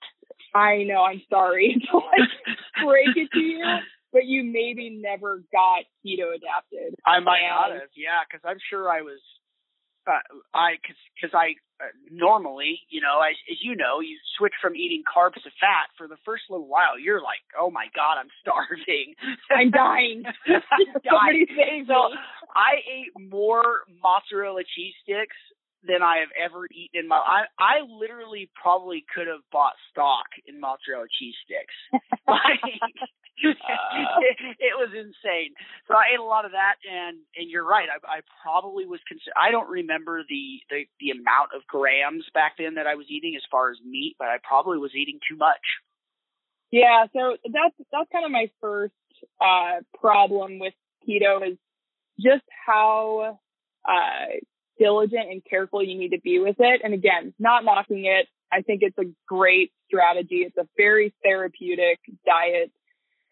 I 0.55 0.83
know, 0.83 1.03
I'm 1.03 1.21
sorry 1.29 1.75
to 1.91 1.97
like 1.97 2.31
break 2.85 3.15
it 3.15 3.29
to 3.33 3.39
you, 3.39 3.63
but 4.13 4.25
you 4.25 4.43
maybe 4.43 4.89
never 4.89 5.43
got 5.51 5.83
keto 5.99 6.31
adapted. 6.31 6.95
I 7.05 7.19
might 7.19 7.43
not 7.43 7.71
have, 7.71 7.91
yeah, 7.95 8.23
because 8.27 8.41
I'm 8.47 8.59
sure 8.69 8.89
I 8.89 9.01
was. 9.01 9.19
Uh, 10.07 10.21
I 10.53 10.77
because 11.17 11.33
I 11.33 11.57
uh, 11.81 11.89
normally, 12.11 12.77
you 12.89 13.01
know, 13.01 13.25
as, 13.25 13.33
as 13.49 13.57
you 13.65 13.75
know, 13.75 14.01
you 14.05 14.21
switch 14.37 14.53
from 14.61 14.75
eating 14.75 15.01
carbs 15.01 15.41
to 15.41 15.49
fat 15.59 15.89
for 15.97 16.07
the 16.07 16.21
first 16.23 16.43
little 16.47 16.67
while. 16.67 16.99
You're 17.01 17.21
like, 17.25 17.41
oh 17.59 17.71
my 17.71 17.87
god, 17.95 18.21
I'm 18.21 18.29
starving. 18.41 19.17
I'm 19.49 19.71
dying. 19.71 20.23
I'm 20.45 20.61
Somebody 21.01 21.49
dying. 21.49 21.85
So. 21.89 22.13
I 22.55 22.79
ate 22.87 23.11
more 23.17 23.83
mozzarella 23.99 24.61
cheese 24.63 24.93
sticks 25.03 25.35
than 25.87 26.01
I 26.01 26.19
have 26.19 26.33
ever 26.33 26.65
eaten 26.67 27.01
in 27.03 27.07
my. 27.07 27.17
I 27.17 27.45
I 27.59 27.75
literally 27.87 28.49
probably 28.55 29.05
could 29.13 29.27
have 29.27 29.41
bought 29.51 29.73
stock 29.91 30.27
in 30.45 30.59
mozzarella 30.59 31.07
cheese 31.19 31.35
sticks. 31.45 31.75
like, 32.27 32.59
it, 33.43 34.37
it 34.59 34.75
was 34.77 34.91
insane. 34.93 35.53
So 35.87 35.95
I 35.95 36.13
ate 36.13 36.19
a 36.19 36.23
lot 36.23 36.45
of 36.45 36.51
that, 36.51 36.75
and 36.85 37.17
and 37.35 37.49
you're 37.49 37.65
right. 37.65 37.87
I, 37.89 38.19
I 38.19 38.19
probably 38.43 38.85
was. 38.85 38.99
Cons- 39.07 39.35
I 39.37 39.51
don't 39.51 39.69
remember 39.69 40.23
the, 40.27 40.59
the 40.69 40.85
the 40.99 41.11
amount 41.11 41.53
of 41.55 41.65
grams 41.67 42.25
back 42.33 42.57
then 42.57 42.75
that 42.75 42.87
I 42.87 42.95
was 42.95 43.07
eating 43.09 43.35
as 43.35 43.43
far 43.51 43.71
as 43.71 43.77
meat, 43.85 44.15
but 44.19 44.27
I 44.27 44.37
probably 44.43 44.77
was 44.77 44.91
eating 44.95 45.19
too 45.29 45.37
much. 45.37 45.63
Yeah, 46.71 47.05
so 47.13 47.37
that's 47.45 47.75
that's 47.91 48.09
kind 48.11 48.25
of 48.25 48.31
my 48.31 48.49
first 48.61 48.93
uh 49.41 49.81
problem 49.99 50.59
with 50.59 50.73
keto 51.07 51.51
is 51.51 51.57
just 52.19 52.43
how 52.65 53.39
uh 53.87 54.25
diligent 54.77 55.29
and 55.29 55.41
careful 55.43 55.83
you 55.83 55.97
need 55.97 56.09
to 56.09 56.21
be 56.21 56.39
with 56.39 56.57
it. 56.59 56.81
And 56.83 56.93
again, 56.93 57.33
not 57.39 57.63
knocking 57.63 58.05
it. 58.05 58.27
I 58.51 58.61
think 58.61 58.81
it's 58.83 58.97
a 58.97 59.11
great 59.27 59.71
strategy. 59.87 60.45
It's 60.45 60.57
a 60.57 60.67
very 60.77 61.13
therapeutic 61.23 61.99
diet. 62.25 62.71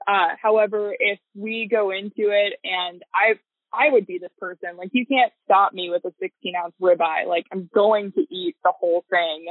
Uh 0.08 0.36
however, 0.42 0.96
if 0.98 1.20
we 1.36 1.68
go 1.70 1.92
into 1.92 2.30
it 2.32 2.54
and 2.64 3.02
I 3.14 3.40
I 3.74 3.90
would 3.90 4.06
be 4.06 4.20
this 4.20 4.32
person, 4.40 4.78
like 4.78 4.90
you 4.92 5.06
can't 5.06 5.32
stop 5.46 5.74
me 5.74 5.90
with 5.90 6.06
a 6.06 6.14
16 6.20 6.54
ounce 6.56 6.76
ribeye. 6.82 7.28
Like 7.28 7.46
I'm 7.52 7.70
going 7.74 8.12
to 8.14 8.22
eat 8.22 8.56
the 8.64 8.72
whole 8.78 9.04
thing, 9.10 9.48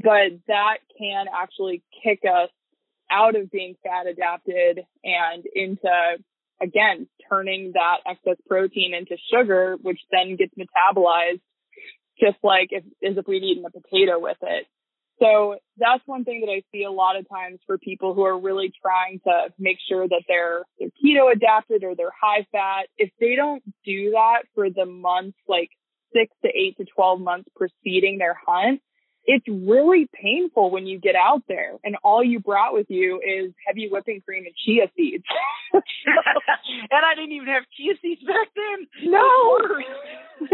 but 0.00 0.38
that 0.46 0.78
can 0.98 1.26
actually 1.34 1.82
kick 2.02 2.20
us 2.24 2.50
out 3.10 3.36
of 3.36 3.50
being 3.50 3.74
fat 3.82 4.06
adapted 4.06 4.80
and 5.04 5.44
into 5.54 6.18
again 6.60 7.08
turning 7.28 7.72
that 7.74 7.98
excess 8.06 8.36
protein 8.48 8.94
into 8.94 9.16
sugar 9.32 9.76
which 9.82 10.00
then 10.10 10.36
gets 10.36 10.54
metabolized 10.54 11.40
just 12.20 12.38
like 12.42 12.68
if, 12.70 12.84
as 13.06 13.16
if 13.16 13.26
we'd 13.26 13.44
eaten 13.44 13.64
a 13.64 13.70
potato 13.70 14.18
with 14.18 14.38
it. 14.42 14.66
So 15.20 15.56
that's 15.76 16.02
one 16.06 16.24
thing 16.24 16.42
that 16.42 16.52
i 16.52 16.62
see 16.70 16.84
a 16.84 16.92
lot 16.92 17.16
of 17.16 17.28
times 17.28 17.58
for 17.66 17.76
people 17.76 18.14
who 18.14 18.22
are 18.22 18.38
really 18.38 18.72
trying 18.80 19.20
to 19.24 19.52
make 19.58 19.78
sure 19.88 20.06
that 20.06 20.22
they're 20.28 20.62
they're 20.78 20.90
keto 21.04 21.32
adapted 21.32 21.82
or 21.82 21.96
they're 21.96 22.12
high 22.20 22.46
fat. 22.52 22.86
If 22.96 23.10
they 23.18 23.34
don't 23.34 23.62
do 23.84 24.12
that 24.12 24.42
for 24.54 24.70
the 24.70 24.86
months 24.86 25.38
like 25.48 25.70
six 26.12 26.32
to 26.44 26.48
eight 26.48 26.76
to 26.78 26.84
12 26.84 27.20
months 27.20 27.48
preceding 27.56 28.18
their 28.18 28.38
hunt 28.46 28.80
it's 29.28 29.44
really 29.46 30.08
painful 30.10 30.70
when 30.70 30.86
you 30.86 30.98
get 30.98 31.14
out 31.14 31.42
there 31.48 31.76
and 31.84 31.96
all 32.02 32.24
you 32.24 32.40
brought 32.40 32.72
with 32.72 32.86
you 32.88 33.20
is 33.20 33.52
heavy 33.66 33.86
whipping 33.92 34.22
cream 34.22 34.46
and 34.46 34.54
chia 34.56 34.90
seeds. 34.96 35.24
and 35.74 35.82
I 37.04 37.14
didn't 37.14 37.32
even 37.32 37.48
have 37.48 37.64
chia 37.76 37.92
seeds 38.00 38.22
back 38.22 38.48
then. 38.56 39.12
No. 39.12 39.58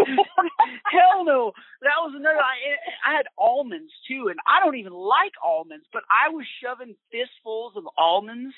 Hell 0.91 1.25
no. 1.25 1.53
That 1.83 2.03
was 2.03 2.15
another. 2.17 2.37
I, 2.37 3.09
I 3.09 3.17
had 3.17 3.27
almonds 3.39 3.93
too, 4.09 4.27
and 4.29 4.41
I 4.45 4.59
don't 4.59 4.77
even 4.77 4.93
like 4.93 5.39
almonds, 5.43 5.87
but 5.93 6.03
I 6.11 6.35
was 6.35 6.45
shoving 6.61 6.97
fistfuls 7.13 7.75
of 7.77 7.85
almonds 7.97 8.57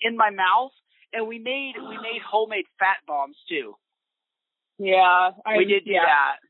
in 0.00 0.16
my 0.16 0.30
mouth, 0.30 0.72
and 1.12 1.28
we 1.28 1.38
made 1.38 1.74
we 1.76 1.96
made 1.96 2.24
homemade 2.24 2.64
fat 2.78 3.04
bombs 3.06 3.36
too. 3.50 3.74
Yeah, 4.78 5.32
I, 5.44 5.58
we 5.58 5.66
did 5.66 5.84
do 5.84 5.92
yeah. 5.92 6.06
that. 6.06 6.47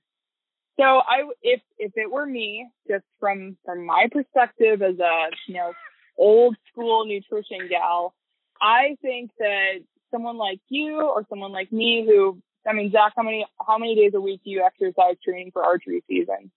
So 0.79 0.85
I, 0.85 1.29
if 1.43 1.61
if 1.79 1.93
it 1.97 2.11
were 2.11 2.27
me, 2.27 2.69
just 2.89 3.05
from 3.19 3.57
from 3.65 3.85
my 3.85 4.07
perspective 4.11 4.81
as 4.83 4.99
a 4.99 5.29
you 5.47 5.55
know 5.55 5.73
old 6.17 6.57
school 6.71 7.05
nutrition 7.05 7.69
gal, 7.69 8.15
I 8.61 8.97
think 9.03 9.31
that 9.39 9.81
someone 10.11 10.37
like 10.37 10.61
you 10.69 11.01
or 11.01 11.27
someone 11.29 11.53
like 11.53 11.73
me 11.73 12.05
who 12.07 12.41
I 12.69 12.73
mean, 12.73 12.91
Zach, 12.93 13.13
how 13.17 13.23
many 13.23 13.47
how 13.67 13.79
many 13.79 13.95
days 13.95 14.13
a 14.15 14.21
week 14.21 14.41
do 14.45 14.51
you 14.51 14.63
exercise 14.65 15.17
training 15.25 15.51
for 15.53 15.65
archery 15.65 16.03
season? 16.07 16.51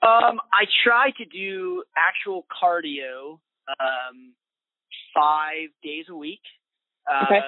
Um, 0.00 0.40
I 0.52 0.64
try 0.84 1.10
to 1.18 1.24
do 1.24 1.82
actual 1.96 2.46
cardio 2.62 3.40
um, 3.80 4.32
five 5.14 5.68
days 5.82 6.06
a 6.08 6.14
week. 6.16 6.40
Uh, 7.10 7.24
Okay. 7.24 7.40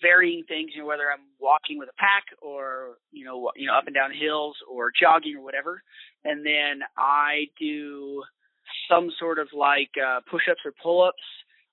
Varying 0.00 0.44
things, 0.48 0.70
you 0.74 0.82
know, 0.82 0.88
whether 0.88 1.10
I'm 1.10 1.26
walking 1.40 1.78
with 1.78 1.88
a 1.88 1.96
pack 1.98 2.24
or 2.40 2.96
you 3.12 3.24
know, 3.24 3.50
you 3.56 3.66
know, 3.66 3.74
up 3.74 3.86
and 3.86 3.94
down 3.94 4.10
hills 4.12 4.56
or 4.70 4.90
jogging 4.98 5.36
or 5.36 5.42
whatever. 5.42 5.82
And 6.24 6.44
then 6.44 6.80
I 6.96 7.46
do 7.58 8.22
some 8.90 9.10
sort 9.18 9.38
of 9.38 9.48
like 9.52 9.90
uh, 10.00 10.20
push-ups 10.30 10.60
or 10.64 10.72
pull-ups. 10.82 11.22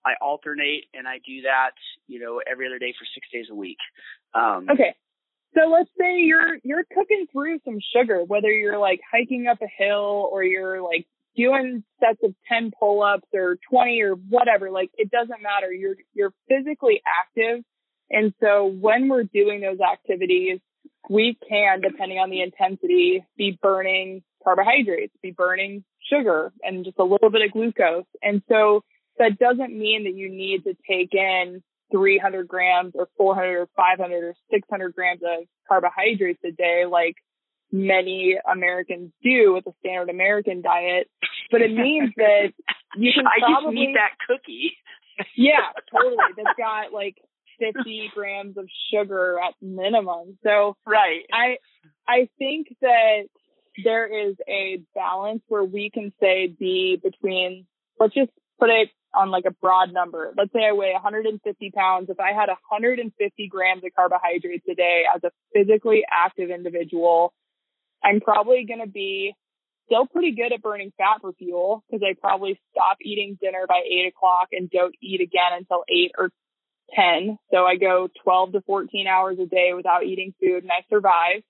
I 0.06 0.14
alternate, 0.20 0.86
and 0.94 1.08
I 1.08 1.20
do 1.26 1.44
that, 1.44 1.72
you 2.08 2.20
know, 2.20 2.42
every 2.50 2.66
other 2.66 2.80
day 2.80 2.94
for 2.98 3.06
six 3.14 3.28
days 3.32 3.46
a 3.52 3.56
week. 3.56 3.78
Um, 4.34 4.68
Okay. 4.70 4.96
So 5.54 5.70
let's 5.70 5.90
say 6.00 6.20
you're 6.20 6.58
you're 6.64 6.86
cooking 6.96 7.28
through 7.32 7.60
some 7.66 7.80
sugar, 7.94 8.24
whether 8.24 8.50
you're 8.50 8.80
like 8.80 9.02
hiking 9.12 9.48
up 9.48 9.60
a 9.62 9.68
hill 9.84 10.30
or 10.32 10.44
you're 10.44 10.82
like 10.82 11.06
doing 11.36 11.84
sets 12.00 12.20
of 12.24 12.34
10 12.52 12.72
pull-ups 12.80 13.28
or 13.34 13.58
20 13.70 14.02
or 14.02 14.14
whatever, 14.14 14.72
like 14.72 14.92
it 14.98 15.12
doesn't 15.12 15.42
matter. 15.42 15.72
You're 15.72 15.98
you're 16.14 16.34
physically 16.48 17.02
active. 17.06 17.64
And 18.12 18.34
so 18.42 18.66
when 18.66 19.08
we're 19.08 19.24
doing 19.24 19.62
those 19.62 19.80
activities, 19.80 20.60
we 21.10 21.38
can, 21.48 21.82
depending 21.82 22.20
on 22.20 22.30
the 22.30 22.42
intensity, 22.42 23.26
be 23.38 23.58
burning 23.62 24.24
carbohydrates, 24.44 25.14
be 25.22 25.32
burning 25.32 25.84
sugar 26.12 26.52
and 26.64 26.86
just 26.86 27.00
a 27.00 27.04
little 27.04 27.30
bit 27.30 27.42
of 27.42 27.52
glucose. 27.52 28.06
And 28.22 28.42
so 28.50 28.84
that 29.18 29.40
doesn't 29.40 29.78
mean 29.78 30.04
that 30.04 30.16
you 30.16 30.30
need 30.30 30.64
to 30.64 30.76
take 30.88 31.14
in 31.14 31.64
300 31.92 32.48
grams 32.48 32.94
or 32.96 33.08
400 33.18 33.62
or 33.62 33.70
500 33.76 34.24
or 34.24 34.34
600 34.52 34.96
grams 34.96 35.22
of 35.24 35.46
carbohydrates 35.68 36.40
a 36.46 36.52
day 36.52 36.86
like 36.90 37.16
many 37.72 38.38
Americans 38.52 39.12
do 39.24 39.54
with 39.54 39.66
the 39.66 39.74
standard 39.80 40.10
American 40.10 40.62
diet. 40.62 41.10
But 41.52 41.62
it 41.62 41.74
means 41.74 42.12
that 42.18 42.52
you 42.98 43.12
can 43.16 43.28
I 43.28 43.40
just 43.40 43.74
need 43.74 43.96
that 43.96 44.12
cookie. 44.28 44.74
yeah, 45.36 45.72
totally. 45.92 46.18
That's 46.36 46.58
got 46.58 46.94
like 46.94 47.18
50 47.62 48.12
grams 48.16 48.58
of 48.58 48.68
sugar 48.92 49.38
at 49.46 49.54
minimum. 49.62 50.38
So 50.44 50.76
Right. 50.86 51.22
I 51.32 51.58
I 52.08 52.28
think 52.40 52.68
that 52.82 53.28
there 53.84 54.30
is 54.30 54.36
a 54.50 54.82
balance 54.94 55.44
where 55.48 55.64
we 55.64 55.90
can 55.90 56.12
say 56.20 56.48
be 56.48 57.00
between 57.02 57.66
let's 58.00 58.14
just 58.14 58.32
put 58.60 58.70
it 58.70 58.90
on 59.14 59.30
like 59.30 59.46
a 59.46 59.52
broad 59.52 59.94
number. 59.94 60.34
Let's 60.38 60.54
say 60.54 60.66
I 60.68 60.74
weigh 60.74 60.94
150 60.94 61.72
pounds. 61.72 62.10
If 62.10 62.20
I 62.20 62.32
had 62.34 62.48
150 62.48 63.48
grams 63.48 63.84
of 63.84 63.92
carbohydrates 63.96 64.66
a 64.70 64.76
day 64.76 65.04
as 65.14 65.22
a 65.24 65.32
physically 65.54 66.04
active 66.10 66.50
individual, 66.50 67.34
I'm 68.04 68.22
probably 68.22 68.66
going 68.66 68.80
to 68.80 68.88
be 68.88 69.36
still 69.86 70.06
pretty 70.06 70.32
good 70.32 70.54
at 70.54 70.62
burning 70.62 70.94
fat 70.98 71.20
for 71.22 71.34
fuel 71.34 71.84
because 71.90 72.02
I 72.04 72.16
probably 72.20 72.60
stop 72.72 72.98
eating 73.02 73.38
dinner 73.42 73.66
by 73.68 73.82
eight 73.86 74.08
o'clock 74.08 74.48
and 74.54 74.70
don't 74.70 74.96
eat 75.02 75.20
again 75.20 75.52
until 75.58 75.84
eight 75.90 76.12
or 76.18 76.30
10. 76.96 77.38
So 77.52 77.66
I 77.66 77.76
go 77.76 78.10
12 78.24 78.54
to 78.54 78.62
14 78.62 79.08
hours 79.08 79.38
a 79.40 79.46
day 79.46 79.72
without 79.76 80.04
eating 80.04 80.34
food 80.40 80.64
and 80.64 80.72
I 80.72 80.86
survive. 80.90 81.44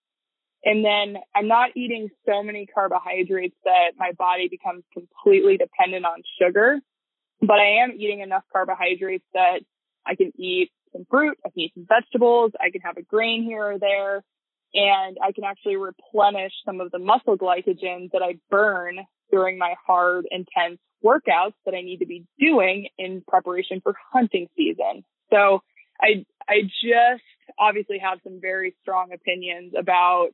And 0.63 0.85
then 0.85 1.17
I'm 1.35 1.47
not 1.47 1.71
eating 1.75 2.09
so 2.25 2.43
many 2.43 2.67
carbohydrates 2.67 3.55
that 3.63 3.93
my 3.97 4.11
body 4.17 4.47
becomes 4.47 4.83
completely 4.93 5.57
dependent 5.57 6.05
on 6.05 6.21
sugar, 6.39 6.79
but 7.39 7.57
I 7.57 7.83
am 7.83 7.93
eating 7.97 8.21
enough 8.21 8.43
carbohydrates 8.53 9.25
that 9.33 9.61
I 10.05 10.15
can 10.15 10.31
eat 10.37 10.71
some 10.93 11.05
fruit, 11.09 11.37
I 11.45 11.49
can 11.49 11.61
eat 11.61 11.73
some 11.73 11.87
vegetables, 11.87 12.51
I 12.59 12.69
can 12.69 12.81
have 12.81 12.97
a 12.97 13.01
grain 13.01 13.43
here 13.43 13.71
or 13.71 13.79
there, 13.79 14.23
and 14.73 15.17
I 15.23 15.31
can 15.31 15.43
actually 15.43 15.77
replenish 15.77 16.53
some 16.65 16.79
of 16.79 16.91
the 16.91 16.99
muscle 16.99 17.37
glycogen 17.37 18.11
that 18.11 18.21
I 18.21 18.35
burn 18.49 18.99
during 19.31 19.57
my 19.57 19.75
hard, 19.85 20.25
intense 20.29 20.79
workouts 21.03 21.53
that 21.65 21.73
I 21.73 21.81
need 21.81 21.97
to 21.97 22.05
be 22.05 22.25
doing 22.39 22.87
in 22.97 23.23
preparation 23.27 23.81
for 23.81 23.95
hunting 24.11 24.47
season. 24.55 25.03
So 25.32 25.61
I, 26.01 26.25
I 26.47 26.61
just 26.84 27.23
obviously 27.59 27.99
have 27.99 28.19
some 28.23 28.39
very 28.41 28.75
strong 28.82 29.11
opinions 29.13 29.73
about 29.77 30.29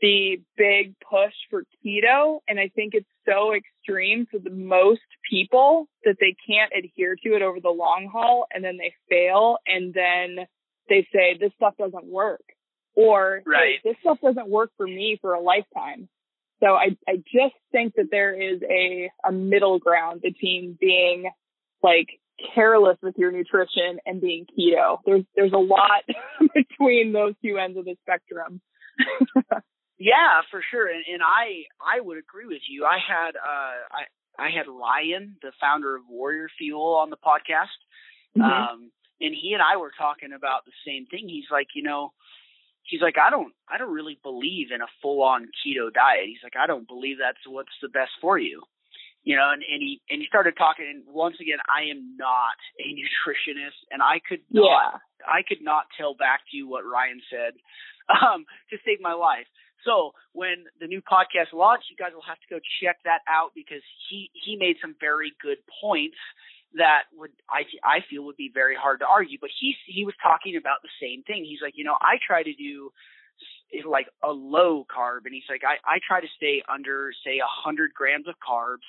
the 0.00 0.40
big 0.56 0.94
push 1.00 1.34
for 1.50 1.64
keto. 1.84 2.38
And 2.48 2.58
I 2.58 2.68
think 2.74 2.94
it's 2.94 3.08
so 3.28 3.52
extreme 3.54 4.26
for 4.30 4.38
the 4.38 4.50
most 4.50 5.02
people 5.28 5.88
that 6.04 6.16
they 6.20 6.34
can't 6.46 6.72
adhere 6.76 7.16
to 7.16 7.34
it 7.34 7.42
over 7.42 7.60
the 7.60 7.68
long 7.70 8.08
haul 8.10 8.46
and 8.52 8.64
then 8.64 8.78
they 8.78 8.94
fail 9.08 9.58
and 9.66 9.92
then 9.92 10.46
they 10.88 11.06
say 11.12 11.36
this 11.38 11.52
stuff 11.56 11.74
doesn't 11.78 12.06
work 12.06 12.40
or 12.94 13.42
"Hey, 13.44 13.50
Right. 13.50 13.78
this 13.84 13.96
stuff 14.00 14.18
doesn't 14.22 14.48
work 14.48 14.70
for 14.76 14.86
me 14.86 15.18
for 15.20 15.34
a 15.34 15.40
lifetime. 15.40 16.08
So 16.60 16.74
I, 16.74 16.96
I 17.08 17.16
just 17.16 17.54
think 17.72 17.94
that 17.96 18.08
there 18.10 18.34
is 18.34 18.60
a, 18.62 19.10
a 19.26 19.32
middle 19.32 19.78
ground 19.78 20.20
between 20.22 20.76
being 20.78 21.30
like 21.82 22.08
careless 22.54 22.98
with 23.02 23.14
your 23.16 23.32
nutrition 23.32 23.98
and 24.06 24.20
being 24.20 24.46
keto. 24.46 24.98
There's, 25.04 25.24
there's 25.36 25.52
a 25.52 25.58
lot 25.58 26.02
between 26.54 27.12
those 27.12 27.34
two 27.44 27.58
ends 27.58 27.76
of 27.78 27.84
the 27.84 27.96
spectrum. 28.02 28.60
Yeah, 30.00 30.40
for 30.50 30.62
sure. 30.70 30.88
And 30.88 31.04
and 31.12 31.22
I 31.22 31.68
I 31.78 32.00
would 32.00 32.16
agree 32.16 32.46
with 32.46 32.62
you. 32.70 32.86
I 32.86 32.96
had 33.06 33.36
uh 33.36 33.76
I 33.92 34.02
I 34.42 34.48
had 34.48 34.64
Ryan, 34.66 35.36
the 35.42 35.52
founder 35.60 35.94
of 35.94 36.04
Warrior 36.08 36.48
Fuel 36.56 36.94
on 36.96 37.10
the 37.10 37.18
podcast. 37.18 37.76
Mhm. 38.36 38.42
Um 38.42 38.90
and 39.20 39.34
he 39.34 39.52
and 39.52 39.60
I 39.62 39.76
were 39.76 39.92
talking 39.96 40.32
about 40.32 40.64
the 40.64 40.72
same 40.86 41.04
thing. 41.04 41.28
He's 41.28 41.50
like, 41.52 41.68
you 41.74 41.82
know, 41.82 42.14
he's 42.82 43.02
like 43.02 43.18
I 43.18 43.28
don't 43.28 43.52
I 43.68 43.76
don't 43.76 43.92
really 43.92 44.18
believe 44.22 44.68
in 44.74 44.80
a 44.80 44.88
full 45.02 45.22
on 45.22 45.48
keto 45.60 45.92
diet. 45.92 46.24
He's 46.28 46.42
like 46.42 46.56
I 46.56 46.66
don't 46.66 46.88
believe 46.88 47.18
that's 47.20 47.44
what's 47.46 47.76
the 47.82 47.90
best 47.90 48.12
for 48.22 48.38
you. 48.38 48.62
You 49.22 49.36
know, 49.36 49.52
and, 49.52 49.62
and 49.62 49.82
he 49.82 50.00
and 50.08 50.20
he 50.20 50.26
started 50.26 50.56
talking 50.56 50.88
and 50.88 51.04
once 51.06 51.36
again 51.40 51.60
I 51.68 51.90
am 51.92 52.16
not 52.16 52.56
a 52.80 52.88
nutritionist 52.96 53.76
and 53.90 54.00
I 54.02 54.20
could 54.26 54.40
not 54.50 54.64
yeah. 54.64 54.98
I 55.28 55.42
could 55.46 55.60
not 55.60 55.92
tell 55.98 56.14
back 56.14 56.40
to 56.50 56.56
you 56.56 56.68
what 56.68 56.88
Ryan 56.88 57.20
said 57.28 57.60
um, 58.08 58.48
to 58.70 58.78
save 58.84 59.00
my 59.00 59.12
life. 59.12 59.46
So 59.84 60.12
when 60.32 60.64
the 60.80 60.86
new 60.86 61.00
podcast 61.00 61.52
launched, 61.52 61.88
you 61.88 61.96
guys 61.96 62.12
will 62.12 62.26
have 62.28 62.40
to 62.40 62.48
go 62.48 62.60
check 62.82 63.00
that 63.04 63.20
out 63.28 63.52
because 63.54 63.84
he 64.08 64.30
he 64.32 64.56
made 64.56 64.76
some 64.80 64.96
very 65.00 65.32
good 65.40 65.58
points 65.80 66.16
that 66.74 67.10
would 67.16 67.32
I 67.48 67.64
I 67.84 68.00
feel 68.08 68.24
would 68.24 68.36
be 68.36 68.50
very 68.52 68.76
hard 68.76 69.00
to 69.00 69.06
argue. 69.06 69.38
But 69.40 69.50
he 69.58 69.74
he 69.86 70.04
was 70.04 70.14
talking 70.22 70.56
about 70.56 70.82
the 70.82 70.92
same 71.00 71.22
thing. 71.24 71.44
He's 71.44 71.62
like, 71.62 71.74
you 71.76 71.84
know, 71.84 71.96
I 72.00 72.16
try 72.24 72.42
to 72.42 72.52
do 72.52 72.92
like 73.86 74.06
a 74.22 74.30
low 74.30 74.84
carb, 74.86 75.24
and 75.24 75.34
he's 75.34 75.48
like, 75.48 75.62
I 75.64 75.78
I 75.86 75.98
try 76.06 76.20
to 76.20 76.26
stay 76.36 76.62
under 76.72 77.12
say 77.24 77.38
a 77.38 77.48
hundred 77.48 77.92
grams 77.94 78.28
of 78.28 78.34
carbs, 78.38 78.86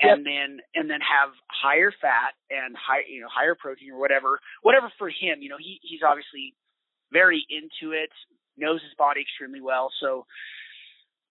and 0.00 0.24
then 0.24 0.60
and 0.74 0.90
then 0.90 1.00
have 1.00 1.30
higher 1.50 1.92
fat 2.00 2.34
and 2.50 2.76
high 2.76 3.02
you 3.08 3.20
know 3.20 3.28
higher 3.30 3.54
protein 3.54 3.92
or 3.92 3.98
whatever 3.98 4.40
whatever 4.62 4.90
for 4.98 5.08
him. 5.08 5.40
You 5.40 5.50
know, 5.50 5.58
he 5.58 5.78
he's 5.82 6.00
obviously 6.06 6.54
very 7.12 7.44
into 7.48 7.92
it, 7.94 8.10
knows 8.56 8.82
his 8.82 8.94
body 8.98 9.22
extremely 9.22 9.60
well. 9.60 9.90
So 10.00 10.26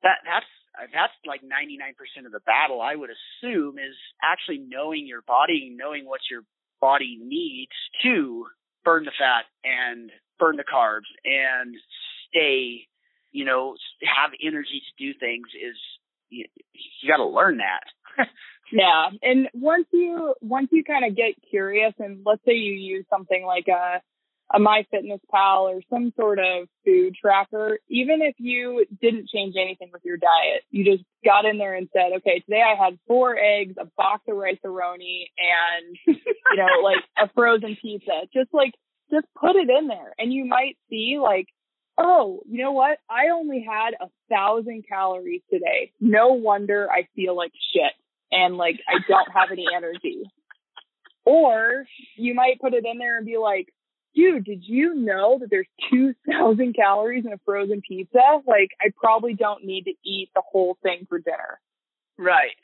that 0.03 0.19
that's 0.25 0.45
that's 0.93 1.13
like 1.25 1.41
99% 1.41 2.25
of 2.25 2.31
the 2.31 2.39
battle. 2.45 2.81
I 2.81 2.95
would 2.95 3.09
assume 3.09 3.79
is 3.79 3.95
actually 4.21 4.59
knowing 4.59 5.07
your 5.07 5.21
body, 5.23 5.73
knowing 5.75 6.05
what 6.05 6.21
your 6.29 6.41
body 6.79 7.17
needs 7.19 7.73
to 8.03 8.45
burn 8.85 9.03
the 9.05 9.11
fat 9.17 9.45
and 9.63 10.11
burn 10.39 10.55
the 10.55 10.63
carbs 10.63 11.09
and 11.25 11.75
stay, 12.29 12.87
you 13.31 13.45
know, 13.45 13.75
have 14.03 14.31
energy 14.41 14.81
to 14.81 15.05
do 15.05 15.17
things 15.19 15.47
is 15.53 15.75
you, 16.29 16.45
you 16.73 17.09
got 17.09 17.17
to 17.17 17.25
learn 17.25 17.57
that. 17.57 18.27
Yeah. 18.71 19.09
And 19.21 19.47
once 19.53 19.85
you, 19.91 20.33
once 20.41 20.69
you 20.71 20.83
kind 20.83 21.05
of 21.05 21.15
get 21.15 21.35
curious 21.49 21.93
and 21.99 22.21
let's 22.25 22.43
say 22.45 22.53
you 22.53 22.73
use 22.73 23.05
something 23.09 23.45
like 23.45 23.67
a, 23.67 24.01
a 24.53 24.59
MyFitnessPal 24.59 25.61
or 25.61 25.81
some 25.89 26.13
sort 26.15 26.39
of 26.39 26.67
food 26.85 27.15
tracker, 27.19 27.79
even 27.89 28.21
if 28.21 28.35
you 28.37 28.85
didn't 29.01 29.29
change 29.29 29.55
anything 29.57 29.89
with 29.91 30.03
your 30.05 30.17
diet, 30.17 30.63
you 30.69 30.85
just 30.85 31.03
got 31.23 31.45
in 31.45 31.57
there 31.57 31.75
and 31.75 31.89
said, 31.93 32.17
okay, 32.17 32.39
today 32.39 32.61
I 32.61 32.81
had 32.81 32.99
four 33.07 33.37
eggs, 33.37 33.75
a 33.79 33.85
box 33.97 34.23
of 34.27 34.37
rice-a-roni, 34.37 35.25
and, 35.37 35.97
you 36.05 36.57
know, 36.57 36.83
like 36.83 37.03
a 37.17 37.29
frozen 37.33 37.77
pizza. 37.81 38.27
Just 38.33 38.53
like, 38.53 38.73
just 39.11 39.27
put 39.39 39.55
it 39.55 39.69
in 39.69 39.87
there 39.87 40.13
and 40.17 40.33
you 40.33 40.45
might 40.45 40.77
see 40.89 41.17
like, 41.21 41.47
oh, 41.97 42.41
you 42.47 42.63
know 42.63 42.71
what? 42.71 42.99
I 43.09 43.29
only 43.33 43.65
had 43.67 43.91
a 43.99 44.09
thousand 44.29 44.85
calories 44.87 45.41
today. 45.51 45.91
No 45.99 46.33
wonder 46.33 46.87
I 46.91 47.07
feel 47.15 47.35
like 47.35 47.51
shit 47.73 47.93
and 48.31 48.57
like 48.57 48.79
I 48.87 48.99
don't 49.07 49.31
have 49.33 49.51
any 49.51 49.65
energy. 49.75 50.23
Or 51.25 51.85
you 52.15 52.33
might 52.33 52.61
put 52.61 52.73
it 52.73 52.85
in 52.85 52.97
there 52.99 53.17
and 53.17 53.25
be 53.25 53.37
like, 53.37 53.67
dude, 54.15 54.45
did 54.45 54.63
you 54.63 54.95
know 54.95 55.37
that 55.39 55.49
there's 55.49 55.67
2,000 55.91 56.73
calories 56.73 57.25
in 57.25 57.33
a 57.33 57.39
frozen 57.45 57.81
pizza? 57.87 58.41
Like, 58.47 58.69
I 58.81 58.91
probably 58.95 59.33
don't 59.33 59.65
need 59.65 59.83
to 59.83 59.93
eat 60.05 60.29
the 60.33 60.41
whole 60.49 60.77
thing 60.81 61.05
for 61.09 61.19
dinner. 61.19 61.59
Right. 62.17 62.55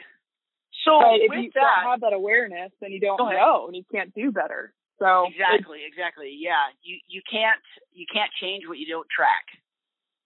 So 0.86 1.00
but 1.00 1.16
if 1.16 1.32
you 1.44 1.52
that, 1.54 1.62
don't 1.62 1.92
have 1.92 2.02
that 2.02 2.14
awareness, 2.14 2.72
then 2.82 2.92
you 2.92 3.00
don't 3.00 3.18
know 3.20 3.68
and 3.68 3.76
you 3.76 3.84
can't 3.92 4.14
do 4.14 4.32
better. 4.32 4.74
So 5.00 5.26
exactly, 5.28 5.80
exactly. 5.88 6.36
Yeah, 6.40 6.72
you 6.82 6.98
you 7.08 7.22
can't 7.30 7.60
you 7.92 8.06
can't 8.12 8.32
change 8.42 8.64
what 8.68 8.78
you 8.78 8.88
don't 8.88 9.08
track. 9.10 9.46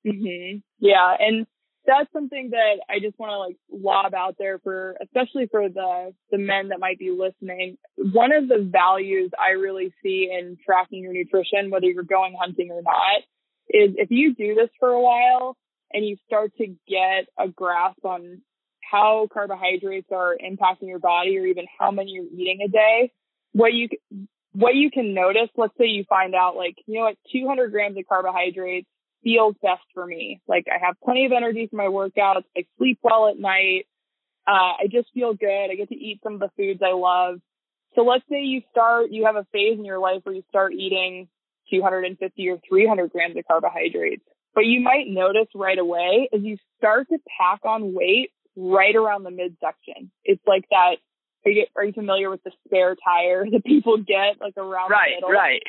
hmm 0.06 0.58
Yeah, 0.80 1.16
and 1.20 1.46
that's 1.86 2.12
something 2.12 2.50
that 2.52 2.80
I 2.90 3.00
just 3.00 3.18
want 3.18 3.32
to 3.32 3.38
like 3.40 3.58
lob 3.72 4.14
out 4.14 4.36
there 4.38 4.60
for, 4.60 4.98
especially 5.02 5.48
for 5.50 5.70
the 5.70 6.14
the 6.32 6.38
men 6.38 6.70
that 6.70 6.80
might 6.80 7.00
be 7.00 7.12
listening. 7.12 7.78
One 7.98 8.34
of 8.34 8.48
the 8.50 8.68
values 8.70 9.32
I 9.40 9.52
really 9.52 9.94
see 10.04 10.30
in 10.32 10.58
tracking 10.66 11.02
your 11.04 11.14
nutrition, 11.14 11.70
whether 11.72 11.86
you're 11.88 12.04
going 12.04 12.36
hunting 12.40 12.70
or 12.72 12.82
not, 12.82 13.22
is 13.70 13.96
if 13.98 14.12
you 14.12 14.36
do 14.36 14.54
this 14.54 14.70
for 14.80 14.90
a 14.90 15.02
while 15.02 15.56
and 15.94 16.06
you 16.06 16.18
start 16.26 16.52
to 16.58 16.68
get 16.88 17.28
a 17.40 17.48
grasp 17.48 18.04
on 18.04 18.42
how 18.92 19.28
carbohydrates 19.34 20.08
are 20.12 20.38
impacting 20.38 20.88
your 20.90 21.00
body 21.00 21.38
or 21.38 21.46
even 21.46 21.66
how 21.80 21.92
many 21.92 22.12
you're 22.12 22.26
eating 22.26 22.60
a 22.66 22.70
day, 22.70 23.12
what 23.54 23.74
you 23.74 23.88
what 24.58 24.74
you 24.74 24.90
can 24.90 25.14
notice, 25.14 25.50
let's 25.56 25.78
say 25.78 25.86
you 25.86 26.04
find 26.10 26.34
out 26.34 26.56
like, 26.56 26.76
you 26.88 26.96
know 26.96 27.06
what, 27.06 27.18
200 27.32 27.72
grams 27.72 27.96
of 27.96 28.06
carbohydrates 28.10 28.88
feels 29.24 29.56
best 29.62 29.84
for 29.94 30.04
me. 30.04 30.42
Like 30.48 30.66
I 30.68 30.84
have 30.84 30.96
plenty 31.04 31.28
of 31.28 31.32
energy 31.32 31.68
for 31.70 31.76
my 31.76 31.86
workouts. 31.86 32.44
I 32.58 32.66
sleep 32.80 32.98
well 33.04 33.30
at 33.30 33.38
night. 33.38 33.86
Uh, 34.48 34.82
I 34.82 34.88
just 34.92 35.10
feel 35.14 35.36
good. 35.36 35.70
I 35.72 35.76
get 35.76 35.90
to 35.90 35.96
eat 35.96 36.22
some 36.24 36.36
of 36.36 36.40
the 36.40 36.50
foods 36.58 36.82
I 36.84 36.94
love. 36.96 37.40
So 37.94 38.02
let's 38.02 38.24
say 38.32 38.42
you 38.42 38.62
start, 38.72 39.12
you 39.12 39.26
have 39.26 39.36
a 39.36 39.46
phase 39.52 39.78
in 39.78 39.86
your 39.86 40.00
life 40.00 40.22
where 40.24 40.34
you 40.34 40.44
start 40.50 40.74
eating 40.74 41.28
250 41.70 42.50
or 42.50 42.58
300 42.68 43.12
grams 43.12 43.38
of 43.38 43.44
carbohydrates. 43.48 44.24
But 44.56 44.66
you 44.66 44.82
might 44.82 45.06
notice 45.08 45.50
right 45.54 45.78
away 45.78 46.30
as 46.34 46.42
you 46.42 46.58
start 46.78 47.10
to 47.10 47.20
pack 47.38 47.60
on 47.64 47.94
weight 47.94 48.32
right 48.56 48.96
around 48.96 49.22
the 49.22 49.30
midsection. 49.30 50.10
It's 50.24 50.42
like 50.48 50.66
that. 50.72 50.96
Are 51.48 51.52
you, 51.52 51.66
are 51.78 51.86
you 51.86 51.94
familiar 51.94 52.30
with 52.30 52.44
the 52.44 52.52
spare 52.66 52.96
tire 53.04 53.46
that 53.52 53.64
people 53.64 53.98
get 53.98 54.42
like 54.42 54.58
around 54.58 54.90
the 54.90 55.16
middle? 55.16 55.30
Right, 55.30 55.40
right. 55.40 55.64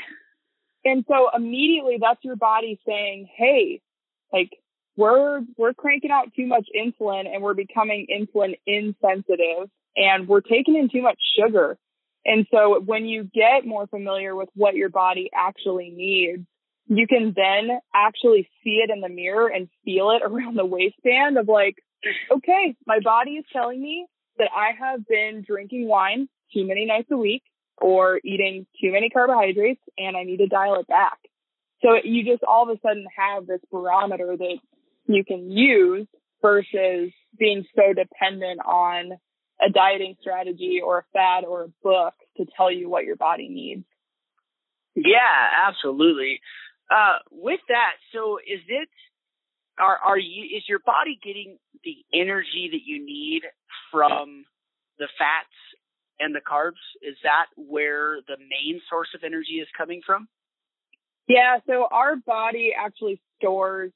And 0.85 1.05
so 1.09 1.29
immediately 1.35 1.99
that's 2.01 2.22
your 2.22 2.37
body 2.37 2.81
saying, 2.87 3.29
Hey, 3.37 3.81
like 4.33 4.51
we're, 4.97 5.43
we're 5.57 5.74
cranking 5.74 6.11
out 6.11 6.35
too 6.35 6.47
much 6.47 6.66
insulin 6.76 7.33
and 7.33 7.43
we're 7.43 7.55
becoming 7.55 8.07
insulin 8.11 8.59
insensitive 8.66 9.70
and 9.97 10.26
we're 10.26 10.41
taking 10.41 10.76
in 10.76 10.89
too 10.89 11.03
much 11.03 11.18
sugar. 11.39 11.79
And 12.24 12.47
so 12.51 12.81
when 12.85 13.07
you 13.07 13.22
get 13.33 13.64
more 13.64 13.87
familiar 13.87 14.35
with 14.35 14.49
what 14.55 14.74
your 14.74 14.89
body 14.89 15.31
actually 15.33 15.91
needs, 15.91 16.45
you 16.89 17.07
can 17.07 17.33
then 17.37 17.79
actually 17.95 18.49
see 18.64 18.83
it 18.83 18.91
in 18.91 19.01
the 19.01 19.09
mirror 19.09 19.47
and 19.47 19.68
feel 19.85 20.11
it 20.11 20.22
around 20.24 20.57
the 20.57 20.64
waistband 20.64 21.39
of 21.39 21.47
like, 21.47 21.76
okay, 22.33 22.74
my 22.85 22.99
body 22.99 23.33
is 23.33 23.45
telling 23.53 23.81
me 23.81 24.07
that 24.39 24.51
I 24.55 24.70
have 24.78 25.07
been 25.07 25.45
drinking 25.47 25.89
wine 25.89 26.28
too 26.55 26.66
many 26.66 26.86
nights 26.86 27.09
a 27.11 27.16
week 27.16 27.43
or 27.76 28.20
eating 28.24 28.66
too 28.80 28.93
many 28.93 29.11
carbohydrates 29.11 29.82
and 29.97 30.16
I 30.16 30.24
need 30.24 30.39
to 30.39 30.47
dial 30.47 30.80
it 30.80 30.86
back. 30.86 31.18
So 31.82 31.91
you 32.03 32.24
just 32.24 32.43
all 32.43 32.68
of 32.68 32.76
a 32.76 32.80
sudden 32.80 33.07
have 33.16 33.47
this 33.47 33.61
barometer 33.70 34.36
that 34.36 34.59
you 35.07 35.24
can 35.24 35.51
use 35.51 36.07
versus 36.43 37.12
being 37.39 37.64
so 37.74 37.93
dependent 37.93 38.61
on 38.64 39.12
a 39.61 39.70
dieting 39.70 40.16
strategy 40.20 40.80
or 40.84 40.99
a 40.99 41.05
fad 41.12 41.45
or 41.45 41.64
a 41.64 41.68
book 41.82 42.14
to 42.36 42.47
tell 42.57 42.70
you 42.70 42.89
what 42.89 43.05
your 43.05 43.16
body 43.16 43.49
needs. 43.49 43.84
Yeah, 44.95 45.68
absolutely. 45.68 46.41
Uh, 46.91 47.18
with 47.30 47.61
that, 47.68 47.93
so 48.12 48.39
is 48.39 48.61
it 48.68 48.89
are 49.78 49.99
are 50.05 50.18
you 50.18 50.45
is 50.57 50.64
your 50.68 50.80
body 50.80 51.18
getting 51.22 51.59
the 51.85 51.97
energy 52.12 52.70
that 52.72 52.83
you 52.85 53.05
need 53.05 53.43
from 53.91 54.45
the 54.99 55.09
fats 55.18 55.55
and 56.20 56.35
the 56.35 56.41
carbs? 56.41 56.83
Is 57.03 57.16
that 57.22 57.47
where 57.57 58.18
the 58.26 58.37
main 58.39 58.81
source 58.91 59.09
of 59.14 59.22
energy 59.24 59.61
is 59.61 59.68
coming 59.76 60.01
from? 60.05 60.29
Yeah, 61.29 61.59
so 61.66 61.87
our 61.91 62.16
body 62.16 62.72
actually 62.79 63.20
stores 63.39 63.93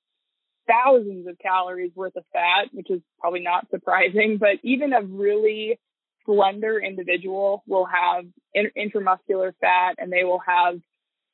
thousands 0.68 1.26
of 1.26 1.38
calories 1.38 1.92
worth 1.94 2.16
of 2.16 2.24
fat, 2.32 2.68
which 2.72 2.90
is 2.90 3.00
probably 3.20 3.40
not 3.40 3.68
surprising, 3.70 4.36
but 4.38 4.58
even 4.62 4.92
a 4.92 5.02
really 5.02 5.78
slender 6.24 6.78
individual 6.78 7.62
will 7.66 7.86
have 7.86 8.24
in- 8.54 8.70
intramuscular 8.76 9.52
fat 9.60 9.96
and 9.98 10.12
they 10.12 10.24
will 10.24 10.40
have 10.46 10.80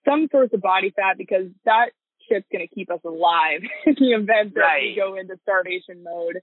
some 0.09 0.29
source 0.31 0.51
of 0.53 0.61
body 0.63 0.91
fat 0.95 1.19
because 1.19 1.47
that 1.65 1.91
shit's 2.29 2.47
going 2.53 2.66
to 2.66 2.74
keep 2.74 2.91
us 2.91 3.01
alive 3.05 3.61
in 3.87 3.95
the 3.99 4.12
event 4.12 4.55
that 4.55 4.61
Right. 4.61 4.83
we 4.83 4.97
go 4.97 5.16
into 5.16 5.37
starvation 5.43 6.03
mode. 6.03 6.39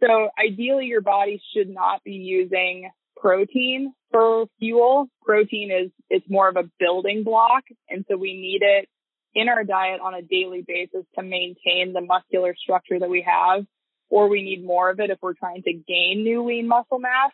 So 0.00 0.28
ideally 0.38 0.86
your 0.86 1.02
body 1.02 1.42
should 1.54 1.68
not 1.68 2.02
be 2.04 2.12
using 2.12 2.90
protein 3.16 3.92
for 4.10 4.46
fuel. 4.58 5.08
Protein 5.24 5.70
is, 5.70 5.90
it's 6.08 6.24
more 6.28 6.48
of 6.48 6.56
a 6.56 6.64
building 6.78 7.22
block. 7.22 7.64
And 7.88 8.04
so 8.10 8.16
we 8.16 8.32
need 8.34 8.62
it 8.62 8.88
in 9.34 9.48
our 9.48 9.62
diet 9.62 10.00
on 10.02 10.14
a 10.14 10.22
daily 10.22 10.64
basis 10.66 11.04
to 11.16 11.22
maintain 11.22 11.92
the 11.92 12.00
muscular 12.00 12.54
structure 12.60 12.98
that 12.98 13.10
we 13.10 13.22
have, 13.26 13.64
or 14.08 14.28
we 14.28 14.42
need 14.42 14.64
more 14.64 14.90
of 14.90 15.00
it 15.00 15.10
if 15.10 15.18
we're 15.22 15.34
trying 15.34 15.62
to 15.62 15.72
gain 15.72 16.24
new 16.24 16.46
lean 16.46 16.66
muscle 16.66 16.98
mass. 16.98 17.30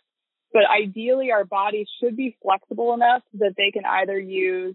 But 0.52 0.62
ideally 0.68 1.30
our 1.32 1.44
bodies 1.44 1.86
should 2.02 2.16
be 2.16 2.36
flexible 2.42 2.92
enough 2.94 3.22
that 3.34 3.54
they 3.56 3.70
can 3.72 3.84
either 3.84 4.18
use 4.18 4.74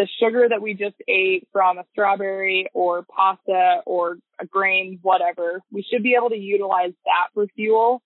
the 0.00 0.08
sugar 0.18 0.48
that 0.48 0.62
we 0.62 0.72
just 0.72 0.96
ate 1.06 1.46
from 1.52 1.76
a 1.76 1.84
strawberry 1.92 2.70
or 2.72 3.04
pasta 3.14 3.82
or 3.84 4.16
a 4.40 4.46
grain, 4.46 4.98
whatever. 5.02 5.60
We 5.70 5.84
should 5.90 6.02
be 6.02 6.14
able 6.18 6.30
to 6.30 6.38
utilize 6.38 6.92
that 7.04 7.28
for 7.34 7.46
fuel. 7.54 8.00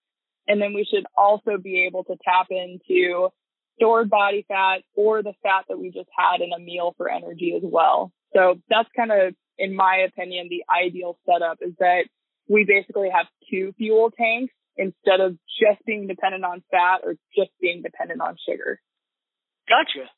And 0.49 0.61
then 0.61 0.74
we 0.74 0.84
should 0.92 1.07
also 1.16 1.57
be 1.57 1.86
able 1.86 2.03
to 2.05 2.16
tap 2.24 2.49
into 2.51 3.28
stored 3.76 4.11
body 4.11 4.45
fat 4.49 4.82
or 4.97 5.22
the 5.22 5.34
fat 5.45 5.66
that 5.68 5.78
we 5.78 5.92
just 5.92 6.09
had 6.18 6.40
in 6.45 6.51
a 6.53 6.59
meal 6.59 6.95
for 6.97 7.09
energy 7.09 7.55
as 7.57 7.62
well. 7.64 8.11
So 8.34 8.57
that's 8.68 8.88
kind 8.97 9.12
of, 9.12 9.34
in 9.57 9.76
my 9.76 10.05
opinion, 10.09 10.49
the 10.51 10.64
ideal 10.68 11.16
setup 11.24 11.59
is 11.61 11.74
that 11.78 12.07
we 12.49 12.64
basically 12.64 13.11
have 13.14 13.26
two 13.49 13.72
fuel 13.78 14.11
tanks 14.11 14.53
instead 14.76 15.20
of 15.20 15.38
just 15.62 15.86
being 15.86 16.09
dependent 16.09 16.45
on 16.45 16.64
fat 16.72 17.03
or 17.05 17.14
just 17.36 17.51
being 17.61 17.82
dependent 17.82 18.20
on 18.20 18.36
sugar. 18.49 18.80
Gotcha. 19.68 20.11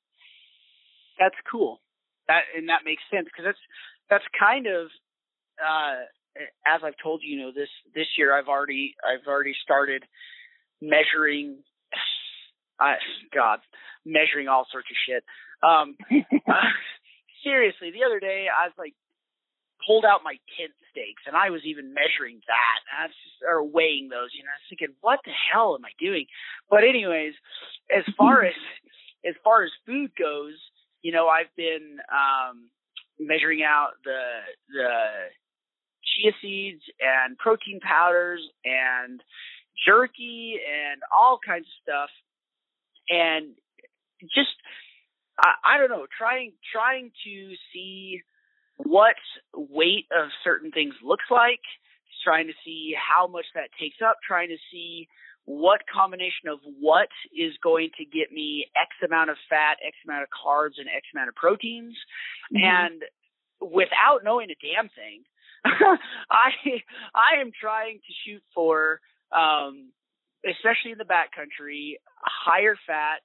That's 1.18 1.36
cool. 1.50 1.80
That 2.28 2.42
and 2.56 2.68
that 2.68 2.84
makes 2.84 3.02
sense 3.10 3.26
because 3.26 3.44
that's 3.44 3.64
that's 4.10 4.24
kind 4.38 4.66
of 4.66 4.88
uh 5.60 6.04
as 6.66 6.82
I've 6.84 6.98
told 7.02 7.22
you, 7.24 7.36
you 7.36 7.42
know, 7.44 7.52
this 7.54 7.70
this 7.94 8.06
year 8.18 8.36
I've 8.36 8.48
already 8.48 8.94
I've 9.04 9.26
already 9.26 9.54
started 9.62 10.04
measuring 10.82 11.58
I 12.80 12.96
God, 13.34 13.60
measuring 14.04 14.48
all 14.48 14.66
sorts 14.70 14.88
of 14.90 14.96
shit. 15.06 15.24
Um 15.62 15.96
uh, 16.48 16.72
seriously, 17.44 17.90
the 17.90 18.04
other 18.04 18.20
day 18.20 18.46
I 18.50 18.66
was 18.66 18.74
like 18.78 18.94
pulled 19.86 20.04
out 20.04 20.24
my 20.24 20.36
tent 20.58 20.72
stakes 20.90 21.22
and 21.26 21.36
I 21.36 21.50
was 21.50 21.62
even 21.64 21.94
measuring 21.94 22.40
that. 22.48 22.78
And 22.90 22.94
I 23.00 23.04
was 23.06 23.16
just 23.22 23.38
or 23.46 23.62
weighing 23.62 24.08
those, 24.08 24.34
you 24.34 24.42
know, 24.42 24.50
I 24.50 24.58
was 24.58 24.68
thinking, 24.68 24.96
what 25.00 25.20
the 25.24 25.32
hell 25.32 25.76
am 25.78 25.84
I 25.84 25.94
doing? 26.00 26.26
But 26.68 26.84
anyways, 26.84 27.34
as 27.94 28.04
far 28.18 28.44
as 28.50 28.58
as 29.24 29.34
far 29.44 29.64
as 29.64 29.70
food 29.86 30.10
goes, 30.18 30.58
you 31.02 31.12
know, 31.12 31.28
I've 31.28 31.54
been 31.56 31.98
um 32.10 32.68
measuring 33.18 33.62
out 33.62 33.92
the 34.04 34.20
the 34.72 34.90
chia 36.04 36.32
seeds 36.42 36.82
and 37.00 37.36
protein 37.38 37.80
powders 37.80 38.40
and 38.64 39.22
jerky 39.86 40.56
and 40.66 41.00
all 41.14 41.38
kinds 41.44 41.66
of 41.66 41.82
stuff. 41.82 42.10
And 43.08 43.54
just 44.34 44.54
I, 45.40 45.74
I 45.74 45.78
don't 45.78 45.90
know 45.90 46.06
trying 46.16 46.52
trying 46.72 47.12
to 47.24 47.54
see 47.72 48.22
what 48.78 49.16
weight 49.54 50.06
of 50.16 50.28
certain 50.44 50.70
things 50.70 50.94
looks 51.02 51.24
like 51.30 51.60
trying 52.24 52.46
to 52.48 52.54
see 52.64 52.94
how 52.96 53.26
much 53.26 53.46
that 53.54 53.70
takes 53.78 53.96
up 54.04 54.16
trying 54.26 54.48
to 54.48 54.58
see 54.72 55.08
what 55.46 55.80
combination 55.92 56.48
of 56.48 56.58
what 56.80 57.08
is 57.34 57.52
going 57.62 57.90
to 57.96 58.04
get 58.04 58.32
me 58.32 58.66
X 58.76 58.90
amount 59.04 59.30
of 59.30 59.36
fat, 59.48 59.78
X 59.84 59.96
amount 60.04 60.22
of 60.24 60.28
carbs, 60.30 60.78
and 60.78 60.88
X 60.88 61.06
amount 61.14 61.28
of 61.28 61.34
proteins. 61.34 61.96
Mhm. 62.52 62.62
And 62.62 63.04
without 63.60 64.22
knowing 64.24 64.50
a 64.50 64.56
damn 64.56 64.88
thing, 64.90 65.24
I 65.64 66.50
I 67.14 67.40
am 67.40 67.52
trying 67.58 67.98
to 67.98 68.12
shoot 68.24 68.42
for, 68.54 69.00
um, 69.32 69.92
especially 70.44 70.92
in 70.92 70.98
the 70.98 71.04
backcountry, 71.04 71.94
higher 72.22 72.76
fat, 72.86 73.22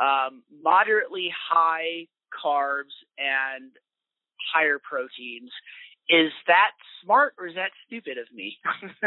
um, 0.00 0.42
moderately 0.62 1.32
high 1.50 2.08
carbs, 2.32 2.92
and 3.18 3.72
higher 4.52 4.78
proteins. 4.78 5.50
Is 6.08 6.32
that 6.46 6.72
smart 7.02 7.34
or 7.38 7.46
is 7.46 7.54
that 7.54 7.70
stupid 7.86 8.18
of 8.18 8.26
me? 8.34 8.58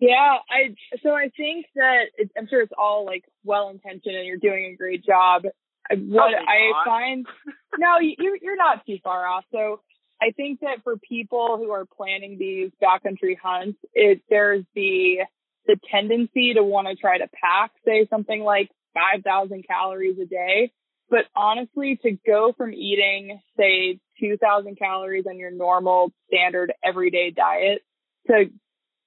Yeah, 0.00 0.38
I 0.50 0.74
so 1.02 1.10
I 1.10 1.30
think 1.36 1.66
that 1.76 2.06
it, 2.16 2.30
I'm 2.36 2.48
sure 2.48 2.60
it's 2.60 2.72
all 2.76 3.06
like 3.06 3.24
well 3.44 3.68
intentioned 3.68 4.16
and 4.16 4.26
you're 4.26 4.36
doing 4.36 4.72
a 4.72 4.76
great 4.76 5.04
job. 5.04 5.44
I- 5.90 5.94
What 5.94 6.34
oh 6.34 6.44
I 6.48 6.84
find 6.84 7.26
no, 7.78 7.98
you, 8.00 8.36
you're 8.42 8.56
not 8.56 8.84
too 8.84 8.98
far 9.04 9.26
off. 9.26 9.44
So 9.52 9.80
I 10.20 10.30
think 10.32 10.60
that 10.60 10.82
for 10.82 10.96
people 10.96 11.56
who 11.56 11.70
are 11.70 11.84
planning 11.84 12.36
these 12.38 12.70
backcountry 12.82 13.36
hunts, 13.40 13.78
it 13.94 14.22
there's 14.28 14.64
the 14.74 15.18
the 15.66 15.76
tendency 15.90 16.54
to 16.54 16.64
want 16.64 16.88
to 16.88 16.96
try 16.96 17.18
to 17.18 17.28
pack, 17.40 17.70
say 17.86 18.06
something 18.10 18.42
like 18.42 18.68
5,000 18.94 19.64
calories 19.66 20.18
a 20.20 20.26
day. 20.26 20.72
But 21.12 21.26
honestly, 21.36 21.98
to 22.04 22.12
go 22.26 22.54
from 22.56 22.72
eating, 22.72 23.38
say, 23.58 24.00
2,000 24.18 24.78
calories 24.78 25.26
on 25.28 25.38
your 25.38 25.50
normal 25.50 26.10
standard 26.26 26.72
everyday 26.82 27.30
diet 27.30 27.82
to 28.28 28.46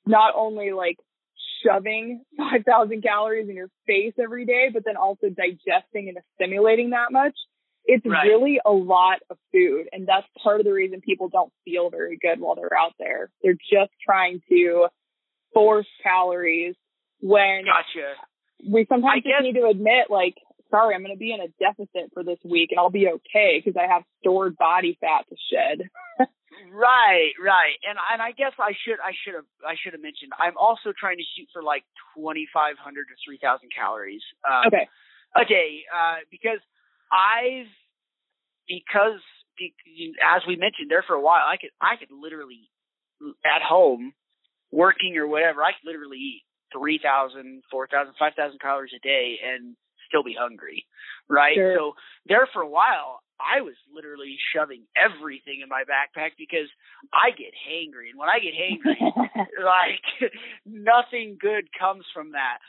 not 0.05 0.35
only 0.37 0.71
like 0.71 0.97
shoving 1.65 2.23
5,000 2.37 3.01
calories 3.01 3.49
in 3.49 3.55
your 3.55 3.69
face 3.87 4.13
every 4.21 4.45
day, 4.45 4.69
but 4.71 4.83
then 4.85 4.97
also 4.97 5.29
digesting 5.29 6.07
and 6.09 6.19
assimilating 6.39 6.91
that 6.91 7.11
much, 7.11 7.33
it's 7.85 8.05
Right. 8.05 8.27
really 8.27 8.59
a 8.63 8.71
lot 8.71 9.17
of 9.31 9.37
food. 9.51 9.87
And 9.91 10.07
that's 10.07 10.27
part 10.43 10.59
of 10.59 10.67
the 10.67 10.73
reason 10.73 11.01
people 11.01 11.29
don't 11.29 11.51
feel 11.65 11.89
very 11.89 12.19
good 12.21 12.39
while 12.39 12.53
they're 12.53 12.77
out 12.77 12.93
there. 12.99 13.31
They're 13.41 13.53
just 13.73 13.91
trying 14.05 14.41
to 14.49 14.89
force 15.55 15.87
calories 16.03 16.75
when 17.19 17.65
Gotcha. 17.65 18.13
we 18.69 18.85
sometimes 18.87 19.11
I 19.11 19.17
just 19.21 19.27
guess- 19.27 19.41
need 19.41 19.53
to 19.59 19.65
admit, 19.69 20.11
like, 20.11 20.35
sorry, 20.69 20.95
I'm 20.95 21.01
going 21.01 21.15
to 21.15 21.19
be 21.19 21.33
in 21.33 21.41
a 21.41 21.47
deficit 21.59 22.11
for 22.13 22.23
this 22.23 22.39
week 22.43 22.71
and 22.71 22.79
I'll 22.79 22.89
be 22.89 23.07
okay 23.07 23.61
because 23.63 23.79
I 23.79 23.91
have 23.91 24.03
stored 24.21 24.57
body 24.57 24.97
fat 24.99 25.25
to 25.29 25.35
shed. 25.51 25.89
Right, 26.71 27.31
right. 27.39 27.75
And 27.83 27.99
and 28.11 28.21
I 28.21 28.31
guess 28.31 28.53
I 28.59 28.71
should 28.83 28.99
I 29.03 29.11
should 29.23 29.35
have 29.35 29.47
I 29.63 29.75
should 29.75 29.91
have 29.93 30.01
mentioned 30.01 30.31
I'm 30.39 30.57
also 30.57 30.93
trying 30.97 31.17
to 31.17 31.27
shoot 31.35 31.47
for 31.51 31.61
like 31.61 31.83
2500 32.15 32.71
to 33.11 33.15
3000 33.27 33.69
calories 33.75 34.23
um, 34.47 34.67
Okay. 34.71 34.87
a 35.35 35.43
day 35.45 35.83
uh 35.91 36.23
because 36.31 36.63
I've 37.11 37.67
because 38.67 39.19
as 40.23 40.41
we 40.47 40.55
mentioned 40.55 40.89
there 40.89 41.03
for 41.03 41.15
a 41.15 41.21
while 41.21 41.43
I 41.43 41.57
could 41.59 41.75
I 41.81 41.95
could 41.99 42.11
literally 42.11 42.71
at 43.43 43.61
home 43.61 44.13
working 44.71 45.17
or 45.17 45.27
whatever 45.27 45.63
I 45.63 45.71
could 45.75 45.87
literally 45.87 46.39
eat 46.39 46.43
3000 46.71 47.63
4000 47.69 48.13
5000 48.17 48.59
calories 48.59 48.95
a 48.95 48.99
day 49.03 49.39
and 49.43 49.75
still 50.07 50.23
be 50.23 50.35
hungry 50.37 50.85
right 51.29 51.55
Sure. 51.55 51.75
so 51.77 51.93
there 52.27 52.47
for 52.53 52.61
a 52.61 52.69
while 52.69 53.21
I 53.39 53.61
was 53.61 53.75
literally 53.93 54.37
shoving 54.55 54.83
everything 54.95 55.59
in 55.61 55.67
my 55.67 55.83
backpack 55.83 56.31
because 56.37 56.71
I 57.11 57.31
get 57.35 57.51
hangry 57.51 58.09
and 58.09 58.17
when 58.19 58.29
I 58.29 58.39
get 58.39 58.55
hangry 58.55 58.95
like 59.59 60.31
nothing 60.65 61.37
good 61.39 61.67
comes 61.77 62.05
from 62.13 62.31
that. 62.31 62.59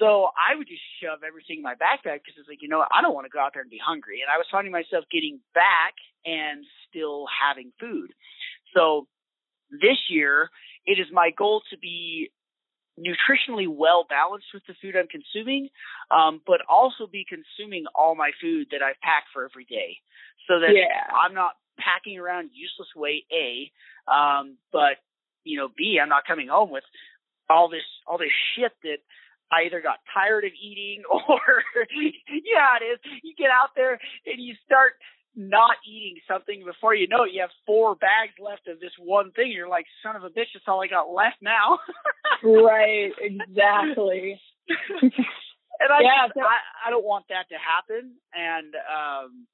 So 0.00 0.30
I 0.34 0.56
would 0.56 0.66
just 0.66 0.82
shove 1.02 1.20
everything 1.22 1.58
in 1.58 1.62
my 1.62 1.74
backpack 1.74 2.24
because 2.24 2.34
it's 2.40 2.48
like, 2.48 2.62
you 2.62 2.68
know 2.68 2.78
what, 2.78 2.88
I 2.90 3.02
don't 3.02 3.14
want 3.14 3.26
to 3.26 3.30
go 3.30 3.38
out 3.38 3.52
there 3.54 3.62
and 3.62 3.70
be 3.70 3.78
hungry. 3.78 4.22
And 4.22 4.30
I 4.32 4.38
was 4.38 4.46
finding 4.50 4.72
myself 4.72 5.04
getting 5.12 5.38
back 5.54 5.94
and 6.24 6.64
still 6.88 7.26
having 7.30 7.70
food. 7.78 8.10
So 8.74 9.06
this 9.70 10.08
year, 10.08 10.50
it 10.86 10.98
is 10.98 11.06
my 11.12 11.30
goal 11.36 11.62
to 11.70 11.78
be 11.78 12.30
nutritionally 12.98 13.66
well 13.68 14.06
balanced 14.08 14.46
with 14.54 14.62
the 14.66 14.74
food 14.80 14.94
I'm 14.96 15.08
consuming, 15.08 15.68
um, 16.10 16.40
but 16.46 16.60
also 16.68 17.06
be 17.10 17.26
consuming 17.28 17.84
all 17.94 18.14
my 18.14 18.30
food 18.40 18.68
that 18.70 18.82
I've 18.82 19.00
packed 19.02 19.28
for 19.32 19.44
every 19.44 19.64
day. 19.64 19.98
So 20.46 20.60
that 20.60 20.74
Yeah. 20.74 21.10
I'm 21.12 21.34
not 21.34 21.56
packing 21.78 22.18
around 22.18 22.50
useless 22.52 22.88
weight, 22.94 23.26
A, 23.32 23.70
um, 24.10 24.58
but 24.72 24.98
you 25.44 25.58
know, 25.58 25.68
B, 25.76 25.98
I'm 26.00 26.08
not 26.08 26.24
coming 26.24 26.48
home 26.48 26.70
with 26.70 26.84
all 27.50 27.68
this 27.68 27.84
all 28.06 28.18
this 28.18 28.32
shit 28.54 28.72
that 28.82 28.98
I 29.52 29.66
either 29.66 29.80
got 29.80 29.98
tired 30.12 30.44
of 30.44 30.52
eating 30.54 31.02
or 31.10 31.64
yeah, 32.30 32.78
it 32.80 32.84
is. 32.84 32.98
You 33.22 33.34
get 33.36 33.50
out 33.50 33.70
there 33.76 33.98
and 34.26 34.38
you 34.38 34.54
start 34.64 34.94
not 35.36 35.76
eating 35.86 36.16
something 36.28 36.64
before 36.64 36.94
you 36.94 37.08
know 37.08 37.24
it, 37.24 37.32
you 37.32 37.40
have 37.40 37.50
four 37.66 37.94
bags 37.96 38.34
left 38.38 38.68
of 38.68 38.80
this 38.80 38.92
one 38.98 39.32
thing. 39.32 39.50
You're 39.52 39.68
like, 39.68 39.86
son 40.02 40.16
of 40.16 40.24
a 40.24 40.28
bitch, 40.30 40.52
that's 40.54 40.66
all 40.68 40.82
I 40.82 40.86
got 40.88 41.10
left 41.12 41.36
now. 41.42 41.78
right, 42.44 43.10
exactly. 43.20 44.40
and 44.98 45.90
I, 45.90 46.00
Yeah, 46.02 46.26
just, 46.28 46.38
I 46.38 46.88
I 46.88 46.90
don't 46.90 47.04
want 47.04 47.26
that 47.28 47.48
to 47.50 47.56
happen. 47.58 48.12
And 48.34 48.74
um 48.76 49.46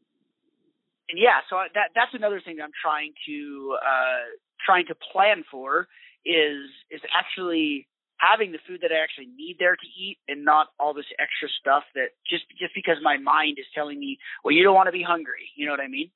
and 1.09 1.19
yeah, 1.19 1.41
so 1.49 1.57
I- 1.57 1.69
that 1.75 1.91
that's 1.95 2.15
another 2.15 2.41
thing 2.45 2.57
that 2.57 2.65
I'm 2.65 2.77
trying 2.83 3.13
to 3.27 3.77
uh 3.85 4.25
trying 4.65 4.87
to 4.87 4.95
plan 5.13 5.45
for 5.51 5.89
is 6.25 6.69
is 6.91 7.01
actually 7.17 7.89
having 8.21 8.53
the 8.53 8.59
food 8.69 8.81
that 8.83 8.93
I 8.93 9.03
actually 9.03 9.29
need 9.35 9.57
there 9.59 9.77
to 9.77 9.89
eat 9.99 10.19
and 10.29 10.45
not 10.45 10.69
all 10.79 10.93
this 10.93 11.09
extra 11.19 11.49
stuff 11.61 11.85
that 11.95 12.13
just 12.29 12.45
just 12.59 12.75
because 12.75 12.97
my 13.03 13.17
mind 13.17 13.59
is 13.59 13.67
telling 13.75 13.99
me, 13.99 14.19
well, 14.45 14.55
you 14.55 14.63
don't 14.63 14.75
want 14.75 14.89
to 14.89 14.93
be 14.93 15.03
hungry. 15.03 15.49
You 15.57 15.67
know 15.67 15.73
what 15.73 15.81
I 15.81 15.89
mean? 15.89 16.11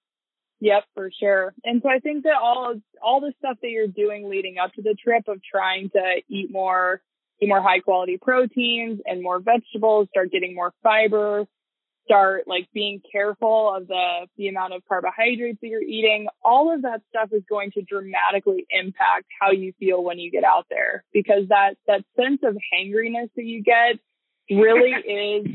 Yep, 0.61 0.85
for 0.95 1.11
sure. 1.19 1.55
And 1.65 1.83
so 1.83 1.89
I 1.89 1.99
think 1.99 2.25
that 2.25 2.37
all 2.41 2.75
all 3.03 3.21
the 3.21 3.33
stuff 3.39 3.59
that 3.63 3.69
you're 3.69 3.89
doing 3.89 4.29
leading 4.29 4.59
up 4.59 4.73
to 4.75 4.83
the 4.83 4.95
trip 4.95 5.25
of 5.29 5.41
trying 5.43 5.91
to 5.91 6.23
eat 6.29 6.51
more 6.51 7.01
eat 7.43 7.49
more 7.49 7.63
high 7.63 7.81
quality 7.81 8.19
proteins 8.21 9.01
and 9.05 9.23
more 9.23 9.41
vegetables, 9.41 10.09
start 10.11 10.31
getting 10.31 10.55
more 10.55 10.73
fiber, 10.83 11.47
start 12.05 12.45
like 12.47 12.69
being 12.73 13.01
careful 13.11 13.75
of 13.75 13.87
the 13.89 14.27
the 14.37 14.49
amount 14.49 14.75
of 14.75 14.83
carbohydrates 14.89 15.59
that 15.61 15.69
you're 15.69 15.83
eating, 15.83 16.27
all 16.43 16.75
of 16.75 16.83
that 16.83 17.03
stuff 17.09 17.31
is 17.33 17.43
going 17.49 17.71
to 17.73 17.83
dramatically 17.83 18.67
impact 18.71 19.27
how 19.41 19.51
you 19.51 19.73
feel 19.79 20.03
when 20.03 20.19
you 20.19 20.31
get 20.31 20.45
out 20.45 20.67
there 20.71 21.05
because 21.13 21.49
that 21.49 21.75
that 21.87 22.05
sense 22.17 22.41
of 22.43 22.57
hangriness 22.73 23.29
that 23.37 23.45
you 23.45 23.63
get 23.63 23.99
really 24.51 24.91
is 24.93 25.47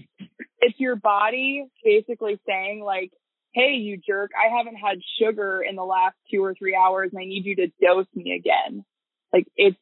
it's 0.62 0.80
your 0.80 0.96
body 0.96 1.66
basically 1.84 2.40
saying 2.46 2.82
like 2.84 3.12
hey, 3.54 3.74
you 3.74 3.98
jerk, 3.98 4.32
I 4.38 4.56
haven't 4.56 4.76
had 4.76 5.00
sugar 5.20 5.62
in 5.68 5.76
the 5.76 5.84
last 5.84 6.16
two 6.32 6.44
or 6.44 6.54
three 6.54 6.76
hours 6.76 7.10
and 7.12 7.22
I 7.22 7.26
need 7.26 7.46
you 7.46 7.56
to 7.58 7.68
dose 7.82 8.08
me 8.14 8.34
again. 8.34 8.86
Like 9.34 9.48
it's, 9.56 9.78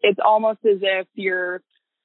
it's 0.00 0.18
almost 0.24 0.60
as 0.64 0.78
if 0.82 1.06
you're, 1.14 1.62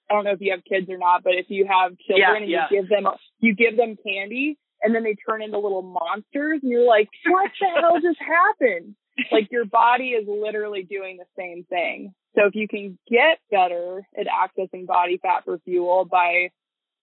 I 0.10 0.14
don't 0.14 0.24
know 0.24 0.32
if 0.32 0.42
you 0.42 0.52
have 0.52 0.64
kids 0.64 0.90
or 0.90 0.98
not, 0.98 1.24
but 1.24 1.34
if 1.34 1.48
you 1.50 1.66
have 1.66 1.98
children 2.08 2.20
Yeah, 2.20 2.42
and 2.42 2.50
yeah. 2.50 2.68
you 2.72 2.82
give 2.82 2.90
them, 2.90 3.08
oh. 3.08 3.18
you 3.40 3.56
give 3.56 3.78
them 3.78 3.96
candy 4.06 4.58
and 4.82 4.94
then 4.94 5.04
they 5.04 5.16
turn 5.28 5.42
into 5.42 5.60
little 5.60 5.82
monsters 5.82 6.60
and 6.62 6.72
you're 6.72 6.88
like, 6.88 7.10
what 7.26 7.52
the 7.60 7.82
hell 7.82 8.00
just 8.02 8.20
happened? 8.20 8.96
Like 9.32 9.48
your 9.50 9.66
body 9.66 10.10
is 10.10 10.28
literally 10.28 10.84
doing 10.84 11.18
the 11.18 11.26
same 11.36 11.66
thing. 11.68 12.14
So 12.36 12.46
if 12.46 12.54
you 12.54 12.68
can 12.68 13.00
get 13.10 13.40
better 13.50 14.08
at 14.16 14.28
accessing 14.28 14.86
body 14.86 15.18
fat 15.20 15.44
for 15.44 15.58
fuel 15.66 16.06
by 16.06 16.52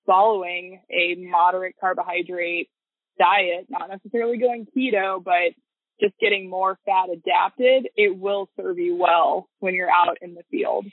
following 0.06 0.80
a 0.92 1.16
moderate 1.16 1.74
carbohydrate 1.80 2.70
diet, 3.18 3.66
not 3.68 3.88
necessarily 3.88 4.38
going 4.38 4.68
keto, 4.76 5.24
but 5.24 5.54
just 6.00 6.14
getting 6.20 6.48
more 6.48 6.78
fat 6.86 7.08
adapted, 7.12 7.88
it 7.96 8.16
will 8.16 8.48
serve 8.56 8.78
you 8.78 8.96
well 8.96 9.48
when 9.58 9.74
you're 9.74 9.90
out 9.90 10.18
in 10.22 10.34
the 10.34 10.42
field. 10.52 10.86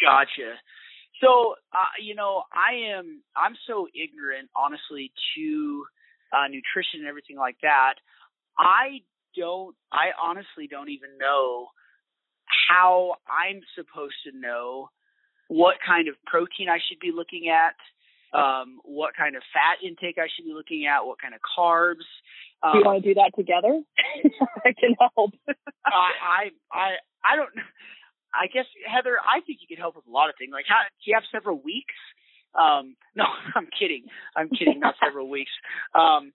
Gotcha. 0.00 0.54
So, 1.20 1.54
uh, 1.72 1.98
you 2.00 2.14
know, 2.14 2.44
I 2.52 2.96
am, 2.96 3.22
I'm 3.36 3.56
so 3.66 3.88
ignorant, 3.94 4.50
honestly, 4.54 5.12
to 5.36 5.84
uh, 6.32 6.46
nutrition 6.46 7.00
and 7.00 7.08
everything 7.08 7.36
like 7.36 7.56
that. 7.62 7.94
I 8.58 9.02
don't, 9.36 9.74
I 9.92 10.10
honestly 10.20 10.68
don't 10.70 10.90
even 10.90 11.18
know 11.18 11.68
how 12.68 13.14
I'm 13.28 13.60
supposed 13.74 14.14
to 14.26 14.38
know 14.38 14.90
what 15.48 15.76
kind 15.84 16.08
of 16.08 16.14
protein 16.26 16.68
I 16.68 16.78
should 16.88 17.00
be 17.00 17.12
looking 17.14 17.48
at, 17.48 17.74
um, 18.36 18.80
what 18.84 19.14
kind 19.16 19.36
of 19.36 19.42
fat 19.52 19.84
intake 19.84 20.18
I 20.18 20.28
should 20.34 20.44
be 20.44 20.52
looking 20.52 20.86
at, 20.86 21.06
what 21.06 21.20
kind 21.20 21.34
of 21.34 21.40
carbs. 21.40 22.06
Um, 22.62 22.72
Do 22.72 22.78
you 22.78 22.84
want 22.84 23.02
to 23.02 23.08
do 23.08 23.14
that 23.14 23.32
together? 23.36 23.80
I 24.64 24.72
can 24.78 24.94
help. 25.00 25.32
I, 25.86 26.10
I, 26.22 26.50
I, 26.72 26.88
I 27.24 27.36
don't. 27.36 27.50
I 28.34 28.46
guess 28.46 28.66
Heather, 28.86 29.16
I 29.20 29.40
think 29.40 29.58
you 29.60 29.68
could 29.68 29.80
help 29.80 29.96
with 29.96 30.06
a 30.06 30.10
lot 30.10 30.28
of 30.28 30.36
things. 30.38 30.52
Like, 30.52 30.66
how 30.68 30.82
do 30.84 31.10
you 31.10 31.14
have 31.14 31.24
several 31.32 31.60
weeks? 31.60 31.94
Um, 32.54 32.96
no, 33.16 33.24
I'm 33.54 33.68
kidding. 33.78 34.04
I'm 34.36 34.48
kidding. 34.50 34.80
Not 34.80 34.94
several 35.02 35.28
weeks. 35.36 35.52
Um, 35.94 36.32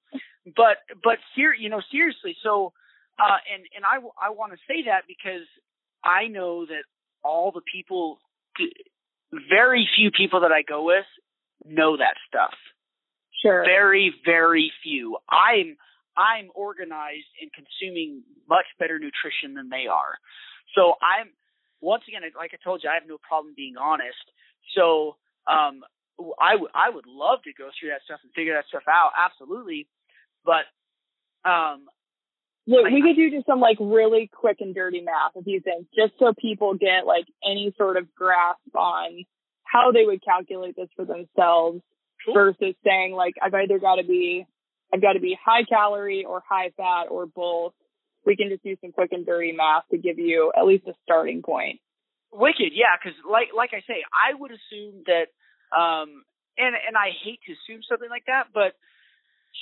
but 0.55 0.77
but 1.03 1.17
here, 1.35 1.53
you 1.53 1.69
know, 1.69 1.81
seriously. 1.91 2.35
So, 2.43 2.73
uh, 3.19 3.37
and 3.53 3.63
and 3.75 3.85
I 3.85 3.99
I 4.19 4.31
want 4.31 4.53
to 4.53 4.59
say 4.67 4.83
that 4.85 5.03
because 5.07 5.47
I 6.03 6.27
know 6.27 6.65
that 6.65 6.83
all 7.23 7.51
the 7.51 7.61
people, 7.71 8.19
very 9.49 9.87
few 9.95 10.11
people 10.11 10.41
that 10.41 10.51
I 10.51 10.61
go 10.61 10.83
with, 10.85 11.05
know 11.65 11.97
that 11.97 12.15
stuff 12.27 12.53
Sure. 13.41 13.63
very 13.65 14.13
very 14.25 14.71
few 14.83 15.17
i'm 15.29 15.75
i'm 16.15 16.49
organized 16.55 17.27
and 17.41 17.51
consuming 17.51 18.23
much 18.47 18.65
better 18.79 18.99
nutrition 18.99 19.53
than 19.55 19.69
they 19.69 19.87
are 19.87 20.15
so 20.75 20.93
i'm 21.01 21.27
once 21.83 22.03
again 22.07 22.21
like 22.37 22.51
i 22.53 22.59
told 22.63 22.81
you 22.83 22.89
i 22.89 22.95
have 22.95 23.07
no 23.07 23.17
problem 23.19 23.53
being 23.55 23.75
honest 23.77 24.25
so 24.75 25.15
um 25.51 25.83
i 26.39 26.55
would 26.55 26.71
i 26.73 26.89
would 26.89 27.05
love 27.05 27.39
to 27.43 27.51
go 27.57 27.69
through 27.75 27.89
that 27.89 28.01
stuff 28.05 28.19
and 28.23 28.31
figure 28.33 28.53
that 28.55 28.65
stuff 28.67 28.87
out 28.87 29.11
absolutely 29.19 29.87
but 30.45 30.65
um 31.43 31.85
Look, 32.65 32.85
we 32.85 33.01
could 33.01 33.17
do 33.17 33.29
just 33.29 33.45
some 33.45 33.59
like 33.59 33.77
really 33.79 34.29
quick 34.33 34.57
and 34.61 34.73
dirty 34.73 35.01
math 35.01 35.33
if 35.35 35.45
you 35.45 35.59
think, 35.59 35.87
just 35.93 36.13
so 36.17 36.33
people 36.39 36.75
get 36.75 37.05
like 37.05 37.25
any 37.43 37.73
sort 37.77 37.97
of 37.97 38.13
grasp 38.15 38.73
on 38.73 39.25
how 39.65 39.91
they 39.91 40.05
would 40.05 40.23
calculate 40.23 40.75
this 40.75 40.87
for 40.95 41.03
themselves 41.05 41.81
Cool. 42.25 42.33
versus 42.33 42.75
saying 42.85 43.13
like 43.13 43.33
I've 43.43 43.53
either 43.53 43.79
got 43.79 43.95
to 43.95 44.03
be 44.03 44.45
I've 44.93 45.01
got 45.01 45.13
to 45.13 45.19
be 45.19 45.37
high 45.43 45.63
calorie 45.63 46.23
or 46.23 46.41
high 46.47 46.71
fat 46.77 47.07
or 47.09 47.25
both. 47.25 47.73
We 48.25 48.35
can 48.35 48.49
just 48.49 48.63
do 48.63 48.75
some 48.81 48.91
quick 48.91 49.11
and 49.11 49.25
dirty 49.25 49.51
math 49.51 49.83
to 49.91 49.97
give 49.97 50.17
you 50.17 50.51
at 50.57 50.65
least 50.65 50.87
a 50.87 50.93
starting 51.03 51.41
point. 51.41 51.79
Wicked, 52.31 52.73
yeah, 52.73 52.97
because 52.97 53.17
like 53.29 53.49
like 53.55 53.71
I 53.73 53.81
say, 53.85 54.03
I 54.11 54.33
would 54.33 54.51
assume 54.51 55.03
that, 55.05 55.29
um, 55.75 56.23
and 56.57 56.75
and 56.75 56.97
I 56.97 57.11
hate 57.23 57.39
to 57.45 57.53
assume 57.53 57.81
something 57.87 58.09
like 58.09 58.25
that, 58.25 58.47
but 58.53 58.73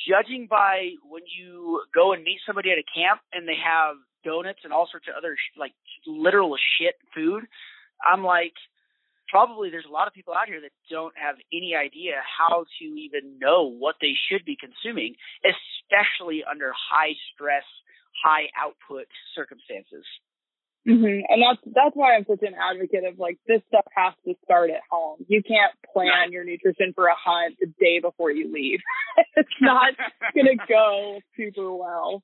judging 0.07 0.47
by 0.49 0.95
when 1.03 1.23
you 1.27 1.81
go 1.93 2.13
and 2.13 2.23
meet 2.23 2.39
somebody 2.45 2.71
at 2.71 2.77
a 2.77 2.87
camp 2.87 3.19
and 3.33 3.47
they 3.47 3.59
have 3.59 3.95
donuts 4.23 4.59
and 4.63 4.71
all 4.71 4.87
sorts 4.89 5.07
of 5.09 5.15
other 5.17 5.35
sh- 5.35 5.59
like 5.59 5.73
literal 6.07 6.55
shit 6.79 6.95
food, 7.13 7.43
I'm 7.99 8.23
like, 8.23 8.53
probably 9.27 9.69
there's 9.69 9.87
a 9.87 9.91
lot 9.91 10.07
of 10.07 10.13
people 10.13 10.33
out 10.33 10.47
here 10.47 10.61
that 10.61 10.71
don't 10.89 11.15
have 11.17 11.35
any 11.53 11.75
idea 11.75 12.21
how 12.23 12.65
to 12.79 12.85
even 12.85 13.39
know 13.39 13.71
what 13.71 13.95
they 14.01 14.13
should 14.29 14.45
be 14.45 14.57
consuming, 14.59 15.15
especially 15.43 16.43
under 16.43 16.71
high 16.75 17.15
stress, 17.33 17.63
high 18.23 18.49
output 18.59 19.07
circumstances. 19.35 20.05
hmm 20.85 21.21
And 21.29 21.39
that's 21.41 21.61
that's 21.75 21.95
why 21.95 22.15
I'm 22.15 22.25
such 22.25 22.41
an 22.41 22.55
advocate 22.55 23.03
of 23.05 23.19
like 23.19 23.37
this 23.47 23.61
stuff 23.67 23.85
has 23.95 24.13
to 24.25 24.33
start 24.43 24.69
at 24.69 24.81
home. 24.89 25.17
You 25.27 25.41
can't 25.43 25.73
plan 25.93 26.31
your 26.31 26.43
nutrition 26.43 26.93
for 26.95 27.07
a 27.07 27.15
hunt 27.15 27.57
the 27.59 27.67
day 27.79 27.99
before 27.99 28.31
you 28.31 28.51
leave. 28.51 28.79
it's 29.35 29.49
not 29.61 29.93
gonna 30.35 30.57
go 30.67 31.19
super 31.37 31.73
well. 31.75 32.23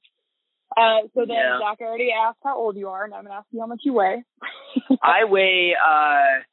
Uh, 0.75 1.07
so 1.15 1.21
then 1.25 1.37
Yeah. 1.37 1.59
Zach 1.59 1.79
already 1.81 2.09
asked 2.11 2.39
how 2.43 2.57
old 2.57 2.75
you 2.75 2.89
are, 2.89 3.05
and 3.05 3.13
I'm 3.13 3.23
gonna 3.23 3.35
ask 3.35 3.47
you 3.51 3.59
how 3.61 3.67
much 3.67 3.81
you 3.83 3.93
weigh. 3.93 4.23
I 5.01 5.23
weigh, 5.25 5.73
uh, 5.75 6.43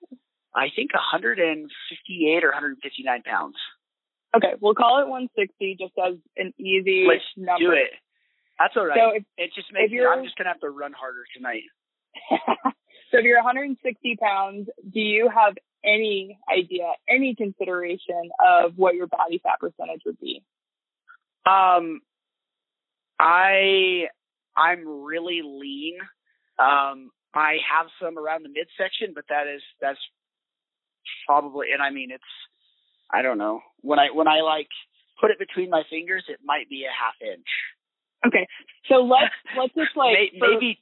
I 0.55 0.69
think 0.77 0.93
158 0.95 2.45
or 2.45 2.49
159 2.51 3.23
pounds. 3.23 3.57
Okay, 4.37 4.55
we'll 4.61 4.75
call 4.75 5.01
it 5.03 5.09
160 5.09 5.77
just 5.81 5.93
as 5.99 6.15
an 6.37 6.53
easy 6.59 7.07
Let's 7.09 7.23
number. 7.37 7.65
do 7.65 7.71
it. 7.73 7.91
That's 8.59 8.75
all 8.77 8.87
right. 8.87 8.99
So 8.99 9.17
if, 9.17 9.25
it 9.37 9.51
just 9.55 9.73
makes 9.73 9.91
me, 9.91 10.05
I'm 10.05 10.25
just 10.25 10.37
gonna 10.37 10.51
have 10.51 10.61
to 10.61 10.71
run 10.71 10.93
harder 10.93 11.25
tonight. 11.35 11.63
so 13.11 13.19
if 13.19 13.25
you're 13.25 13.39
160 13.39 14.17
pounds, 14.17 14.69
do 14.93 15.01
you 15.01 15.29
have 15.35 15.55
any 15.85 16.39
idea, 16.51 16.93
any 17.09 17.35
consideration 17.35 18.31
of 18.45 18.73
what 18.77 18.95
your 18.95 19.07
body 19.07 19.41
fat 19.43 19.61
percentage 19.61 20.03
would 20.07 20.19
be? 20.21 20.43
Um, 21.47 22.01
I 23.19 24.07
I'm 24.57 24.87
really 25.05 25.43
lean. 25.45 25.99
Um, 26.59 27.11
I 27.35 27.57
have 27.71 27.87
some 28.01 28.19
around 28.19 28.45
the 28.45 28.49
midsection, 28.49 29.13
but 29.15 29.25
that 29.29 29.47
is 29.53 29.63
that's 29.81 29.99
probably, 31.27 31.69
and 31.73 31.83
I 31.83 31.91
mean 31.91 32.11
it's 32.11 32.23
I 33.13 33.23
don't 33.23 33.39
know 33.39 33.61
when 33.81 33.99
I 33.99 34.11
when 34.13 34.29
I 34.29 34.41
like 34.41 34.69
put 35.21 35.31
it 35.31 35.39
between 35.39 35.71
my 35.71 35.83
fingers, 35.91 36.25
it 36.29 36.39
might 36.45 36.69
be 36.69 36.85
a 36.85 36.95
half 36.95 37.15
inch. 37.21 37.47
Okay, 38.27 38.47
so 38.89 38.97
let's 39.05 39.35
let's 39.59 39.75
just 39.75 39.93
like 39.97 40.15
May- 40.15 40.39
for- 40.39 40.49
maybe 40.55 40.79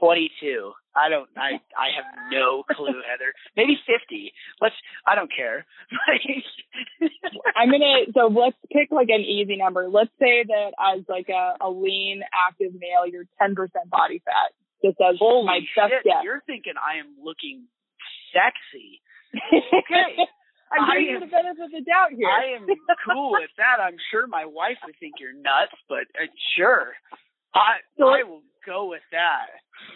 22. 0.00 0.72
I 0.94 1.08
don't. 1.08 1.28
I 1.36 1.58
I 1.78 1.90
have 1.94 2.06
no 2.32 2.62
clue, 2.70 3.02
Heather. 3.06 3.32
Maybe 3.56 3.76
50. 3.86 4.32
Let's. 4.60 4.74
I 5.06 5.14
don't 5.14 5.30
care. 5.34 5.66
I'm 7.56 7.70
gonna 7.70 8.06
so 8.14 8.26
let's 8.26 8.56
pick 8.72 8.90
like 8.90 9.08
an 9.10 9.20
easy 9.22 9.56
number. 9.56 9.88
Let's 9.88 10.10
say 10.18 10.44
that 10.46 10.70
as 10.78 11.04
like 11.08 11.28
a, 11.28 11.54
a 11.60 11.70
lean 11.70 12.22
active 12.34 12.72
male, 12.74 13.06
you're 13.10 13.26
10% 13.40 13.54
body 13.90 14.22
fat. 14.24 14.52
Just 14.84 14.98
as 15.00 15.16
Holy 15.18 15.46
my 15.46 15.60
best 15.76 15.90
shit! 15.90 16.04
guess. 16.04 16.22
You're 16.22 16.42
thinking 16.46 16.74
I 16.78 16.98
am 16.98 17.14
looking 17.22 17.64
sexy. 18.32 19.00
Okay. 19.52 20.24
I'm 20.72 20.84
I 20.84 21.00
giving 21.00 21.14
you 21.14 21.20
the 21.20 21.26
benefit 21.26 21.64
of 21.64 21.70
the 21.70 21.80
doubt 21.82 22.12
here. 22.16 22.28
I 22.28 22.56
am 22.56 22.66
cool 23.06 23.32
with 23.32 23.50
that. 23.56 23.80
I'm 23.82 23.96
sure 24.10 24.26
my 24.26 24.44
wife 24.44 24.76
would 24.84 24.96
think 25.00 25.14
you're 25.20 25.32
nuts, 25.32 25.72
but 25.88 26.04
uh, 26.20 26.26
sure, 26.56 26.92
I 27.54 27.78
I 28.02 28.22
will 28.24 28.42
go 28.66 28.88
with 28.88 29.02
that. 29.12 29.46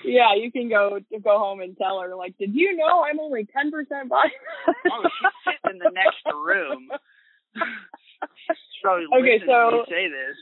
yeah, 0.04 0.34
you 0.34 0.50
can 0.50 0.68
go 0.68 0.98
go 1.22 1.38
home 1.38 1.60
and 1.60 1.76
tell 1.76 2.00
her 2.00 2.14
like, 2.16 2.36
did 2.38 2.54
you 2.54 2.76
know 2.76 3.04
I'm 3.04 3.20
only 3.20 3.44
10% 3.44 4.08
body 4.08 4.30
fat? 4.66 4.74
Oh, 4.90 5.02
she's 5.04 5.30
sitting 5.62 5.76
in 5.76 5.78
the 5.78 5.90
next 5.92 6.24
room. 6.34 6.88
She's 7.54 8.56
probably 8.82 9.06
Okay, 9.20 9.40
so- 9.46 9.84
say 9.88 10.08
this. 10.08 10.36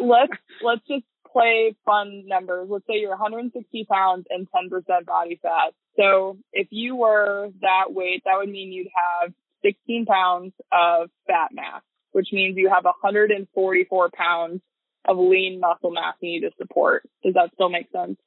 let's 0.00 0.32
let's 0.62 0.82
just 0.88 1.04
play 1.30 1.74
fun 1.84 2.24
numbers. 2.26 2.68
Let's 2.70 2.86
say 2.86 2.94
you're 3.00 3.10
160 3.10 3.86
pounds 3.90 4.26
and 4.30 4.46
10% 4.54 5.04
body 5.06 5.38
fat. 5.42 5.72
So 5.96 6.38
if 6.52 6.68
you 6.70 6.96
were 6.96 7.48
that 7.60 7.92
weight, 7.92 8.22
that 8.24 8.34
would 8.36 8.48
mean 8.48 8.72
you'd 8.72 8.88
have 9.22 9.32
16 9.64 10.06
pounds 10.06 10.52
of 10.72 11.10
fat 11.26 11.50
mass, 11.52 11.82
which 12.12 12.28
means 12.32 12.56
you 12.56 12.70
have 12.72 12.84
144 12.84 14.10
pounds 14.16 14.60
of 15.06 15.18
lean 15.18 15.60
muscle 15.60 15.90
mass 15.90 16.14
you 16.20 16.40
need 16.40 16.48
to 16.48 16.50
support. 16.58 17.02
Does 17.24 17.34
that 17.34 17.50
still 17.54 17.68
make 17.70 17.88
sense? 17.92 18.18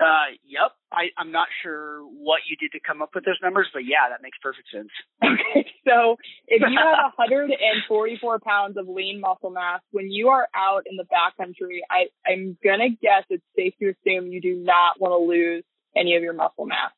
Uh, 0.00 0.34
yep. 0.44 0.72
I 0.92 1.04
I'm 1.16 1.30
not 1.30 1.46
sure 1.62 2.00
what 2.02 2.40
you 2.50 2.56
did 2.56 2.72
to 2.72 2.80
come 2.84 3.00
up 3.00 3.10
with 3.14 3.24
those 3.24 3.38
numbers, 3.42 3.68
but 3.72 3.84
yeah, 3.84 4.08
that 4.10 4.22
makes 4.22 4.38
perfect 4.42 4.68
sense. 4.72 4.90
Okay, 5.54 5.70
so 5.86 6.16
if 6.48 6.60
you 6.62 6.78
have 6.78 7.12
144 7.16 8.38
pounds 8.44 8.76
of 8.76 8.88
lean 8.88 9.20
muscle 9.20 9.50
mass, 9.50 9.80
when 9.92 10.10
you 10.10 10.28
are 10.30 10.48
out 10.54 10.82
in 10.90 10.96
the 10.96 11.04
backcountry, 11.04 11.78
I, 11.90 12.06
I'm 12.28 12.56
gonna 12.64 12.88
guess 12.90 13.24
it's 13.30 13.44
safe 13.56 13.74
to 13.80 13.90
assume 13.94 14.32
you 14.32 14.40
do 14.40 14.56
not 14.56 15.00
want 15.00 15.12
to 15.12 15.18
lose 15.18 15.62
any 15.96 16.16
of 16.16 16.22
your 16.24 16.32
muscle 16.32 16.66
mass, 16.66 16.90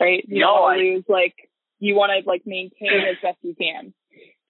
right? 0.00 0.24
You 0.28 0.40
No, 0.40 0.46
don't 0.46 0.60
want 0.62 0.78
to 0.78 0.84
lose 0.84 1.04
like 1.08 1.34
you 1.80 1.96
want 1.96 2.12
to 2.12 2.28
like 2.28 2.42
maintain 2.46 3.02
as 3.08 3.16
best 3.22 3.38
you 3.42 3.54
can. 3.56 3.92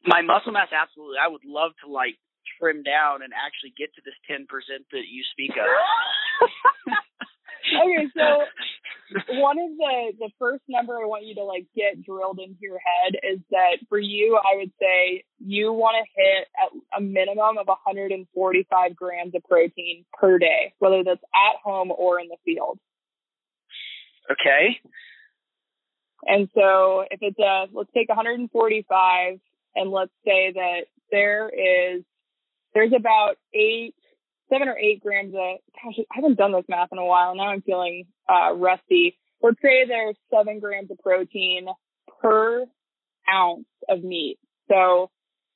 My 0.04 0.20
muscle 0.22 0.52
mass, 0.52 0.68
absolutely. 0.74 1.16
I 1.22 1.28
would 1.28 1.44
love 1.46 1.72
to 1.84 1.90
like 1.90 2.18
trim 2.58 2.82
down 2.82 3.22
and 3.22 3.32
actually 3.32 3.72
get 3.78 3.94
to 3.94 4.02
this 4.04 4.18
ten 4.28 4.46
percent 4.46 4.84
that 4.92 5.06
you 5.08 5.22
speak 5.32 5.54
of. 5.56 5.64
okay, 7.86 8.06
so 8.12 8.44
one 9.40 9.58
of 9.58 9.70
the 9.76 10.12
the 10.18 10.30
first 10.38 10.62
number 10.68 10.98
I 10.98 11.06
want 11.06 11.24
you 11.24 11.34
to 11.36 11.44
like 11.44 11.66
get 11.76 12.02
drilled 12.04 12.38
into 12.38 12.58
your 12.60 12.78
head 12.78 13.14
is 13.22 13.40
that 13.50 13.78
for 13.88 13.98
you, 13.98 14.38
I 14.38 14.56
would 14.56 14.72
say 14.80 15.24
you 15.38 15.72
want 15.72 15.96
to 16.02 16.04
hit 16.16 16.48
at 16.58 16.98
a 16.98 17.00
minimum 17.00 17.58
of 17.58 17.66
145 17.66 18.96
grams 18.96 19.34
of 19.34 19.44
protein 19.44 20.04
per 20.12 20.38
day, 20.38 20.74
whether 20.78 21.04
that's 21.04 21.22
at 21.34 21.60
home 21.62 21.90
or 21.90 22.20
in 22.20 22.28
the 22.28 22.36
field. 22.44 22.78
Okay. 24.30 24.78
And 26.24 26.48
so 26.54 27.04
if 27.10 27.18
it's 27.22 27.38
a, 27.38 27.66
let's 27.72 27.90
take 27.94 28.08
145 28.08 29.40
and 29.74 29.90
let's 29.90 30.12
say 30.24 30.52
that 30.54 30.82
there 31.10 31.48
is, 31.48 32.02
there's 32.74 32.92
about 32.96 33.36
eight, 33.54 33.94
seven 34.50 34.68
or 34.68 34.78
eight 34.78 35.02
grams 35.02 35.34
of, 35.34 35.58
gosh, 35.74 35.94
I 35.98 36.14
haven't 36.14 36.38
done 36.38 36.52
this 36.52 36.64
math 36.68 36.88
in 36.92 36.98
a 36.98 37.04
while. 37.04 37.34
Now 37.34 37.48
I'm 37.48 37.62
feeling, 37.62 38.04
uh, 38.28 38.54
rusty. 38.54 39.16
Let's 39.42 39.60
say 39.62 39.86
there's 39.86 40.16
seven 40.32 40.60
grams 40.60 40.90
of 40.90 40.98
protein 40.98 41.66
per 42.20 42.66
ounce 43.32 43.66
of 43.88 44.02
meat. 44.04 44.38
So 44.68 45.10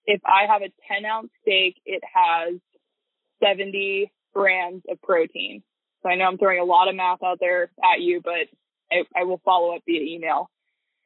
if 0.07 0.21
I 0.25 0.51
have 0.51 0.63
a 0.63 0.73
10 0.93 1.05
ounce 1.05 1.31
steak, 1.43 1.77
it 1.85 2.03
has 2.13 2.59
70 3.43 4.11
grams 4.35 4.83
of 4.89 5.01
protein. 5.03 5.63
So 6.03 6.11
I 6.11 6.17
know 6.17 6.25
I'm 6.25 6.39
throwing 6.39 6.61
a 6.61 6.65
lot 6.65 6.89
of 6.89 6.97
math 6.97 7.23
out 7.23 7.39
there 7.41 7.71
at 7.83 8.01
you, 8.01 8.21
but 8.23 8.49
I, 8.93 9.05
I 9.17 9.25
will 9.25 9.41
follow 9.45 9.75
up 9.75 9.83
via 9.87 10.01
email. 10.01 10.51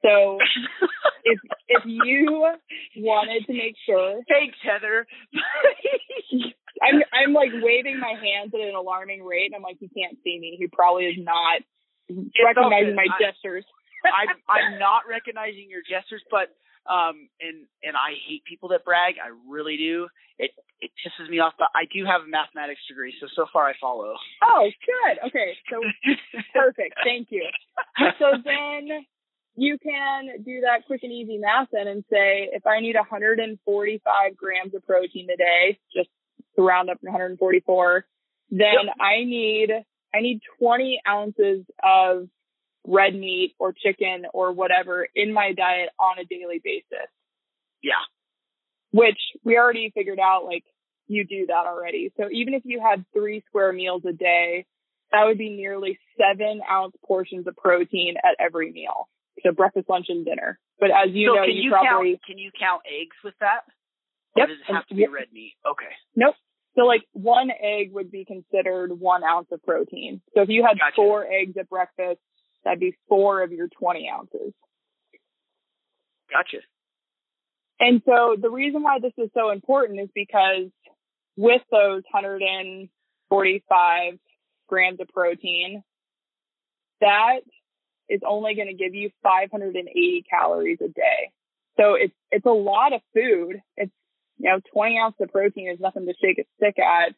So 0.02 0.38
if 1.24 1.38
if 1.68 1.82
you 1.86 2.54
wanted 2.96 3.46
to 3.46 3.52
make 3.52 3.74
sure, 3.86 4.20
Thanks, 4.28 4.56
Heather. 4.62 5.06
I'm 6.82 7.02
I'm 7.12 7.32
like 7.34 7.50
waving 7.60 7.98
my 7.98 8.14
hands 8.14 8.52
at 8.54 8.60
an 8.60 8.74
alarming 8.74 9.24
rate, 9.24 9.46
and 9.46 9.56
I'm 9.56 9.62
like, 9.62 9.78
he 9.80 9.88
can't 9.88 10.16
see 10.22 10.38
me. 10.38 10.56
He 10.58 10.68
probably 10.68 11.06
is 11.06 11.18
not 11.18 11.62
recognizing 12.42 12.94
my 12.94 13.06
I- 13.10 13.18
gestures. 13.18 13.64
I'm 14.06 14.30
I'm 14.48 14.78
not 14.78 15.02
recognizing 15.10 15.66
your 15.68 15.82
gestures, 15.82 16.22
but 16.30 16.54
um, 16.86 17.28
and 17.42 17.66
and 17.82 17.96
I 17.96 18.14
hate 18.26 18.44
people 18.44 18.70
that 18.70 18.84
brag. 18.84 19.18
I 19.18 19.34
really 19.50 19.76
do. 19.76 20.06
It 20.38 20.52
it 20.80 20.90
pisses 21.02 21.28
me 21.28 21.40
off, 21.40 21.54
but 21.58 21.68
I 21.74 21.84
do 21.92 22.06
have 22.06 22.22
a 22.22 22.30
mathematics 22.30 22.80
degree, 22.88 23.12
so 23.20 23.26
so 23.34 23.46
far 23.52 23.66
I 23.66 23.74
follow. 23.80 24.14
Oh, 24.42 24.70
good. 24.86 25.18
Okay, 25.26 25.58
so 25.68 25.82
perfect. 26.54 26.94
Thank 27.02 27.28
you. 27.30 27.44
So 28.18 28.38
then 28.44 29.04
you 29.58 29.76
can 29.76 30.42
do 30.44 30.60
that 30.60 30.86
quick 30.86 31.00
and 31.02 31.12
easy 31.12 31.36
math 31.36 31.68
then 31.72 31.88
and 31.88 32.04
say 32.08 32.48
if 32.52 32.64
I 32.64 32.78
need 32.78 32.94
145 32.94 34.36
grams 34.36 34.72
of 34.72 34.86
protein 34.86 35.26
a 35.34 35.36
day, 35.36 35.78
just 35.92 36.08
to 36.54 36.62
round 36.62 36.90
up 36.90 37.00
to 37.00 37.06
144, 37.06 38.04
then 38.50 38.70
I 39.00 39.24
need 39.24 39.70
I 40.14 40.20
need 40.20 40.40
20 40.60 41.00
ounces 41.06 41.64
of 41.82 42.28
red 42.86 43.14
meat 43.14 43.54
or 43.58 43.72
chicken 43.72 44.26
or 44.32 44.52
whatever 44.52 45.08
in 45.14 45.32
my 45.32 45.52
diet 45.54 45.90
on 45.98 46.20
a 46.20 46.24
daily 46.24 46.60
basis. 46.62 47.10
Yeah. 47.82 48.04
Which 48.92 49.18
we 49.44 49.58
already 49.58 49.90
figured 49.92 50.20
out 50.20 50.44
like 50.44 50.64
you 51.08 51.26
do 51.26 51.46
that 51.46 51.66
already. 51.66 52.12
So 52.16 52.28
even 52.30 52.54
if 52.54 52.62
you 52.64 52.80
had 52.80 53.04
three 53.12 53.42
square 53.48 53.72
meals 53.72 54.02
a 54.08 54.12
day, 54.12 54.66
that 55.10 55.24
would 55.24 55.38
be 55.38 55.50
nearly 55.50 55.98
seven 56.16 56.60
ounce 56.70 56.94
portions 57.04 57.48
of 57.48 57.56
protein 57.56 58.14
at 58.18 58.36
every 58.38 58.70
meal. 58.70 59.08
So 59.42 59.52
breakfast, 59.52 59.88
lunch, 59.88 60.06
and 60.08 60.24
dinner. 60.24 60.58
But 60.80 60.90
as 60.90 61.10
you 61.12 61.28
so 61.28 61.34
know, 61.34 61.46
can 61.46 61.54
you, 61.54 61.62
you 61.62 61.70
probably 61.70 62.12
count? 62.12 62.24
Can 62.26 62.38
you 62.38 62.50
count 62.58 62.82
eggs 62.86 63.16
with 63.24 63.34
that? 63.40 63.62
Or 64.34 64.42
Yep. 64.42 64.48
does 64.48 64.58
it 64.60 64.72
have 64.72 64.86
to 64.86 64.94
be 64.94 65.06
red 65.06 65.32
meat? 65.32 65.54
Okay. 65.66 65.90
Nope. 66.14 66.34
So 66.76 66.84
like 66.84 67.04
one 67.12 67.50
egg 67.50 67.92
would 67.92 68.10
be 68.10 68.24
considered 68.24 68.98
one 68.98 69.24
ounce 69.24 69.48
of 69.50 69.62
protein. 69.62 70.20
So 70.34 70.42
if 70.42 70.48
you 70.48 70.64
had 70.64 70.78
Gotcha. 70.78 70.96
four 70.96 71.26
eggs 71.26 71.56
at 71.58 71.68
breakfast, 71.68 72.20
that'd 72.64 72.78
be 72.78 72.94
four 73.08 73.42
of 73.42 73.52
your 73.52 73.68
20 73.68 74.08
ounces. 74.08 74.52
Gotcha. 76.30 76.58
And 77.80 78.02
so 78.04 78.36
the 78.40 78.50
reason 78.50 78.82
why 78.82 78.98
this 79.00 79.12
is 79.16 79.30
so 79.34 79.50
important 79.50 80.00
is 80.00 80.08
because 80.14 80.70
with 81.36 81.62
those 81.70 82.02
145 82.10 84.18
grams 84.68 85.00
of 85.00 85.08
protein, 85.08 85.82
that 87.00 87.40
is 88.08 88.20
only 88.26 88.54
going 88.54 88.68
to 88.68 88.74
give 88.74 88.94
you 88.94 89.10
580 89.22 90.24
calories 90.28 90.78
a 90.80 90.88
day. 90.88 91.32
So 91.78 91.94
it's, 91.94 92.14
it's 92.30 92.46
a 92.46 92.50
lot 92.50 92.92
of 92.92 93.00
food. 93.14 93.60
It's, 93.76 93.92
you 94.38 94.50
know, 94.50 94.60
20 94.72 94.98
ounces 94.98 95.20
of 95.20 95.32
protein 95.32 95.70
is 95.70 95.80
nothing 95.80 96.06
to 96.06 96.14
shake 96.20 96.38
a 96.38 96.44
stick 96.56 96.78
at. 96.78 97.14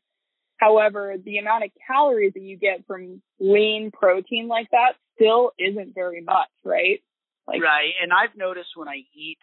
However, 0.56 1.16
the 1.22 1.38
amount 1.38 1.64
of 1.64 1.70
calories 1.86 2.34
that 2.34 2.42
you 2.42 2.56
get 2.56 2.86
from 2.86 3.22
lean 3.38 3.90
protein 3.90 4.48
like 4.48 4.70
that 4.72 4.92
still 5.14 5.52
isn't 5.58 5.94
very 5.94 6.20
much, 6.20 6.48
right? 6.64 7.00
Like, 7.46 7.62
right. 7.62 7.92
And 8.02 8.12
I've 8.12 8.36
noticed 8.36 8.70
when 8.76 8.88
I 8.88 9.02
eat 9.14 9.38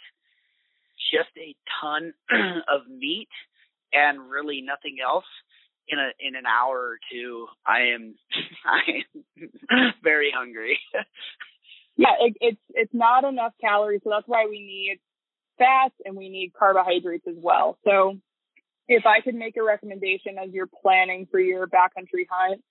just 1.11 1.29
a 1.37 1.55
ton 1.81 2.13
of 2.67 2.87
meat 2.87 3.29
and 3.93 4.29
really 4.29 4.61
nothing 4.61 4.97
else 5.03 5.25
in 5.87 5.99
a 5.99 6.09
in 6.19 6.35
an 6.35 6.45
hour 6.45 6.77
or 6.77 6.97
two, 7.11 7.47
I 7.65 7.93
am 7.95 8.15
I 8.65 9.03
am 9.71 9.93
very 10.03 10.31
hungry. 10.35 10.79
yeah, 11.97 12.15
it, 12.21 12.37
it's 12.41 12.61
it's 12.69 12.93
not 12.93 13.23
enough 13.23 13.53
calories, 13.61 14.01
so 14.03 14.09
that's 14.09 14.27
why 14.27 14.47
we 14.49 14.59
need 14.59 14.99
fats 15.57 15.95
and 16.05 16.15
we 16.15 16.29
need 16.29 16.53
carbohydrates 16.57 17.25
as 17.27 17.35
well. 17.37 17.77
So 17.83 18.17
if 18.87 19.05
I 19.05 19.21
could 19.21 19.35
make 19.35 19.57
a 19.57 19.63
recommendation 19.63 20.37
as 20.41 20.51
you're 20.51 20.69
planning 20.81 21.27
for 21.29 21.39
your 21.39 21.67
backcountry 21.67 22.25
hunt, 22.29 22.61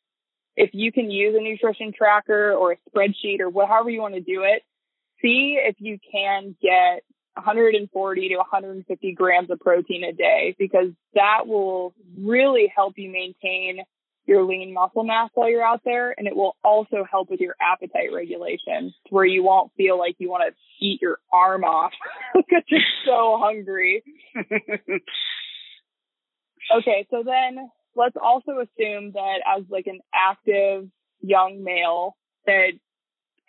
if 0.56 0.70
you 0.72 0.92
can 0.92 1.10
use 1.10 1.34
a 1.38 1.42
nutrition 1.42 1.92
tracker 1.96 2.52
or 2.52 2.72
a 2.72 2.76
spreadsheet 2.90 3.40
or 3.40 3.50
whatever 3.50 3.90
you 3.90 4.00
want 4.00 4.14
to 4.14 4.20
do 4.20 4.44
it, 4.44 4.62
see 5.20 5.58
if 5.60 5.76
you 5.78 5.98
can 6.10 6.56
get 6.62 7.02
140 7.36 8.28
to 8.28 8.36
150 8.36 9.12
grams 9.12 9.50
of 9.50 9.60
protein 9.60 10.04
a 10.04 10.12
day 10.12 10.56
because 10.58 10.88
that 11.14 11.46
will 11.46 11.94
really 12.18 12.72
help 12.74 12.94
you 12.96 13.10
maintain 13.10 13.84
your 14.26 14.44
lean 14.44 14.72
muscle 14.72 15.04
mass 15.04 15.30
while 15.34 15.48
you're 15.48 15.62
out 15.62 15.82
there. 15.84 16.14
And 16.16 16.26
it 16.26 16.34
will 16.34 16.56
also 16.64 17.04
help 17.08 17.30
with 17.30 17.40
your 17.40 17.54
appetite 17.60 18.12
regulation 18.12 18.92
where 19.10 19.24
you 19.24 19.42
won't 19.42 19.70
feel 19.76 19.98
like 19.98 20.16
you 20.18 20.28
want 20.28 20.52
to 20.52 20.84
eat 20.84 21.00
your 21.00 21.18
arm 21.32 21.64
off 21.64 21.92
because 22.34 22.64
you're 22.68 22.80
so 23.04 23.38
hungry. 23.40 24.02
okay. 26.76 27.06
So 27.10 27.22
then 27.24 27.70
let's 27.94 28.16
also 28.20 28.58
assume 28.58 29.12
that 29.12 29.40
as 29.46 29.64
like 29.70 29.86
an 29.86 30.00
active 30.14 30.88
young 31.20 31.62
male 31.62 32.16
that 32.46 32.72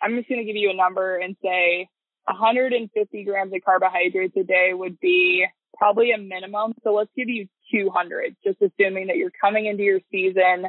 I'm 0.00 0.16
just 0.16 0.28
going 0.28 0.40
to 0.40 0.46
give 0.46 0.56
you 0.56 0.70
a 0.70 0.76
number 0.76 1.16
and 1.16 1.36
say 1.42 1.88
150 2.28 3.24
grams 3.24 3.52
of 3.54 3.60
carbohydrates 3.64 4.36
a 4.36 4.44
day 4.44 4.70
would 4.72 5.00
be 5.00 5.46
probably 5.76 6.12
a 6.12 6.18
minimum. 6.18 6.74
So 6.84 6.92
let's 6.94 7.10
give 7.16 7.28
you 7.28 7.46
200, 7.72 8.36
just 8.44 8.58
assuming 8.60 9.08
that 9.08 9.16
you're 9.16 9.32
coming 9.40 9.66
into 9.66 9.82
your 9.82 10.00
season. 10.10 10.66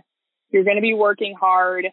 You're 0.51 0.63
going 0.63 0.77
to 0.77 0.81
be 0.81 0.93
working 0.93 1.35
hard. 1.39 1.87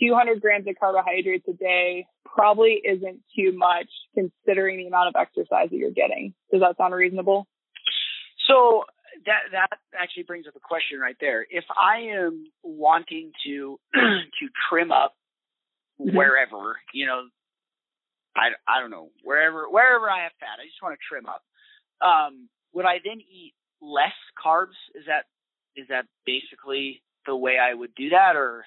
200 0.00 0.40
grams 0.40 0.66
of 0.68 0.74
carbohydrates 0.78 1.46
a 1.48 1.54
day 1.54 2.06
probably 2.24 2.80
isn't 2.84 3.20
too 3.34 3.56
much 3.56 3.88
considering 4.14 4.78
the 4.78 4.86
amount 4.86 5.08
of 5.08 5.14
exercise 5.18 5.70
that 5.70 5.76
you're 5.76 5.90
getting. 5.90 6.34
Does 6.52 6.60
that 6.60 6.76
sound 6.76 6.94
reasonable? 6.94 7.46
So 8.48 8.84
that 9.24 9.40
that 9.52 9.78
actually 9.98 10.24
brings 10.24 10.46
up 10.46 10.54
a 10.54 10.60
question 10.60 11.00
right 11.00 11.16
there. 11.20 11.46
If 11.48 11.64
I 11.70 12.00
am 12.20 12.44
wanting 12.62 13.32
to 13.46 13.80
to 13.94 14.48
trim 14.68 14.92
up 14.92 15.14
Mhm. 15.98 16.14
wherever, 16.14 16.78
you 16.92 17.06
know, 17.06 17.22
I, 18.36 18.52
I 18.68 18.80
don't 18.80 18.90
know, 18.90 19.10
wherever 19.24 19.68
wherever 19.68 20.10
I 20.10 20.24
have 20.24 20.32
fat, 20.38 20.60
I 20.60 20.66
just 20.66 20.82
want 20.82 20.94
to 20.94 21.00
trim 21.08 21.26
up. 21.26 21.42
Um, 22.04 22.48
would 22.72 22.84
I 22.84 22.98
then 23.02 23.20
eat 23.20 23.54
less 23.80 24.16
carbs? 24.36 24.76
Is 24.94 25.04
that 25.06 25.24
is 25.74 25.88
that 25.88 26.04
basically 26.26 27.02
the 27.26 27.34
way 27.36 27.56
I 27.58 27.72
would 27.74 27.94
do 27.94 28.10
that, 28.10 28.36
or 28.36 28.64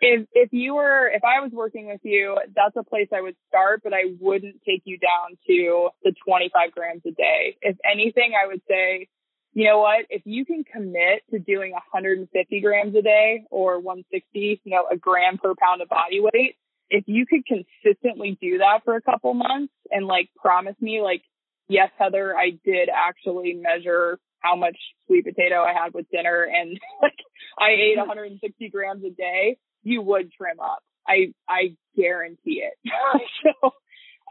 if 0.00 0.26
if 0.32 0.52
you 0.52 0.74
were 0.74 1.08
if 1.08 1.22
I 1.22 1.40
was 1.40 1.52
working 1.52 1.88
with 1.88 2.00
you, 2.02 2.38
that's 2.56 2.76
a 2.76 2.82
place 2.82 3.08
I 3.14 3.20
would 3.20 3.36
start, 3.48 3.82
but 3.84 3.92
I 3.92 4.14
wouldn't 4.20 4.62
take 4.66 4.82
you 4.84 4.98
down 4.98 5.36
to 5.46 5.90
the 6.02 6.14
25 6.26 6.72
grams 6.72 7.02
a 7.06 7.10
day. 7.10 7.56
If 7.60 7.76
anything, 7.84 8.32
I 8.32 8.46
would 8.46 8.62
say, 8.68 9.08
you 9.52 9.64
know 9.64 9.80
what? 9.80 10.06
If 10.08 10.22
you 10.24 10.46
can 10.46 10.64
commit 10.64 11.22
to 11.30 11.38
doing 11.38 11.72
150 11.72 12.60
grams 12.60 12.94
a 12.94 13.02
day 13.02 13.44
or 13.50 13.80
160, 13.80 14.62
you 14.64 14.70
know, 14.70 14.86
a 14.90 14.96
gram 14.96 15.36
per 15.36 15.54
pound 15.60 15.82
of 15.82 15.88
body 15.88 16.20
weight, 16.20 16.56
if 16.90 17.04
you 17.06 17.26
could 17.26 17.44
consistently 17.46 18.38
do 18.40 18.58
that 18.58 18.80
for 18.84 18.96
a 18.96 19.02
couple 19.02 19.34
months 19.34 19.72
and 19.90 20.06
like 20.06 20.30
promise 20.36 20.76
me 20.80 21.00
like, 21.02 21.22
yes, 21.68 21.90
Heather, 21.98 22.36
I 22.36 22.58
did 22.64 22.88
actually 22.88 23.54
measure 23.54 24.18
how 24.40 24.56
much 24.56 24.76
sweet 25.06 25.24
potato 25.24 25.62
I 25.62 25.72
had 25.72 25.92
with 25.94 26.08
dinner 26.10 26.44
and 26.44 26.78
like 27.02 27.18
I 27.58 27.70
ate 27.70 27.98
160 27.98 28.68
grams 28.70 29.04
a 29.04 29.10
day, 29.10 29.58
you 29.82 30.02
would 30.02 30.32
trim 30.32 30.60
up. 30.60 30.82
I 31.06 31.32
I 31.48 31.76
guarantee 31.96 32.62
it. 32.64 32.74
so 33.42 33.70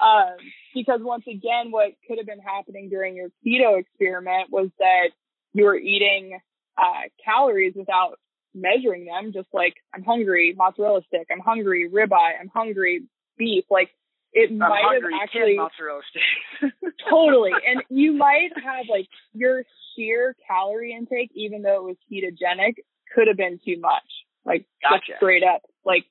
um 0.03 0.38
because 0.74 0.99
once 1.01 1.26
again 1.28 1.72
what 1.72 1.91
could 2.08 2.18
have 2.18 2.28
been 2.28 2.39
happening 2.39 2.89
during 2.89 3.16
your 3.16 3.30
keto 3.45 3.80
experiment 3.80 4.49
was 4.51 4.70
that 4.80 5.10
you 5.53 5.66
were 5.66 5.78
eating 5.78 6.39
uh 6.78 7.10
calories 7.24 7.74
without 7.76 8.20
measuring 8.58 9.05
them, 9.05 9.32
just 9.34 9.47
like 9.53 9.76
I'm 9.93 10.03
hungry, 10.03 10.53
mozzarella 10.58 11.01
stick, 11.08 11.28
I'm 11.32 11.39
hungry, 11.39 11.89
ribeye, 11.89 12.39
I'm 12.39 12.49
hungry, 12.53 13.03
beef. 13.38 13.66
Like 13.70 13.89
it 14.34 14.49
I'm 14.51 14.58
might 14.58 14.82
hungry, 14.84 15.14
have 15.14 15.22
actually 15.24 15.58
mozzarella 15.58 16.01
sticks. 16.10 16.74
totally. 17.10 17.51
And 17.51 17.84
you 17.89 18.14
might 18.14 18.49
have 18.55 18.86
like 18.89 19.08
your 19.34 19.64
sheer 19.95 20.36
calorie 20.47 20.93
intake, 20.93 21.32
even 21.34 21.62
though 21.62 21.78
it 21.78 21.84
was 21.84 21.97
ketogenic, 22.12 22.76
could 23.14 23.28
have 23.28 23.38
been 23.38 23.60
too 23.64 23.80
much. 23.80 24.03
Like 24.45 24.66
just 24.82 25.18
straight 25.18 25.43
up, 25.43 25.62
like 25.86 26.05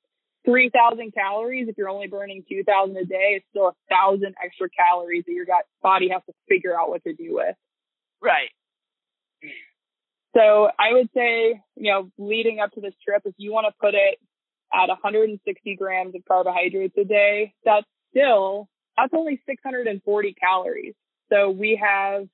3,000 0.45 1.13
calories. 1.13 1.69
If 1.69 1.77
you're 1.79 1.89
only 1.89 2.07
burning 2.07 2.45
2,000 2.49 2.97
a 2.97 3.05
day, 3.05 3.37
it's 3.37 3.47
still 3.51 3.69
a 3.69 3.75
thousand 3.91 4.35
extra 4.43 4.69
calories 4.71 5.25
that 5.27 5.33
your 5.33 5.47
gut 5.47 5.65
body 5.83 6.09
has 6.11 6.23
to 6.27 6.33
figure 6.49 6.79
out 6.79 6.89
what 6.89 7.03
to 7.05 7.13
do 7.13 7.35
with. 7.35 7.57
right. 8.23 8.51
So 10.37 10.68
I 10.78 10.93
would 10.93 11.09
say, 11.14 11.62
you 11.76 11.93
know, 11.93 12.11
leading 12.18 12.61
up 12.61 12.72
to 12.72 12.80
this 12.80 12.93
trip, 13.03 13.22
if 13.24 13.34
you 13.39 13.53
want 13.53 13.66
to 13.68 13.74
put 13.80 13.95
it 13.95 14.18
at 14.72 14.89
160 14.89 15.76
grams 15.76 16.14
of 16.14 16.22
carbohydrates 16.28 16.95
a 16.99 17.05
day, 17.05 17.55
that's 17.64 17.87
still, 18.11 18.68
that's 18.99 19.14
only 19.14 19.41
640 19.47 20.34
calories. 20.34 20.95
So 21.32 21.51
we 21.51 21.80
have 21.82 22.26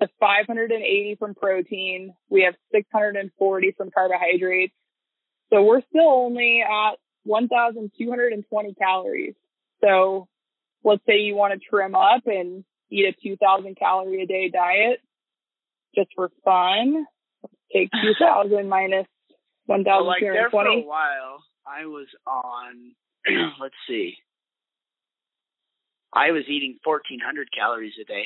the 0.00 0.08
580 0.18 1.16
from 1.18 1.34
protein. 1.36 2.12
We 2.28 2.42
have 2.42 2.54
640 2.74 3.74
from 3.76 3.90
carbohydrates. 3.92 4.74
So 5.50 5.62
we're 5.62 5.82
still 5.90 6.10
only 6.10 6.62
at 6.62 6.96
1,220 7.22 8.74
calories. 8.74 9.34
So 9.80 10.26
let's 10.82 11.02
say 11.06 11.18
you 11.18 11.36
want 11.36 11.54
to 11.54 11.60
trim 11.60 11.94
up 11.94 12.26
and 12.26 12.64
eat 12.90 13.04
a 13.06 13.12
2,000 13.22 13.76
calorie 13.76 14.22
a 14.22 14.26
day 14.26 14.48
diet 14.48 15.00
just 15.94 16.08
for 16.16 16.30
fun. 16.44 17.06
Take 17.72 17.90
2,000 18.02 18.68
minus 18.68 19.06
Well, 19.66 20.06
like 20.06 20.22
there 20.22 20.50
for 20.50 20.66
a 20.66 20.80
while, 20.80 21.44
I 21.66 21.86
was 21.86 22.06
on. 22.26 22.92
let's 23.60 23.74
see. 23.86 24.14
I 26.12 26.30
was 26.30 26.44
eating 26.48 26.78
1,400 26.84 27.48
calories 27.52 27.92
a 28.00 28.04
day. 28.04 28.24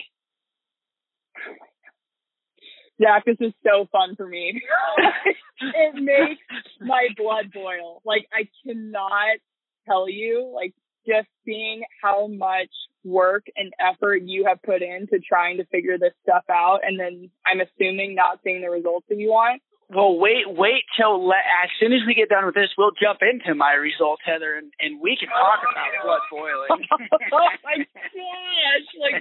Zach, 3.03 3.25
this 3.25 3.37
is 3.41 3.53
so 3.65 3.89
fun 3.91 4.15
for 4.17 4.29
me. 4.29 4.61
it 5.61 5.95
makes 6.03 6.41
my 6.81 7.09
blood 7.17 7.53
boil. 7.53 8.03
Like 8.05 8.27
I 8.33 8.49
cannot 8.65 9.39
tell 9.87 10.09
you, 10.09 10.53
like 10.55 10.75
just 11.07 11.29
seeing 11.45 11.83
how 12.03 12.27
much 12.27 12.71
work 13.05 13.47
and 13.57 13.73
effort 13.81 14.23
you 14.25 14.47
have 14.47 14.63
put 14.63 14.83
into 14.83 15.19
trying 15.19 15.57
to 15.59 15.65
figure 15.67 15.99
this 15.99 16.13
stuff 16.23 16.45
out 16.49 16.81
and 16.83 16.99
then 16.99 17.31
I'm 17.47 17.61
assuming 17.61 18.15
not 18.15 18.39
seeing 18.45 18.63
the 18.63 18.71
results 18.71 19.07
that 19.09 19.19
you 19.19 19.29
want. 19.29 19.63
Well, 19.91 20.17
wait, 20.17 20.49
wait 20.49 20.89
till 20.97 21.21
le- 21.21 21.37
as 21.37 21.69
soon 21.79 21.93
as 21.93 22.01
we 22.07 22.15
get 22.15 22.31
done 22.31 22.47
with 22.47 22.55
this, 22.55 22.71
we'll 22.79 22.97
jump 22.97 23.21
into 23.21 23.55
my 23.55 23.75
results, 23.75 24.23
Heather, 24.25 24.57
and, 24.57 24.73
and 24.81 25.03
we 25.03 25.19
can 25.21 25.29
talk 25.29 25.61
oh 25.61 25.69
about 25.69 25.91
blood 26.01 26.25
boiling. 26.31 26.87
oh 27.37 27.49
my 27.61 27.77
gosh. 27.77 28.89
Like 28.97 29.21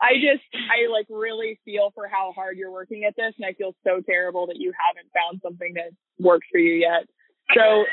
I 0.00 0.16
just 0.16 0.44
I 0.54 0.88
like 0.88 1.06
really 1.10 1.58
feel 1.64 1.92
for 1.94 2.08
how 2.08 2.32
hard 2.32 2.56
you're 2.56 2.72
working 2.72 3.04
at 3.04 3.16
this 3.16 3.34
and 3.36 3.44
I 3.44 3.52
feel 3.52 3.74
so 3.84 4.00
terrible 4.00 4.46
that 4.48 4.56
you 4.56 4.72
haven't 4.72 5.12
found 5.12 5.40
something 5.42 5.74
that 5.74 5.92
works 6.18 6.46
for 6.50 6.58
you 6.58 6.80
yet. 6.80 7.08
So 7.54 7.84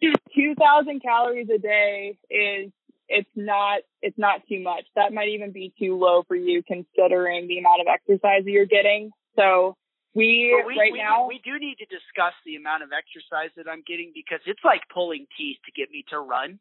2000 0.00 1.02
calories 1.02 1.48
a 1.54 1.58
day 1.58 2.18
is 2.30 2.72
it's 3.08 3.30
not 3.34 3.80
it's 4.02 4.18
not 4.18 4.42
too 4.48 4.60
much. 4.60 4.84
That 4.94 5.12
might 5.12 5.28
even 5.28 5.50
be 5.50 5.72
too 5.78 5.98
low 5.98 6.22
for 6.28 6.36
you 6.36 6.62
considering 6.62 7.48
the 7.48 7.58
amount 7.58 7.80
of 7.80 7.86
exercise 7.88 8.44
that 8.44 8.50
you're 8.50 8.66
getting. 8.66 9.10
So 9.36 9.76
we, 10.14 10.54
we 10.66 10.78
right 10.78 10.92
we, 10.92 10.98
now 10.98 11.26
we 11.26 11.40
do 11.44 11.58
need 11.58 11.76
to 11.78 11.86
discuss 11.86 12.34
the 12.44 12.56
amount 12.56 12.82
of 12.82 12.90
exercise 12.92 13.50
that 13.56 13.70
I'm 13.70 13.82
getting 13.86 14.12
because 14.14 14.40
it's 14.46 14.60
like 14.64 14.82
pulling 14.92 15.26
teeth 15.36 15.58
to 15.64 15.72
get 15.72 15.90
me 15.90 16.04
to 16.10 16.18
run. 16.18 16.58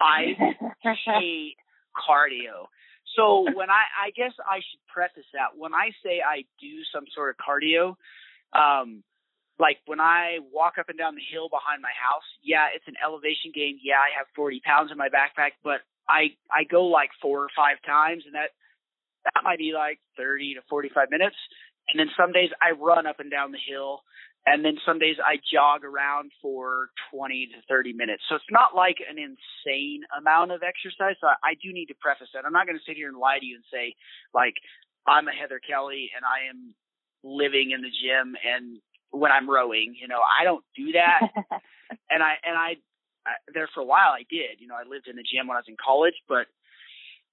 I 0.00 0.36
hate 1.04 1.56
cardio. 1.96 2.70
So 3.16 3.44
when 3.52 3.68
I 3.68 3.84
I 4.06 4.10
guess 4.16 4.32
I 4.40 4.58
should 4.58 4.80
preface 4.86 5.28
that 5.34 5.58
when 5.58 5.74
I 5.74 5.90
say 6.04 6.22
I 6.24 6.44
do 6.60 6.80
some 6.94 7.04
sort 7.14 7.34
of 7.34 7.36
cardio, 7.36 7.96
um, 8.54 9.02
like 9.62 9.78
when 9.86 10.02
I 10.02 10.42
walk 10.50 10.74
up 10.82 10.90
and 10.90 10.98
down 10.98 11.14
the 11.14 11.22
hill 11.22 11.46
behind 11.46 11.78
my 11.86 11.94
house, 11.94 12.26
yeah, 12.42 12.74
it's 12.74 12.90
an 12.90 12.98
elevation 12.98 13.54
gain. 13.54 13.78
Yeah, 13.78 14.02
I 14.02 14.10
have 14.18 14.26
40 14.34 14.58
pounds 14.66 14.90
in 14.90 14.98
my 14.98 15.06
backpack, 15.06 15.54
but 15.62 15.86
I 16.10 16.34
I 16.50 16.66
go 16.66 16.90
like 16.90 17.14
four 17.22 17.46
or 17.46 17.52
five 17.54 17.78
times, 17.86 18.26
and 18.26 18.34
that 18.34 18.50
that 19.22 19.46
might 19.46 19.62
be 19.62 19.70
like 19.70 20.02
30 20.18 20.58
to 20.58 20.66
45 20.66 21.14
minutes. 21.14 21.38
And 21.86 21.94
then 21.94 22.10
some 22.18 22.34
days 22.34 22.50
I 22.58 22.74
run 22.74 23.06
up 23.06 23.22
and 23.22 23.30
down 23.30 23.54
the 23.54 23.62
hill, 23.62 24.02
and 24.50 24.66
then 24.66 24.82
some 24.82 24.98
days 24.98 25.22
I 25.22 25.38
jog 25.38 25.86
around 25.86 26.34
for 26.42 26.90
20 27.14 27.54
to 27.54 27.62
30 27.70 27.94
minutes. 27.94 28.26
So 28.26 28.34
it's 28.34 28.50
not 28.50 28.74
like 28.74 28.98
an 28.98 29.14
insane 29.14 30.02
amount 30.10 30.50
of 30.50 30.66
exercise. 30.66 31.14
So 31.22 31.30
I, 31.30 31.54
I 31.54 31.54
do 31.62 31.70
need 31.70 31.94
to 31.94 31.98
preface 32.02 32.34
that. 32.34 32.42
I'm 32.42 32.52
not 32.52 32.66
going 32.66 32.78
to 32.78 32.86
sit 32.86 32.98
here 32.98 33.06
and 33.06 33.18
lie 33.18 33.38
to 33.38 33.46
you 33.46 33.62
and 33.62 33.66
say 33.70 33.94
like 34.34 34.58
I'm 35.06 35.30
a 35.30 35.34
Heather 35.34 35.62
Kelly 35.62 36.10
and 36.18 36.26
I 36.26 36.50
am 36.50 36.74
living 37.22 37.70
in 37.70 37.86
the 37.86 37.94
gym 38.02 38.34
and 38.42 38.82
when 39.12 39.30
I'm 39.30 39.48
rowing, 39.48 39.94
you 40.00 40.08
know, 40.08 40.20
I 40.20 40.44
don't 40.44 40.64
do 40.76 40.92
that. 40.92 41.22
and 42.10 42.22
I 42.22 42.34
and 42.42 42.56
I, 42.58 42.76
I 43.26 43.32
there 43.54 43.68
for 43.72 43.80
a 43.80 43.86
while 43.86 44.10
I 44.10 44.24
did. 44.28 44.58
You 44.58 44.66
know, 44.66 44.74
I 44.74 44.88
lived 44.88 45.06
in 45.08 45.16
the 45.16 45.22
gym 45.22 45.46
when 45.46 45.56
I 45.56 45.60
was 45.60 45.68
in 45.68 45.76
college, 45.78 46.16
but 46.28 46.48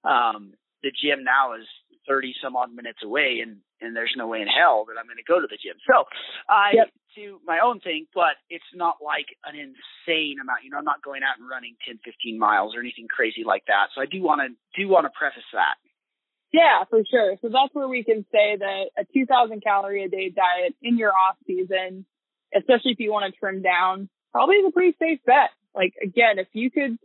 um 0.08 0.52
the 0.82 0.92
gym 0.92 1.24
now 1.24 1.54
is 1.54 1.66
30 2.08 2.34
some 2.42 2.56
odd 2.56 2.72
minutes 2.72 3.00
away 3.04 3.40
and 3.42 3.58
and 3.80 3.96
there's 3.96 4.14
no 4.16 4.26
way 4.28 4.40
in 4.40 4.48
hell 4.48 4.84
that 4.88 4.98
I'm 5.00 5.06
going 5.06 5.16
to 5.16 5.24
go 5.24 5.40
to 5.40 5.48
the 5.48 5.56
gym. 5.56 5.76
So 5.88 6.04
I 6.48 6.72
Yep. 6.76 6.88
do 7.16 7.40
my 7.46 7.60
own 7.64 7.80
thing, 7.80 8.06
but 8.14 8.36
it's 8.50 8.68
not 8.74 8.96
like 9.02 9.26
an 9.48 9.56
insane 9.56 10.36
amount. 10.40 10.64
You 10.64 10.70
know, 10.70 10.78
I'm 10.78 10.84
not 10.84 11.02
going 11.02 11.22
out 11.24 11.40
and 11.40 11.48
running 11.48 11.76
10, 11.88 11.98
15 12.04 12.38
miles 12.38 12.76
or 12.76 12.80
anything 12.80 13.08
crazy 13.08 13.42
like 13.44 13.64
that. 13.68 13.88
So 13.94 14.02
I 14.02 14.06
do 14.06 14.20
want 14.22 14.42
to 14.44 14.52
do 14.76 14.88
want 14.88 15.06
to 15.06 15.12
preface 15.16 15.48
that. 15.56 15.80
Yeah, 16.52 16.84
for 16.88 17.00
sure. 17.08 17.36
So 17.42 17.48
that's 17.48 17.72
where 17.74 17.88
we 17.88 18.02
can 18.02 18.24
say 18.32 18.56
that 18.56 18.84
a 18.98 19.04
2000 19.14 19.62
calorie 19.62 20.04
a 20.04 20.08
day 20.08 20.30
diet 20.30 20.74
in 20.82 20.98
your 20.98 21.12
off 21.12 21.36
season, 21.46 22.04
especially 22.56 22.92
if 22.92 23.00
you 23.00 23.12
want 23.12 23.32
to 23.32 23.38
trim 23.38 23.62
down, 23.62 24.08
probably 24.32 24.56
is 24.56 24.66
a 24.68 24.72
pretty 24.72 24.96
safe 24.98 25.20
bet. 25.24 25.50
Like 25.74 25.94
again, 26.02 26.38
if 26.38 26.48
you 26.52 26.70
could 26.70 26.98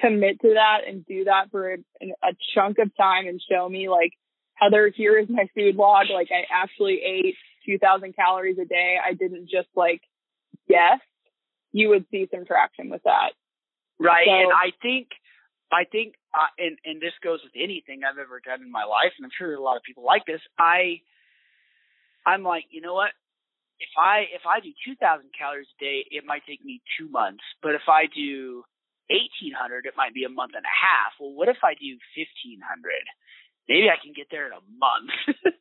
commit 0.00 0.40
to 0.42 0.54
that 0.54 0.80
and 0.86 1.04
do 1.04 1.24
that 1.24 1.50
for 1.50 1.72
a, 1.74 1.76
a 2.22 2.32
chunk 2.54 2.78
of 2.78 2.96
time 2.96 3.26
and 3.26 3.40
show 3.50 3.68
me 3.68 3.88
like, 3.88 4.12
Heather, 4.54 4.92
here 4.94 5.18
is 5.18 5.28
my 5.28 5.48
food 5.54 5.74
log. 5.74 6.06
Like 6.12 6.28
I 6.30 6.44
actually 6.52 7.00
ate 7.04 7.34
2000 7.66 8.14
calories 8.14 8.58
a 8.58 8.64
day. 8.64 8.96
I 9.04 9.14
didn't 9.14 9.48
just 9.50 9.68
like 9.74 10.02
guess. 10.68 11.00
You 11.72 11.88
would 11.88 12.04
see 12.10 12.28
some 12.32 12.44
traction 12.44 12.90
with 12.90 13.02
that. 13.04 13.32
Right. 13.98 14.26
So- 14.26 14.32
and 14.32 14.52
I 14.52 14.72
think, 14.80 15.08
I 15.72 15.84
think, 15.88 16.14
uh, 16.36 16.52
and, 16.58 16.76
and 16.84 17.00
this 17.00 17.16
goes 17.24 17.40
with 17.42 17.56
anything 17.56 18.04
I've 18.04 18.20
ever 18.20 18.40
done 18.44 18.62
in 18.62 18.70
my 18.70 18.84
life, 18.84 19.16
and 19.16 19.24
I'm 19.24 19.34
sure 19.36 19.54
a 19.54 19.62
lot 19.62 19.76
of 19.76 19.82
people 19.82 20.04
like 20.04 20.26
this. 20.26 20.40
I, 20.58 21.00
I'm 22.26 22.44
like, 22.44 22.64
you 22.70 22.80
know 22.80 22.94
what? 22.94 23.10
If 23.80 23.90
I, 23.98 24.30
if 24.30 24.46
I 24.46 24.60
do 24.60 24.70
2000 24.86 25.32
calories 25.34 25.66
a 25.66 25.78
day, 25.82 26.04
it 26.10 26.28
might 26.28 26.46
take 26.46 26.64
me 26.64 26.82
two 27.00 27.08
months. 27.08 27.42
But 27.64 27.74
if 27.74 27.88
I 27.88 28.06
do 28.06 28.62
1800, 29.10 29.88
it 29.88 29.96
might 29.96 30.14
be 30.14 30.22
a 30.22 30.30
month 30.30 30.52
and 30.54 30.62
a 30.62 30.76
half. 30.76 31.18
Well, 31.18 31.34
what 31.34 31.48
if 31.48 31.58
I 31.64 31.74
do 31.74 31.98
1500? 32.14 32.62
Maybe 33.66 33.90
I 33.90 33.98
can 33.98 34.14
get 34.14 34.30
there 34.30 34.46
in 34.46 34.54
a 34.54 34.62
month. 34.78 35.10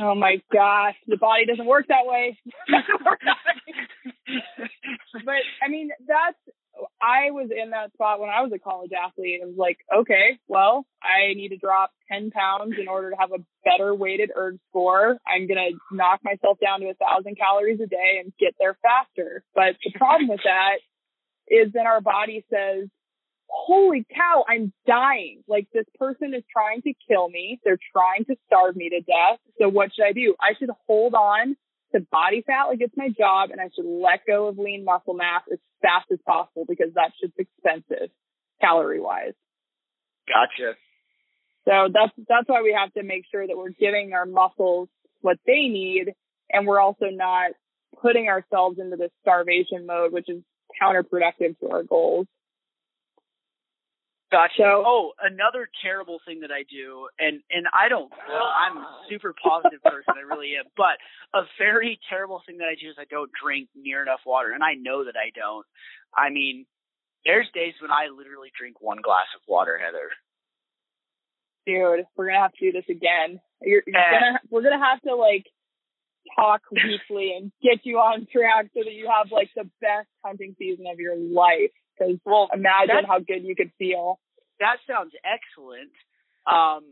Oh 0.00 0.14
my 0.14 0.40
gosh, 0.52 0.94
the 1.06 1.16
body 1.16 1.44
doesn't 1.44 1.66
work 1.66 1.86
that 1.88 2.06
way. 2.06 2.38
but 5.24 5.42
I 5.62 5.68
mean, 5.68 5.90
that's 6.06 6.38
I 7.00 7.30
was 7.30 7.50
in 7.50 7.70
that 7.70 7.92
spot 7.92 8.20
when 8.20 8.30
I 8.30 8.42
was 8.42 8.52
a 8.54 8.58
college 8.58 8.90
athlete. 8.92 9.40
It 9.42 9.46
was 9.46 9.56
like, 9.56 9.78
okay, 9.94 10.38
well, 10.48 10.86
I 11.02 11.34
need 11.34 11.50
to 11.50 11.56
drop 11.56 11.90
10 12.10 12.30
pounds 12.30 12.74
in 12.80 12.88
order 12.88 13.10
to 13.10 13.16
have 13.18 13.32
a 13.32 13.44
better 13.64 13.94
weighted 13.94 14.30
erg 14.36 14.58
score. 14.68 15.18
I'm 15.26 15.46
going 15.46 15.72
to 15.72 15.96
knock 15.96 16.20
myself 16.24 16.58
down 16.60 16.80
to 16.80 16.88
a 16.88 16.94
thousand 16.94 17.36
calories 17.36 17.80
a 17.80 17.86
day 17.86 18.20
and 18.22 18.32
get 18.38 18.54
there 18.58 18.76
faster. 18.82 19.44
But 19.54 19.76
the 19.84 19.92
problem 19.98 20.28
with 20.28 20.40
that 20.44 20.78
is 21.48 21.72
then 21.72 21.86
our 21.86 22.00
body 22.00 22.44
says, 22.50 22.88
holy 23.48 24.06
cow, 24.14 24.44
I'm 24.48 24.72
dying. 24.86 25.42
Like 25.46 25.68
this 25.72 25.86
person 25.98 26.34
is 26.34 26.42
trying 26.52 26.82
to 26.82 26.94
kill 27.08 27.28
me. 27.28 27.60
They're 27.64 27.78
trying 27.92 28.24
to 28.26 28.36
starve 28.46 28.76
me 28.76 28.88
to 28.90 29.00
death. 29.00 29.38
So 29.60 29.68
what 29.68 29.90
should 29.94 30.06
I 30.06 30.12
do? 30.12 30.34
I 30.40 30.54
should 30.58 30.70
hold 30.86 31.14
on 31.14 31.56
to 31.94 32.00
body 32.10 32.42
fat 32.46 32.64
like 32.68 32.80
it's 32.80 32.96
my 32.96 33.08
job 33.08 33.50
and 33.50 33.60
I 33.60 33.68
should 33.74 33.84
let 33.84 34.26
go 34.26 34.48
of 34.48 34.58
lean 34.58 34.84
muscle 34.84 35.14
mass 35.14 35.42
as 35.52 35.58
fast 35.82 36.06
as 36.12 36.18
possible 36.26 36.64
because 36.66 36.88
that's 36.94 37.14
just 37.20 37.34
expensive 37.38 38.10
calorie 38.60 39.00
wise. 39.00 39.34
gotcha. 40.28 40.74
So 41.64 41.88
that's, 41.92 42.12
that's 42.28 42.48
why 42.48 42.62
we 42.62 42.76
have 42.76 42.92
to 42.94 43.02
make 43.02 43.24
sure 43.30 43.46
that 43.46 43.56
we're 43.56 43.70
giving 43.70 44.14
our 44.14 44.26
muscles 44.26 44.88
what 45.20 45.38
they 45.46 45.68
need 45.68 46.12
and 46.50 46.66
we're 46.66 46.80
also 46.80 47.06
not 47.10 47.52
putting 48.00 48.28
ourselves 48.28 48.78
into 48.78 48.96
this 48.96 49.10
starvation 49.20 49.86
mode, 49.86 50.12
which 50.12 50.28
is 50.28 50.42
counterproductive 50.80 51.58
to 51.60 51.70
our 51.70 51.82
goals. 51.82 52.26
Gotcha. 54.32 54.54
So- 54.58 54.82
oh, 54.86 55.12
another 55.22 55.68
terrible 55.84 56.18
thing 56.26 56.40
that 56.40 56.50
I 56.50 56.64
do, 56.64 57.06
and 57.20 57.40
and 57.50 57.66
I 57.72 57.88
don't, 57.88 58.10
well, 58.26 58.48
I'm 58.56 58.78
a 58.78 59.00
super 59.08 59.34
positive 59.36 59.82
person, 59.84 60.14
I 60.16 60.22
really 60.24 60.56
am. 60.56 60.64
But 60.76 60.96
a 61.38 61.42
very 61.58 62.00
terrible 62.08 62.42
thing 62.46 62.56
that 62.58 62.66
I 62.66 62.74
do 62.80 62.88
is 62.88 62.96
I 62.98 63.04
don't 63.10 63.30
drink 63.40 63.68
near 63.76 64.00
enough 64.02 64.20
water, 64.26 64.52
and 64.52 64.64
I 64.64 64.72
know 64.74 65.04
that 65.04 65.14
I 65.20 65.30
don't. 65.38 65.66
I 66.16 66.30
mean, 66.30 66.64
there's 67.26 67.46
days 67.54 67.74
when 67.80 67.90
I 67.92 68.08
literally 68.08 68.50
drink 68.58 68.80
one 68.80 68.98
glass 69.04 69.28
of 69.36 69.42
water, 69.46 69.76
Heather. 69.78 70.08
dude, 71.66 72.06
we're 72.16 72.26
gonna 72.28 72.40
have 72.40 72.52
to 72.54 72.60
do 72.60 72.72
this 72.72 72.88
again. 72.88 73.38
You're, 73.60 73.82
you're 73.86 73.96
Eh. 74.00 74.10
gonna, 74.20 74.40
we're 74.50 74.62
gonna 74.62 74.82
have 74.84 75.00
to 75.02 75.14
like 75.14 75.46
talk 76.36 76.62
weekly 76.72 77.34
and 77.36 77.52
get 77.62 77.84
you 77.84 77.98
on 77.98 78.26
track 78.32 78.66
so 78.74 78.80
that 78.82 78.92
you 78.92 79.08
have 79.14 79.30
like 79.30 79.50
the 79.54 79.68
best 79.80 80.08
hunting 80.24 80.56
season 80.58 80.86
of 80.90 80.98
your 80.98 81.16
life. 81.16 81.70
Because 81.98 82.18
Well, 82.24 82.48
imagine 82.52 83.04
how 83.06 83.18
good 83.18 83.42
you 83.44 83.54
could 83.56 83.70
feel. 83.78 84.18
that 84.60 84.76
sounds 84.88 85.12
excellent. 85.24 85.90
Um, 86.46 86.84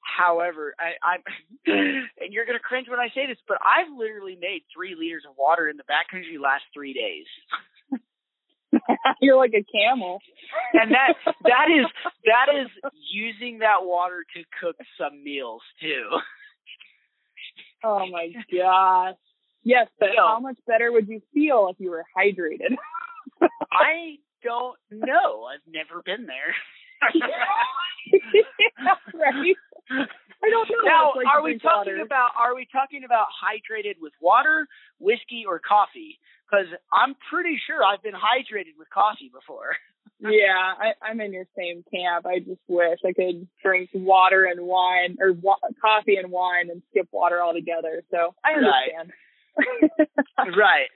however, 0.00 0.74
I, 0.78 0.94
I'm, 1.06 1.22
and 1.66 2.32
you're 2.32 2.46
gonna 2.46 2.58
cringe 2.58 2.88
when 2.88 3.00
I 3.00 3.08
say 3.14 3.26
this, 3.26 3.38
but 3.48 3.58
I've 3.60 3.92
literally 3.96 4.36
made 4.40 4.62
three 4.74 4.94
liters 4.98 5.24
of 5.28 5.34
water 5.36 5.68
in 5.68 5.76
the 5.76 5.82
backcountry 5.84 6.40
last 6.40 6.64
three 6.72 6.92
days. 6.94 7.26
you're 9.20 9.36
like 9.36 9.52
a 9.54 9.64
camel. 9.72 10.20
and 10.72 10.90
that 10.92 11.14
that 11.44 11.66
is 11.70 11.86
that 12.24 12.46
is 12.60 12.68
using 13.12 13.58
that 13.60 13.82
water 13.84 14.24
to 14.36 14.42
cook 14.60 14.76
some 14.98 15.22
meals 15.24 15.62
too. 15.80 16.08
Oh 17.84 18.06
my 18.10 18.28
gosh. 18.52 19.14
Yes, 19.64 19.88
but 19.98 20.10
So- 20.16 20.26
how 20.26 20.40
much 20.40 20.58
better 20.66 20.92
would 20.92 21.08
you 21.08 21.20
feel 21.34 21.68
if 21.70 21.76
you 21.80 21.90
were 21.90 22.04
hydrated? 22.16 22.76
I 23.42 24.16
don't 24.42 24.76
know. 24.90 25.44
I've 25.44 25.64
never 25.66 26.02
been 26.04 26.26
there. 26.26 26.54
right? 29.14 29.56
I 29.90 30.50
don't 30.50 30.68
know. 30.68 30.76
now, 30.84 31.12
like 31.16 31.26
are 31.26 31.42
we 31.42 31.58
talking 31.58 31.94
water. 31.94 32.02
about 32.04 32.30
are 32.38 32.54
we 32.54 32.66
talking 32.70 33.04
about 33.04 33.26
hydrated 33.32 33.96
with 34.00 34.12
water, 34.20 34.66
whiskey, 34.98 35.44
or 35.46 35.58
coffee? 35.60 36.18
Because 36.50 36.66
I'm 36.92 37.14
pretty 37.30 37.58
sure 37.66 37.82
I've 37.84 38.02
been 38.02 38.14
hydrated 38.14 38.76
with 38.78 38.88
coffee 38.90 39.30
before. 39.32 39.76
Yeah, 40.18 40.56
I, 40.80 40.92
I'm 41.02 41.20
in 41.20 41.34
your 41.34 41.44
same 41.58 41.84
camp. 41.92 42.24
I 42.24 42.38
just 42.38 42.60
wish 42.68 43.00
I 43.04 43.12
could 43.12 43.46
drink 43.62 43.90
water 43.92 44.46
and 44.46 44.62
wine 44.66 45.18
or 45.20 45.32
wa- 45.34 45.58
coffee 45.78 46.16
and 46.16 46.30
wine 46.30 46.70
and 46.70 46.80
skip 46.90 47.08
water 47.12 47.42
altogether. 47.42 48.02
So 48.10 48.34
I 48.42 48.52
Right. 48.54 48.92
understand. 48.98 49.12
right. 50.56 50.88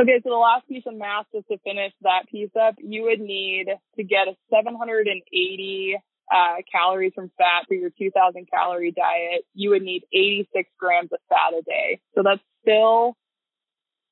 Okay, 0.00 0.20
so 0.22 0.30
the 0.30 0.36
last 0.36 0.68
piece 0.68 0.84
of 0.86 0.96
math 0.96 1.26
just 1.34 1.48
to 1.48 1.58
finish 1.58 1.92
that 2.02 2.28
piece 2.30 2.50
up, 2.60 2.74
you 2.78 3.04
would 3.04 3.20
need 3.20 3.66
to 3.96 4.04
get 4.04 4.28
a 4.28 4.36
780 4.50 5.96
uh, 6.32 6.56
calories 6.70 7.12
from 7.14 7.30
fat 7.38 7.66
for 7.68 7.74
your 7.74 7.90
2000 7.90 8.48
calorie 8.50 8.92
diet. 8.92 9.44
You 9.54 9.70
would 9.70 9.82
need 9.82 10.04
86 10.12 10.68
grams 10.78 11.10
of 11.12 11.18
fat 11.28 11.58
a 11.58 11.62
day. 11.62 12.00
So 12.14 12.22
that's 12.22 12.42
still, 12.62 13.16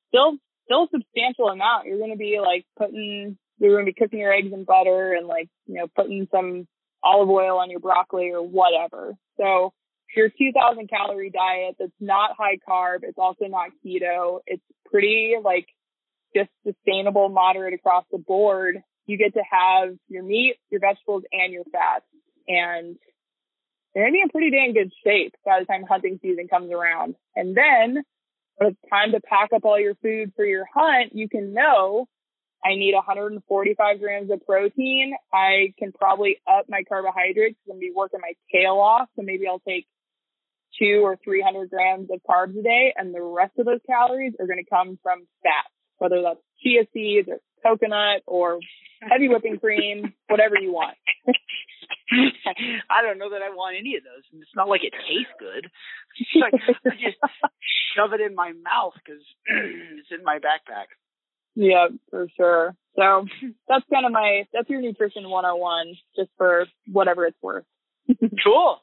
still, 0.09 0.37
still 0.65 0.83
a 0.83 0.87
substantial 0.91 1.49
amount. 1.49 1.87
You're 1.87 1.97
going 1.97 2.11
to 2.11 2.17
be 2.17 2.39
like 2.39 2.65
putting 2.77 3.37
you're 3.59 3.73
going 3.73 3.85
to 3.85 3.91
be 3.91 3.97
cooking 3.97 4.19
your 4.19 4.33
eggs 4.33 4.51
in 4.51 4.63
butter 4.65 5.13
and 5.13 5.27
like, 5.27 5.49
you 5.65 5.75
know, 5.75 5.87
putting 5.95 6.27
some 6.31 6.67
olive 7.03 7.29
oil 7.29 7.57
on 7.57 7.69
your 7.69 7.79
broccoli 7.79 8.31
or 8.31 8.41
whatever. 8.41 9.13
So 9.37 9.73
your 10.15 10.29
2000 10.29 10.89
calorie 10.89 11.29
diet 11.29 11.75
that's 11.79 11.91
not 11.99 12.31
high 12.37 12.57
carb, 12.67 12.99
it's 13.03 13.17
also 13.17 13.45
not 13.45 13.69
keto. 13.85 14.39
It's 14.45 14.63
pretty 14.85 15.35
like 15.43 15.67
just 16.35 16.49
sustainable, 16.65 17.29
moderate 17.29 17.73
across 17.73 18.05
the 18.11 18.17
board. 18.17 18.77
you 19.05 19.17
get 19.17 19.33
to 19.35 19.43
have 19.49 19.95
your 20.09 20.23
meat, 20.23 20.55
your 20.69 20.79
vegetables, 20.79 21.23
and 21.31 21.53
your 21.53 21.63
fats. 21.65 22.05
And 22.47 22.97
you're 23.93 24.03
going 24.03 24.13
to 24.13 24.17
be 24.17 24.21
in 24.21 24.29
pretty 24.29 24.51
dang 24.51 24.73
good 24.73 24.91
shape 25.03 25.33
by 25.45 25.59
the 25.59 25.65
time 25.65 25.83
hunting 25.87 26.19
season 26.21 26.47
comes 26.47 26.71
around. 26.71 27.15
And 27.35 27.55
then 27.55 28.03
when 28.57 28.71
it's 28.71 28.89
time 28.89 29.11
to 29.13 29.21
pack 29.21 29.49
up 29.53 29.63
all 29.63 29.79
your 29.79 29.95
food 29.95 30.33
for 30.35 30.43
your 30.43 30.65
hunt, 30.73 31.13
you 31.13 31.29
can 31.29 31.53
know 31.53 32.07
I 32.65 32.75
need 32.75 32.95
145 32.95 33.99
grams 33.99 34.31
of 34.31 34.43
protein. 34.45 35.13
I 35.31 35.73
can 35.77 35.91
probably 35.91 36.37
up 36.49 36.65
my 36.67 36.83
carbohydrates. 36.87 37.57
I'm 37.65 37.73
going 37.73 37.79
to 37.79 37.87
be 37.87 37.93
working 37.95 38.19
my 38.21 38.33
tail 38.51 38.79
off. 38.79 39.07
So 39.15 39.21
maybe 39.21 39.47
I'll 39.47 39.59
take 39.59 39.85
two 40.79 41.01
or 41.03 41.17
300 41.23 41.69
grams 41.69 42.09
of 42.11 42.21
carbs 42.27 42.57
a 42.57 42.63
day. 42.63 42.93
And 42.97 43.13
the 43.13 43.21
rest 43.21 43.53
of 43.59 43.65
those 43.65 43.81
calories 43.85 44.33
are 44.39 44.47
going 44.47 44.63
to 44.63 44.69
come 44.69 44.97
from 45.03 45.27
fats, 45.43 45.74
whether 45.97 46.21
that's 46.21 46.39
chia 46.61 46.83
seeds 46.93 47.27
or 47.29 47.39
coconut 47.63 48.21
or 48.27 48.59
heavy 49.01 49.27
whipping 49.29 49.59
cream, 49.59 50.13
whatever 50.27 50.55
you 50.59 50.71
want. 50.71 50.97
I 52.89 53.01
don't 53.01 53.17
know 53.17 53.31
that 53.31 53.41
I 53.41 53.49
want 53.49 53.75
any 53.79 53.95
of 53.97 54.03
those. 54.03 54.23
And 54.31 54.41
It's 54.41 54.55
not 54.55 54.69
like 54.69 54.83
it 54.83 54.93
tastes 54.93 55.33
good. 55.39 55.69
It's 56.17 56.31
like 56.39 56.53
I 56.85 56.89
just 56.95 57.17
shove 57.95 58.13
it 58.13 58.21
in 58.21 58.35
my 58.35 58.53
mouth 58.53 58.93
because 59.03 59.21
it's 59.47 60.11
in 60.11 60.23
my 60.23 60.37
backpack. 60.37 60.87
Yeah, 61.55 61.87
for 62.09 62.27
sure. 62.37 62.75
So 62.95 63.25
that's 63.67 63.83
kind 63.91 64.05
of 64.05 64.13
my 64.13 64.47
that's 64.53 64.69
your 64.69 64.81
nutrition 64.81 65.29
101 65.29 65.95
just 66.15 66.29
for 66.37 66.67
whatever 66.91 67.25
it's 67.25 67.41
worth. 67.41 67.65
cool. 68.43 68.77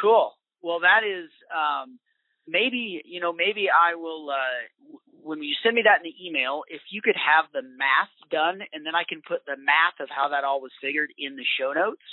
Cool. 0.00 0.32
Well, 0.62 0.80
that 0.80 1.00
is 1.04 1.28
um 1.54 1.98
maybe, 2.46 3.02
you 3.04 3.20
know, 3.20 3.32
maybe 3.34 3.68
I 3.68 3.96
will 3.96 4.30
uh 4.30 4.96
when 5.22 5.42
you 5.42 5.54
send 5.62 5.74
me 5.74 5.82
that 5.84 6.04
in 6.04 6.10
the 6.10 6.16
email, 6.26 6.62
if 6.68 6.80
you 6.90 7.02
could 7.02 7.16
have 7.16 7.50
the 7.52 7.62
math 7.62 8.12
done 8.30 8.60
and 8.72 8.84
then 8.84 8.94
I 8.94 9.04
can 9.08 9.22
put 9.26 9.44
the 9.46 9.56
math 9.56 10.00
of 10.00 10.08
how 10.10 10.30
that 10.30 10.44
all 10.44 10.60
was 10.60 10.72
figured 10.80 11.10
in 11.18 11.36
the 11.36 11.44
show 11.58 11.72
notes 11.72 12.04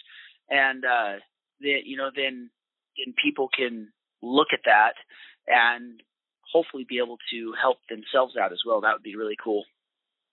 and 0.49 0.85
uh 0.85 1.19
that 1.61 1.81
you 1.85 1.97
know 1.97 2.09
then 2.15 2.49
then 2.97 3.13
people 3.21 3.49
can 3.49 3.91
look 4.21 4.49
at 4.53 4.65
that 4.65 4.95
and 5.47 6.01
hopefully 6.51 6.85
be 6.87 6.99
able 7.03 7.17
to 7.31 7.53
help 7.59 7.77
themselves 7.89 8.35
out 8.37 8.51
as 8.51 8.61
well. 8.65 8.81
That 8.81 8.93
would 8.93 9.03
be 9.03 9.15
really 9.15 9.37
cool. 9.41 9.65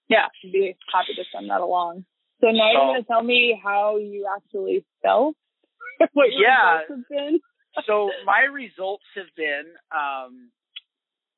Yeah, 0.09 0.29
I'd 0.45 0.53
be 0.53 0.77
happy 0.93 1.15
to 1.17 1.25
send 1.35 1.51
that 1.51 1.61
along. 1.61 2.05
So 2.41 2.49
now 2.49 2.71
you're 2.73 2.93
going 2.93 3.03
to 3.03 3.07
tell 3.07 3.23
me 3.23 3.59
how 3.63 3.97
you 3.97 4.29
actually 4.29 4.85
felt? 5.03 5.37
what 6.13 6.31
your 6.33 6.43
yeah. 6.43 6.83
results 6.83 6.91
have 6.91 7.09
been? 7.09 7.41
so 7.87 8.11
my 8.27 8.45
results 8.53 9.05
have 9.17 9.33
been 9.37 9.65
um 9.91 10.51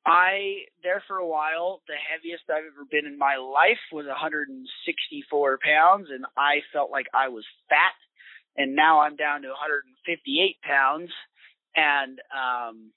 I 0.07 0.65
there 0.83 1.03
for 1.09 1.17
a 1.17 1.27
while 1.27 1.81
the 1.89 1.95
heaviest 1.95 2.45
I've 2.51 2.65
ever 2.73 2.85
been 2.91 3.07
in 3.07 3.19
my 3.19 3.37
life 3.37 3.81
was 3.93 4.07
164 4.07 5.59
pounds 5.65 6.09
and 6.11 6.25
I 6.37 6.61
felt 6.73 6.91
like 6.91 7.07
I 7.15 7.29
was 7.29 7.45
fat 7.69 7.95
and 8.57 8.77
now 8.77 9.01
I'm 9.01 9.17
down 9.17 9.43
to 9.43 9.49
158 9.49 10.57
pounds 10.63 11.11
and 11.77 12.19
um 12.33 12.93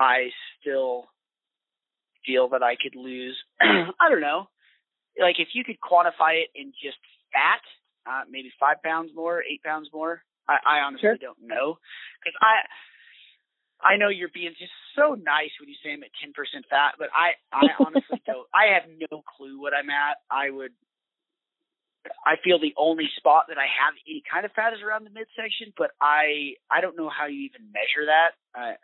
I 0.00 0.30
still 0.60 1.04
feel 2.26 2.48
that 2.50 2.62
I 2.62 2.76
could 2.80 2.96
lose 2.96 3.36
I 3.60 4.08
don't 4.08 4.20
know 4.20 4.48
like 5.20 5.36
if 5.38 5.48
you 5.54 5.64
could 5.64 5.78
quantify 5.80 6.40
it 6.42 6.48
in 6.54 6.72
just 6.82 6.98
fat 7.32 7.60
uh 8.10 8.22
maybe 8.30 8.50
5 8.58 8.76
pounds 8.84 9.10
more 9.14 9.42
8 9.42 9.62
pounds 9.62 9.88
more 9.92 10.22
I, 10.48 10.56
I 10.66 10.78
honestly 10.80 11.02
Sure. 11.02 11.16
don't 11.20 11.38
know 11.42 11.78
because 12.24 12.36
I 12.40 12.64
I 13.82 13.96
know 13.98 14.08
you're 14.08 14.32
being 14.32 14.54
just 14.58 14.72
so 14.94 15.14
nice 15.18 15.50
when 15.58 15.68
you 15.68 15.74
say 15.82 15.92
I'm 15.92 16.02
at 16.06 16.14
10% 16.22 16.30
fat, 16.70 16.94
but 16.98 17.08
I 17.10 17.34
I 17.50 17.66
honestly 17.84 18.22
don't. 18.26 18.46
I 18.54 18.78
have 18.78 18.86
no 18.88 19.22
clue 19.36 19.60
what 19.60 19.74
I'm 19.74 19.90
at. 19.90 20.22
I 20.30 20.50
would. 20.50 20.72
I 22.26 22.34
feel 22.42 22.58
the 22.58 22.74
only 22.76 23.06
spot 23.16 23.46
that 23.48 23.58
I 23.58 23.66
have 23.70 23.94
any 24.08 24.22
kind 24.26 24.44
of 24.44 24.50
fat 24.52 24.74
is 24.74 24.82
around 24.82 25.04
the 25.04 25.14
midsection, 25.14 25.74
but 25.78 25.90
I 26.00 26.58
I 26.70 26.80
don't 26.80 26.96
know 26.96 27.10
how 27.10 27.26
you 27.26 27.46
even 27.50 27.70
measure 27.70 28.06
that. 28.06 28.34
I 28.54 28.74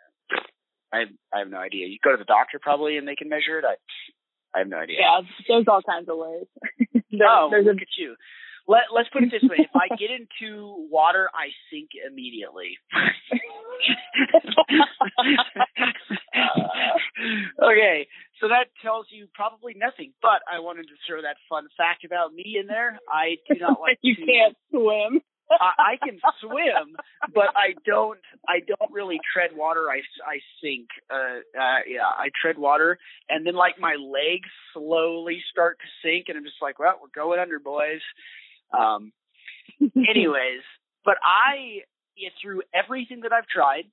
I 0.91 0.99
have, 1.07 1.11
I 1.33 1.39
have 1.39 1.49
no 1.49 1.57
idea. 1.59 1.87
You 1.87 1.99
go 2.03 2.11
to 2.11 2.17
the 2.17 2.27
doctor 2.27 2.59
probably 2.59 2.97
and 2.97 3.07
they 3.07 3.15
can 3.15 3.29
measure 3.29 3.59
it. 3.59 3.65
I 3.65 3.75
I 4.55 4.59
have 4.59 4.69
no 4.69 4.77
idea. 4.77 4.97
Yeah, 4.99 5.21
there's 5.47 5.67
all 5.67 5.81
kinds 5.83 6.09
of 6.09 6.17
ways. 6.17 6.47
there, 7.11 7.27
oh, 7.27 7.49
there's 7.51 7.67
a, 7.67 7.69
look 7.69 7.81
at 7.83 7.95
you. 7.97 8.15
Let 8.69 8.93
Let's 8.93 9.09
put 9.09 9.23
it 9.23 9.31
this 9.33 9.41
way: 9.49 9.65
if 9.65 9.73
I 9.73 9.89
get 9.97 10.11
into 10.13 10.85
water, 10.91 11.27
I 11.33 11.49
sink 11.73 11.89
immediately. 12.05 12.77
okay, 17.63 18.07
so 18.39 18.47
that 18.47 18.65
tells 18.83 19.07
you 19.09 19.27
probably 19.33 19.73
nothing. 19.73 20.13
But 20.21 20.45
I 20.45 20.59
wanted 20.59 20.83
to 20.83 20.93
throw 21.07 21.23
that 21.23 21.37
fun 21.49 21.67
fact 21.77 22.05
about 22.05 22.31
me 22.33 22.57
in 22.61 22.67
there. 22.67 22.99
I 23.09 23.37
do 23.49 23.55
not 23.59 23.81
like 23.81 23.97
you 24.01 24.15
to. 24.15 24.21
can't 24.21 24.55
swim. 24.69 25.21
I, 25.49 25.97
I 25.97 26.05
can 26.05 26.19
swim, 26.39 26.95
but 27.33 27.49
I 27.57 27.73
don't. 27.87 28.19
I 28.47 28.59
don't 28.59 28.93
really 28.93 29.17
tread 29.33 29.57
water. 29.57 29.89
I, 29.89 30.01
I 30.21 30.37
sink. 30.61 30.89
Uh, 31.09 31.41
uh, 31.57 31.79
yeah, 31.89 32.05
I 32.05 32.29
tread 32.39 32.59
water, 32.59 32.99
and 33.29 33.47
then 33.47 33.55
like 33.55 33.79
my 33.79 33.95
legs 33.95 34.49
slowly 34.75 35.41
start 35.49 35.79
to 35.79 35.87
sink, 36.07 36.25
and 36.27 36.37
I'm 36.37 36.43
just 36.43 36.61
like, 36.61 36.77
well, 36.77 36.99
we're 37.01 37.09
going 37.19 37.39
under, 37.39 37.57
boys. 37.57 38.01
Um, 38.77 39.11
anyways, 39.81 40.63
but 41.05 41.15
I, 41.23 41.81
through 42.41 42.61
everything 42.73 43.21
that 43.21 43.31
I've 43.31 43.47
tried, 43.47 43.85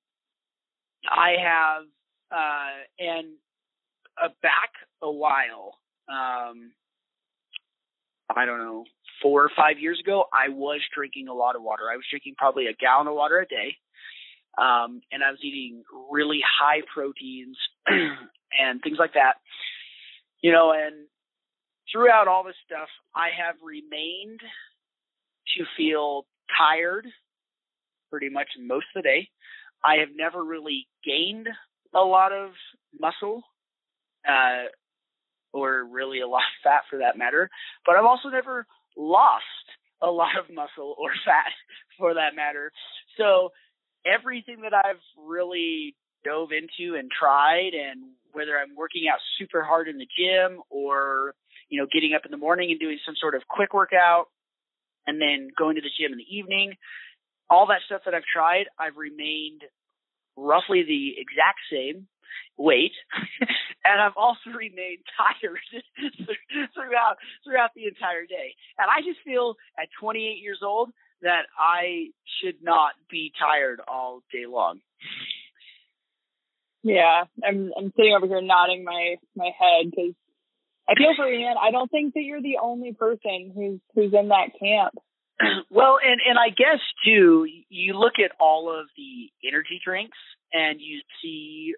I 1.09 1.35
have, 1.43 1.83
uh, 2.31 2.77
and 2.99 3.35
uh, 4.23 4.29
back 4.43 4.71
a 5.03 5.11
while, 5.11 5.79
um, 6.09 6.73
I 8.35 8.45
don't 8.45 8.59
know, 8.59 8.85
four 9.23 9.45
or 9.45 9.51
five 9.57 9.79
years 9.79 10.01
ago, 10.03 10.25
I 10.33 10.49
was 10.49 10.81
drinking 10.95 11.29
a 11.29 11.35
lot 11.35 11.57
of 11.57 11.63
water. 11.63 11.85
I 11.91 11.97
was 11.97 12.05
drinking 12.11 12.35
probably 12.37 12.67
a 12.67 12.75
gallon 12.75 13.07
of 13.07 13.15
water 13.15 13.39
a 13.39 13.47
day. 13.47 13.77
Um, 14.59 15.03
and 15.13 15.23
I 15.23 15.31
was 15.31 15.41
eating 15.43 15.85
really 16.11 16.41
high 16.43 16.81
proteins 16.93 17.57
and 17.87 18.81
things 18.83 18.99
like 18.99 19.15
that. 19.15 19.35
You 20.43 20.53
know, 20.53 20.73
and 20.73 21.07
throughout 21.97 22.29
all 22.29 22.45
this 22.45 22.57
stuff, 22.67 22.89
I 23.15 23.29
have 23.37 23.57
remained 23.65 24.41
to 25.57 25.65
feel 25.77 26.27
tired 26.59 27.07
pretty 28.11 28.29
much 28.29 28.49
most 28.61 28.87
of 28.95 29.03
the 29.03 29.09
day. 29.09 29.29
I 29.83 29.97
have 30.01 30.11
never 30.15 30.45
really 30.45 30.87
gained 31.05 31.49
a 31.95 32.01
lot 32.01 32.33
of 32.33 32.51
muscle, 33.01 33.43
uh, 34.29 34.69
or 35.53 35.87
really 35.91 36.21
a 36.21 36.29
lot 36.29 36.41
of 36.41 36.63
fat 36.63 36.83
for 36.91 36.99
that 36.99 37.17
matter, 37.17 37.49
but 37.87 37.97
I've 37.97 38.05
also 38.05 38.29
never 38.29 38.67
lost 38.97 39.45
a 40.03 40.11
lot 40.11 40.37
of 40.39 40.55
muscle 40.55 40.95
or 40.99 41.11
fat 41.25 41.53
for 41.99 42.15
that 42.15 42.37
matter. 42.37 42.71
So 43.17 43.53
everything 44.05 44.61
that 44.63 44.75
I've 44.75 45.01
really 45.17 45.95
dove 46.25 46.51
into 46.53 46.97
and 46.97 47.11
tried 47.11 47.73
and 47.73 48.03
whether 48.33 48.59
I'm 48.59 48.77
working 48.77 49.05
out 49.11 49.19
super 49.39 49.65
hard 49.65 49.89
in 49.89 49.97
the 49.97 50.07
gym 50.19 50.61
or, 50.69 51.33
you 51.69 51.81
know, 51.81 51.87
getting 51.93 52.15
up 52.15 52.25
in 52.25 52.31
the 52.31 52.37
morning 52.37 52.71
and 52.71 52.81
doing 52.81 52.99
some 53.05 53.15
sort 53.21 53.35
of 53.35 53.43
quick 53.49 53.75
workout 53.75 54.29
and 55.07 55.21
then 55.21 55.49
going 55.57 55.77
to 55.77 55.83
the 55.83 55.91
gym 55.99 56.13
in 56.13 56.19
the 56.19 56.37
evening, 56.37 56.75
all 57.49 57.67
that 57.69 57.81
stuff 57.87 58.03
that 58.05 58.15
I've 58.15 58.27
tried, 58.27 58.67
I've 58.79 58.97
remained 58.97 59.63
roughly 60.37 60.83
the 60.83 61.15
exact 61.19 61.61
same 61.71 62.09
weight, 62.57 62.93
and 63.85 64.01
I've 64.01 64.17
also 64.17 64.51
remained 64.51 65.05
tired 65.17 65.59
throughout 66.75 67.17
throughout 67.45 67.71
the 67.75 67.87
entire 67.87 68.27
day. 68.27 68.55
And 68.79 68.89
I 68.91 69.01
just 69.07 69.21
feel 69.25 69.55
at 69.79 69.89
28 70.01 70.43
years 70.43 70.61
old 70.63 70.91
that 71.23 71.47
I 71.59 72.09
should 72.41 72.63
not 72.63 72.93
be 73.11 73.33
tired 73.39 73.81
all 73.89 74.23
day 74.33 74.47
long. 74.47 74.81
Yeah, 76.83 77.25
I'm 77.43 77.73
I'm 77.77 77.93
sitting 77.97 78.15
over 78.15 78.27
here 78.27 78.43
nodding 78.43 78.85
my 78.85 79.17
my 79.35 79.51
head 79.59 79.91
because 79.91 80.15
I 80.89 80.95
feel 80.95 81.15
for 81.17 81.27
you, 81.27 81.45
man. 81.45 81.57
I 81.61 81.71
don't 81.71 81.91
think 81.91 82.15
that 82.15 82.23
you're 82.23 82.43
the 82.43 82.59
only 82.63 82.93
person 82.93 83.53
who's 83.55 83.81
who's 83.95 84.15
in 84.15 84.29
that 84.29 84.51
camp. 84.59 84.95
well, 85.71 85.99
and 86.03 86.21
and 86.29 86.39
I 86.39 86.51
guess 86.51 86.81
too, 87.05 87.47
you 87.69 87.95
look 87.95 88.15
at 88.23 88.33
all 88.41 88.71
of 88.71 88.87
the 88.97 89.31
energy 89.47 89.81
drinks 89.85 90.19
and 90.53 90.81
you 90.81 91.01
see 91.23 91.75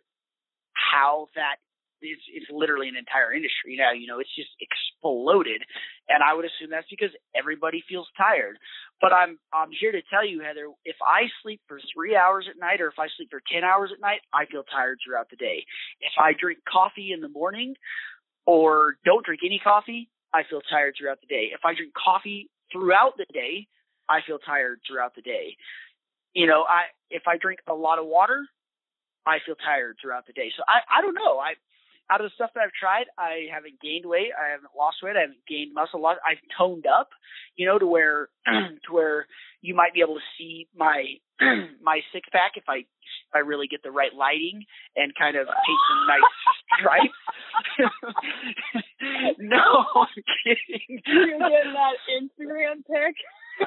how 0.75 1.29
that 1.35 1.57
is 2.03 2.19
it's 2.31 2.47
literally 2.51 2.89
an 2.89 2.97
entire 2.97 3.33
industry 3.33 3.77
now. 3.77 3.93
You 3.93 4.07
know, 4.07 4.21
it's 4.21 4.35
just 4.37 4.51
exploded, 4.61 5.63
and 6.09 6.23
I 6.23 6.35
would 6.35 6.45
assume 6.45 6.71
that's 6.71 6.87
because 6.91 7.11
everybody 7.35 7.83
feels 7.89 8.07
tired. 8.17 8.59
But 9.01 9.13
I'm 9.13 9.39
I'm 9.53 9.71
here 9.73 9.93
to 9.93 10.03
tell 10.11 10.27
you, 10.27 10.41
Heather, 10.41 10.69
if 10.85 10.97
I 11.03 11.27
sleep 11.43 11.61
for 11.67 11.81
three 11.95 12.15
hours 12.15 12.47
at 12.49 12.61
night, 12.61 12.81
or 12.81 12.89
if 12.89 12.99
I 12.99 13.09
sleep 13.17 13.31
for 13.31 13.43
ten 13.51 13.65
hours 13.65 13.91
at 13.93 14.01
night, 14.01 14.21
I 14.33 14.47
feel 14.47 14.63
tired 14.63 14.99
throughout 15.03 15.31
the 15.31 15.41
day. 15.41 15.65
If 16.01 16.13
I 16.21 16.33
drink 16.39 16.61
coffee 16.69 17.13
in 17.13 17.21
the 17.21 17.29
morning, 17.33 17.75
or 18.49 18.97
don't 19.05 19.27
drink 19.27 19.43
any 19.45 19.61
coffee, 19.63 20.09
I 20.33 20.41
feel 20.49 20.63
tired 20.71 20.95
throughout 20.99 21.21
the 21.21 21.27
day. 21.27 21.51
If 21.53 21.61
I 21.67 21.75
drink 21.75 21.93
coffee 21.93 22.49
throughout 22.73 23.13
the 23.19 23.27
day, 23.31 23.69
I 24.09 24.21
feel 24.27 24.39
tired 24.39 24.81
throughout 24.89 25.15
the 25.15 25.21
day. 25.21 25.55
You 26.33 26.47
know, 26.47 26.65
I 26.65 26.89
if 27.11 27.25
I 27.29 27.37
drink 27.37 27.61
a 27.69 27.75
lot 27.75 27.99
of 27.99 28.07
water, 28.07 28.41
I 29.27 29.37
feel 29.45 29.55
tired 29.55 29.97
throughout 30.01 30.27
the 30.27 30.33
day. 30.33 30.51
So 30.57 30.63
I 30.67 30.81
I 30.89 31.03
don't 31.03 31.15
know. 31.15 31.39
I 31.39 31.61
out 32.11 32.21
of 32.21 32.31
the 32.31 32.35
stuff 32.35 32.51
that 32.55 32.65
I've 32.65 32.73
tried, 32.73 33.07
I 33.19 33.49
haven't 33.53 33.81
gained 33.81 34.07
weight, 34.07 34.33
I 34.33 34.53
haven't 34.53 34.73
lost 34.77 34.99
weight, 35.03 35.17
I 35.17 35.29
haven't 35.29 35.45
gained 35.49 35.75
muscle 35.75 36.01
loss. 36.01 36.17
I've 36.25 36.41
toned 36.57 36.87
up, 36.87 37.11
you 37.57 37.67
know, 37.67 37.79
to 37.79 37.87
where 37.87 38.29
to 38.47 38.91
where 38.93 39.27
you 39.61 39.75
might 39.75 39.93
be 39.95 40.01
able 40.01 40.15
to 40.15 40.29
see 40.39 40.69
my 40.75 41.05
my 41.83 42.01
six 42.13 42.29
pack 42.33 42.53
if 42.57 42.65
I 42.69 42.79
if 42.79 43.33
I 43.35 43.41
really 43.41 43.67
get 43.69 43.83
the 43.83 43.91
right 43.91 44.15
lighting 44.15 44.65
and 44.97 45.13
kind 45.19 45.37
of 45.37 45.47
paint 45.47 45.83
some 45.89 46.03
nice 46.09 46.33
stripes. 46.81 47.21
no, 49.39 49.85
I'm 49.95 50.23
kidding. 50.45 51.03
You're 51.07 51.39
getting 51.39 51.75
that 51.77 51.97
Instagram 52.09 52.85
pic. 52.87 53.17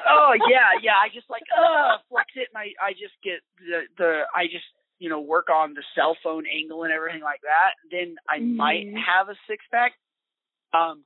oh 0.08 0.32
yeah, 0.50 0.82
yeah. 0.82 0.98
I 0.98 1.08
just 1.14 1.30
like 1.30 1.46
uh 1.54 1.98
flex 2.08 2.26
it, 2.34 2.48
and 2.52 2.58
I 2.58 2.74
I 2.82 2.92
just 2.92 3.14
get 3.22 3.40
the 3.60 3.86
the 3.98 4.22
I 4.34 4.46
just 4.46 4.66
you 5.02 5.08
know 5.08 5.20
work 5.20 5.50
on 5.50 5.74
the 5.74 5.82
cell 5.96 6.16
phone 6.22 6.44
angle 6.46 6.84
and 6.84 6.92
everything 6.92 7.22
like 7.22 7.40
that. 7.42 7.74
Then 7.90 8.14
I 8.30 8.38
mm-hmm. 8.38 8.56
might 8.56 8.86
have 8.94 9.28
a 9.28 9.34
six 9.50 9.64
pack. 9.68 9.98
Um, 10.72 11.02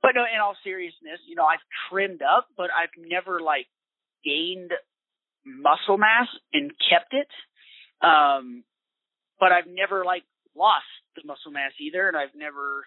but 0.00 0.12
no, 0.14 0.22
in 0.22 0.38
all 0.40 0.54
seriousness, 0.62 1.18
you 1.26 1.34
know 1.34 1.44
I've 1.44 1.64
trimmed 1.90 2.22
up, 2.22 2.46
but 2.56 2.70
I've 2.70 2.94
never 2.96 3.40
like 3.40 3.66
gained 4.24 4.70
muscle 5.44 5.98
mass 5.98 6.28
and 6.52 6.70
kept 6.78 7.12
it. 7.18 7.26
Um, 7.98 8.62
but 9.40 9.50
I've 9.50 9.66
never 9.66 10.04
like 10.04 10.22
lost 10.54 10.86
the 11.16 11.22
muscle 11.26 11.50
mass 11.50 11.72
either, 11.80 12.06
and 12.06 12.16
I've 12.16 12.36
never 12.36 12.86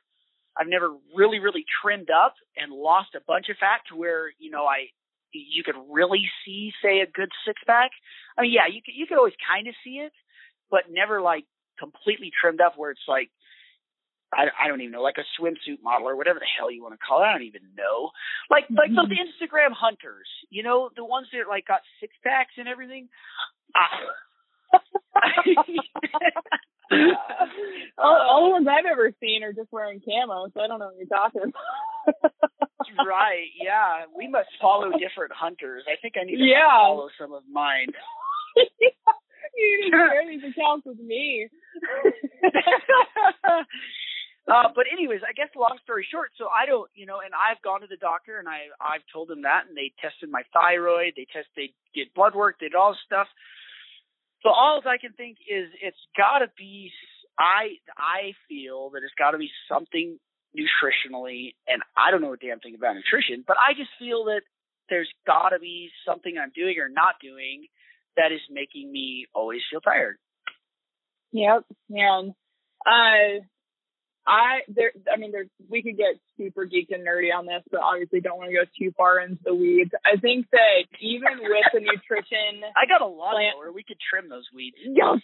I've 0.55 0.71
never 0.71 0.95
really 1.13 1.39
really 1.39 1.65
trimmed 1.83 2.09
up 2.09 2.35
and 2.55 2.71
lost 2.71 3.11
a 3.13 3.21
bunch 3.27 3.49
of 3.49 3.57
fat 3.59 3.83
to 3.91 3.99
where 3.99 4.31
you 4.39 4.51
know 4.51 4.63
I 4.63 4.87
you 5.33 5.63
could 5.63 5.75
really 5.91 6.23
see 6.45 6.71
say 6.81 7.01
a 7.01 7.11
good 7.11 7.29
six 7.45 7.59
pack. 7.67 7.91
I 8.37 8.43
mean, 8.43 8.53
yeah, 8.53 8.71
you 8.71 8.79
could 8.79 8.95
you 8.95 9.05
could 9.05 9.17
always 9.17 9.35
kind 9.43 9.67
of 9.67 9.75
see 9.83 9.99
it, 9.99 10.13
but 10.71 10.89
never 10.89 11.21
like 11.21 11.45
completely 11.79 12.29
trimmed 12.29 12.61
up 12.61 12.77
where 12.77 12.91
it's 12.91 13.07
like 13.07 13.31
I, 14.31 14.45
I 14.53 14.67
don't 14.67 14.81
even 14.81 14.91
know, 14.91 15.01
like 15.01 15.17
a 15.17 15.25
swimsuit 15.41 15.81
model 15.81 16.07
or 16.07 16.15
whatever 16.15 16.37
the 16.39 16.45
hell 16.45 16.69
you 16.71 16.83
want 16.83 16.93
to 16.93 16.99
call 17.01 17.21
it. 17.21 17.25
I 17.25 17.33
don't 17.33 17.41
even 17.43 17.63
know. 17.75 18.11
Like 18.49 18.65
like 18.69 18.89
those 18.89 19.09
mm-hmm. 19.09 19.25
Instagram 19.25 19.73
hunters, 19.73 20.27
you 20.49 20.61
know, 20.61 20.89
the 20.95 21.05
ones 21.05 21.27
that 21.33 21.49
like 21.49 21.65
got 21.65 21.81
six 21.99 22.13
packs 22.23 22.53
and 22.57 22.67
everything. 22.67 23.09
all, 27.97 27.97
all 27.97 28.45
the 28.45 28.51
ones 28.51 28.67
I've 28.69 28.85
ever 28.85 29.11
seen 29.19 29.43
are 29.43 29.53
just 29.53 29.71
wearing 29.71 29.99
camo, 30.01 30.49
so 30.53 30.61
I 30.61 30.67
don't 30.67 30.77
know 30.79 30.91
what 30.93 30.97
you're 30.97 31.07
talking 31.07 31.41
about. 31.41 31.53
right, 33.07 33.47
yeah. 33.61 34.05
We 34.15 34.27
must 34.27 34.49
follow 34.61 34.91
different 34.91 35.33
hunters. 35.33 35.83
I 35.87 35.95
think 36.01 36.15
I 36.21 36.25
need 36.25 36.37
to 36.37 36.43
yeah. 36.43 36.69
follow 36.69 37.09
some 37.19 37.33
of 37.33 37.43
mine. 37.51 37.87
you 39.83 39.91
to 39.91 39.97
share 39.97 40.27
these 40.27 40.43
accounts 40.51 40.85
with 40.85 40.99
me. 40.99 41.47
Uh, 44.49 44.65
but 44.73 44.89
anyways, 44.91 45.21
I 45.21 45.33
guess 45.37 45.53
long 45.53 45.77
story 45.83 46.01
short, 46.09 46.31
so 46.33 46.49
I 46.49 46.65
don't, 46.65 46.89
you 46.97 47.05
know, 47.05 47.21
and 47.21 47.37
I've 47.37 47.61
gone 47.61 47.81
to 47.81 47.87
the 47.87 48.01
doctor 48.01 48.39
and 48.39 48.49
I 48.49 48.73
I've 48.81 49.05
told 49.13 49.29
them 49.29 49.43
that, 49.45 49.69
and 49.69 49.77
they 49.77 49.93
tested 50.01 50.33
my 50.33 50.41
thyroid, 50.49 51.13
they 51.13 51.29
test, 51.29 51.45
they 51.53 51.69
did 51.93 52.09
blood 52.17 52.33
work, 52.33 52.57
they 52.57 52.65
did 52.65 52.73
all 52.73 52.97
this 52.97 53.05
stuff. 53.05 53.27
So 54.41 54.49
all 54.49 54.81
I 54.81 54.97
can 54.97 55.13
think 55.13 55.37
is 55.45 55.69
it's 55.81 56.01
got 56.17 56.39
to 56.39 56.49
be. 56.57 56.89
I 57.37 57.77
I 57.93 58.33
feel 58.49 58.89
that 58.97 59.05
it's 59.05 59.13
got 59.19 59.31
to 59.31 59.37
be 59.37 59.51
something 59.69 60.17
nutritionally, 60.57 61.53
and 61.67 61.83
I 61.95 62.09
don't 62.09 62.21
know 62.21 62.33
a 62.33 62.37
damn 62.37 62.59
thing 62.59 62.73
about 62.73 62.95
nutrition, 62.95 63.43
but 63.45 63.57
I 63.61 63.77
just 63.77 63.91
feel 63.99 64.25
that 64.33 64.41
there's 64.89 65.11
got 65.27 65.49
to 65.49 65.59
be 65.59 65.91
something 66.07 66.41
I'm 66.41 66.51
doing 66.55 66.79
or 66.79 66.89
not 66.89 67.21
doing 67.21 67.69
that 68.19 68.31
is 68.31 68.41
making 68.51 68.91
me 68.91 69.25
always 69.33 69.61
feel 69.71 69.79
tired. 69.79 70.17
Yep, 71.31 71.63
man. 71.89 72.35
Uh, 72.85 73.39
I 74.27 74.61
there 74.67 74.91
I 75.11 75.17
mean 75.17 75.31
there's 75.31 75.49
we 75.69 75.81
could 75.81 75.97
get 75.97 76.19
super 76.37 76.65
geeked 76.65 76.93
and 76.93 77.05
nerdy 77.05 77.33
on 77.33 77.45
this, 77.45 77.63
but 77.71 77.81
obviously 77.81 78.19
don't 78.19 78.37
want 78.37 78.51
to 78.51 78.55
go 78.55 78.65
too 78.77 78.93
far 78.95 79.19
into 79.19 79.41
the 79.43 79.55
weeds. 79.55 79.91
I 80.05 80.19
think 80.19 80.47
that 80.51 80.85
even 81.01 81.39
with 81.41 81.65
the 81.73 81.79
nutrition 81.79 82.61
I 82.77 82.85
got 82.85 83.01
a 83.01 83.07
lot 83.07 83.33
more. 83.55 83.71
We 83.71 83.83
could 83.83 83.97
trim 83.97 84.29
those 84.29 84.45
weeds. 84.53 84.77
Oh 85.01 85.17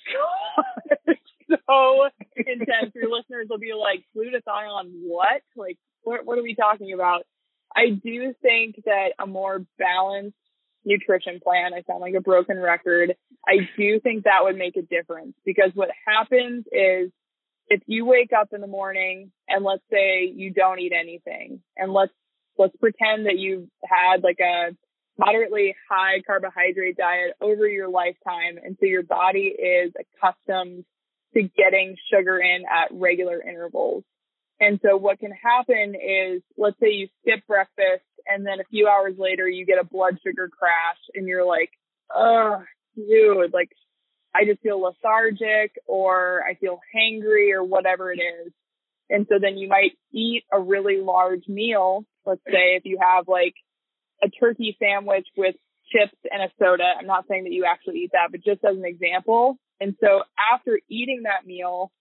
god. 1.05 1.15
so 1.67 2.09
intense. 2.35 2.95
Your 2.95 3.11
listeners 3.15 3.47
will 3.49 3.59
be 3.59 3.73
like, 3.73 4.03
glutathione 4.15 4.91
what? 5.03 5.41
Like 5.55 5.77
what 6.03 6.26
what 6.26 6.39
are 6.39 6.43
we 6.43 6.55
talking 6.55 6.93
about? 6.93 7.23
I 7.76 7.89
do 7.89 8.34
think 8.41 8.81
that 8.85 9.09
a 9.19 9.27
more 9.27 9.65
balanced 9.77 10.38
nutrition 10.86 11.40
plan, 11.44 11.74
I 11.74 11.82
sound 11.88 12.02
like 12.02 12.14
a 12.14 12.22
broken 12.22 12.60
record. 12.60 13.16
I 13.48 13.68
do 13.78 13.99
think 13.99 14.24
that 14.24 14.44
would 14.44 14.57
make 14.57 14.78
a 14.78 14.82
difference 14.82 15.34
because 15.45 15.72
what 15.74 15.90
happens 16.06 16.66
is 16.72 17.12
if 17.68 17.82
you 17.88 18.06
wake 18.06 18.32
up 18.32 18.49
in 18.53 18.62
the 18.62 18.68
morning 18.68 19.32
and 19.48 19.66
let's 19.66 19.84
say 19.91 20.32
you 20.34 20.52
don't 20.52 20.80
eat 20.80 20.94
anything 20.98 21.62
and 21.76 21.91
let's 21.91 22.14
let's 22.57 22.76
pretend 22.78 23.26
that 23.26 23.38
you've 23.38 23.68
had 23.84 24.24
like 24.24 24.40
a 24.40 24.76
moderately 25.18 25.76
high 25.90 26.22
carbohydrate 26.26 26.98
diet 26.98 27.34
over 27.41 27.68
your 27.68 27.90
lifetime 27.90 28.57
and 28.64 28.78
so 28.80 28.86
your 28.86 29.03
body 29.03 29.53
is 29.57 29.91
accustomed 29.99 30.86
to 31.34 31.41
getting 31.41 31.95
sugar 32.14 32.40
in 32.40 32.64
at 32.66 32.90
regular 32.91 33.41
intervals. 33.41 34.03
And 34.60 34.80
so 34.86 34.95
what 34.95 35.20
can 35.20 35.32
happen 35.32 35.95
is 35.95 36.41
let's 36.57 36.80
say 36.80 36.91
you 36.91 37.07
skip 37.22 37.45
breakfast 37.48 38.06
and 38.27 38.45
then 38.45 38.60
a 38.60 38.69
few 38.69 38.88
hours 38.88 39.15
later 39.18 39.47
you 39.47 39.65
get 39.65 39.80
a 39.80 39.85
blood 39.85 40.18
sugar 40.26 40.49
crash 40.49 40.97
and 41.14 41.27
you're 41.27 41.45
like, 41.45 41.72
oh, 42.14 42.64
dude, 42.95 43.53
like 43.53 43.69
I 44.34 44.45
just 44.45 44.61
feel 44.61 44.81
lethargic 44.81 45.76
or 45.85 46.43
I 46.49 46.56
feel 46.56 46.80
hangry 46.95 47.53
or 47.53 47.64
whatever 47.64 48.11
it 48.11 48.19
is. 48.19 48.52
And 49.10 49.26
so 49.30 49.35
then 49.39 49.57
you 49.57 49.69
might 49.69 49.91
eat 50.11 50.43
a 50.52 50.60
really 50.60 50.99
large 50.99 51.47
meal. 51.47 52.06
Let's 52.26 52.41
say 52.45 52.76
if 52.76 52.85
you 52.85 52.97
have 53.02 53.27
like 53.27 53.53
a 54.23 54.30
turkey 54.30 54.76
sandwich 54.80 55.27
with 55.38 55.56
chips 55.91 56.18
and 56.30 56.41
a 56.41 56.47
soda. 56.60 56.84
I'm 56.97 57.06
not 57.06 57.26
saying 57.30 57.43
that 57.43 57.53
you 57.53 57.65
actually 57.65 57.99
eat 57.99 58.11
that, 58.14 58.31
but 58.31 58.43
just 58.43 58.64
as 58.64 58.76
an 58.76 58.85
example. 58.85 59.57
And 59.80 59.95
so 59.99 60.23
after 60.53 60.80
eating 60.89 61.23
that 61.23 61.45
meal, 61.45 61.91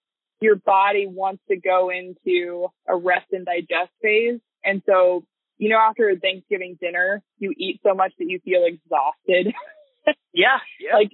your 0.41 0.57
body 0.57 1.07
wants 1.07 1.43
to 1.49 1.57
go 1.57 1.91
into 1.91 2.69
a 2.89 2.97
rest 2.97 3.27
and 3.33 3.47
digest 3.47 3.93
phase. 4.03 4.41
And 4.65 4.83
so, 4.87 5.25
you 5.59 5.69
know, 5.69 5.79
after 5.79 6.09
a 6.09 6.19
Thanksgiving 6.19 6.77
dinner, 6.81 7.23
you 7.39 7.53
eat 7.57 7.81
so 7.87 7.95
much 7.95 8.13
that 8.19 8.27
you 8.29 8.41
feel 8.45 8.65
exhausted. 8.65 9.55
yeah, 10.33 10.59
yeah. 10.81 10.95
Like 10.95 11.13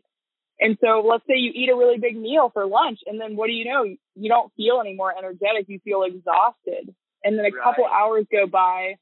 and 0.60 0.76
so 0.80 1.02
let's 1.06 1.24
say 1.26 1.34
you 1.36 1.52
eat 1.54 1.70
a 1.70 1.76
really 1.76 1.98
big 1.98 2.16
meal 2.16 2.50
for 2.52 2.66
lunch 2.66 3.00
and 3.06 3.18
then 3.18 3.34
what 3.34 3.46
do 3.46 3.54
you 3.54 3.64
know? 3.64 3.84
You 4.14 4.28
don't 4.28 4.52
feel 4.56 4.80
any 4.80 4.94
more 4.94 5.16
energetic. 5.16 5.66
You 5.68 5.80
feel 5.82 6.02
exhausted. 6.02 6.94
And 7.24 7.38
then 7.38 7.46
a 7.46 7.50
right. 7.50 7.64
couple 7.64 7.86
hours 7.86 8.26
go 8.30 8.46
by 8.46 8.96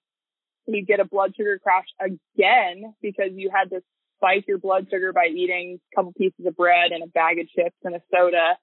and 0.66 0.76
you 0.76 0.84
get 0.84 1.00
a 1.00 1.04
blood 1.04 1.32
sugar 1.36 1.58
crash 1.60 1.86
again 2.00 2.94
because 3.02 3.30
you 3.34 3.50
had 3.52 3.70
to 3.70 3.82
spike 4.16 4.44
your 4.46 4.58
blood 4.58 4.86
sugar 4.90 5.12
by 5.12 5.26
eating 5.26 5.80
a 5.92 5.96
couple 5.96 6.12
pieces 6.12 6.46
of 6.46 6.56
bread 6.56 6.92
and 6.92 7.02
a 7.02 7.08
bag 7.08 7.40
of 7.40 7.48
chips 7.48 7.76
and 7.82 7.96
a 7.96 8.00
soda. 8.14 8.56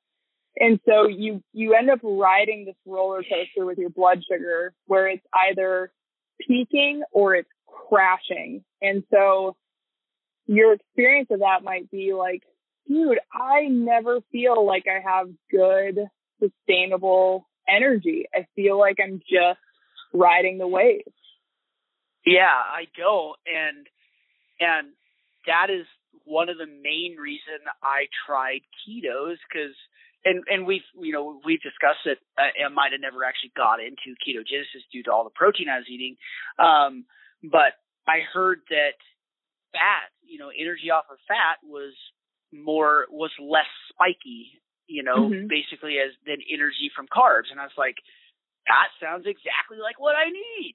And 0.58 0.80
so 0.88 1.08
you, 1.08 1.44
you 1.52 1.74
end 1.74 1.90
up 1.90 2.00
riding 2.02 2.64
this 2.64 2.76
roller 2.86 3.24
coaster 3.24 3.66
with 3.66 3.78
your 3.78 3.90
blood 3.90 4.22
sugar 4.30 4.74
where 4.86 5.08
it's 5.10 5.26
either 5.50 5.92
peaking 6.48 7.04
or 7.12 7.36
it's 7.36 7.50
crashing. 7.68 8.64
And 8.82 9.04
so 9.12 9.56
your 10.48 10.74
experience 10.74 11.30
of 11.32 11.40
that 11.40 11.64
might 11.64 11.90
be 11.90 12.14
like, 12.14 12.44
dude, 12.88 13.20
I 13.34 13.68
never 13.68 14.20
feel 14.32 14.66
like 14.66 14.86
I 14.88 15.02
have 15.08 15.30
good, 15.52 16.00
sustainable 16.40 17.48
energy. 17.68 18.26
I 18.34 18.46
feel 18.56 18.80
like 18.80 18.98
I'm 19.04 19.20
just 19.20 19.60
riding 20.14 20.58
the 20.58 20.68
wave. 20.68 21.02
Yeah, 22.26 22.44
I 22.46 22.86
don't. 22.98 23.38
And, 23.46 23.88
and 24.60 24.88
that 25.48 25.70
is 25.70 25.86
one 26.26 26.50
of 26.50 26.58
the 26.58 26.66
main 26.66 27.18
reason 27.20 27.60
I 27.84 28.06
tried 28.26 28.62
ketos 28.88 29.38
because, 29.50 29.76
and, 30.26 30.44
and 30.50 30.66
we've, 30.66 30.86
you 31.00 31.14
know, 31.14 31.40
we've 31.46 31.62
discussed 31.62 32.06
it. 32.06 32.18
Uh, 32.38 32.50
I 32.66 32.70
might 32.74 32.92
have 32.92 33.02
never 33.02 33.24
actually 33.24 33.54
got 33.56 33.80
into 33.80 34.18
ketogenesis 34.26 34.84
due 34.92 35.04
to 35.04 35.12
all 35.12 35.24
the 35.24 35.30
protein 35.30 35.70
I 35.70 35.78
was 35.78 35.90
eating. 35.90 36.18
Um, 36.58 37.06
but 37.44 37.78
I 38.10 38.26
heard 38.34 38.62
that 38.70 38.98
fat, 39.72 40.10
you 40.26 40.40
know, 40.40 40.50
energy 40.50 40.90
off 40.90 41.06
of 41.12 41.22
fat 41.30 41.62
was 41.62 41.94
more 42.52 43.06
was 43.12 43.32
less 43.38 43.70
spiky, 43.94 44.58
you 44.88 45.04
know, 45.04 45.30
mm-hmm. 45.30 45.48
basically 45.48 46.02
as 46.02 46.12
than 46.26 46.42
energy 46.50 46.90
from 46.96 47.06
carbs. 47.06 47.54
And 47.54 47.60
I 47.60 47.70
was 47.70 47.78
like, 47.78 48.02
that 48.66 48.90
sounds 48.98 49.30
exactly 49.30 49.78
like 49.78 50.00
what 50.00 50.16
I 50.18 50.34
need. 50.34 50.74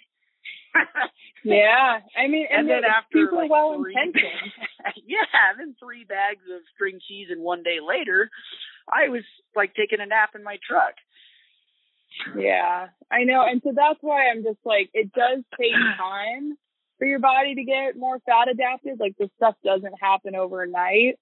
yeah, 1.45 1.99
I 2.17 2.29
mean, 2.29 2.47
and, 2.47 2.61
and 2.61 2.71
then 2.71 2.83
after 2.87 3.27
super 3.27 3.43
like 3.43 3.51
well 3.51 3.75
intentioned. 3.75 4.55
yeah, 5.07 5.27
and 5.51 5.59
then 5.59 5.77
three 5.83 6.05
bags 6.05 6.47
of 6.47 6.63
string 6.75 7.01
cheese, 7.03 7.29
and 7.31 7.43
one 7.43 7.63
day 7.63 7.83
later, 7.83 8.31
I 8.91 9.09
was 9.09 9.23
like 9.55 9.75
taking 9.75 10.01
a 10.01 10.07
nap 10.07 10.31
in 10.35 10.45
my 10.45 10.59
truck. 10.69 10.95
Yeah, 12.37 12.89
I 13.11 13.25
know, 13.25 13.45
and 13.49 13.63
so 13.65 13.73
that's 13.75 13.99
why 14.01 14.29
I'm 14.29 14.43
just 14.43 14.59
like, 14.65 14.91
it 14.93 15.13
does 15.13 15.43
take 15.59 15.73
time 15.99 16.57
for 16.99 17.07
your 17.07 17.19
body 17.19 17.55
to 17.55 17.65
get 17.65 17.97
more 17.97 18.19
fat 18.27 18.49
adapted. 18.51 19.01
Like 19.01 19.17
this 19.19 19.31
stuff 19.37 19.55
doesn't 19.65 19.95
happen 20.01 20.35
overnight. 20.37 21.19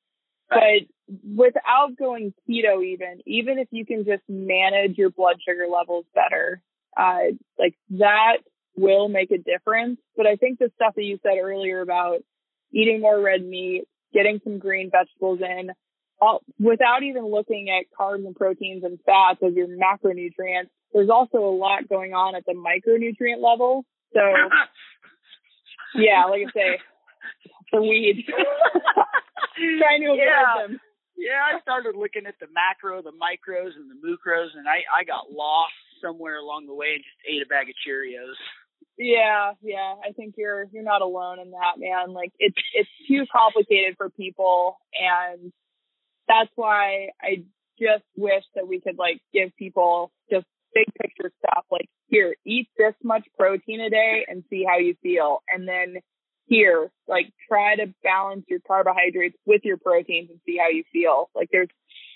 But 0.51 0.89
without 1.37 1.91
going 1.99 2.33
keto 2.49 2.85
even, 2.85 3.21
even 3.27 3.59
if 3.59 3.69
you 3.71 3.85
can 3.85 4.05
just 4.05 4.23
manage 4.29 4.97
your 4.97 5.11
blood 5.11 5.37
sugar 5.47 5.67
levels 5.71 6.07
better, 6.15 6.63
uh, 6.97 7.35
like 7.59 7.75
that 7.91 8.39
will 8.77 9.09
make 9.09 9.31
a 9.31 9.39
difference. 9.39 9.99
But 10.17 10.27
I 10.27 10.37
think 10.37 10.59
the 10.59 10.73
stuff 10.75 10.95
that 10.97 11.05
you 11.05 11.19
said 11.23 11.39
earlier 11.39 11.81
about 11.81 12.21
eating 12.73 13.01
more 13.01 13.21
red 13.21 13.45
meat, 13.45 13.85
getting 14.15 14.41
some 14.43 14.59
green 14.59 14.91
vegetables 14.91 15.41
in, 15.41 15.71
all, 16.21 16.43
without 16.59 17.03
even 17.03 17.25
looking 17.27 17.69
at 17.71 17.87
carbs 17.99 18.27
and 18.27 18.35
proteins 18.35 18.85
and 18.85 18.99
fats 19.07 19.41
as 19.47 19.55
your 19.55 19.69
macronutrients, 19.69 20.69
there's 20.93 21.11
also 21.11 21.39
a 21.39 21.55
lot 21.57 21.89
going 21.89 22.15
on 22.15 22.35
at 22.35 22.45
the 22.47 22.53
micronutrient 22.55 23.43
level. 23.43 23.85
So, 24.15 24.21
yeah, 25.95 26.25
like 26.25 26.43
I 26.49 26.53
say, 26.53 26.79
the 27.73 27.81
weeds. 27.83 28.21
Trying 29.79 30.01
to 30.03 30.07
avoid 30.07 30.19
Yeah. 30.19 30.67
them. 30.67 30.81
Yeah, 31.17 31.43
I 31.53 31.61
started 31.61 31.97
looking 31.97 32.27
at 32.27 32.35
the 32.41 32.47
macro, 32.55 33.03
the 33.03 33.11
micros, 33.11 33.75
and 33.75 33.91
the 33.91 33.99
mucros, 34.07 34.55
and 34.57 34.69
I 34.69 34.87
I 34.95 35.03
got 35.03 35.33
lost 35.33 35.75
somewhere 36.01 36.37
along 36.39 36.67
the 36.67 36.75
way 36.75 36.95
and 36.95 37.03
just 37.03 37.19
ate 37.29 37.43
a 37.43 37.47
bag 37.47 37.69
of 37.69 37.75
Cheerios. 37.87 38.39
Yeah, 38.97 39.53
yeah. 39.61 39.95
I 40.07 40.13
think 40.13 40.35
you're 40.39 40.67
you're 40.73 40.85
not 40.85 41.03
alone 41.03 41.41
in 41.41 41.51
that, 41.51 41.75
man. 41.79 42.13
Like 42.13 42.33
it's 42.39 42.57
it's 42.73 42.89
too 43.09 43.25
complicated 43.33 43.97
for 43.97 44.11
people 44.11 44.79
and 44.95 45.53
that's 46.29 46.51
why 46.55 47.09
I 47.21 47.45
just 47.79 48.05
wish 48.17 48.45
that 48.55 48.69
we 48.69 48.81
could 48.81 48.99
like 48.99 49.21
give 49.33 49.51
people 49.57 50.13
just 50.31 50.47
big 50.75 50.87
picture 51.01 51.33
stuff 51.39 51.65
like 51.71 51.89
here, 52.09 52.35
eat 52.47 52.69
this 52.77 52.95
much 53.03 53.27
protein 53.39 53.81
a 53.81 53.91
day 53.91 54.25
and 54.29 54.45
see 54.51 54.65
how 54.67 54.79
you 54.79 54.95
feel. 55.03 55.43
And 55.49 55.67
then 55.67 55.97
here, 56.47 56.91
like 57.07 57.33
try 57.49 57.77
to 57.77 57.93
balance 58.03 58.45
your 58.49 58.61
carbohydrates 58.67 59.37
with 59.47 59.63
your 59.65 59.77
proteins 59.77 60.31
and 60.31 60.41
see 60.47 60.59
how 60.59 60.69
you 60.69 60.85
feel. 60.93 61.31
Like 61.35 61.49
there's 61.53 61.69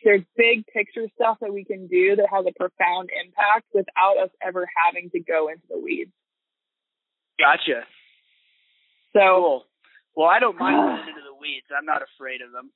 there's 0.04 0.22
big 0.36 0.66
picture 0.66 1.06
stuff 1.14 1.38
that 1.40 1.52
we 1.52 1.64
can 1.64 1.86
do 1.86 2.16
that 2.16 2.26
has 2.30 2.44
a 2.46 2.58
profound 2.58 3.10
impact 3.24 3.66
without 3.72 4.18
us 4.22 4.30
ever 4.42 4.66
having 4.86 5.10
to 5.10 5.20
go 5.20 5.48
into 5.48 5.64
the 5.70 5.78
weeds. 5.78 6.10
Gotcha. 7.38 7.86
So 9.12 9.20
Cool. 9.20 9.64
Well, 10.16 10.28
I 10.28 10.40
don't 10.40 10.58
mind 10.58 10.76
going 10.76 11.08
into 11.08 11.24
the 11.24 11.38
weeds. 11.40 11.66
I'm 11.76 11.86
not 11.86 12.02
afraid 12.02 12.40
of 12.42 12.52
them. 12.52 12.70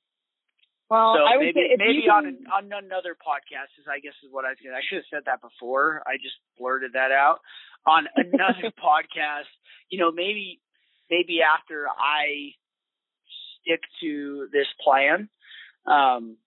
Well, 0.89 1.15
so 1.17 1.23
I 1.23 1.35
would 1.35 1.55
maybe 1.55 1.67
say 1.67 1.75
maybe 1.77 2.09
on 2.09 2.23
can, 2.23 2.37
an, 2.47 2.71
on 2.71 2.83
another 2.85 3.15
podcast 3.15 3.75
is 3.79 3.85
I 3.91 3.99
guess 3.99 4.13
is 4.23 4.31
what 4.31 4.45
I 4.45 4.49
was 4.49 4.57
gonna. 4.63 4.75
I 4.75 4.81
should 4.87 5.03
have 5.03 5.11
said 5.11 5.23
that 5.25 5.41
before. 5.41 6.01
I 6.07 6.15
just 6.15 6.35
blurted 6.57 6.93
that 6.93 7.11
out 7.11 7.39
on 7.85 8.07
another 8.15 8.71
podcast. 8.79 9.51
You 9.89 9.99
know, 9.99 10.11
maybe 10.11 10.61
maybe 11.09 11.39
after 11.43 11.87
I 11.87 12.55
stick 13.59 13.81
to 14.01 14.47
this 14.53 14.67
plan, 14.83 15.27
um, 15.85 16.37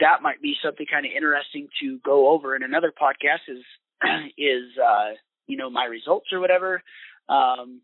that 0.00 0.22
might 0.22 0.42
be 0.42 0.56
something 0.62 0.86
kind 0.90 1.06
of 1.06 1.12
interesting 1.14 1.68
to 1.80 1.98
go 2.04 2.30
over 2.30 2.56
in 2.56 2.64
another 2.64 2.92
podcast. 2.92 3.46
Is 3.46 3.62
is 4.38 4.74
uh, 4.78 5.14
you 5.46 5.56
know 5.56 5.70
my 5.70 5.84
results 5.84 6.32
or 6.32 6.40
whatever, 6.40 6.82
um, 7.28 7.80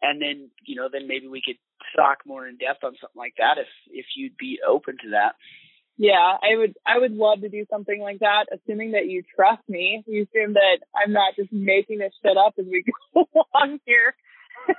and 0.00 0.22
then 0.22 0.50
you 0.64 0.76
know 0.76 0.88
then 0.90 1.06
maybe 1.06 1.28
we 1.28 1.42
could 1.44 1.58
talk 1.96 2.18
more 2.26 2.46
in 2.46 2.56
depth 2.56 2.84
on 2.84 2.92
something 3.00 3.16
like 3.18 3.34
that 3.38 3.58
if 3.58 3.68
if 3.90 4.06
you'd 4.16 4.36
be 4.36 4.58
open 4.66 4.96
to 5.02 5.10
that. 5.10 5.34
yeah, 5.96 6.36
I 6.40 6.56
would 6.56 6.74
I 6.86 6.98
would 6.98 7.12
love 7.12 7.40
to 7.40 7.48
do 7.48 7.64
something 7.70 8.00
like 8.00 8.20
that, 8.20 8.46
assuming 8.52 8.92
that 8.92 9.06
you 9.06 9.22
trust 9.34 9.62
me. 9.68 10.02
You 10.06 10.22
assume 10.22 10.54
that 10.54 10.78
I'm 10.94 11.12
not 11.12 11.34
just 11.36 11.52
making 11.52 11.98
this 11.98 12.12
shit 12.22 12.36
up 12.36 12.54
as 12.58 12.66
we 12.66 12.84
go 13.14 13.28
along 13.34 13.80
here. 13.84 14.14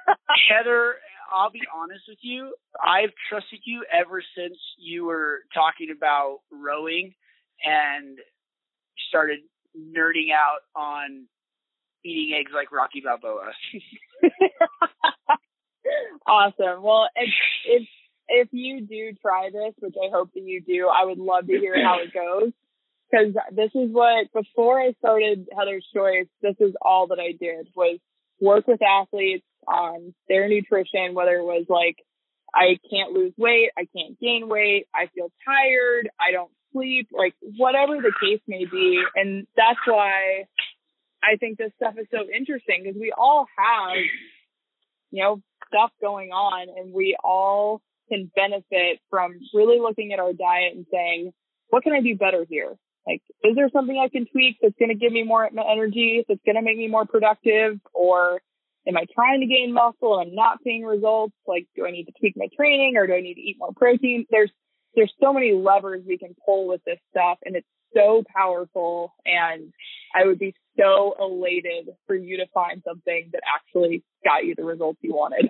Heather, 0.49 0.95
I'll 1.31 1.51
be 1.51 1.61
honest 1.75 2.03
with 2.07 2.19
you. 2.21 2.55
I've 2.81 3.11
trusted 3.29 3.59
you 3.65 3.83
ever 3.91 4.23
since 4.35 4.57
you 4.77 5.05
were 5.05 5.39
talking 5.53 5.89
about 5.95 6.39
rowing 6.51 7.13
and 7.63 8.17
started 9.09 9.39
nerding 9.77 10.31
out 10.33 10.61
on 10.75 11.25
eating 12.05 12.35
eggs 12.39 12.51
like 12.53 12.71
Rocky 12.71 13.01
Balboa. 13.03 13.51
awesome. 16.27 16.83
Well, 16.83 17.07
if, 17.15 17.29
if 17.65 17.87
if 18.29 18.47
you 18.51 18.81
do 18.81 19.13
try 19.21 19.49
this, 19.51 19.73
which 19.79 19.95
I 20.01 20.09
hope 20.11 20.31
that 20.33 20.43
you 20.43 20.61
do, 20.61 20.87
I 20.87 21.05
would 21.05 21.17
love 21.17 21.47
to 21.47 21.57
hear 21.57 21.75
how 21.83 21.97
it 22.03 22.13
goes. 22.13 22.51
Because 23.09 23.33
this 23.51 23.71
is 23.73 23.89
what 23.91 24.31
before 24.33 24.79
I 24.79 24.93
started 24.99 25.47
Heather's 25.57 25.87
Choice, 25.93 26.27
this 26.41 26.55
is 26.59 26.75
all 26.79 27.07
that 27.07 27.19
I 27.19 27.31
did 27.31 27.67
was 27.75 27.99
work 28.39 28.67
with 28.67 28.81
athletes 28.83 29.45
on 29.67 30.13
their 30.27 30.47
nutrition, 30.47 31.15
whether 31.15 31.35
it 31.35 31.43
was 31.43 31.65
like 31.69 31.97
I 32.53 32.77
can't 32.89 33.13
lose 33.13 33.33
weight, 33.37 33.71
I 33.77 33.87
can't 33.95 34.19
gain 34.19 34.47
weight, 34.47 34.87
I 34.93 35.07
feel 35.13 35.31
tired, 35.43 36.09
I 36.19 36.31
don't 36.31 36.51
sleep, 36.71 37.09
like 37.11 37.33
whatever 37.57 37.97
the 37.97 38.13
case 38.21 38.41
may 38.47 38.65
be. 38.65 39.01
And 39.15 39.47
that's 39.55 39.79
why 39.85 40.45
I 41.23 41.35
think 41.39 41.57
this 41.57 41.71
stuff 41.77 41.95
is 41.99 42.07
so 42.11 42.19
interesting 42.31 42.81
because 42.83 42.99
we 42.99 43.11
all 43.15 43.47
have, 43.57 43.97
you 45.11 45.23
know, 45.23 45.41
stuff 45.69 45.91
going 46.01 46.31
on 46.31 46.67
and 46.77 46.93
we 46.93 47.15
all 47.23 47.81
can 48.09 48.29
benefit 48.35 48.99
from 49.09 49.39
really 49.53 49.79
looking 49.79 50.11
at 50.11 50.19
our 50.19 50.33
diet 50.33 50.75
and 50.75 50.85
saying, 50.91 51.31
what 51.69 51.83
can 51.83 51.93
I 51.93 52.01
do 52.01 52.15
better 52.15 52.45
here? 52.49 52.75
Like, 53.07 53.21
is 53.43 53.55
there 53.55 53.69
something 53.71 53.97
I 53.97 54.09
can 54.09 54.25
tweak 54.31 54.57
that's 54.61 54.75
going 54.77 54.89
to 54.89 54.95
give 54.95 55.11
me 55.11 55.23
more 55.23 55.45
energy, 55.45 56.25
that's 56.27 56.41
going 56.45 56.55
to 56.55 56.61
make 56.61 56.77
me 56.77 56.87
more 56.87 57.05
productive? 57.05 57.79
Or 57.93 58.41
am 58.87 58.97
I 58.97 59.05
trying 59.13 59.41
to 59.41 59.47
gain 59.47 59.73
muscle 59.73 60.19
and 60.19 60.29
I'm 60.29 60.35
not 60.35 60.59
seeing 60.63 60.83
results? 60.83 61.33
Like, 61.47 61.67
do 61.75 61.85
I 61.85 61.91
need 61.91 62.05
to 62.05 62.13
tweak 62.19 62.33
my 62.35 62.47
training 62.55 62.97
or 62.97 63.07
do 63.07 63.13
I 63.13 63.21
need 63.21 63.35
to 63.35 63.41
eat 63.41 63.57
more 63.59 63.73
protein? 63.75 64.25
There's, 64.29 64.51
there's 64.95 65.13
so 65.21 65.33
many 65.33 65.53
levers 65.53 66.03
we 66.07 66.17
can 66.17 66.35
pull 66.45 66.67
with 66.67 66.81
this 66.85 66.99
stuff 67.11 67.37
and 67.45 67.55
it's 67.55 67.67
so 67.95 68.23
powerful. 68.35 69.13
And 69.25 69.71
I 70.13 70.25
would 70.25 70.39
be 70.39 70.53
so 70.77 71.15
elated 71.19 71.89
for 72.05 72.15
you 72.15 72.37
to 72.37 72.45
find 72.53 72.81
something 72.85 73.29
that 73.31 73.41
actually 73.47 74.03
got 74.23 74.45
you 74.45 74.55
the 74.55 74.63
results 74.63 74.99
you 75.01 75.13
wanted. 75.13 75.49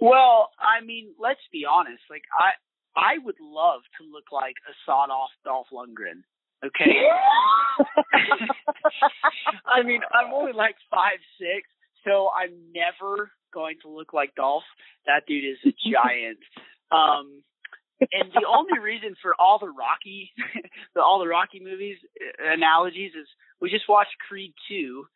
Well, 0.00 0.50
I 0.58 0.84
mean, 0.84 1.14
let's 1.18 1.40
be 1.52 1.64
honest. 1.64 2.02
Like, 2.10 2.24
I 2.32 2.52
I 2.98 3.18
would 3.24 3.36
love 3.40 3.82
to 4.00 4.04
look 4.10 4.32
like 4.32 4.56
a 4.68 4.72
sawed 4.84 5.10
off 5.10 5.30
Dolph 5.44 5.68
Lundgren. 5.72 6.24
Okay. 6.64 6.96
I 9.66 9.82
mean, 9.82 10.00
I'm 10.12 10.32
only 10.32 10.52
like 10.52 10.76
five 10.90 11.18
six, 11.38 11.68
so 12.04 12.30
I'm 12.32 12.72
never 12.74 13.30
going 13.52 13.76
to 13.82 13.90
look 13.90 14.12
like 14.12 14.34
Dolph. 14.34 14.64
That 15.06 15.26
dude 15.26 15.44
is 15.44 15.58
a 15.64 15.74
giant. 15.90 16.38
um, 16.90 17.42
and 18.00 18.30
the 18.32 18.46
only 18.46 18.78
reason 18.78 19.16
for 19.22 19.34
all 19.38 19.58
the 19.58 19.68
Rocky, 19.72 20.32
the 20.94 21.00
all 21.02 21.18
the 21.18 21.28
Rocky 21.28 21.60
movies 21.60 21.96
uh, 22.20 22.52
analogies 22.52 23.12
is 23.12 23.26
we 23.60 23.70
just 23.70 23.88
watched 23.88 24.16
Creed 24.28 24.52
two, 24.68 25.06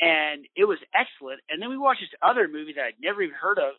and 0.00 0.46
it 0.56 0.64
was 0.64 0.78
excellent. 0.94 1.40
And 1.48 1.62
then 1.62 1.70
we 1.70 1.78
watched 1.78 2.00
this 2.00 2.18
other 2.22 2.48
movie 2.48 2.74
that 2.76 2.84
I'd 2.84 3.02
never 3.02 3.22
even 3.22 3.34
heard 3.34 3.58
of, 3.58 3.74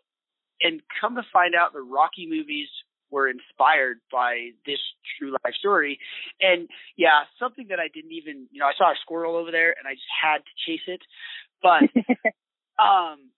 and 0.62 0.82
come 1.02 1.16
to 1.16 1.24
find 1.34 1.56
out 1.56 1.74
the 1.74 1.82
Rocky 1.82 2.28
movies 2.30 2.70
were 3.12 3.30
inspired 3.30 3.98
by 4.12 4.50
this 4.66 4.80
true 5.18 5.32
life 5.32 5.54
story. 5.60 6.00
And 6.42 6.68
yeah, 6.98 7.24
something 7.40 7.68
that 7.70 7.80
I 7.80 7.88
didn't 7.94 8.12
even, 8.12 8.48
you 8.52 8.60
know, 8.60 8.68
I 8.68 8.74
saw 8.78 8.92
a 8.92 9.00
squirrel 9.02 9.36
over 9.36 9.52
there 9.52 9.76
and 9.78 9.88
I 9.88 9.94
just 9.94 10.12
had 10.22 10.40
to 10.40 10.54
chase 10.66 10.86
it. 10.88 11.02
But, 11.62 11.88
um, 12.82 13.32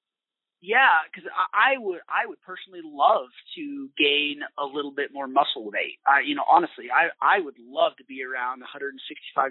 yeah, 0.61 1.05
because 1.05 1.29
I, 1.29 1.77
I 1.77 1.77
would, 1.77 2.01
I 2.09 2.25
would 2.25 2.41
personally 2.41 2.81
love 2.83 3.29
to 3.55 3.89
gain 3.97 4.41
a 4.57 4.65
little 4.65 4.91
bit 4.91 5.13
more 5.13 5.27
muscle 5.27 5.69
weight. 5.69 6.01
I, 6.07 6.25
you 6.25 6.33
know, 6.33 6.45
honestly, 6.49 6.89
I, 6.89 7.13
I 7.21 7.39
would 7.39 7.61
love 7.61 7.93
to 7.97 8.05
be 8.05 8.23
around 8.23 8.65
165 8.65 8.97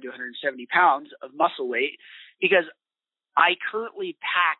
to 0.02 0.08
170 0.08 0.66
pounds 0.66 1.10
of 1.22 1.30
muscle 1.34 1.68
weight 1.68 1.98
because 2.40 2.66
I 3.36 3.56
currently 3.70 4.16
pack 4.20 4.58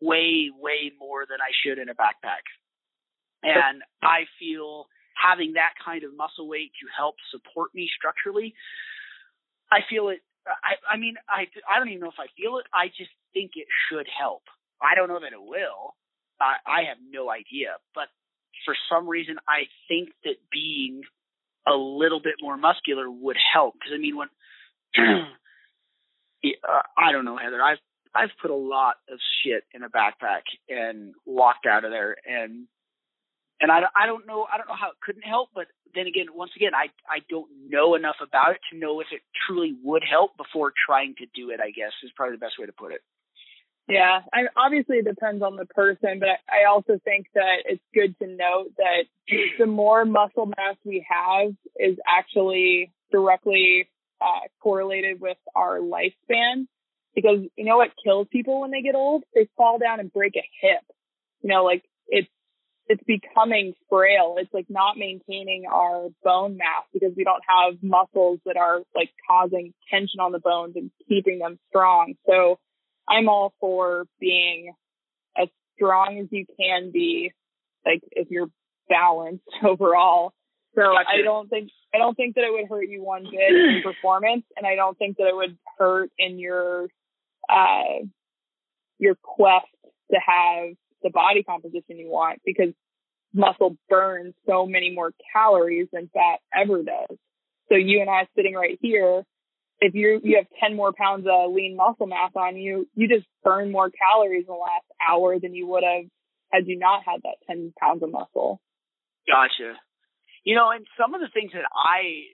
way, 0.00 0.50
way 0.54 0.92
more 0.98 1.26
than 1.28 1.38
I 1.40 1.50
should 1.62 1.78
in 1.78 1.88
a 1.88 1.94
backpack. 1.94 2.44
And 3.42 3.82
I 4.02 4.26
feel 4.38 4.86
having 5.14 5.54
that 5.54 5.72
kind 5.84 6.04
of 6.04 6.16
muscle 6.16 6.48
weight 6.48 6.72
to 6.80 6.86
help 6.96 7.14
support 7.30 7.74
me 7.74 7.88
structurally, 7.96 8.54
I 9.70 9.80
feel 9.88 10.08
it. 10.08 10.20
I, 10.46 10.94
I 10.94 10.96
mean, 10.96 11.14
I, 11.28 11.46
I 11.68 11.78
don't 11.78 11.88
even 11.88 12.00
know 12.00 12.08
if 12.08 12.20
I 12.20 12.30
feel 12.36 12.58
it. 12.58 12.66
I 12.72 12.88
just 12.88 13.10
think 13.34 13.52
it 13.54 13.66
should 13.88 14.06
help. 14.06 14.42
I 14.80 14.94
don't 14.94 15.08
know 15.08 15.20
that 15.20 15.32
it 15.32 15.42
will. 15.42 15.94
I, 16.40 16.54
I 16.66 16.82
have 16.88 16.98
no 17.02 17.30
idea. 17.30 17.78
But 17.94 18.08
for 18.64 18.76
some 18.90 19.08
reason, 19.08 19.36
I 19.48 19.66
think 19.88 20.10
that 20.24 20.36
being 20.52 21.02
a 21.66 21.74
little 21.74 22.20
bit 22.20 22.34
more 22.40 22.56
muscular 22.56 23.10
would 23.10 23.36
help. 23.52 23.74
Because 23.74 23.92
I 23.94 23.98
mean, 23.98 24.16
when 24.16 24.28
uh, 24.98 26.82
I 26.96 27.12
don't 27.12 27.24
know, 27.24 27.36
Heather, 27.36 27.62
I've 27.62 27.82
I've 28.14 28.30
put 28.40 28.50
a 28.50 28.56
lot 28.56 28.96
of 29.10 29.18
shit 29.42 29.64
in 29.72 29.82
a 29.82 29.88
backpack 29.88 30.42
and 30.68 31.14
walked 31.24 31.66
out 31.66 31.84
of 31.84 31.90
there, 31.90 32.16
and 32.26 32.66
and 33.60 33.70
I, 33.70 33.80
I 33.94 34.06
don't 34.06 34.26
know 34.26 34.46
I 34.52 34.58
don't 34.58 34.68
know 34.68 34.76
how 34.78 34.90
it 34.90 35.00
couldn't 35.00 35.22
help, 35.22 35.50
but 35.54 35.66
then 35.94 36.06
again, 36.06 36.26
once 36.34 36.52
again, 36.56 36.74
I 36.74 36.88
I 37.08 37.20
don't 37.28 37.48
know 37.68 37.94
enough 37.94 38.16
about 38.20 38.52
it 38.52 38.60
to 38.72 38.78
know 38.78 39.00
if 39.00 39.08
it 39.12 39.22
truly 39.46 39.74
would 39.82 40.04
help 40.08 40.36
before 40.36 40.72
trying 40.86 41.14
to 41.18 41.26
do 41.34 41.50
it. 41.50 41.60
I 41.60 41.70
guess 41.70 41.92
is 42.02 42.10
probably 42.14 42.36
the 42.36 42.44
best 42.44 42.58
way 42.58 42.66
to 42.66 42.72
put 42.72 42.92
it. 42.92 43.00
Yeah, 43.88 44.20
I, 44.32 44.46
obviously 44.56 44.96
it 44.96 45.04
depends 45.04 45.42
on 45.42 45.54
the 45.54 45.64
person, 45.64 46.18
but 46.18 46.40
I 46.50 46.68
also 46.68 46.98
think 47.04 47.26
that 47.34 47.62
it's 47.66 47.82
good 47.94 48.18
to 48.18 48.26
note 48.26 48.72
that 48.78 49.04
the 49.58 49.66
more 49.66 50.04
muscle 50.04 50.46
mass 50.46 50.76
we 50.84 51.06
have 51.08 51.52
is 51.78 51.96
actually 52.06 52.92
directly 53.12 53.88
uh, 54.20 54.48
correlated 54.60 55.20
with 55.20 55.36
our 55.54 55.78
lifespan. 55.78 56.66
Because 57.16 57.38
you 57.56 57.64
know 57.64 57.78
what 57.78 57.90
kills 58.04 58.28
people 58.30 58.60
when 58.60 58.70
they 58.70 58.82
get 58.82 58.94
old? 58.94 59.24
They 59.34 59.48
fall 59.56 59.78
down 59.78 59.98
and 59.98 60.12
break 60.12 60.36
a 60.36 60.44
hip. 60.60 60.84
You 61.42 61.48
know, 61.48 61.64
like 61.64 61.82
it's 62.06 62.28
it's 62.88 63.02
becoming 63.04 63.74
frail. 63.88 64.36
It's 64.38 64.52
like 64.54 64.66
not 64.68 64.96
maintaining 64.96 65.64
our 65.66 66.08
bone 66.22 66.56
mass 66.56 66.84
because 66.92 67.12
we 67.16 67.24
don't 67.24 67.42
have 67.48 67.82
muscles 67.82 68.38
that 68.46 68.56
are 68.56 68.80
like 68.94 69.10
causing 69.28 69.72
tension 69.90 70.20
on 70.20 70.32
the 70.32 70.38
bones 70.38 70.74
and 70.76 70.90
keeping 71.08 71.38
them 71.40 71.58
strong. 71.68 72.14
So 72.26 72.58
I'm 73.08 73.28
all 73.28 73.54
for 73.60 74.04
being 74.20 74.72
as 75.36 75.48
strong 75.74 76.18
as 76.20 76.26
you 76.30 76.44
can 76.58 76.90
be, 76.92 77.32
like 77.84 78.02
if 78.12 78.30
you're 78.30 78.50
balanced 78.88 79.44
overall. 79.66 80.32
So 80.74 80.82
gotcha. 80.82 81.08
I 81.08 81.22
don't 81.22 81.48
think 81.48 81.70
I 81.94 81.98
don't 81.98 82.14
think 82.14 82.34
that 82.34 82.44
it 82.44 82.52
would 82.52 82.68
hurt 82.68 82.88
you 82.88 83.02
one 83.02 83.24
bit 83.24 83.50
in 83.50 83.82
performance, 83.84 84.44
and 84.56 84.66
I 84.66 84.76
don't 84.76 84.96
think 84.96 85.16
that 85.16 85.26
it 85.26 85.34
would 85.34 85.56
hurt 85.78 86.10
in 86.18 86.38
your 86.38 86.88
uh 87.48 88.04
your 88.98 89.14
quest 89.22 89.66
to 90.10 90.18
have 90.24 90.74
the 91.02 91.10
body 91.10 91.42
composition 91.42 91.98
you 91.98 92.08
want 92.08 92.40
because 92.44 92.72
muscle 93.34 93.76
burns 93.88 94.34
so 94.46 94.66
many 94.66 94.90
more 94.90 95.12
calories 95.32 95.88
than 95.92 96.08
fat 96.14 96.38
ever 96.54 96.82
does. 96.82 97.18
So 97.68 97.76
you 97.76 98.00
and 98.00 98.08
I 98.08 98.26
sitting 98.34 98.54
right 98.54 98.78
here 98.80 99.24
if 99.80 99.94
you 99.94 100.20
you 100.22 100.36
have 100.36 100.46
10 100.60 100.76
more 100.76 100.92
pounds 100.92 101.26
of 101.30 101.52
lean 101.52 101.76
muscle 101.76 102.06
mass 102.06 102.32
on 102.34 102.56
you, 102.56 102.88
you 102.94 103.08
just 103.08 103.26
burn 103.44 103.70
more 103.70 103.90
calories 103.90 104.44
in 104.48 104.52
the 104.52 104.52
last 104.52 104.86
hour 105.06 105.38
than 105.38 105.54
you 105.54 105.66
would 105.66 105.84
have 105.84 106.04
had 106.50 106.66
you 106.66 106.78
not 106.78 107.02
had 107.04 107.20
that 107.22 107.36
10 107.46 107.72
pounds 107.78 108.02
of 108.02 108.10
muscle. 108.10 108.60
Gotcha. 109.26 109.74
You 110.44 110.54
know, 110.54 110.70
and 110.70 110.86
some 110.98 111.14
of 111.14 111.20
the 111.20 111.28
things 111.34 111.52
that 111.52 111.66
I, 111.74 112.30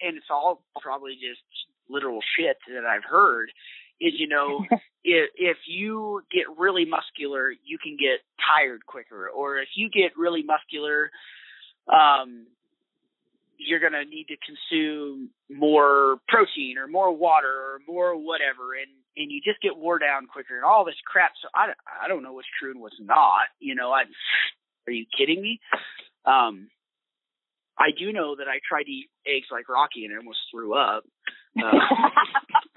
and 0.00 0.16
it's 0.16 0.30
all 0.30 0.62
probably 0.80 1.14
just 1.14 1.42
literal 1.90 2.20
shit 2.38 2.56
that 2.68 2.84
I've 2.84 3.04
heard, 3.04 3.50
is 4.00 4.12
you 4.16 4.28
know, 4.28 4.64
if 5.04 5.30
if 5.36 5.56
you 5.66 6.22
get 6.30 6.44
really 6.58 6.84
muscular, 6.84 7.50
you 7.50 7.78
can 7.82 7.96
get 7.96 8.20
tired 8.38 8.86
quicker, 8.86 9.28
or 9.28 9.58
if 9.58 9.68
you 9.74 9.88
get 9.90 10.16
really 10.16 10.42
muscular, 10.42 11.10
um, 11.88 12.46
you're 13.58 13.80
going 13.80 13.92
to 13.92 14.04
need 14.04 14.26
to 14.28 14.36
consume 14.46 15.30
more 15.50 16.18
protein 16.28 16.78
or 16.78 16.86
more 16.86 17.14
water 17.14 17.48
or 17.48 17.80
more 17.86 18.16
whatever 18.16 18.74
and 18.74 18.90
and 19.16 19.32
you 19.32 19.40
just 19.44 19.60
get 19.60 19.76
wore 19.76 19.98
down 19.98 20.28
quicker 20.32 20.54
and 20.54 20.64
all 20.64 20.84
this 20.84 20.94
crap. 21.04 21.32
So 21.42 21.48
i 21.54 21.72
i 22.04 22.08
don't 22.08 22.22
know 22.22 22.32
what's 22.32 22.48
true 22.60 22.70
and 22.70 22.80
what's 22.80 23.00
not. 23.00 23.50
You 23.58 23.74
know 23.74 23.90
i 23.90 24.02
are 24.86 24.92
you 24.92 25.06
kidding 25.16 25.42
me? 25.42 25.60
Um 26.24 26.68
i 27.76 27.90
do 27.98 28.12
know 28.12 28.36
that 28.36 28.48
i 28.48 28.60
tried 28.66 28.84
to 28.84 28.90
eat 28.90 29.10
eggs 29.26 29.48
like 29.50 29.68
rocky 29.68 30.04
and 30.04 30.14
i 30.14 30.18
almost 30.18 30.38
threw 30.50 30.74
up. 30.74 31.04
Uh, 31.58 31.72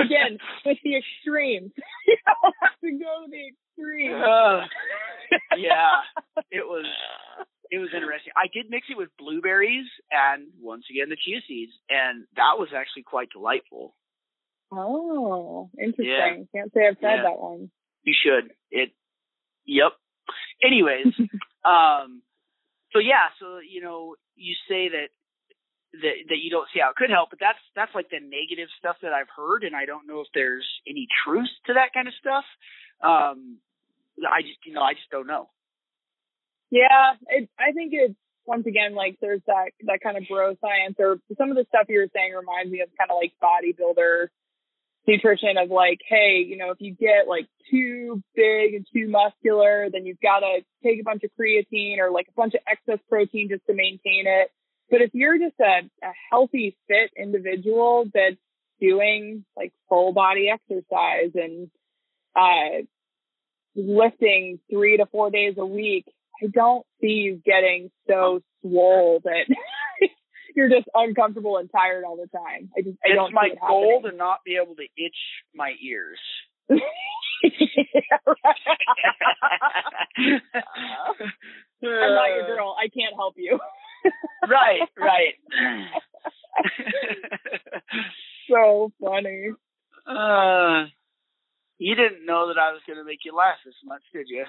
again 0.00 0.38
with 0.64 0.78
the 0.82 0.96
extremes 0.96 1.72
you 2.06 2.16
have 2.26 2.80
to 2.80 2.90
go 2.98 3.26
the 3.30 3.48
extreme 3.48 4.14
uh, 4.14 4.64
yeah 5.56 6.02
it 6.50 6.64
was 6.64 6.86
it 7.74 7.78
was 7.78 7.90
interesting. 7.94 8.32
I 8.36 8.46
did 8.52 8.70
mix 8.70 8.86
it 8.90 8.96
with 8.96 9.08
blueberries 9.18 9.86
and 10.10 10.46
once 10.60 10.84
again 10.90 11.08
the 11.08 11.16
chia 11.16 11.40
seeds, 11.48 11.72
and 11.88 12.24
that 12.36 12.54
was 12.54 12.68
actually 12.70 13.02
quite 13.02 13.30
delightful. 13.30 13.94
Oh, 14.70 15.70
interesting. 15.78 16.06
Yeah. 16.06 16.60
Can't 16.60 16.72
say 16.72 16.86
I've 16.86 17.00
tried 17.00 17.16
yeah. 17.16 17.22
that 17.22 17.38
one. 17.38 17.70
You 18.02 18.14
should. 18.14 18.52
It. 18.70 18.90
Yep. 19.66 19.92
Anyways, 20.62 21.14
um, 21.64 22.22
so 22.92 22.98
yeah, 22.98 23.34
so 23.40 23.58
you 23.58 23.82
know, 23.82 24.14
you 24.36 24.54
say 24.68 24.90
that 24.90 25.08
that 26.02 26.16
that 26.28 26.40
you 26.42 26.50
don't 26.50 26.68
see 26.72 26.80
how 26.80 26.90
it 26.90 26.96
could 26.96 27.10
help, 27.10 27.30
but 27.30 27.38
that's 27.38 27.60
that's 27.76 27.94
like 27.94 28.10
the 28.10 28.20
negative 28.20 28.68
stuff 28.78 28.96
that 29.02 29.12
I've 29.12 29.30
heard, 29.34 29.64
and 29.64 29.76
I 29.76 29.86
don't 29.86 30.06
know 30.06 30.20
if 30.20 30.28
there's 30.34 30.66
any 30.88 31.06
truth 31.24 31.50
to 31.66 31.74
that 31.74 31.92
kind 31.94 32.08
of 32.08 32.14
stuff. 32.18 32.44
Um, 33.02 33.58
I 34.22 34.42
just 34.42 34.58
you 34.64 34.72
know 34.72 34.82
I 34.82 34.94
just 34.94 35.10
don't 35.10 35.26
know. 35.26 35.50
Yeah, 36.70 37.14
it, 37.28 37.48
I 37.58 37.72
think 37.72 37.92
it's 37.94 38.18
once 38.46 38.66
again 38.66 38.94
like 38.94 39.16
there's 39.20 39.42
that 39.46 39.70
that 39.86 40.00
kind 40.02 40.16
of 40.16 40.24
bro 40.28 40.56
science 40.60 40.96
or 40.98 41.18
some 41.38 41.50
of 41.50 41.56
the 41.56 41.66
stuff 41.68 41.86
you 41.88 41.98
were 41.98 42.12
saying 42.14 42.34
reminds 42.34 42.70
me 42.70 42.80
of 42.80 42.88
kind 42.98 43.10
of 43.10 43.16
like 43.20 43.32
bodybuilder 43.40 44.28
nutrition 45.06 45.56
of 45.58 45.70
like, 45.70 46.00
hey, 46.08 46.44
you 46.46 46.56
know, 46.56 46.70
if 46.70 46.78
you 46.80 46.94
get 46.94 47.28
like 47.28 47.46
too 47.70 48.22
big 48.34 48.74
and 48.74 48.86
too 48.92 49.08
muscular, 49.08 49.88
then 49.92 50.06
you've 50.06 50.20
got 50.20 50.40
to 50.40 50.60
take 50.82 51.00
a 51.00 51.04
bunch 51.04 51.22
of 51.24 51.30
creatine 51.38 51.98
or 51.98 52.10
like 52.10 52.28
a 52.28 52.32
bunch 52.32 52.54
of 52.54 52.60
excess 52.66 53.02
protein 53.08 53.48
just 53.50 53.66
to 53.66 53.74
maintain 53.74 54.24
it. 54.26 54.50
But 54.90 55.00
if 55.00 55.10
you're 55.12 55.38
just 55.38 55.58
a, 55.60 55.88
a 56.06 56.12
healthy, 56.30 56.76
fit 56.88 57.10
individual 57.16 58.06
that's 58.12 58.36
doing 58.80 59.44
like 59.56 59.72
full 59.88 60.12
body 60.12 60.48
exercise 60.50 61.30
and 61.34 61.70
uh, 62.36 62.84
lifting 63.74 64.60
three 64.70 64.96
to 64.98 65.06
four 65.06 65.30
days 65.30 65.54
a 65.58 65.66
week, 65.66 66.04
I 66.42 66.48
don't 66.48 66.84
see 67.00 67.06
you 67.06 67.40
getting 67.44 67.90
so 68.08 68.40
swole 68.60 69.20
that 69.24 69.46
you're 70.54 70.68
just 70.68 70.88
uncomfortable 70.94 71.56
and 71.58 71.70
tired 71.70 72.04
all 72.04 72.16
the 72.16 72.28
time. 72.28 72.70
I 72.76 72.82
just 72.82 72.98
I 73.04 73.10
it's 73.10 73.16
don't. 73.16 73.32
my 73.32 73.50
it 73.52 73.58
goal 73.60 74.02
to 74.04 74.12
not 74.14 74.40
be 74.44 74.58
able 74.62 74.74
to 74.76 74.84
itch 74.96 75.16
my 75.54 75.72
ears. 75.82 76.18
I'm 81.82 82.14
not 82.14 82.28
your 82.28 82.46
girl. 82.46 82.76
I 82.78 82.88
can't 82.88 83.14
help 83.16 83.34
you. 83.36 83.58
Right, 84.48 84.88
right. 84.98 85.34
so 88.50 88.92
funny. 89.00 89.50
Uh, 90.06 90.86
you 91.78 91.94
didn't 91.94 92.26
know 92.26 92.48
that 92.48 92.58
I 92.58 92.72
was 92.72 92.80
going 92.86 92.98
to 92.98 93.04
make 93.04 93.20
you 93.24 93.34
laugh 93.34 93.56
this 93.64 93.74
much, 93.84 94.02
did 94.12 94.28
you? 94.28 94.44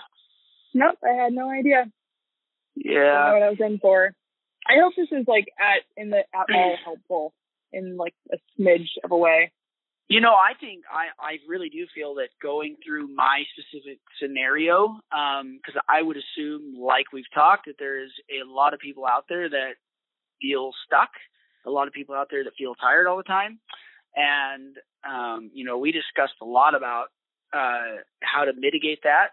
Nope, 0.73 0.97
I 1.03 1.23
had 1.23 1.33
no 1.33 1.49
idea. 1.49 1.85
Yeah. 2.75 2.99
I 2.99 3.27
know 3.29 3.33
what 3.33 3.43
I 3.43 3.49
was 3.49 3.59
in 3.61 3.79
for. 3.79 4.13
I 4.67 4.73
hope 4.81 4.93
this 4.97 5.07
is 5.11 5.25
like 5.27 5.47
at 5.59 5.83
in 5.95 6.09
the 6.09 6.19
at 6.19 6.53
all 6.53 6.75
helpful 6.83 7.33
in 7.71 7.97
like 7.97 8.15
a 8.31 8.37
smidge 8.59 8.89
of 9.03 9.11
a 9.11 9.17
way. 9.17 9.51
You 10.07 10.21
know, 10.21 10.33
I 10.33 10.53
think 10.59 10.83
I 10.91 11.07
I 11.19 11.37
really 11.47 11.69
do 11.69 11.87
feel 11.95 12.13
that 12.15 12.29
going 12.41 12.77
through 12.85 13.07
my 13.07 13.43
specific 13.57 13.97
scenario, 14.21 14.99
because 15.09 15.75
um, 15.75 15.81
I 15.89 16.03
would 16.03 16.17
assume, 16.17 16.75
like 16.79 17.11
we've 17.11 17.31
talked, 17.33 17.65
that 17.65 17.75
there's 17.79 18.11
a 18.29 18.45
lot 18.47 18.75
of 18.75 18.79
people 18.79 19.05
out 19.07 19.25
there 19.27 19.49
that 19.49 19.71
feel 20.39 20.71
stuck, 20.85 21.09
a 21.65 21.71
lot 21.71 21.87
of 21.87 21.93
people 21.93 22.13
out 22.13 22.27
there 22.29 22.43
that 22.43 22.53
feel 22.55 22.75
tired 22.75 23.07
all 23.07 23.17
the 23.17 23.23
time, 23.23 23.59
and 24.15 24.77
um, 25.09 25.49
you 25.53 25.65
know, 25.65 25.79
we 25.79 25.91
discussed 25.91 26.37
a 26.39 26.45
lot 26.45 26.75
about 26.75 27.07
uh, 27.51 27.97
how 28.21 28.45
to 28.45 28.53
mitigate 28.53 28.99
that. 29.03 29.29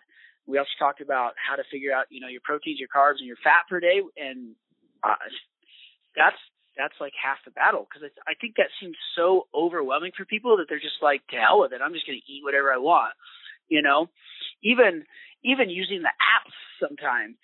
We 0.47 0.59
also 0.59 0.71
talked 0.79 1.03
about 1.03 1.33
how 1.37 1.57
to 1.57 1.63
figure 1.71 1.93
out, 1.93 2.07
you 2.11 2.21
know, 2.21 2.29
your 2.29 2.41
proteins, 2.43 2.81
your 2.81 2.89
carbs, 2.89 3.19
and 3.19 3.27
your 3.27 3.37
fat 3.45 3.69
per 3.69 3.79
day, 3.79 4.01
and 4.17 4.57
uh, 5.05 5.21
that's 6.17 6.37
that's 6.77 6.97
like 7.01 7.13
half 7.17 7.39
the 7.45 7.51
battle 7.51 7.87
because 7.87 8.09
I 8.27 8.35
think 8.41 8.57
that 8.57 8.73
seems 8.81 8.97
so 9.17 9.47
overwhelming 9.55 10.13
for 10.17 10.25
people 10.25 10.57
that 10.57 10.67
they're 10.69 10.83
just 10.83 11.03
like, 11.03 11.27
to 11.29 11.37
hell 11.37 11.61
with 11.61 11.73
it. 11.73 11.81
I'm 11.85 11.93
just 11.93 12.07
going 12.07 12.19
to 12.19 12.33
eat 12.33 12.45
whatever 12.45 12.73
I 12.73 12.79
want, 12.79 13.15
you 13.69 13.83
know. 13.83 14.09
Even 14.63 15.05
even 15.43 15.71
using 15.71 16.03
the 16.03 16.15
apps 16.23 16.55
sometimes, 16.79 17.37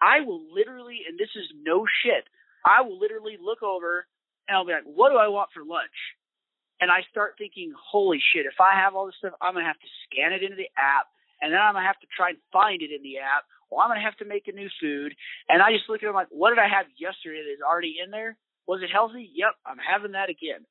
I 0.00 0.20
will 0.20 0.44
literally, 0.52 1.00
and 1.08 1.18
this 1.18 1.32
is 1.34 1.48
no 1.64 1.86
shit, 2.04 2.28
I 2.64 2.82
will 2.82 2.98
literally 3.00 3.40
look 3.40 3.62
over 3.62 4.06
and 4.46 4.56
I'll 4.56 4.66
be 4.66 4.72
like, 4.72 4.84
what 4.84 5.10
do 5.10 5.16
I 5.16 5.28
want 5.28 5.48
for 5.52 5.64
lunch? 5.64 5.96
And 6.80 6.90
I 6.90 7.02
start 7.10 7.34
thinking, 7.38 7.72
holy 7.74 8.20
shit, 8.20 8.46
if 8.46 8.60
I 8.60 8.78
have 8.78 8.94
all 8.94 9.06
this 9.06 9.16
stuff, 9.18 9.34
I'm 9.40 9.54
gonna 9.54 9.66
have 9.66 9.80
to 9.80 9.96
scan 10.06 10.32
it 10.32 10.44
into 10.44 10.56
the 10.56 10.70
app 10.76 11.08
and 11.40 11.52
then 11.52 11.60
I'm 11.60 11.74
gonna 11.74 11.86
have 11.86 11.98
to 12.00 12.10
try 12.14 12.30
and 12.30 12.38
find 12.52 12.82
it 12.82 12.92
in 12.92 13.02
the 13.02 13.18
app, 13.18 13.44
or 13.70 13.82
I'm 13.82 13.90
gonna 13.90 14.04
have 14.04 14.16
to 14.18 14.28
make 14.28 14.46
a 14.48 14.52
new 14.52 14.68
food. 14.80 15.14
And 15.48 15.62
I 15.62 15.72
just 15.72 15.88
look 15.88 16.02
at 16.02 16.08
it 16.08 16.14
like, 16.14 16.30
what 16.30 16.50
did 16.50 16.58
I 16.58 16.68
have 16.68 16.86
yesterday 16.98 17.42
that's 17.46 17.64
already 17.64 17.96
in 18.02 18.10
there? 18.10 18.36
Was 18.68 18.80
it 18.82 18.90
healthy? 18.92 19.30
Yep, 19.34 19.54
I'm 19.64 19.78
having 19.78 20.12
that 20.12 20.28
again. 20.28 20.62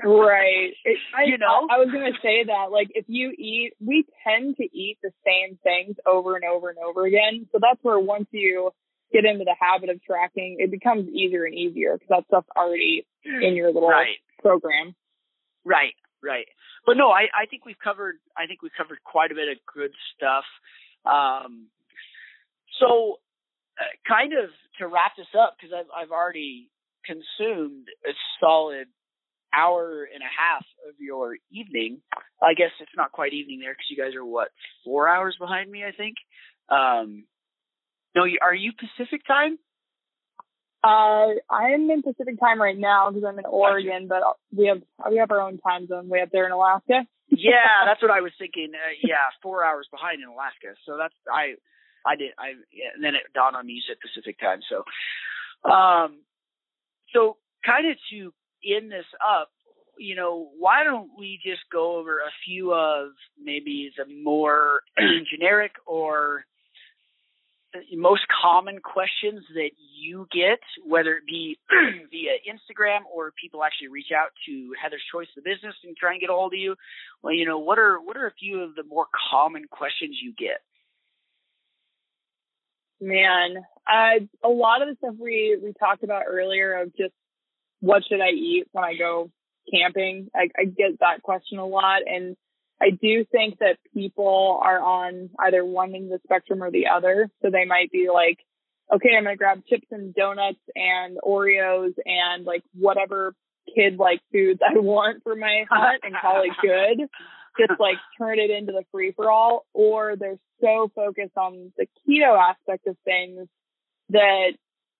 right. 0.04 0.72
It, 0.84 0.98
I, 1.16 1.24
you 1.24 1.36
know, 1.36 1.68
I, 1.70 1.76
I 1.76 1.78
was 1.78 1.88
gonna 1.92 2.16
say 2.22 2.44
that. 2.44 2.72
Like, 2.72 2.88
if 2.94 3.04
you 3.06 3.30
eat, 3.30 3.74
we 3.78 4.04
tend 4.26 4.56
to 4.56 4.64
eat 4.64 4.98
the 5.02 5.12
same 5.24 5.58
things 5.62 5.96
over 6.06 6.36
and 6.36 6.44
over 6.44 6.70
and 6.70 6.78
over 6.78 7.04
again. 7.04 7.46
So 7.52 7.58
that's 7.60 7.78
where 7.82 8.00
once 8.00 8.26
you 8.30 8.70
get 9.12 9.24
into 9.24 9.44
the 9.44 9.54
habit 9.60 9.90
of 9.90 10.02
tracking, 10.02 10.56
it 10.58 10.70
becomes 10.70 11.08
easier 11.08 11.44
and 11.44 11.54
easier 11.54 11.94
because 11.94 12.08
that 12.08 12.24
stuff's 12.26 12.48
already 12.56 13.06
in 13.24 13.54
your 13.54 13.72
little 13.72 13.90
right. 13.90 14.16
program. 14.42 14.94
Right. 15.64 15.94
Right 16.24 16.46
but 16.88 16.96
no, 16.96 17.10
I, 17.10 17.28
I 17.36 17.44
think 17.44 17.66
we've 17.66 17.78
covered 17.78 18.16
I 18.34 18.46
think 18.46 18.62
we've 18.62 18.72
covered 18.72 19.04
quite 19.04 19.30
a 19.30 19.34
bit 19.34 19.52
of 19.52 19.58
good 19.68 19.92
stuff. 20.16 20.48
Um, 21.04 21.68
so, 22.80 23.20
uh, 23.78 23.92
kind 24.08 24.32
of 24.32 24.48
to 24.78 24.88
wrap 24.88 25.12
this 25.18 25.28
up 25.38 25.56
because 25.60 25.76
I've 25.76 25.92
I've 25.92 26.10
already 26.10 26.70
consumed 27.08 27.86
a 28.06 28.12
solid 28.40 28.86
hour 29.54 30.06
and 30.12 30.22
a 30.22 30.28
half 30.28 30.64
of 30.88 30.94
your 31.00 31.36
evening. 31.50 32.02
I 32.42 32.54
guess 32.54 32.70
it's 32.80 32.92
not 32.96 33.12
quite 33.12 33.32
evening 33.32 33.60
there 33.60 33.72
because 33.72 33.86
you 33.90 33.96
guys 33.96 34.14
are 34.14 34.24
what 34.24 34.48
four 34.84 35.08
hours 35.08 35.36
behind 35.40 35.70
me, 35.70 35.84
I 35.84 35.92
think. 35.92 36.16
Um, 36.68 37.24
no, 38.14 38.22
are 38.42 38.54
you 38.54 38.72
Pacific 38.72 39.22
time? 39.26 39.58
Uh, 40.84 41.34
I'm 41.50 41.90
in 41.90 42.02
Pacific 42.02 42.38
time 42.38 42.60
right 42.60 42.78
now 42.78 43.10
because 43.10 43.24
I'm 43.26 43.38
in 43.38 43.46
Oregon, 43.46 44.06
but 44.08 44.22
we 44.54 44.66
have 44.66 44.82
we 45.10 45.18
have 45.18 45.30
our 45.30 45.40
own 45.40 45.58
time 45.58 45.88
zone 45.88 46.08
way 46.08 46.20
up 46.20 46.30
there 46.30 46.46
in 46.46 46.52
Alaska. 46.52 47.02
yeah, 47.28 47.84
that's 47.86 48.00
what 48.00 48.12
I 48.12 48.20
was 48.20 48.32
thinking. 48.38 48.70
Uh, 48.74 48.94
yeah, 49.02 49.26
four 49.42 49.64
hours 49.64 49.88
behind 49.90 50.22
in 50.22 50.28
Alaska. 50.28 50.78
So 50.86 50.96
that's 50.96 51.14
I 51.26 51.58
I 52.06 52.16
did 52.16 52.30
I 52.38 52.54
yeah, 52.70 52.94
and 52.94 53.02
then 53.02 53.14
it 53.14 53.22
dawned 53.34 53.56
on 53.56 53.66
me 53.66 53.74
you 53.74 53.82
said 53.88 53.98
Pacific 53.98 54.38
time. 54.38 54.60
So 54.70 54.84
um 55.68 56.22
so 57.12 57.36
kind 57.64 57.90
of 57.90 57.96
to 58.10 58.32
end 58.64 58.90
this 58.90 59.06
up, 59.26 59.50
you 59.98 60.14
know, 60.14 60.50
why 60.58 60.84
don't 60.84 61.10
we 61.18 61.40
just 61.44 61.62
go 61.72 61.96
over 61.98 62.18
a 62.18 62.30
few 62.46 62.72
of 62.72 63.10
maybe 63.42 63.90
the 63.96 64.04
more 64.22 64.80
generic 65.30 65.72
or 65.86 66.44
most 67.94 68.22
common 68.42 68.78
questions 68.78 69.44
that 69.54 69.70
you 69.94 70.26
get, 70.32 70.60
whether 70.86 71.16
it 71.16 71.26
be 71.26 71.58
via 71.70 72.32
Instagram 72.48 73.00
or 73.14 73.32
people 73.40 73.62
actually 73.62 73.88
reach 73.88 74.12
out 74.14 74.30
to 74.46 74.72
Heather's 74.80 75.02
Choice 75.12 75.28
of 75.36 75.44
Business 75.44 75.74
and 75.84 75.96
try 75.96 76.12
and 76.12 76.20
get 76.20 76.30
a 76.30 76.32
hold 76.32 76.54
of 76.54 76.58
you. 76.58 76.76
Well, 77.22 77.34
you 77.34 77.44
know, 77.44 77.58
what 77.58 77.78
are 77.78 77.98
what 78.00 78.16
are 78.16 78.26
a 78.26 78.32
few 78.32 78.62
of 78.62 78.74
the 78.74 78.84
more 78.84 79.06
common 79.30 79.64
questions 79.70 80.16
you 80.22 80.32
get? 80.32 80.62
Man, 83.00 83.56
uh, 83.86 84.24
a 84.44 84.48
lot 84.48 84.82
of 84.82 84.88
the 84.88 84.96
stuff 84.98 85.14
we 85.18 85.58
we 85.62 85.72
talked 85.78 86.02
about 86.02 86.24
earlier 86.26 86.80
of 86.80 86.94
just 86.96 87.14
what 87.80 88.02
should 88.08 88.20
I 88.20 88.30
eat 88.30 88.64
when 88.72 88.84
I 88.84 88.94
go 88.96 89.30
camping. 89.72 90.28
I, 90.34 90.48
I 90.58 90.64
get 90.64 90.98
that 91.00 91.22
question 91.22 91.58
a 91.58 91.66
lot, 91.66 92.02
and 92.06 92.36
I 92.80 92.90
do 92.90 93.24
think 93.24 93.58
that 93.58 93.78
people 93.94 94.60
are 94.62 94.80
on 94.80 95.30
either 95.38 95.64
one 95.64 95.94
end 95.94 96.12
of 96.12 96.20
the 96.20 96.20
spectrum 96.24 96.62
or 96.62 96.70
the 96.70 96.86
other. 96.88 97.28
So 97.42 97.50
they 97.50 97.64
might 97.64 97.90
be 97.90 98.08
like, 98.12 98.38
okay, 98.92 99.10
I'm 99.16 99.24
going 99.24 99.34
to 99.34 99.38
grab 99.38 99.62
chips 99.68 99.86
and 99.90 100.14
donuts 100.14 100.60
and 100.74 101.18
Oreos 101.24 101.94
and 102.04 102.44
like 102.44 102.62
whatever 102.74 103.34
kid 103.74 103.98
like 103.98 104.20
foods 104.32 104.60
I 104.64 104.78
want 104.78 105.22
for 105.22 105.36
my 105.36 105.64
hunt 105.70 106.02
and 106.04 106.14
call 106.20 106.42
it 106.42 106.52
good. 106.62 107.08
Just 107.58 107.72
like 107.80 107.96
turn 108.16 108.38
it 108.38 108.50
into 108.50 108.72
the 108.72 108.84
free 108.92 109.12
for 109.12 109.30
all. 109.30 109.66
Or 109.72 110.16
they're 110.16 110.38
so 110.60 110.90
focused 110.94 111.36
on 111.36 111.72
the 111.76 111.86
keto 112.06 112.38
aspect 112.38 112.86
of 112.86 112.96
things 113.04 113.48
that 114.10 114.52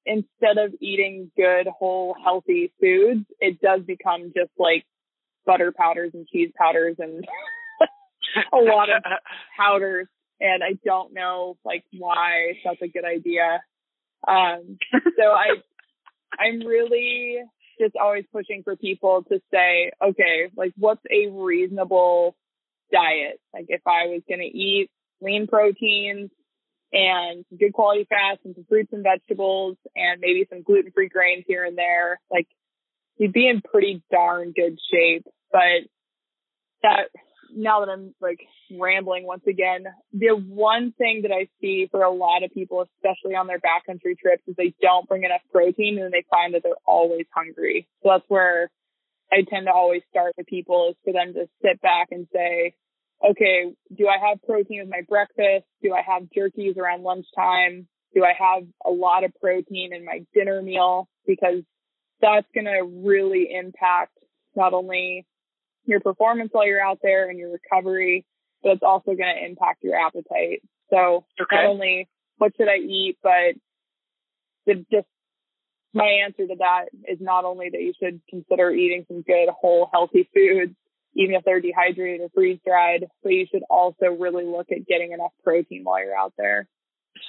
instead 0.06 0.58
of 0.58 0.74
eating 0.80 1.30
good, 1.36 1.66
whole, 1.66 2.14
healthy 2.22 2.72
foods, 2.80 3.24
it 3.40 3.60
does 3.60 3.82
become 3.82 4.32
just 4.34 4.50
like 4.58 4.84
butter 5.44 5.72
powders 5.76 6.10
and 6.14 6.26
cheese 6.26 6.50
powders 6.56 6.96
and 6.98 7.24
a 8.52 8.56
lot 8.56 8.90
of 8.90 9.02
powders 9.58 10.06
and 10.40 10.62
I 10.62 10.78
don't 10.84 11.12
know 11.12 11.56
like 11.64 11.84
why 11.96 12.54
that's 12.64 12.82
a 12.82 12.88
good 12.88 13.04
idea. 13.04 13.60
Um, 14.26 14.78
so 14.92 15.24
I, 15.24 15.56
I'm 16.38 16.60
really 16.60 17.38
just 17.80 17.94
always 17.96 18.24
pushing 18.32 18.62
for 18.62 18.76
people 18.76 19.24
to 19.30 19.40
say, 19.52 19.92
okay, 20.02 20.50
like 20.56 20.72
what's 20.76 21.02
a 21.10 21.30
reasonable 21.30 22.36
diet? 22.92 23.40
Like 23.52 23.66
if 23.68 23.82
I 23.86 24.06
was 24.06 24.22
going 24.28 24.40
to 24.40 24.46
eat 24.46 24.90
lean 25.20 25.46
proteins 25.46 26.30
and 26.92 27.44
good 27.58 27.72
quality 27.72 28.06
fats 28.08 28.40
and 28.44 28.54
some 28.54 28.64
fruits 28.68 28.92
and 28.92 29.02
vegetables 29.02 29.76
and 29.94 30.20
maybe 30.20 30.46
some 30.48 30.62
gluten 30.62 30.92
free 30.92 31.08
grains 31.08 31.44
here 31.46 31.64
and 31.64 31.76
there, 31.76 32.20
like 32.30 32.46
you'd 33.16 33.32
be 33.32 33.48
in 33.48 33.60
pretty 33.60 34.02
darn 34.10 34.52
good 34.52 34.78
shape. 34.90 35.26
But 35.52 35.88
that 36.82 37.08
now 37.54 37.80
that 37.80 37.90
I'm 37.90 38.14
like 38.20 38.40
rambling 38.70 39.26
once 39.26 39.44
again, 39.48 39.84
the 40.12 40.30
one 40.30 40.92
thing 40.92 41.22
that 41.22 41.32
I 41.32 41.48
see 41.60 41.88
for 41.90 42.02
a 42.02 42.10
lot 42.10 42.42
of 42.42 42.52
people, 42.52 42.82
especially 42.82 43.34
on 43.34 43.46
their 43.46 43.58
backcountry 43.58 44.18
trips, 44.18 44.42
is 44.46 44.54
they 44.56 44.74
don't 44.80 45.08
bring 45.08 45.24
enough 45.24 45.40
protein 45.52 45.96
and 45.96 46.04
then 46.04 46.10
they 46.12 46.24
find 46.30 46.54
that 46.54 46.62
they're 46.62 46.72
always 46.86 47.26
hungry. 47.34 47.88
So 48.02 48.10
that's 48.10 48.24
where 48.28 48.70
I 49.32 49.42
tend 49.48 49.66
to 49.66 49.72
always 49.72 50.02
start 50.10 50.34
with 50.36 50.46
people 50.46 50.90
is 50.90 50.96
for 51.04 51.12
them 51.12 51.34
to 51.34 51.48
sit 51.62 51.80
back 51.80 52.08
and 52.10 52.26
say, 52.32 52.74
okay, 53.24 53.72
do 53.96 54.08
I 54.08 54.28
have 54.28 54.42
protein 54.42 54.80
with 54.80 54.88
my 54.88 55.02
breakfast? 55.08 55.66
Do 55.82 55.92
I 55.92 56.02
have 56.02 56.28
jerkies 56.36 56.76
around 56.76 57.02
lunchtime? 57.02 57.88
Do 58.14 58.24
I 58.24 58.32
have 58.38 58.64
a 58.86 58.90
lot 58.90 59.24
of 59.24 59.32
protein 59.40 59.92
in 59.92 60.04
my 60.04 60.24
dinner 60.34 60.62
meal? 60.62 61.08
Because 61.26 61.62
that's 62.20 62.46
going 62.54 62.66
to 62.66 62.82
really 62.82 63.48
impact 63.52 64.12
not 64.56 64.72
only 64.72 65.26
your 65.84 66.00
performance 66.00 66.50
while 66.52 66.66
you're 66.66 66.84
out 66.84 66.98
there 67.02 67.28
and 67.28 67.38
your 67.38 67.52
recovery, 67.52 68.24
but 68.62 68.72
it's 68.72 68.82
also 68.82 69.12
going 69.14 69.34
to 69.36 69.46
impact 69.46 69.82
your 69.82 69.96
appetite. 69.96 70.62
So 70.90 71.24
okay. 71.40 71.56
not 71.56 71.66
only 71.66 72.08
what 72.38 72.52
should 72.56 72.68
I 72.68 72.76
eat, 72.76 73.18
but 73.22 73.54
the, 74.66 74.84
just 74.90 75.06
my 75.94 76.22
answer 76.24 76.46
to 76.46 76.56
that 76.58 76.86
is 77.08 77.18
not 77.20 77.44
only 77.44 77.70
that 77.70 77.80
you 77.80 77.92
should 78.00 78.20
consider 78.28 78.70
eating 78.70 79.04
some 79.08 79.22
good, 79.22 79.48
whole, 79.48 79.88
healthy 79.92 80.28
foods, 80.34 80.74
even 81.14 81.34
if 81.34 81.44
they're 81.44 81.60
dehydrated 81.60 82.20
or 82.20 82.28
freeze 82.34 82.60
dried, 82.66 83.06
but 83.22 83.30
you 83.32 83.46
should 83.50 83.64
also 83.70 84.06
really 84.18 84.44
look 84.44 84.68
at 84.70 84.86
getting 84.86 85.12
enough 85.12 85.32
protein 85.42 85.82
while 85.84 86.04
you're 86.04 86.16
out 86.16 86.34
there. 86.36 86.68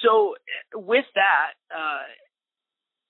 So 0.04 0.34
with 0.74 1.06
that, 1.14 1.74
uh, 1.74 2.04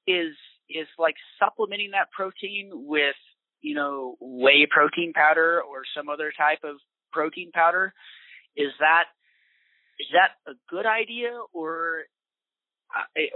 is 0.06 0.34
is 0.68 0.86
like 0.98 1.14
supplementing 1.38 1.90
that 1.92 2.10
protein 2.10 2.70
with 2.72 3.16
you 3.62 3.74
know, 3.74 4.16
whey 4.20 4.66
protein 4.70 5.12
powder 5.14 5.60
or 5.60 5.82
some 5.96 6.08
other 6.08 6.32
type 6.36 6.60
of 6.64 6.76
protein 7.12 7.50
powder. 7.52 7.92
Is 8.56 8.72
that 8.80 9.04
is 9.98 10.08
that 10.12 10.50
a 10.50 10.54
good 10.68 10.86
idea 10.86 11.38
or 11.52 12.04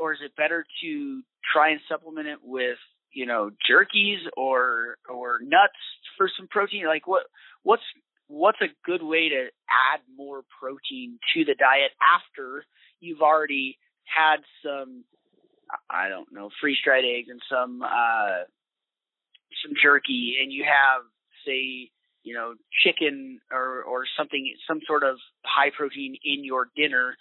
or 0.01 0.13
is 0.13 0.21
it 0.25 0.37
better 0.37 0.65
to 0.83 1.23
try 1.53 1.71
and 1.71 1.81
supplement 1.89 2.29
it 2.29 2.39
with 2.43 2.79
you 3.13 3.27
know 3.27 3.51
jerkies 3.71 4.21
or 4.37 4.97
or 5.09 5.39
nuts 5.43 5.79
for 6.17 6.29
some 6.37 6.49
protein? 6.49 6.87
Like 6.87 7.07
what 7.07 7.25
what's 7.63 7.83
what's 8.29 8.61
a 8.61 8.73
good 8.85 9.03
way 9.03 9.29
to 9.29 9.47
add 9.69 10.01
more 10.17 10.43
protein 10.61 11.19
to 11.35 11.45
the 11.45 11.55
diet 11.55 11.93
after 12.03 12.65
you've 13.01 13.21
already 13.21 13.79
had 14.05 14.37
some 14.65 15.05
I 15.91 16.09
don't 16.09 16.33
know 16.33 16.51
freeze 16.61 16.79
dried 16.85 17.05
eggs 17.05 17.29
and 17.31 17.41
some 17.51 17.83
uh 17.83 18.45
some 19.63 19.73
jerky 19.83 20.37
and 20.43 20.53
you 20.53 20.65
have 20.65 21.03
say 21.47 21.91
you 22.23 22.35
know 22.35 22.55
chicken 22.85 23.41
or 23.53 23.83
or 23.83 24.05
something 24.17 24.55
some 24.67 24.81
sort 24.87 25.05
of 25.05 25.17
high 25.45 25.71
protein 25.77 26.17
in 26.25 26.45
your 26.45 26.69
dinner 26.77 27.17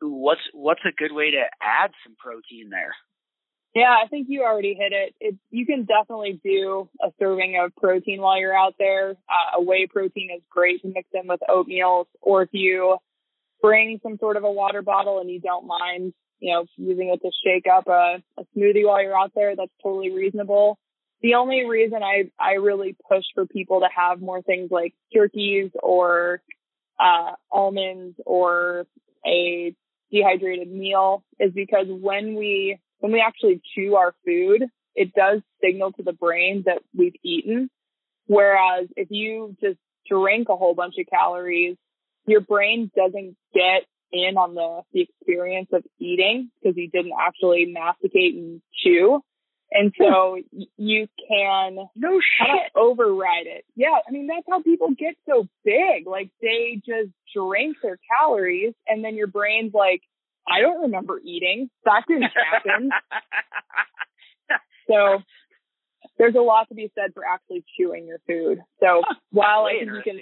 what's 0.00 0.40
what's 0.52 0.80
a 0.86 0.92
good 0.96 1.12
way 1.12 1.32
to 1.32 1.42
add 1.62 1.90
some 2.04 2.16
protein 2.18 2.70
there? 2.70 2.94
Yeah 3.74 3.94
i 4.02 4.08
think 4.08 4.26
you 4.28 4.42
already 4.42 4.74
hit 4.74 4.92
it, 4.92 5.14
it 5.20 5.36
you 5.50 5.66
can 5.66 5.84
definitely 5.84 6.40
do 6.42 6.88
a 7.02 7.12
serving 7.18 7.60
of 7.62 7.74
protein 7.76 8.20
while 8.20 8.38
you're 8.38 8.56
out 8.56 8.74
there. 8.78 9.10
Uh, 9.10 9.58
a 9.58 9.62
whey 9.62 9.86
protein 9.86 10.30
is 10.34 10.42
great 10.50 10.82
to 10.82 10.88
mix 10.88 11.08
in 11.12 11.28
with 11.28 11.40
oatmeal 11.48 12.08
or 12.20 12.42
if 12.42 12.50
you 12.52 12.96
bring 13.62 14.00
some 14.02 14.16
sort 14.18 14.36
of 14.36 14.44
a 14.44 14.50
water 14.50 14.82
bottle 14.82 15.20
and 15.20 15.30
you 15.30 15.40
don't 15.40 15.66
mind 15.66 16.12
you 16.40 16.52
know 16.52 16.64
using 16.76 17.08
it 17.08 17.20
to 17.22 17.30
shake 17.44 17.66
up 17.72 17.86
a, 17.86 18.22
a 18.38 18.44
smoothie 18.56 18.86
while 18.86 19.02
you're 19.02 19.18
out 19.18 19.32
there 19.34 19.54
that's 19.56 19.72
totally 19.82 20.10
reasonable. 20.10 20.78
The 21.22 21.34
only 21.34 21.66
reason 21.66 22.02
I, 22.02 22.30
I 22.38 22.52
really 22.52 22.96
push 23.08 23.24
for 23.34 23.44
people 23.44 23.80
to 23.80 23.88
have 23.94 24.22
more 24.22 24.40
things 24.40 24.70
like 24.70 24.94
jerkies 25.14 25.70
or 25.82 26.40
uh, 26.98 27.32
almonds 27.50 28.16
or 28.24 28.86
a 29.26 29.74
dehydrated 30.10 30.70
meal 30.70 31.24
is 31.38 31.52
because 31.52 31.86
when 31.88 32.34
we 32.34 32.78
when 32.98 33.12
we 33.12 33.20
actually 33.20 33.60
chew 33.74 33.96
our 33.96 34.14
food, 34.24 34.64
it 34.94 35.14
does 35.14 35.40
signal 35.62 35.92
to 35.92 36.02
the 36.02 36.12
brain 36.12 36.64
that 36.66 36.82
we've 36.96 37.14
eaten. 37.24 37.70
Whereas 38.26 38.88
if 38.96 39.08
you 39.10 39.56
just 39.60 39.78
drink 40.08 40.48
a 40.48 40.56
whole 40.56 40.74
bunch 40.74 40.94
of 40.98 41.06
calories, 41.06 41.76
your 42.26 42.40
brain 42.40 42.90
doesn't 42.94 43.36
get 43.54 43.84
in 44.12 44.36
on 44.36 44.54
the, 44.54 44.82
the 44.92 45.02
experience 45.02 45.68
of 45.72 45.82
eating 45.98 46.50
because 46.60 46.76
you 46.76 46.90
didn't 46.90 47.12
actually 47.18 47.66
masticate 47.66 48.34
and 48.34 48.60
chew. 48.84 49.20
And 49.72 49.92
so 49.96 50.38
you 50.76 51.06
can 51.28 51.76
no 51.94 52.20
shit 52.20 52.72
override 52.74 53.46
it. 53.46 53.64
Yeah, 53.76 53.98
I 54.06 54.10
mean 54.10 54.26
that's 54.26 54.46
how 54.48 54.62
people 54.62 54.90
get 54.98 55.14
so 55.28 55.46
big. 55.64 56.06
Like 56.06 56.30
they 56.42 56.82
just 56.84 57.10
drink 57.34 57.76
their 57.82 57.98
calories, 58.10 58.74
and 58.88 59.04
then 59.04 59.14
your 59.14 59.28
brain's 59.28 59.72
like, 59.72 60.02
I 60.48 60.60
don't 60.60 60.82
remember 60.82 61.20
eating. 61.24 61.70
That 61.84 62.02
didn't 62.08 62.32
happen. 62.52 62.90
so 64.88 65.22
there's 66.18 66.34
a 66.34 66.40
lot 66.40 66.68
to 66.68 66.74
be 66.74 66.90
said 66.94 67.14
for 67.14 67.24
actually 67.24 67.64
chewing 67.78 68.06
your 68.06 68.20
food. 68.26 68.60
So 68.80 69.02
while 69.30 69.66
I 69.66 69.78
think 69.78 69.90
you 69.92 70.02
can, 70.02 70.20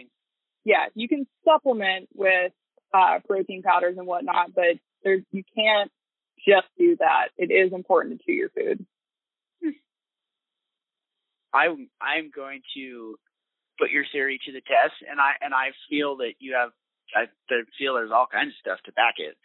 yeah, 0.64 0.86
you 0.94 1.08
can 1.08 1.26
supplement 1.44 2.08
with 2.14 2.52
uh, 2.92 3.20
protein 3.26 3.62
powders 3.62 3.96
and 3.96 4.06
whatnot, 4.06 4.54
but 4.54 4.76
there's 5.02 5.22
you 5.32 5.42
can't 5.56 5.90
just 6.46 6.68
do 6.78 6.96
that. 6.98 7.28
It 7.36 7.50
is 7.50 7.72
important 7.72 8.18
to 8.18 8.24
chew 8.24 8.32
your 8.32 8.50
food. 8.50 8.86
I'm 11.54 11.88
I'm 12.00 12.30
going 12.34 12.62
to 12.76 13.16
put 13.78 13.90
your 13.90 14.04
theory 14.12 14.38
to 14.46 14.52
the 14.52 14.60
test, 14.60 14.94
and 15.08 15.20
I 15.20 15.32
and 15.40 15.54
I 15.54 15.72
feel 15.88 16.16
that 16.18 16.34
you 16.38 16.54
have 16.54 16.70
I 17.14 17.26
feel 17.78 17.94
there's 17.94 18.12
all 18.12 18.26
kinds 18.30 18.52
of 18.52 18.60
stuff 18.60 18.78
to 18.84 18.92
back 18.92 19.14
it. 19.18 19.36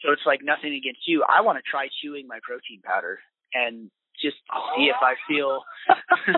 So 0.00 0.10
it's 0.12 0.26
like 0.26 0.40
nothing 0.42 0.74
against 0.74 1.06
you. 1.06 1.24
I 1.28 1.42
want 1.42 1.58
to 1.58 1.64
try 1.68 1.88
chewing 2.02 2.26
my 2.26 2.40
protein 2.42 2.80
powder 2.82 3.20
and 3.54 3.90
just 4.20 4.36
see 4.76 4.90
if 4.90 4.96
I 5.00 5.14
feel 5.28 5.62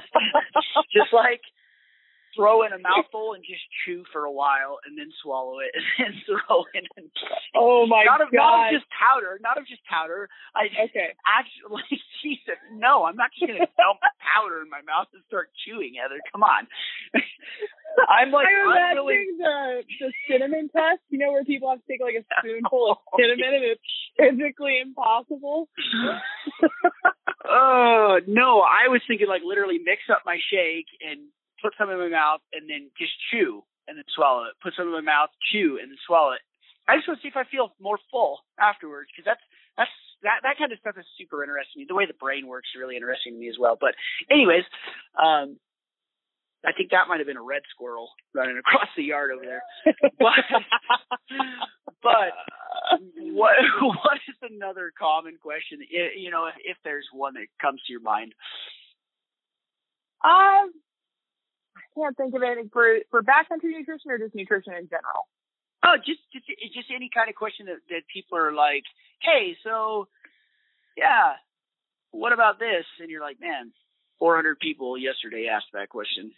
just 0.93 1.13
like 1.13 1.41
throw 2.37 2.63
in 2.67 2.73
a 2.73 2.79
mouthful 2.79 3.35
and 3.35 3.43
just 3.43 3.63
chew 3.85 4.05
for 4.13 4.25
a 4.25 4.33
while 4.33 4.79
and 4.85 4.99
then 4.99 5.11
swallow 5.23 5.59
it 5.61 5.73
and 5.75 5.85
then 5.99 6.13
throw 6.27 6.65
in. 6.75 6.85
And, 6.97 7.09
oh 7.57 7.87
my 7.87 8.05
not 8.05 8.21
of, 8.21 8.31
god! 8.31 8.39
Not 8.39 8.75
of 8.75 8.81
just 8.81 8.91
powder, 8.91 9.39
not 9.43 9.59
of 9.59 9.67
just 9.67 9.85
powder. 9.87 10.29
I 10.55 10.69
okay. 10.91 11.15
Actually, 11.27 11.83
like, 11.91 12.01
Jesus, 12.23 12.61
no! 12.75 13.05
I'm 13.05 13.17
not 13.17 13.31
just 13.33 13.47
gonna 13.47 13.71
dump 13.79 14.01
powder 14.21 14.63
in 14.63 14.71
my 14.71 14.83
mouth 14.83 15.09
and 15.15 15.23
start 15.27 15.51
chewing, 15.67 15.95
Heather. 16.01 16.21
Come 16.33 16.43
on. 16.43 16.67
I'm 18.09 18.35
like 18.35 18.51
I'm 18.51 18.99
unwilling. 18.99 19.39
the 19.39 19.85
the 20.01 20.11
cinnamon 20.27 20.69
test. 20.75 21.01
You 21.11 21.19
know 21.19 21.31
where 21.31 21.45
people 21.45 21.71
have 21.71 21.79
to 21.79 21.87
take 21.87 22.03
like 22.03 22.19
a 22.19 22.25
spoonful 22.41 22.91
of 22.91 22.99
cinnamon 23.15 23.55
and 23.55 23.65
it's 23.65 23.91
physically 24.19 24.83
impossible. 24.83 25.69
Oh 27.45 28.21
no! 28.27 28.61
I 28.61 28.89
was 28.89 29.03
thinking 29.07 29.29
like 29.29 29.43
literally 29.45 29.79
mix 29.79 30.03
up 30.11 30.23
my 30.25 30.39
shake 30.51 30.89
and 31.05 31.29
put 31.65 31.73
some 31.81 31.89
in 31.89 31.97
my 31.97 32.13
mouth 32.13 32.45
and 32.53 32.69
then 32.69 32.93
just 33.01 33.17
chew 33.33 33.65
and 33.89 33.97
then 33.97 34.05
swallow 34.13 34.45
it. 34.45 34.53
Put 34.61 34.77
some 34.77 34.93
in 34.93 34.93
my 34.93 35.01
mouth, 35.01 35.33
chew 35.49 35.81
and 35.81 35.89
then 35.89 35.97
swallow 36.05 36.37
it. 36.37 36.45
I 36.85 37.01
just 37.01 37.09
want 37.09 37.21
to 37.21 37.23
see 37.25 37.33
if 37.33 37.41
I 37.41 37.49
feel 37.49 37.73
more 37.81 37.97
full 38.13 38.45
afterwards 38.61 39.09
because 39.09 39.25
that's 39.25 39.41
that's 39.81 39.97
that 40.21 40.45
that 40.45 40.61
kind 40.61 40.69
of 40.69 40.79
stuff 40.85 41.01
is 41.01 41.09
super 41.17 41.41
interesting. 41.41 41.81
To 41.81 41.85
me. 41.85 41.87
The 41.89 41.97
way 41.97 42.05
the 42.05 42.21
brain 42.21 42.45
works 42.45 42.69
is 42.77 42.81
really 42.81 43.01
interesting 43.01 43.33
to 43.33 43.41
me 43.41 43.49
as 43.49 43.57
well. 43.57 43.81
But 43.81 43.97
anyways, 44.29 44.69
um, 45.17 45.57
I 46.61 46.77
think 46.77 46.93
that 46.93 47.09
might 47.09 47.25
have 47.25 47.27
been 47.27 47.41
a 47.41 47.43
red 47.43 47.65
squirrel 47.73 48.13
running 48.37 48.59
across 48.61 48.93
the 48.97 49.09
yard 49.09 49.33
over 49.33 49.45
there. 49.49 49.65
But 50.21 50.45
but 52.05 52.37
what 53.33 53.57
what 53.81 54.21
is 54.29 54.37
another 54.45 54.93
common 54.93 55.41
question? 55.41 55.81
You 55.89 56.31
know, 56.31 56.53
if 56.61 56.77
there's 56.85 57.09
one 57.13 57.35
that 57.41 57.49
comes 57.61 57.81
to 57.87 57.93
your 57.93 58.05
mind. 58.05 58.35
Um, 60.25 60.73
can't 61.97 62.17
think 62.17 62.35
of 62.35 62.43
anything 62.43 62.71
for 62.73 62.99
for 63.11 63.23
backcountry 63.23 63.71
nutrition 63.77 64.11
or 64.11 64.19
just 64.19 64.35
nutrition 64.35 64.75
in 64.75 64.89
general. 64.89 65.29
Oh, 65.85 65.97
just 65.99 66.21
just 66.33 66.47
just 66.75 66.89
any 66.95 67.11
kind 67.13 67.29
of 67.29 67.35
question 67.35 67.67
that 67.67 67.79
that 67.91 68.03
people 68.13 68.39
are 68.39 68.53
like, 68.53 68.85
hey, 69.23 69.57
so 69.63 70.09
yeah, 70.97 71.35
what 72.11 72.33
about 72.33 72.59
this? 72.59 72.85
And 73.01 73.11
you're 73.11 73.21
like, 73.21 73.41
man, 73.41 73.73
400 74.19 74.59
people 74.59 74.97
yesterday 74.97 75.49
asked 75.49 75.73
that 75.73 75.89
question. 75.89 76.33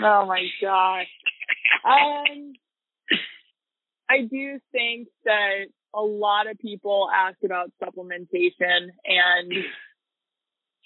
Oh 0.00 0.26
my 0.26 0.42
gosh. 0.62 1.08
um, 1.84 2.52
I 4.08 4.22
do 4.30 4.58
think 4.72 5.08
that 5.24 5.66
a 5.94 6.00
lot 6.00 6.48
of 6.48 6.58
people 6.58 7.08
ask 7.12 7.36
about 7.44 7.72
supplementation 7.82 8.90
and 9.04 9.52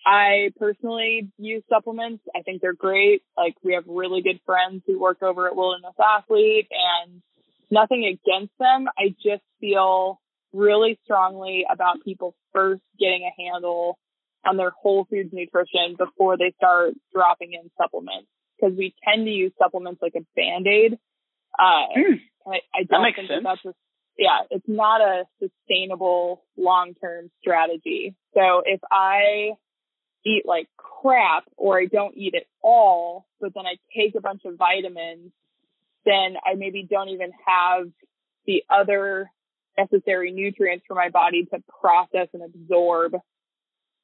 I 0.06 0.50
personally 0.58 1.30
use 1.38 1.62
supplements. 1.68 2.22
I 2.36 2.42
think 2.42 2.60
they're 2.60 2.74
great. 2.74 3.22
Like 3.36 3.54
we 3.62 3.74
have 3.74 3.84
really 3.86 4.22
good 4.22 4.40
friends 4.44 4.82
who 4.86 5.00
work 5.00 5.22
over 5.22 5.46
at 5.46 5.56
Wilderness 5.56 5.94
Athlete 5.98 6.68
and 6.70 7.22
nothing 7.70 8.04
against 8.04 8.52
them. 8.58 8.86
I 8.98 9.14
just 9.22 9.42
feel 9.60 10.20
really 10.52 10.98
strongly 11.04 11.64
about 11.70 12.04
people 12.04 12.34
first 12.52 12.82
getting 12.98 13.22
a 13.22 13.42
handle 13.42 13.98
on 14.46 14.56
their 14.56 14.70
whole 14.70 15.06
foods 15.08 15.30
nutrition 15.32 15.96
before 15.98 16.36
they 16.36 16.52
start 16.56 16.92
dropping 17.12 17.54
in 17.54 17.70
supplements 17.80 18.28
because 18.56 18.76
we 18.76 18.94
tend 19.04 19.26
to 19.26 19.32
use 19.32 19.52
supplements 19.58 20.02
like 20.02 20.14
a 20.16 20.24
band-aid. 20.36 20.98
Uh, 21.58 21.98
mm, 21.98 22.20
I, 22.46 22.60
I 22.74 22.82
don't 22.88 23.02
makes 23.02 23.16
think 23.16 23.28
sense. 23.28 23.42
that 23.42 23.58
that's 23.64 23.64
a, 23.64 23.78
yeah, 24.18 24.40
it's 24.50 24.68
not 24.68 25.00
a 25.00 25.24
sustainable 25.40 26.44
long-term 26.56 27.30
strategy. 27.40 28.14
So 28.34 28.62
if 28.64 28.80
I 28.90 29.52
eat 30.24 30.44
like 30.46 30.68
crap 30.76 31.44
or 31.56 31.78
I 31.78 31.86
don't 31.86 32.16
eat 32.16 32.34
at 32.34 32.46
all, 32.62 33.26
but 33.40 33.52
then 33.54 33.66
I 33.66 33.76
take 33.96 34.14
a 34.14 34.20
bunch 34.20 34.42
of 34.44 34.56
vitamins, 34.56 35.32
then 36.04 36.36
I 36.44 36.54
maybe 36.54 36.86
don't 36.88 37.10
even 37.10 37.32
have 37.46 37.88
the 38.46 38.64
other 38.68 39.30
necessary 39.76 40.32
nutrients 40.32 40.84
for 40.86 40.94
my 40.94 41.10
body 41.10 41.46
to 41.46 41.62
process 41.80 42.28
and 42.32 42.42
absorb 42.42 43.14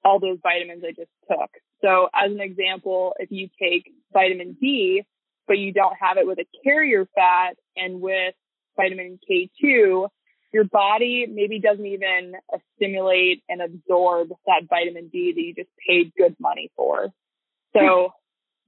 all 0.05 0.19
those 0.19 0.39
vitamins 0.43 0.83
I 0.85 0.93
just 0.93 1.11
took. 1.29 1.51
So 1.83 2.09
as 2.15 2.31
an 2.31 2.41
example, 2.41 3.15
if 3.19 3.31
you 3.31 3.49
take 3.61 3.93
vitamin 4.13 4.57
D, 4.61 5.05
but 5.47 5.59
you 5.59 5.73
don't 5.73 5.97
have 6.01 6.17
it 6.17 6.27
with 6.27 6.39
a 6.39 6.47
carrier 6.65 7.07
fat 7.15 7.57
and 7.77 8.01
with 8.01 8.35
vitamin 8.77 9.19
K2, 9.29 10.09
your 10.53 10.65
body 10.65 11.27
maybe 11.31 11.61
doesn't 11.61 11.87
even 11.87 12.35
assimilate 12.53 13.43
and 13.49 13.63
absorb 13.63 14.31
that 14.47 14.63
vitamin 14.69 15.09
D 15.09 15.33
that 15.35 15.41
you 15.41 15.55
just 15.55 15.71
paid 15.87 16.13
good 16.17 16.37
money 16.41 16.71
for. 16.77 17.09
So 17.75 18.13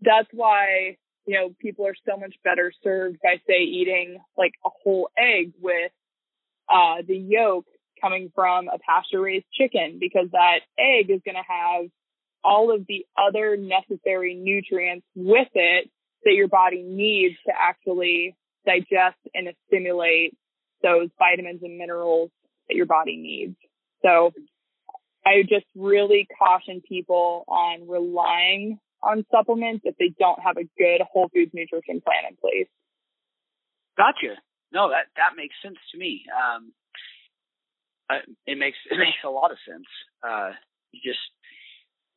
that's 0.01 0.29
why, 0.33 0.97
you 1.27 1.35
know, 1.35 1.55
people 1.61 1.87
are 1.87 1.97
so 2.09 2.17
much 2.17 2.35
better 2.45 2.73
served 2.83 3.19
by 3.23 3.41
say 3.49 3.63
eating 3.63 4.19
like 4.37 4.53
a 4.65 4.69
whole 4.83 5.11
egg 5.17 5.53
with 5.61 5.91
uh, 6.69 7.03
the 7.07 7.17
yolk 7.17 7.67
coming 8.01 8.31
from 8.35 8.69
a 8.69 8.79
pasture 8.79 9.21
raised 9.21 9.47
chicken 9.53 9.99
because 10.01 10.29
that 10.33 10.61
egg 10.79 11.11
is 11.11 11.21
going 11.25 11.37
to 11.37 11.43
have 11.49 11.87
all 12.45 12.75
of 12.75 12.87
the 12.87 13.07
other 13.17 13.57
necessary 13.57 14.35
nutrients 14.35 15.07
with 15.15 15.49
it 15.55 15.91
that 16.25 16.33
your 16.33 16.49
body 16.49 16.83
needs 16.83 17.37
to 17.47 17.53
actually 17.57 18.37
digest 18.67 19.19
and 19.35 19.49
assimilate 19.49 20.37
those 20.83 21.09
vitamins 21.19 21.61
and 21.63 21.79
minerals 21.79 22.31
that 22.69 22.77
your 22.77 22.87
body 22.87 23.17
needs. 23.17 23.57
So 24.03 24.33
I 25.25 25.43
just 25.43 25.67
really 25.77 26.27
caution 26.39 26.83
people 26.87 27.45
on 27.49 27.89
relying 27.89 28.79
on 29.03 29.25
supplements 29.31 29.83
if 29.85 29.97
they 29.99 30.13
don't 30.19 30.41
have 30.43 30.57
a 30.57 30.69
good 30.79 31.01
whole 31.13 31.29
foods 31.33 31.53
nutrition 31.55 32.01
plan 32.01 32.31
in 32.31 32.37
place. 32.37 32.69
Gotcha. 33.97 34.41
No, 34.73 34.89
that 34.91 35.07
that 35.17 35.37
makes 35.37 35.55
sense 35.63 35.77
to 35.93 35.99
me. 35.99 36.25
Um, 36.33 36.73
it 38.47 38.59
makes 38.59 38.79
it 38.91 38.99
makes 38.99 39.23
a 39.25 39.31
lot 39.31 39.51
of 39.51 39.59
sense. 39.69 39.87
Uh, 40.23 40.51
you 40.93 41.01
just 41.05 41.21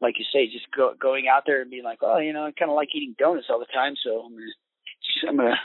like 0.02 0.16
you 0.20 0.26
say, 0.32 0.48
just 0.48 0.70
go, 0.76 0.94
going 1.00 1.28
out 1.28 1.44
there 1.46 1.62
and 1.62 1.72
being 1.72 1.84
like, 1.84 2.00
oh, 2.02 2.18
you 2.18 2.34
know, 2.34 2.46
I 2.46 2.52
kind 2.52 2.70
of 2.70 2.76
like 2.76 2.90
eating 2.94 3.16
donuts 3.18 3.48
all 3.50 3.60
the 3.60 3.66
time, 3.74 3.96
so 4.04 4.28
I'm 5.28 5.38
gonna 5.38 5.56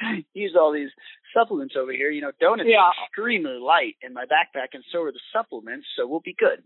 use 0.34 0.54
all 0.58 0.72
these 0.72 0.90
supplements 1.34 1.74
over 1.78 1.92
here. 1.92 2.10
You 2.10 2.22
know, 2.22 2.32
donuts 2.40 2.68
Yeah. 2.70 2.80
are 2.82 2.92
extremely 3.06 3.58
light 3.58 3.96
in 4.02 4.12
my 4.12 4.24
backpack, 4.24 4.68
and 4.74 4.84
so 4.92 5.02
are 5.02 5.12
the 5.12 5.20
supplements, 5.32 5.86
so 5.96 6.06
we'll 6.06 6.20
be 6.20 6.34
good. 6.38 6.62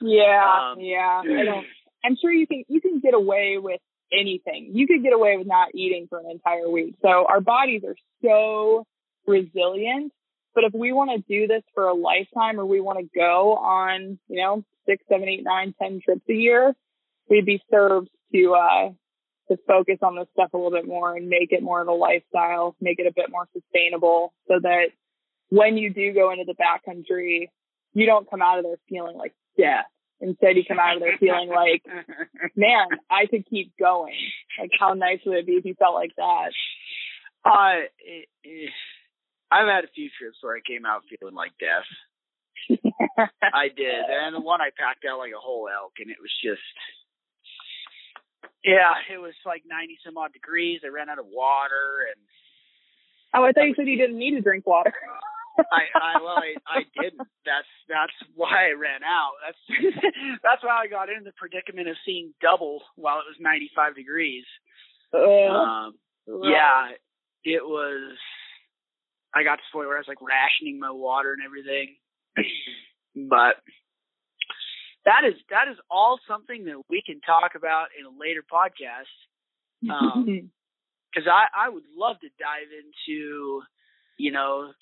Yeah, 0.00 0.70
Um, 0.72 0.80
yeah. 0.80 1.20
I 1.40 1.44
don't. 1.44 1.66
I'm 2.04 2.16
sure 2.20 2.32
you 2.32 2.46
can 2.46 2.64
you 2.68 2.80
can 2.80 3.00
get 3.00 3.14
away 3.14 3.58
with 3.58 3.80
anything. 4.12 4.70
You 4.72 4.86
could 4.86 5.02
get 5.02 5.12
away 5.12 5.36
with 5.36 5.46
not 5.46 5.68
eating 5.74 6.06
for 6.08 6.18
an 6.18 6.30
entire 6.30 6.68
week. 6.68 6.94
So 7.02 7.24
our 7.28 7.40
bodies 7.40 7.82
are 7.86 7.96
so 8.22 8.84
resilient. 9.26 10.12
But 10.54 10.64
if 10.64 10.74
we 10.74 10.92
want 10.92 11.10
to 11.12 11.24
do 11.26 11.46
this 11.46 11.62
for 11.74 11.88
a 11.88 11.94
lifetime, 11.94 12.60
or 12.60 12.66
we 12.66 12.80
want 12.80 12.98
to 12.98 13.08
go 13.18 13.54
on, 13.54 14.18
you 14.28 14.36
know, 14.42 14.62
six, 14.86 15.02
seven, 15.08 15.26
eight, 15.28 15.42
nine, 15.44 15.74
ten 15.80 16.00
trips 16.04 16.20
a 16.28 16.34
year, 16.34 16.74
we'd 17.30 17.46
be 17.46 17.62
served 17.70 18.08
to 18.34 18.54
uh 18.54 18.90
to 19.50 19.56
focus 19.66 19.98
on 20.02 20.16
this 20.16 20.28
stuff 20.32 20.50
a 20.52 20.56
little 20.56 20.70
bit 20.70 20.86
more 20.86 21.16
and 21.16 21.28
make 21.28 21.52
it 21.52 21.62
more 21.62 21.80
of 21.80 21.88
a 21.88 21.92
lifestyle, 21.92 22.76
make 22.80 22.98
it 22.98 23.06
a 23.06 23.12
bit 23.14 23.26
more 23.30 23.48
sustainable, 23.52 24.32
so 24.48 24.54
that 24.62 24.86
when 25.48 25.76
you 25.76 25.92
do 25.92 26.12
go 26.12 26.32
into 26.32 26.44
the 26.46 26.54
backcountry, 26.54 27.48
you 27.94 28.06
don't 28.06 28.28
come 28.30 28.40
out 28.40 28.58
of 28.58 28.64
there 28.64 28.78
feeling 28.88 29.16
like 29.16 29.34
death. 29.58 29.86
Instead, 30.20 30.56
you 30.56 30.62
come 30.66 30.78
out 30.78 30.96
of 30.96 31.02
there 31.02 31.18
feeling 31.18 31.48
like, 31.48 31.82
man, 32.56 32.86
I 33.10 33.26
could 33.26 33.44
keep 33.50 33.72
going. 33.76 34.16
Like, 34.58 34.70
how 34.78 34.94
nice 34.94 35.18
would 35.26 35.36
it 35.36 35.46
be 35.46 35.54
if 35.54 35.64
you 35.64 35.74
felt 35.74 35.94
like 35.94 36.12
that? 36.16 36.52
Uh, 37.44 37.90
it, 37.98 38.28
it, 38.44 38.70
I've 39.50 39.66
had 39.66 39.84
a 39.84 39.92
few 39.94 40.08
trips 40.16 40.38
where 40.40 40.56
I 40.56 40.60
came 40.64 40.86
out 40.86 41.02
feeling 41.10 41.34
like 41.34 41.52
death. 41.58 41.90
I 43.42 43.68
did, 43.76 44.04
and 44.08 44.34
the 44.34 44.40
one 44.40 44.60
I 44.60 44.70
packed 44.78 45.04
out 45.04 45.18
like 45.18 45.32
a 45.36 45.42
whole 45.42 45.68
elk, 45.68 45.92
and 45.98 46.08
it 46.08 46.22
was 46.22 46.30
just, 46.42 46.62
yeah, 48.64 48.94
it 49.12 49.18
was 49.18 49.34
like 49.44 49.62
ninety 49.66 49.98
some 50.04 50.16
odd 50.16 50.32
degrees. 50.32 50.80
I 50.84 50.88
ran 50.88 51.08
out 51.08 51.18
of 51.18 51.26
water, 51.26 52.06
and 52.08 52.20
oh, 53.34 53.44
I 53.44 53.52
thought 53.52 53.66
you 53.66 53.74
said 53.76 53.88
you 53.88 53.98
didn't 53.98 54.18
need 54.18 54.32
to 54.32 54.40
drink 54.40 54.66
water. 54.66 54.92
I, 55.58 55.84
I 55.94 56.22
well, 56.22 56.38
I, 56.38 56.54
I 56.66 56.80
didn't. 57.00 57.28
That's 57.44 57.68
that's 57.88 58.12
why 58.34 58.70
I 58.70 58.72
ran 58.72 59.02
out. 59.04 59.32
That's 59.44 59.62
that's 60.42 60.62
why 60.62 60.82
I 60.82 60.86
got 60.86 61.10
in 61.10 61.24
the 61.24 61.32
predicament 61.36 61.88
of 61.88 61.96
seeing 62.06 62.32
double 62.40 62.82
while 62.96 63.18
it 63.18 63.28
was 63.28 63.36
ninety 63.40 63.70
five 63.74 63.94
degrees. 63.94 64.44
Uh, 65.12 65.18
Um, 65.18 65.94
yeah, 66.26 66.88
it 67.44 67.62
was. 67.64 68.16
I 69.34 69.44
got 69.44 69.56
to 69.56 69.62
the 69.62 69.72
point 69.72 69.88
where 69.88 69.96
I 69.96 70.00
was 70.00 70.08
like 70.08 70.22
rationing 70.22 70.78
my 70.78 70.90
water 70.90 71.32
and 71.32 71.42
everything, 71.44 71.96
but 73.28 73.56
that 75.04 75.22
is 75.26 75.34
that 75.50 75.68
is 75.70 75.76
all 75.90 76.18
something 76.28 76.64
that 76.66 76.82
we 76.88 77.02
can 77.04 77.20
talk 77.20 77.52
about 77.56 77.88
in 77.98 78.06
a 78.06 78.18
later 78.18 78.42
podcast. 78.42 79.10
Because 81.14 81.28
I 81.28 81.66
I 81.66 81.68
would 81.68 81.84
love 81.94 82.18
to 82.20 82.28
dive 82.38 82.70
into, 82.72 83.60
you 84.16 84.32
know, 84.32 84.72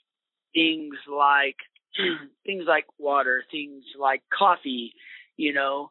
things 0.54 0.94
like 1.10 1.56
things 2.46 2.64
like 2.68 2.86
water, 2.98 3.42
things 3.50 3.82
like 3.98 4.22
coffee, 4.36 4.92
you 5.36 5.52
know, 5.52 5.90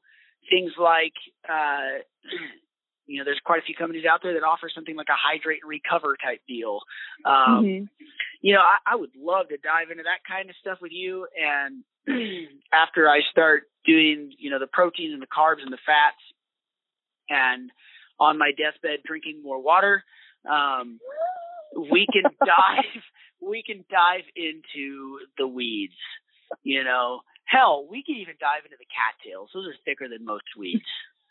things 0.50 0.72
like 0.80 1.14
uh 1.50 2.00
you 3.10 3.18
know, 3.18 3.26
there's 3.26 3.42
quite 3.44 3.60
a 3.60 3.66
few 3.66 3.74
companies 3.74 4.06
out 4.06 4.22
there 4.22 4.34
that 4.34 4.44
offer 4.44 4.70
something 4.74 4.96
like 4.96 5.10
a 5.10 5.18
hydrate 5.18 5.60
and 5.64 5.70
recover 5.70 6.16
type 6.24 6.42
deal. 6.48 6.80
Um, 7.26 7.66
Mhm. 7.66 7.90
You 8.42 8.54
know, 8.54 8.62
I, 8.62 8.78
I 8.86 8.96
would 8.96 9.16
love 9.18 9.50
to 9.50 9.58
dive 9.58 9.92
into 9.92 10.04
that 10.04 10.24
kind 10.26 10.50
of 10.50 10.56
stuff 10.62 10.78
with 10.82 10.94
you. 10.94 11.28
And 11.36 11.84
after 12.72 13.10
I 13.10 13.20
start 13.32 13.64
doing, 13.84 14.32
you 14.38 14.50
know, 14.50 14.60
the 14.60 14.68
proteins 14.72 15.12
and 15.14 15.22
the 15.22 15.28
carbs 15.28 15.62
and 15.62 15.74
the 15.74 15.82
fats, 15.86 16.22
and 17.30 17.70
on 18.20 18.38
my 18.38 18.52
deathbed 18.52 19.00
drinking 19.06 19.42
more 19.44 19.62
water, 19.62 20.04
um, 20.50 21.00
we 21.92 22.08
can 22.12 22.24
dive. 22.46 23.04
We 23.42 23.64
can 23.64 23.84
dive 23.90 24.26
into 24.36 25.20
the 25.38 25.48
weeds. 25.48 25.98
You 26.64 26.84
know, 26.84 27.22
hell, 27.46 27.86
we 27.90 28.04
can 28.04 28.16
even 28.16 28.36
dive 28.40 28.66
into 28.66 28.78
the 28.80 28.88
cattails. 28.90 29.50
Those 29.54 29.68
are 29.68 29.76
thicker 29.86 30.08
than 30.10 30.26
most 30.26 30.46
weeds. 30.58 30.86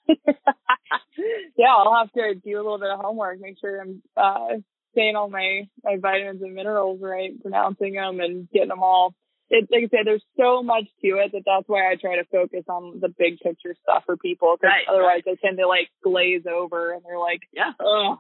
yeah, 1.57 1.75
I'll 1.77 1.95
have 1.97 2.13
to 2.13 2.35
do 2.35 2.57
a 2.57 2.63
little 2.63 2.79
bit 2.79 2.91
of 2.91 3.01
homework, 3.01 3.41
make 3.41 3.59
sure 3.61 3.81
I'm 3.81 4.03
uh, 4.17 4.57
saying 4.95 5.17
all 5.17 5.29
my, 5.29 5.69
my 5.85 5.97
vitamins 6.01 6.43
and 6.43 6.55
minerals 6.55 7.01
right, 7.03 7.41
pronouncing 7.41 7.95
them 7.95 8.21
and 8.21 8.49
getting 8.51 8.69
them 8.69 8.83
all. 8.83 9.15
It, 9.51 9.69
like 9.71 9.85
I 9.85 9.89
said, 9.89 10.07
there's 10.07 10.25
so 10.37 10.63
much 10.63 10.85
to 11.03 11.09
it 11.19 11.33
that 11.33 11.43
that's 11.47 11.69
why 11.69 11.91
I 11.91 11.97
try 11.97 12.17
to 12.17 12.25
focus 12.31 12.65
on 12.69 13.01
the 13.01 13.09
big 13.09 13.39
picture 13.41 13.75
stuff 13.83 14.03
for 14.05 14.17
people. 14.17 14.57
Because 14.61 14.73
Right, 14.75 14.87
otherwise, 14.91 15.23
they 15.25 15.37
tend 15.37 15.57
to 15.59 15.67
like 15.67 15.89
glaze 16.05 16.43
over 16.47 16.93
and 16.93 17.03
they're 17.05 17.19
like, 17.19 17.41
Yeah. 17.53 17.73
"Oh, 17.81 18.19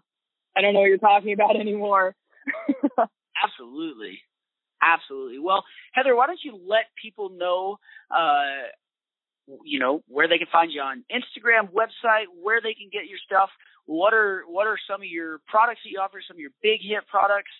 I 0.57 0.63
don't 0.63 0.73
know 0.73 0.81
what 0.81 0.87
you're 0.87 0.99
talking 0.99 1.35
about 1.35 1.57
anymore." 1.57 2.15
Absolutely. 3.45 4.21
Absolutely. 4.83 5.39
Well, 5.39 5.65
Heather, 5.93 6.17
why 6.17 6.27
don't 6.27 6.41
you 6.43 6.59
let 6.67 6.85
people 7.03 7.31
know, 7.31 7.79
uh, 8.11 8.69
you 9.65 9.79
know, 9.79 10.03
where 10.09 10.29
they 10.29 10.39
can 10.39 10.47
find 10.53 10.71
you 10.73 10.81
on 10.81 11.05
Instagram, 11.11 11.71
website, 11.73 12.27
where 12.41 12.61
they 12.61 12.75
can 12.75 12.89
get 12.93 13.07
your 13.09 13.19
stuff. 13.25 13.51
What 13.87 14.13
are 14.15 14.43
what 14.47 14.67
are 14.67 14.79
some 14.91 15.01
of 15.01 15.07
your 15.09 15.41
products 15.47 15.81
that 15.85 15.91
you 15.91 15.99
offer? 16.01 16.21
Some 16.27 16.37
of 16.37 16.41
your 16.41 16.51
big 16.63 16.81
hit 16.83 17.07
products. 17.09 17.51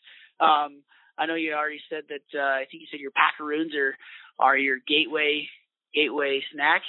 Um, 0.41 0.83
I 1.17 1.27
know 1.27 1.35
you 1.35 1.55
already 1.55 1.81
said 1.91 2.05
that. 2.09 2.39
Uh, 2.39 2.43
I 2.43 2.67
think 2.71 2.83
you 2.83 2.89
said 2.91 3.01
your 3.01 3.13
packaroons 3.13 3.75
are 3.75 3.97
are 4.39 4.57
your 4.57 4.79
gateway 4.87 5.49
gateway 5.95 6.43
snack, 6.53 6.83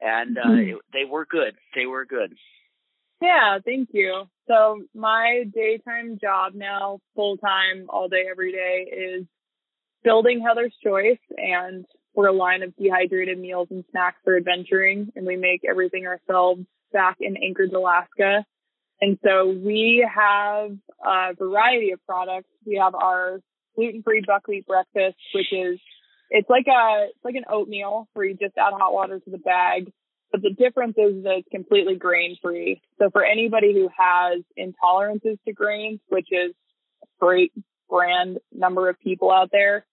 and 0.00 0.38
uh, 0.38 0.42
Mhm. 0.42 0.74
it, 0.76 0.82
they 0.92 1.04
were 1.04 1.26
good. 1.26 1.56
They 1.74 1.86
were 1.86 2.04
good. 2.04 2.36
Yeah, 3.20 3.58
thank 3.64 3.88
you. 3.92 4.28
So 4.46 4.82
my 4.94 5.44
daytime 5.52 6.18
job 6.18 6.54
now, 6.54 7.00
full 7.14 7.36
time, 7.38 7.86
all 7.88 8.08
day, 8.08 8.26
every 8.30 8.52
day, 8.52 8.86
is 8.90 9.26
building 10.02 10.40
Heather's 10.40 10.76
Choice, 10.82 11.18
and 11.36 11.86
we're 12.14 12.28
a 12.28 12.32
line 12.32 12.62
of 12.62 12.74
dehydrated 12.76 13.38
meals 13.38 13.68
and 13.70 13.84
snacks 13.90 14.18
for 14.24 14.36
adventuring, 14.36 15.12
and 15.16 15.26
we 15.26 15.36
make 15.36 15.62
everything 15.68 16.06
ourselves 16.06 16.62
back 16.92 17.16
in 17.20 17.36
Anchorage, 17.36 17.72
Alaska. 17.72 18.44
And 19.00 19.18
so 19.24 19.48
we 19.48 20.08
have 20.14 20.70
a 21.04 21.34
variety 21.34 21.90
of 21.90 22.04
products. 22.06 22.48
We 22.64 22.76
have 22.76 22.94
our 22.94 23.40
gluten-free 23.74 24.22
buckwheat 24.26 24.66
breakfast, 24.66 25.16
which 25.34 25.52
is 25.52 25.80
it's 26.30 26.48
like 26.48 26.66
a 26.68 27.06
it's 27.10 27.24
like 27.24 27.34
an 27.34 27.44
oatmeal 27.50 28.08
where 28.14 28.26
you 28.26 28.34
just 28.34 28.56
add 28.56 28.72
hot 28.72 28.92
water 28.92 29.18
to 29.18 29.30
the 29.30 29.38
bag. 29.38 29.92
But 30.30 30.42
the 30.42 30.50
difference 30.50 30.96
is 30.96 31.22
that 31.24 31.38
it's 31.38 31.48
completely 31.50 31.96
grain 31.96 32.36
free. 32.42 32.80
So 32.98 33.10
for 33.10 33.24
anybody 33.24 33.72
who 33.72 33.88
has 33.96 34.42
intolerances 34.58 35.38
to 35.46 35.52
grains, 35.52 36.00
which 36.08 36.28
is 36.30 36.52
a 37.02 37.06
great 37.20 37.52
brand 37.88 38.38
number 38.52 38.88
of 38.88 38.98
people 39.00 39.30
out 39.30 39.50
there, 39.52 39.84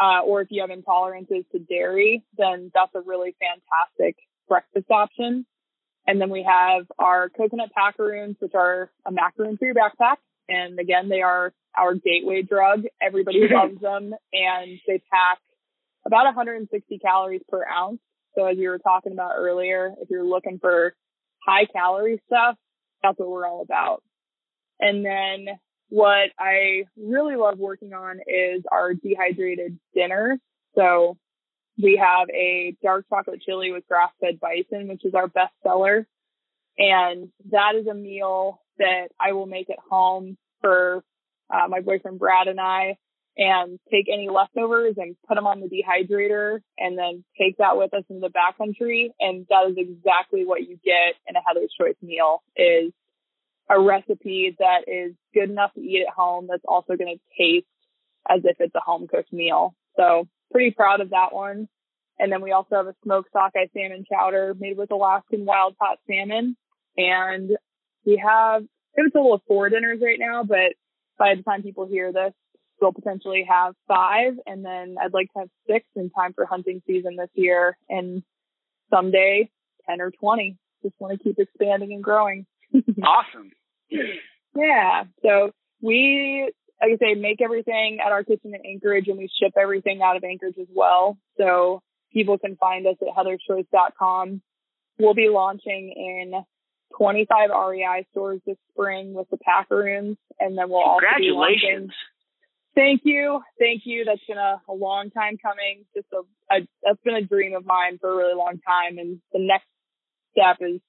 uh, 0.00 0.22
or 0.24 0.40
if 0.40 0.48
you 0.50 0.62
have 0.62 0.70
intolerances 0.70 1.44
to 1.52 1.58
dairy, 1.58 2.22
then 2.36 2.70
that's 2.74 2.94
a 2.94 3.00
really 3.00 3.34
fantastic 3.38 4.16
breakfast 4.48 4.90
option. 4.90 5.46
And 6.06 6.20
then 6.20 6.30
we 6.30 6.42
have 6.48 6.86
our 6.98 7.28
coconut 7.28 7.70
packaroons, 7.76 8.36
which 8.40 8.54
are 8.54 8.90
a 9.06 9.12
macaroon 9.12 9.56
for 9.56 9.66
your 9.66 9.74
backpack. 9.74 10.16
And 10.48 10.78
again, 10.78 11.08
they 11.08 11.22
are 11.22 11.52
our 11.76 11.94
gateway 11.94 12.42
drug. 12.42 12.84
Everybody 13.00 13.42
loves 13.50 13.80
them 13.80 14.12
and 14.32 14.80
they 14.86 15.02
pack 15.10 15.38
about 16.04 16.24
160 16.24 16.98
calories 16.98 17.42
per 17.48 17.64
ounce. 17.66 18.00
So 18.34 18.46
as 18.46 18.56
you 18.56 18.70
were 18.70 18.78
talking 18.78 19.12
about 19.12 19.32
earlier, 19.36 19.94
if 20.00 20.10
you're 20.10 20.26
looking 20.26 20.58
for 20.58 20.94
high 21.46 21.66
calorie 21.66 22.20
stuff, 22.26 22.56
that's 23.02 23.18
what 23.18 23.28
we're 23.28 23.46
all 23.46 23.62
about. 23.62 24.02
And 24.80 25.04
then 25.04 25.46
what 25.92 26.30
I 26.38 26.84
really 26.96 27.36
love 27.36 27.58
working 27.58 27.92
on 27.92 28.20
is 28.26 28.62
our 28.72 28.94
dehydrated 28.94 29.78
dinners. 29.94 30.38
So 30.74 31.18
we 31.76 32.00
have 32.02 32.30
a 32.30 32.74
dark 32.82 33.04
chocolate 33.10 33.42
chili 33.42 33.72
with 33.72 33.86
grass 33.86 34.10
fed 34.18 34.40
bison, 34.40 34.88
which 34.88 35.04
is 35.04 35.14
our 35.14 35.28
best 35.28 35.52
seller. 35.62 36.06
And 36.78 37.28
that 37.50 37.74
is 37.78 37.86
a 37.88 37.92
meal 37.92 38.62
that 38.78 39.08
I 39.20 39.32
will 39.32 39.44
make 39.44 39.68
at 39.68 39.76
home 39.90 40.38
for 40.62 41.04
uh, 41.52 41.68
my 41.68 41.82
boyfriend 41.82 42.18
Brad 42.18 42.48
and 42.48 42.58
I 42.58 42.96
and 43.36 43.78
take 43.90 44.06
any 44.10 44.30
leftovers 44.30 44.94
and 44.96 45.14
put 45.28 45.34
them 45.34 45.46
on 45.46 45.60
the 45.60 45.68
dehydrator 45.68 46.60
and 46.78 46.96
then 46.96 47.22
take 47.38 47.58
that 47.58 47.76
with 47.76 47.92
us 47.92 48.04
into 48.08 48.26
the 48.26 48.32
backcountry. 48.32 49.10
And 49.20 49.46
that 49.50 49.68
is 49.68 49.76
exactly 49.76 50.46
what 50.46 50.62
you 50.62 50.78
get 50.82 51.16
in 51.28 51.36
a 51.36 51.40
Heather's 51.46 51.74
Choice 51.78 51.96
meal 52.00 52.42
is 52.56 52.94
a 53.70 53.80
recipe 53.80 54.56
that 54.58 54.84
is 54.86 55.14
good 55.34 55.50
enough 55.50 55.72
to 55.74 55.80
eat 55.80 56.04
at 56.06 56.14
home 56.14 56.46
that's 56.50 56.64
also 56.66 56.96
going 56.96 57.16
to 57.16 57.42
taste 57.42 57.66
as 58.28 58.40
if 58.44 58.56
it's 58.60 58.74
a 58.74 58.80
home 58.80 59.06
cooked 59.08 59.32
meal. 59.32 59.74
So 59.96 60.28
pretty 60.50 60.72
proud 60.72 61.00
of 61.00 61.10
that 61.10 61.32
one. 61.32 61.68
And 62.18 62.30
then 62.30 62.42
we 62.42 62.52
also 62.52 62.76
have 62.76 62.86
a 62.86 62.94
smoked 63.02 63.30
sockeye 63.32 63.66
salmon 63.74 64.04
chowder 64.10 64.54
made 64.58 64.76
with 64.76 64.92
Alaskan 64.92 65.44
wild 65.44 65.76
caught 65.78 65.98
salmon. 66.06 66.56
And 66.96 67.50
we 68.04 68.22
have, 68.24 68.62
have 68.96 69.06
a 69.06 69.10
total 69.10 69.34
of 69.34 69.40
four 69.48 69.68
dinners 69.70 70.00
right 70.02 70.18
now, 70.18 70.44
but 70.44 70.74
by 71.18 71.34
the 71.34 71.42
time 71.42 71.62
people 71.62 71.86
hear 71.86 72.12
this, 72.12 72.32
we'll 72.80 72.92
potentially 72.92 73.46
have 73.48 73.74
five. 73.88 74.34
And 74.46 74.64
then 74.64 74.96
I'd 75.00 75.14
like 75.14 75.32
to 75.32 75.40
have 75.40 75.48
six 75.66 75.86
in 75.96 76.10
time 76.10 76.32
for 76.34 76.44
hunting 76.44 76.82
season 76.86 77.16
this 77.16 77.30
year. 77.34 77.76
And 77.88 78.22
someday 78.92 79.50
10 79.88 80.00
or 80.00 80.10
20. 80.10 80.56
Just 80.82 80.94
want 80.98 81.16
to 81.16 81.22
keep 81.22 81.38
expanding 81.38 81.92
and 81.92 82.02
growing. 82.02 82.46
Awesome. 83.02 83.50
Yeah. 84.54 85.04
So 85.22 85.50
we, 85.80 86.50
like 86.80 86.92
I 86.92 86.96
say, 86.96 87.14
make 87.14 87.40
everything 87.42 87.98
at 88.04 88.12
our 88.12 88.24
kitchen 88.24 88.54
in 88.54 88.66
Anchorage 88.66 89.08
and 89.08 89.18
we 89.18 89.28
ship 89.40 89.52
everything 89.60 90.00
out 90.02 90.16
of 90.16 90.24
Anchorage 90.24 90.56
as 90.60 90.68
well. 90.74 91.18
So 91.38 91.82
people 92.12 92.38
can 92.38 92.56
find 92.56 92.86
us 92.86 92.96
at 93.00 93.08
heatherschoice.com. 93.08 94.42
We'll 94.98 95.14
be 95.14 95.28
launching 95.28 95.92
in 95.96 96.44
25 96.98 97.50
REI 97.50 98.06
stores 98.10 98.40
this 98.46 98.56
spring 98.70 99.14
with 99.14 99.28
the 99.30 99.38
packaroons 99.38 100.18
and 100.38 100.56
then 100.56 100.68
we'll 100.68 100.82
also 100.82 101.00
be 101.18 101.30
launching. 101.30 101.58
Congratulations. 101.60 101.92
Thank 102.74 103.02
you. 103.04 103.40
Thank 103.58 103.82
you. 103.84 104.04
That's 104.04 104.20
been 104.26 104.38
a, 104.38 104.60
a 104.68 104.72
long 104.72 105.10
time 105.10 105.36
coming. 105.36 105.84
Just 105.94 106.06
a, 106.12 106.54
a, 106.54 106.66
that's 106.82 107.00
been 107.04 107.16
a 107.16 107.22
dream 107.22 107.54
of 107.54 107.66
mine 107.66 107.98
for 108.00 108.12
a 108.12 108.16
really 108.16 108.34
long 108.34 108.60
time. 108.66 108.98
And 108.98 109.20
the 109.32 109.40
next 109.40 109.66
step 110.32 110.56
is 110.60 110.80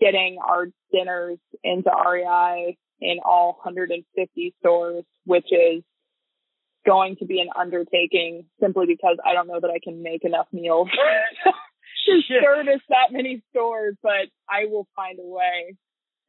getting 0.00 0.38
our 0.44 0.66
dinners 0.92 1.38
into 1.62 1.90
REI 1.90 2.76
in 3.00 3.18
all 3.24 3.58
150 3.62 4.54
stores, 4.60 5.04
which 5.24 5.46
is 5.50 5.82
going 6.86 7.16
to 7.16 7.24
be 7.24 7.40
an 7.40 7.48
undertaking 7.56 8.44
simply 8.60 8.86
because 8.86 9.16
I 9.24 9.32
don't 9.32 9.48
know 9.48 9.60
that 9.60 9.70
I 9.70 9.78
can 9.82 10.02
make 10.02 10.24
enough 10.24 10.46
meals 10.52 10.88
to 12.06 12.20
service 12.42 12.82
that 12.88 13.12
many 13.12 13.42
stores, 13.50 13.96
but 14.02 14.28
I 14.48 14.66
will 14.66 14.86
find 14.94 15.18
a 15.18 15.26
way. 15.26 15.76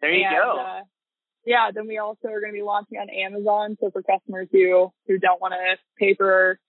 There 0.02 0.12
you 0.12 0.26
And, 0.26 0.36
go. 0.36 0.60
Uh, 0.60 0.82
yeah, 1.46 1.70
then 1.74 1.88
we 1.88 1.98
also 1.98 2.28
are 2.30 2.40
going 2.40 2.52
to 2.52 2.58
be 2.58 2.64
launching 2.64 2.98
on 2.98 3.10
Amazon. 3.10 3.78
So 3.80 3.92
for 3.92 4.02
customers 4.02 4.48
who 4.52 4.92
who 5.08 5.20
don't 5.20 5.40
want 5.40 5.54
to 5.54 5.78
pay 6.00 6.16
for 6.16 6.60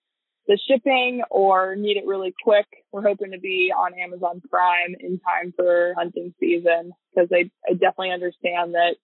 the 0.46 0.58
shipping 0.68 1.22
or 1.30 1.76
need 1.76 1.96
it 1.96 2.06
really 2.06 2.34
quick, 2.42 2.66
we're 2.92 3.02
hoping 3.02 3.32
to 3.32 3.38
be 3.38 3.72
on 3.76 3.98
Amazon 3.98 4.40
Prime 4.48 4.94
in 4.98 5.18
time 5.18 5.52
for 5.56 5.94
hunting 5.96 6.34
season 6.38 6.92
because 7.14 7.28
I 7.32 7.50
I 7.68 7.72
definitely 7.72 8.12
understand 8.12 8.74
that 8.74 8.96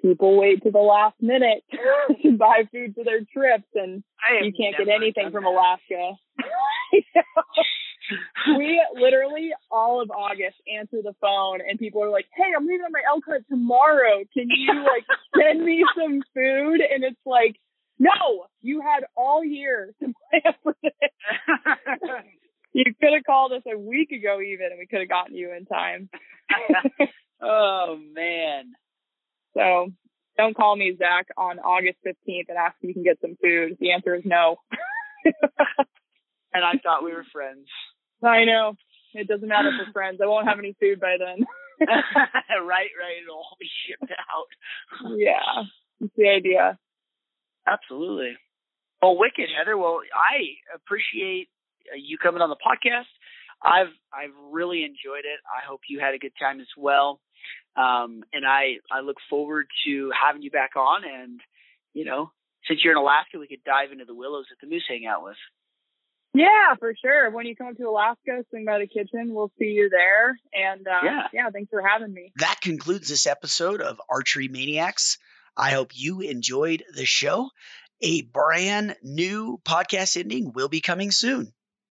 people 0.00 0.38
wait 0.38 0.62
to 0.62 0.70
the 0.70 0.78
last 0.78 1.16
minute 1.20 1.64
to 2.22 2.36
buy 2.36 2.64
food 2.72 2.94
for 2.94 3.04
their 3.04 3.20
trips 3.32 3.68
and 3.74 4.02
you 4.42 4.52
can't 4.52 4.76
get 4.76 4.88
anything 4.88 5.30
from. 5.30 5.44
Alaska. 5.44 6.12
we 8.58 8.82
literally 8.94 9.50
all 9.70 10.00
of 10.02 10.10
August 10.10 10.56
answer 10.72 10.98
the 11.02 11.14
phone 11.20 11.60
and 11.66 11.78
people 11.78 12.02
are 12.02 12.10
like, 12.10 12.26
Hey, 12.34 12.52
I'm 12.56 12.66
leaving 12.66 12.84
on 12.84 12.92
my 12.92 13.02
elk 13.06 13.24
hunt 13.26 13.44
tomorrow. 13.48 14.24
Can 14.32 14.48
you 14.50 14.74
like 14.82 15.04
send 15.36 15.64
me 15.64 15.84
some 15.96 16.22
food? 16.34 16.80
And 16.80 17.04
it's 17.04 17.20
like, 17.24 17.56
no, 18.02 18.46
you 18.62 18.80
had 18.80 19.04
all 19.16 19.44
year 19.44 19.94
to 20.00 20.06
plan 20.06 20.54
for 20.64 20.74
this. 20.82 20.92
you 22.72 22.84
could 23.00 23.12
have 23.14 23.24
called 23.24 23.52
us 23.52 23.62
a 23.72 23.78
week 23.78 24.10
ago 24.10 24.40
even, 24.40 24.66
and 24.70 24.78
we 24.78 24.86
could 24.86 25.00
have 25.00 25.08
gotten 25.08 25.36
you 25.36 25.54
in 25.56 25.66
time. 25.66 26.10
oh 27.42 27.96
man. 28.12 28.72
So 29.56 29.92
don't 30.36 30.56
call 30.56 30.74
me 30.74 30.96
Zach 30.98 31.28
on 31.36 31.60
August 31.60 31.98
15th 32.04 32.48
and 32.48 32.58
ask 32.58 32.74
if 32.82 32.88
you 32.88 32.94
can 32.94 33.04
get 33.04 33.20
some 33.20 33.36
food. 33.40 33.76
The 33.78 33.92
answer 33.92 34.16
is 34.16 34.22
no. 34.24 34.56
and 35.24 36.64
I 36.64 36.72
thought 36.82 37.04
we 37.04 37.12
were 37.12 37.26
friends. 37.32 37.68
I 38.20 38.44
know. 38.44 38.74
It 39.14 39.28
doesn't 39.28 39.46
matter 39.46 39.70
for 39.78 39.92
friends. 39.92 40.18
I 40.20 40.26
won't 40.26 40.48
have 40.48 40.58
any 40.58 40.74
food 40.80 40.98
by 40.98 41.18
then. 41.20 41.46
right, 41.80 42.90
right. 42.98 43.22
It'll 43.22 43.36
all 43.36 43.56
be 43.60 43.68
shipped 43.86 44.10
out. 44.10 45.14
yeah. 45.16 45.64
That's 46.00 46.12
the 46.16 46.28
idea. 46.28 46.78
Absolutely. 47.66 48.36
Well, 49.00 49.18
wicked, 49.18 49.48
Heather. 49.56 49.76
Well, 49.76 50.00
I 50.14 50.58
appreciate 50.74 51.48
uh, 51.92 51.96
you 51.96 52.18
coming 52.18 52.42
on 52.42 52.50
the 52.50 52.56
podcast. 52.56 53.10
I've 53.62 53.92
I've 54.12 54.34
really 54.50 54.82
enjoyed 54.82 55.24
it. 55.24 55.40
I 55.46 55.66
hope 55.66 55.80
you 55.88 56.00
had 56.00 56.14
a 56.14 56.18
good 56.18 56.32
time 56.38 56.60
as 56.60 56.70
well. 56.76 57.20
Um, 57.76 58.22
and 58.32 58.46
I 58.46 58.78
I 58.90 59.00
look 59.00 59.16
forward 59.30 59.66
to 59.86 60.10
having 60.10 60.42
you 60.42 60.50
back 60.50 60.76
on. 60.76 61.02
And 61.04 61.40
you 61.94 62.04
know, 62.04 62.30
since 62.68 62.80
you're 62.82 62.92
in 62.92 62.98
Alaska, 62.98 63.38
we 63.38 63.48
could 63.48 63.64
dive 63.64 63.92
into 63.92 64.04
the 64.04 64.14
willows 64.14 64.46
at 64.50 64.58
the 64.60 64.72
Moose 64.72 64.84
Hangout 64.88 65.24
with. 65.24 65.36
Yeah, 66.34 66.74
for 66.78 66.94
sure. 67.00 67.30
When 67.30 67.46
you 67.46 67.54
come 67.54 67.74
to 67.76 67.88
Alaska, 67.88 68.44
swing 68.48 68.64
by 68.64 68.78
the 68.78 68.86
kitchen. 68.86 69.34
We'll 69.34 69.52
see 69.58 69.66
you 69.66 69.90
there. 69.90 70.38
And 70.54 70.86
uh, 70.86 71.00
yeah. 71.04 71.26
yeah, 71.32 71.50
thanks 71.52 71.70
for 71.70 71.82
having 71.82 72.12
me. 72.12 72.32
That 72.36 72.60
concludes 72.62 73.08
this 73.08 73.26
episode 73.26 73.82
of 73.82 74.00
Archery 74.08 74.48
Maniacs. 74.48 75.18
I 75.56 75.70
hope 75.72 75.90
you 75.94 76.20
enjoyed 76.20 76.84
the 76.94 77.06
show. 77.06 77.50
A 78.00 78.22
brand 78.22 78.96
new 79.02 79.60
podcast 79.64 80.16
ending 80.16 80.52
will 80.52 80.68
be 80.68 80.80
coming 80.80 81.10
soon. 81.10 81.52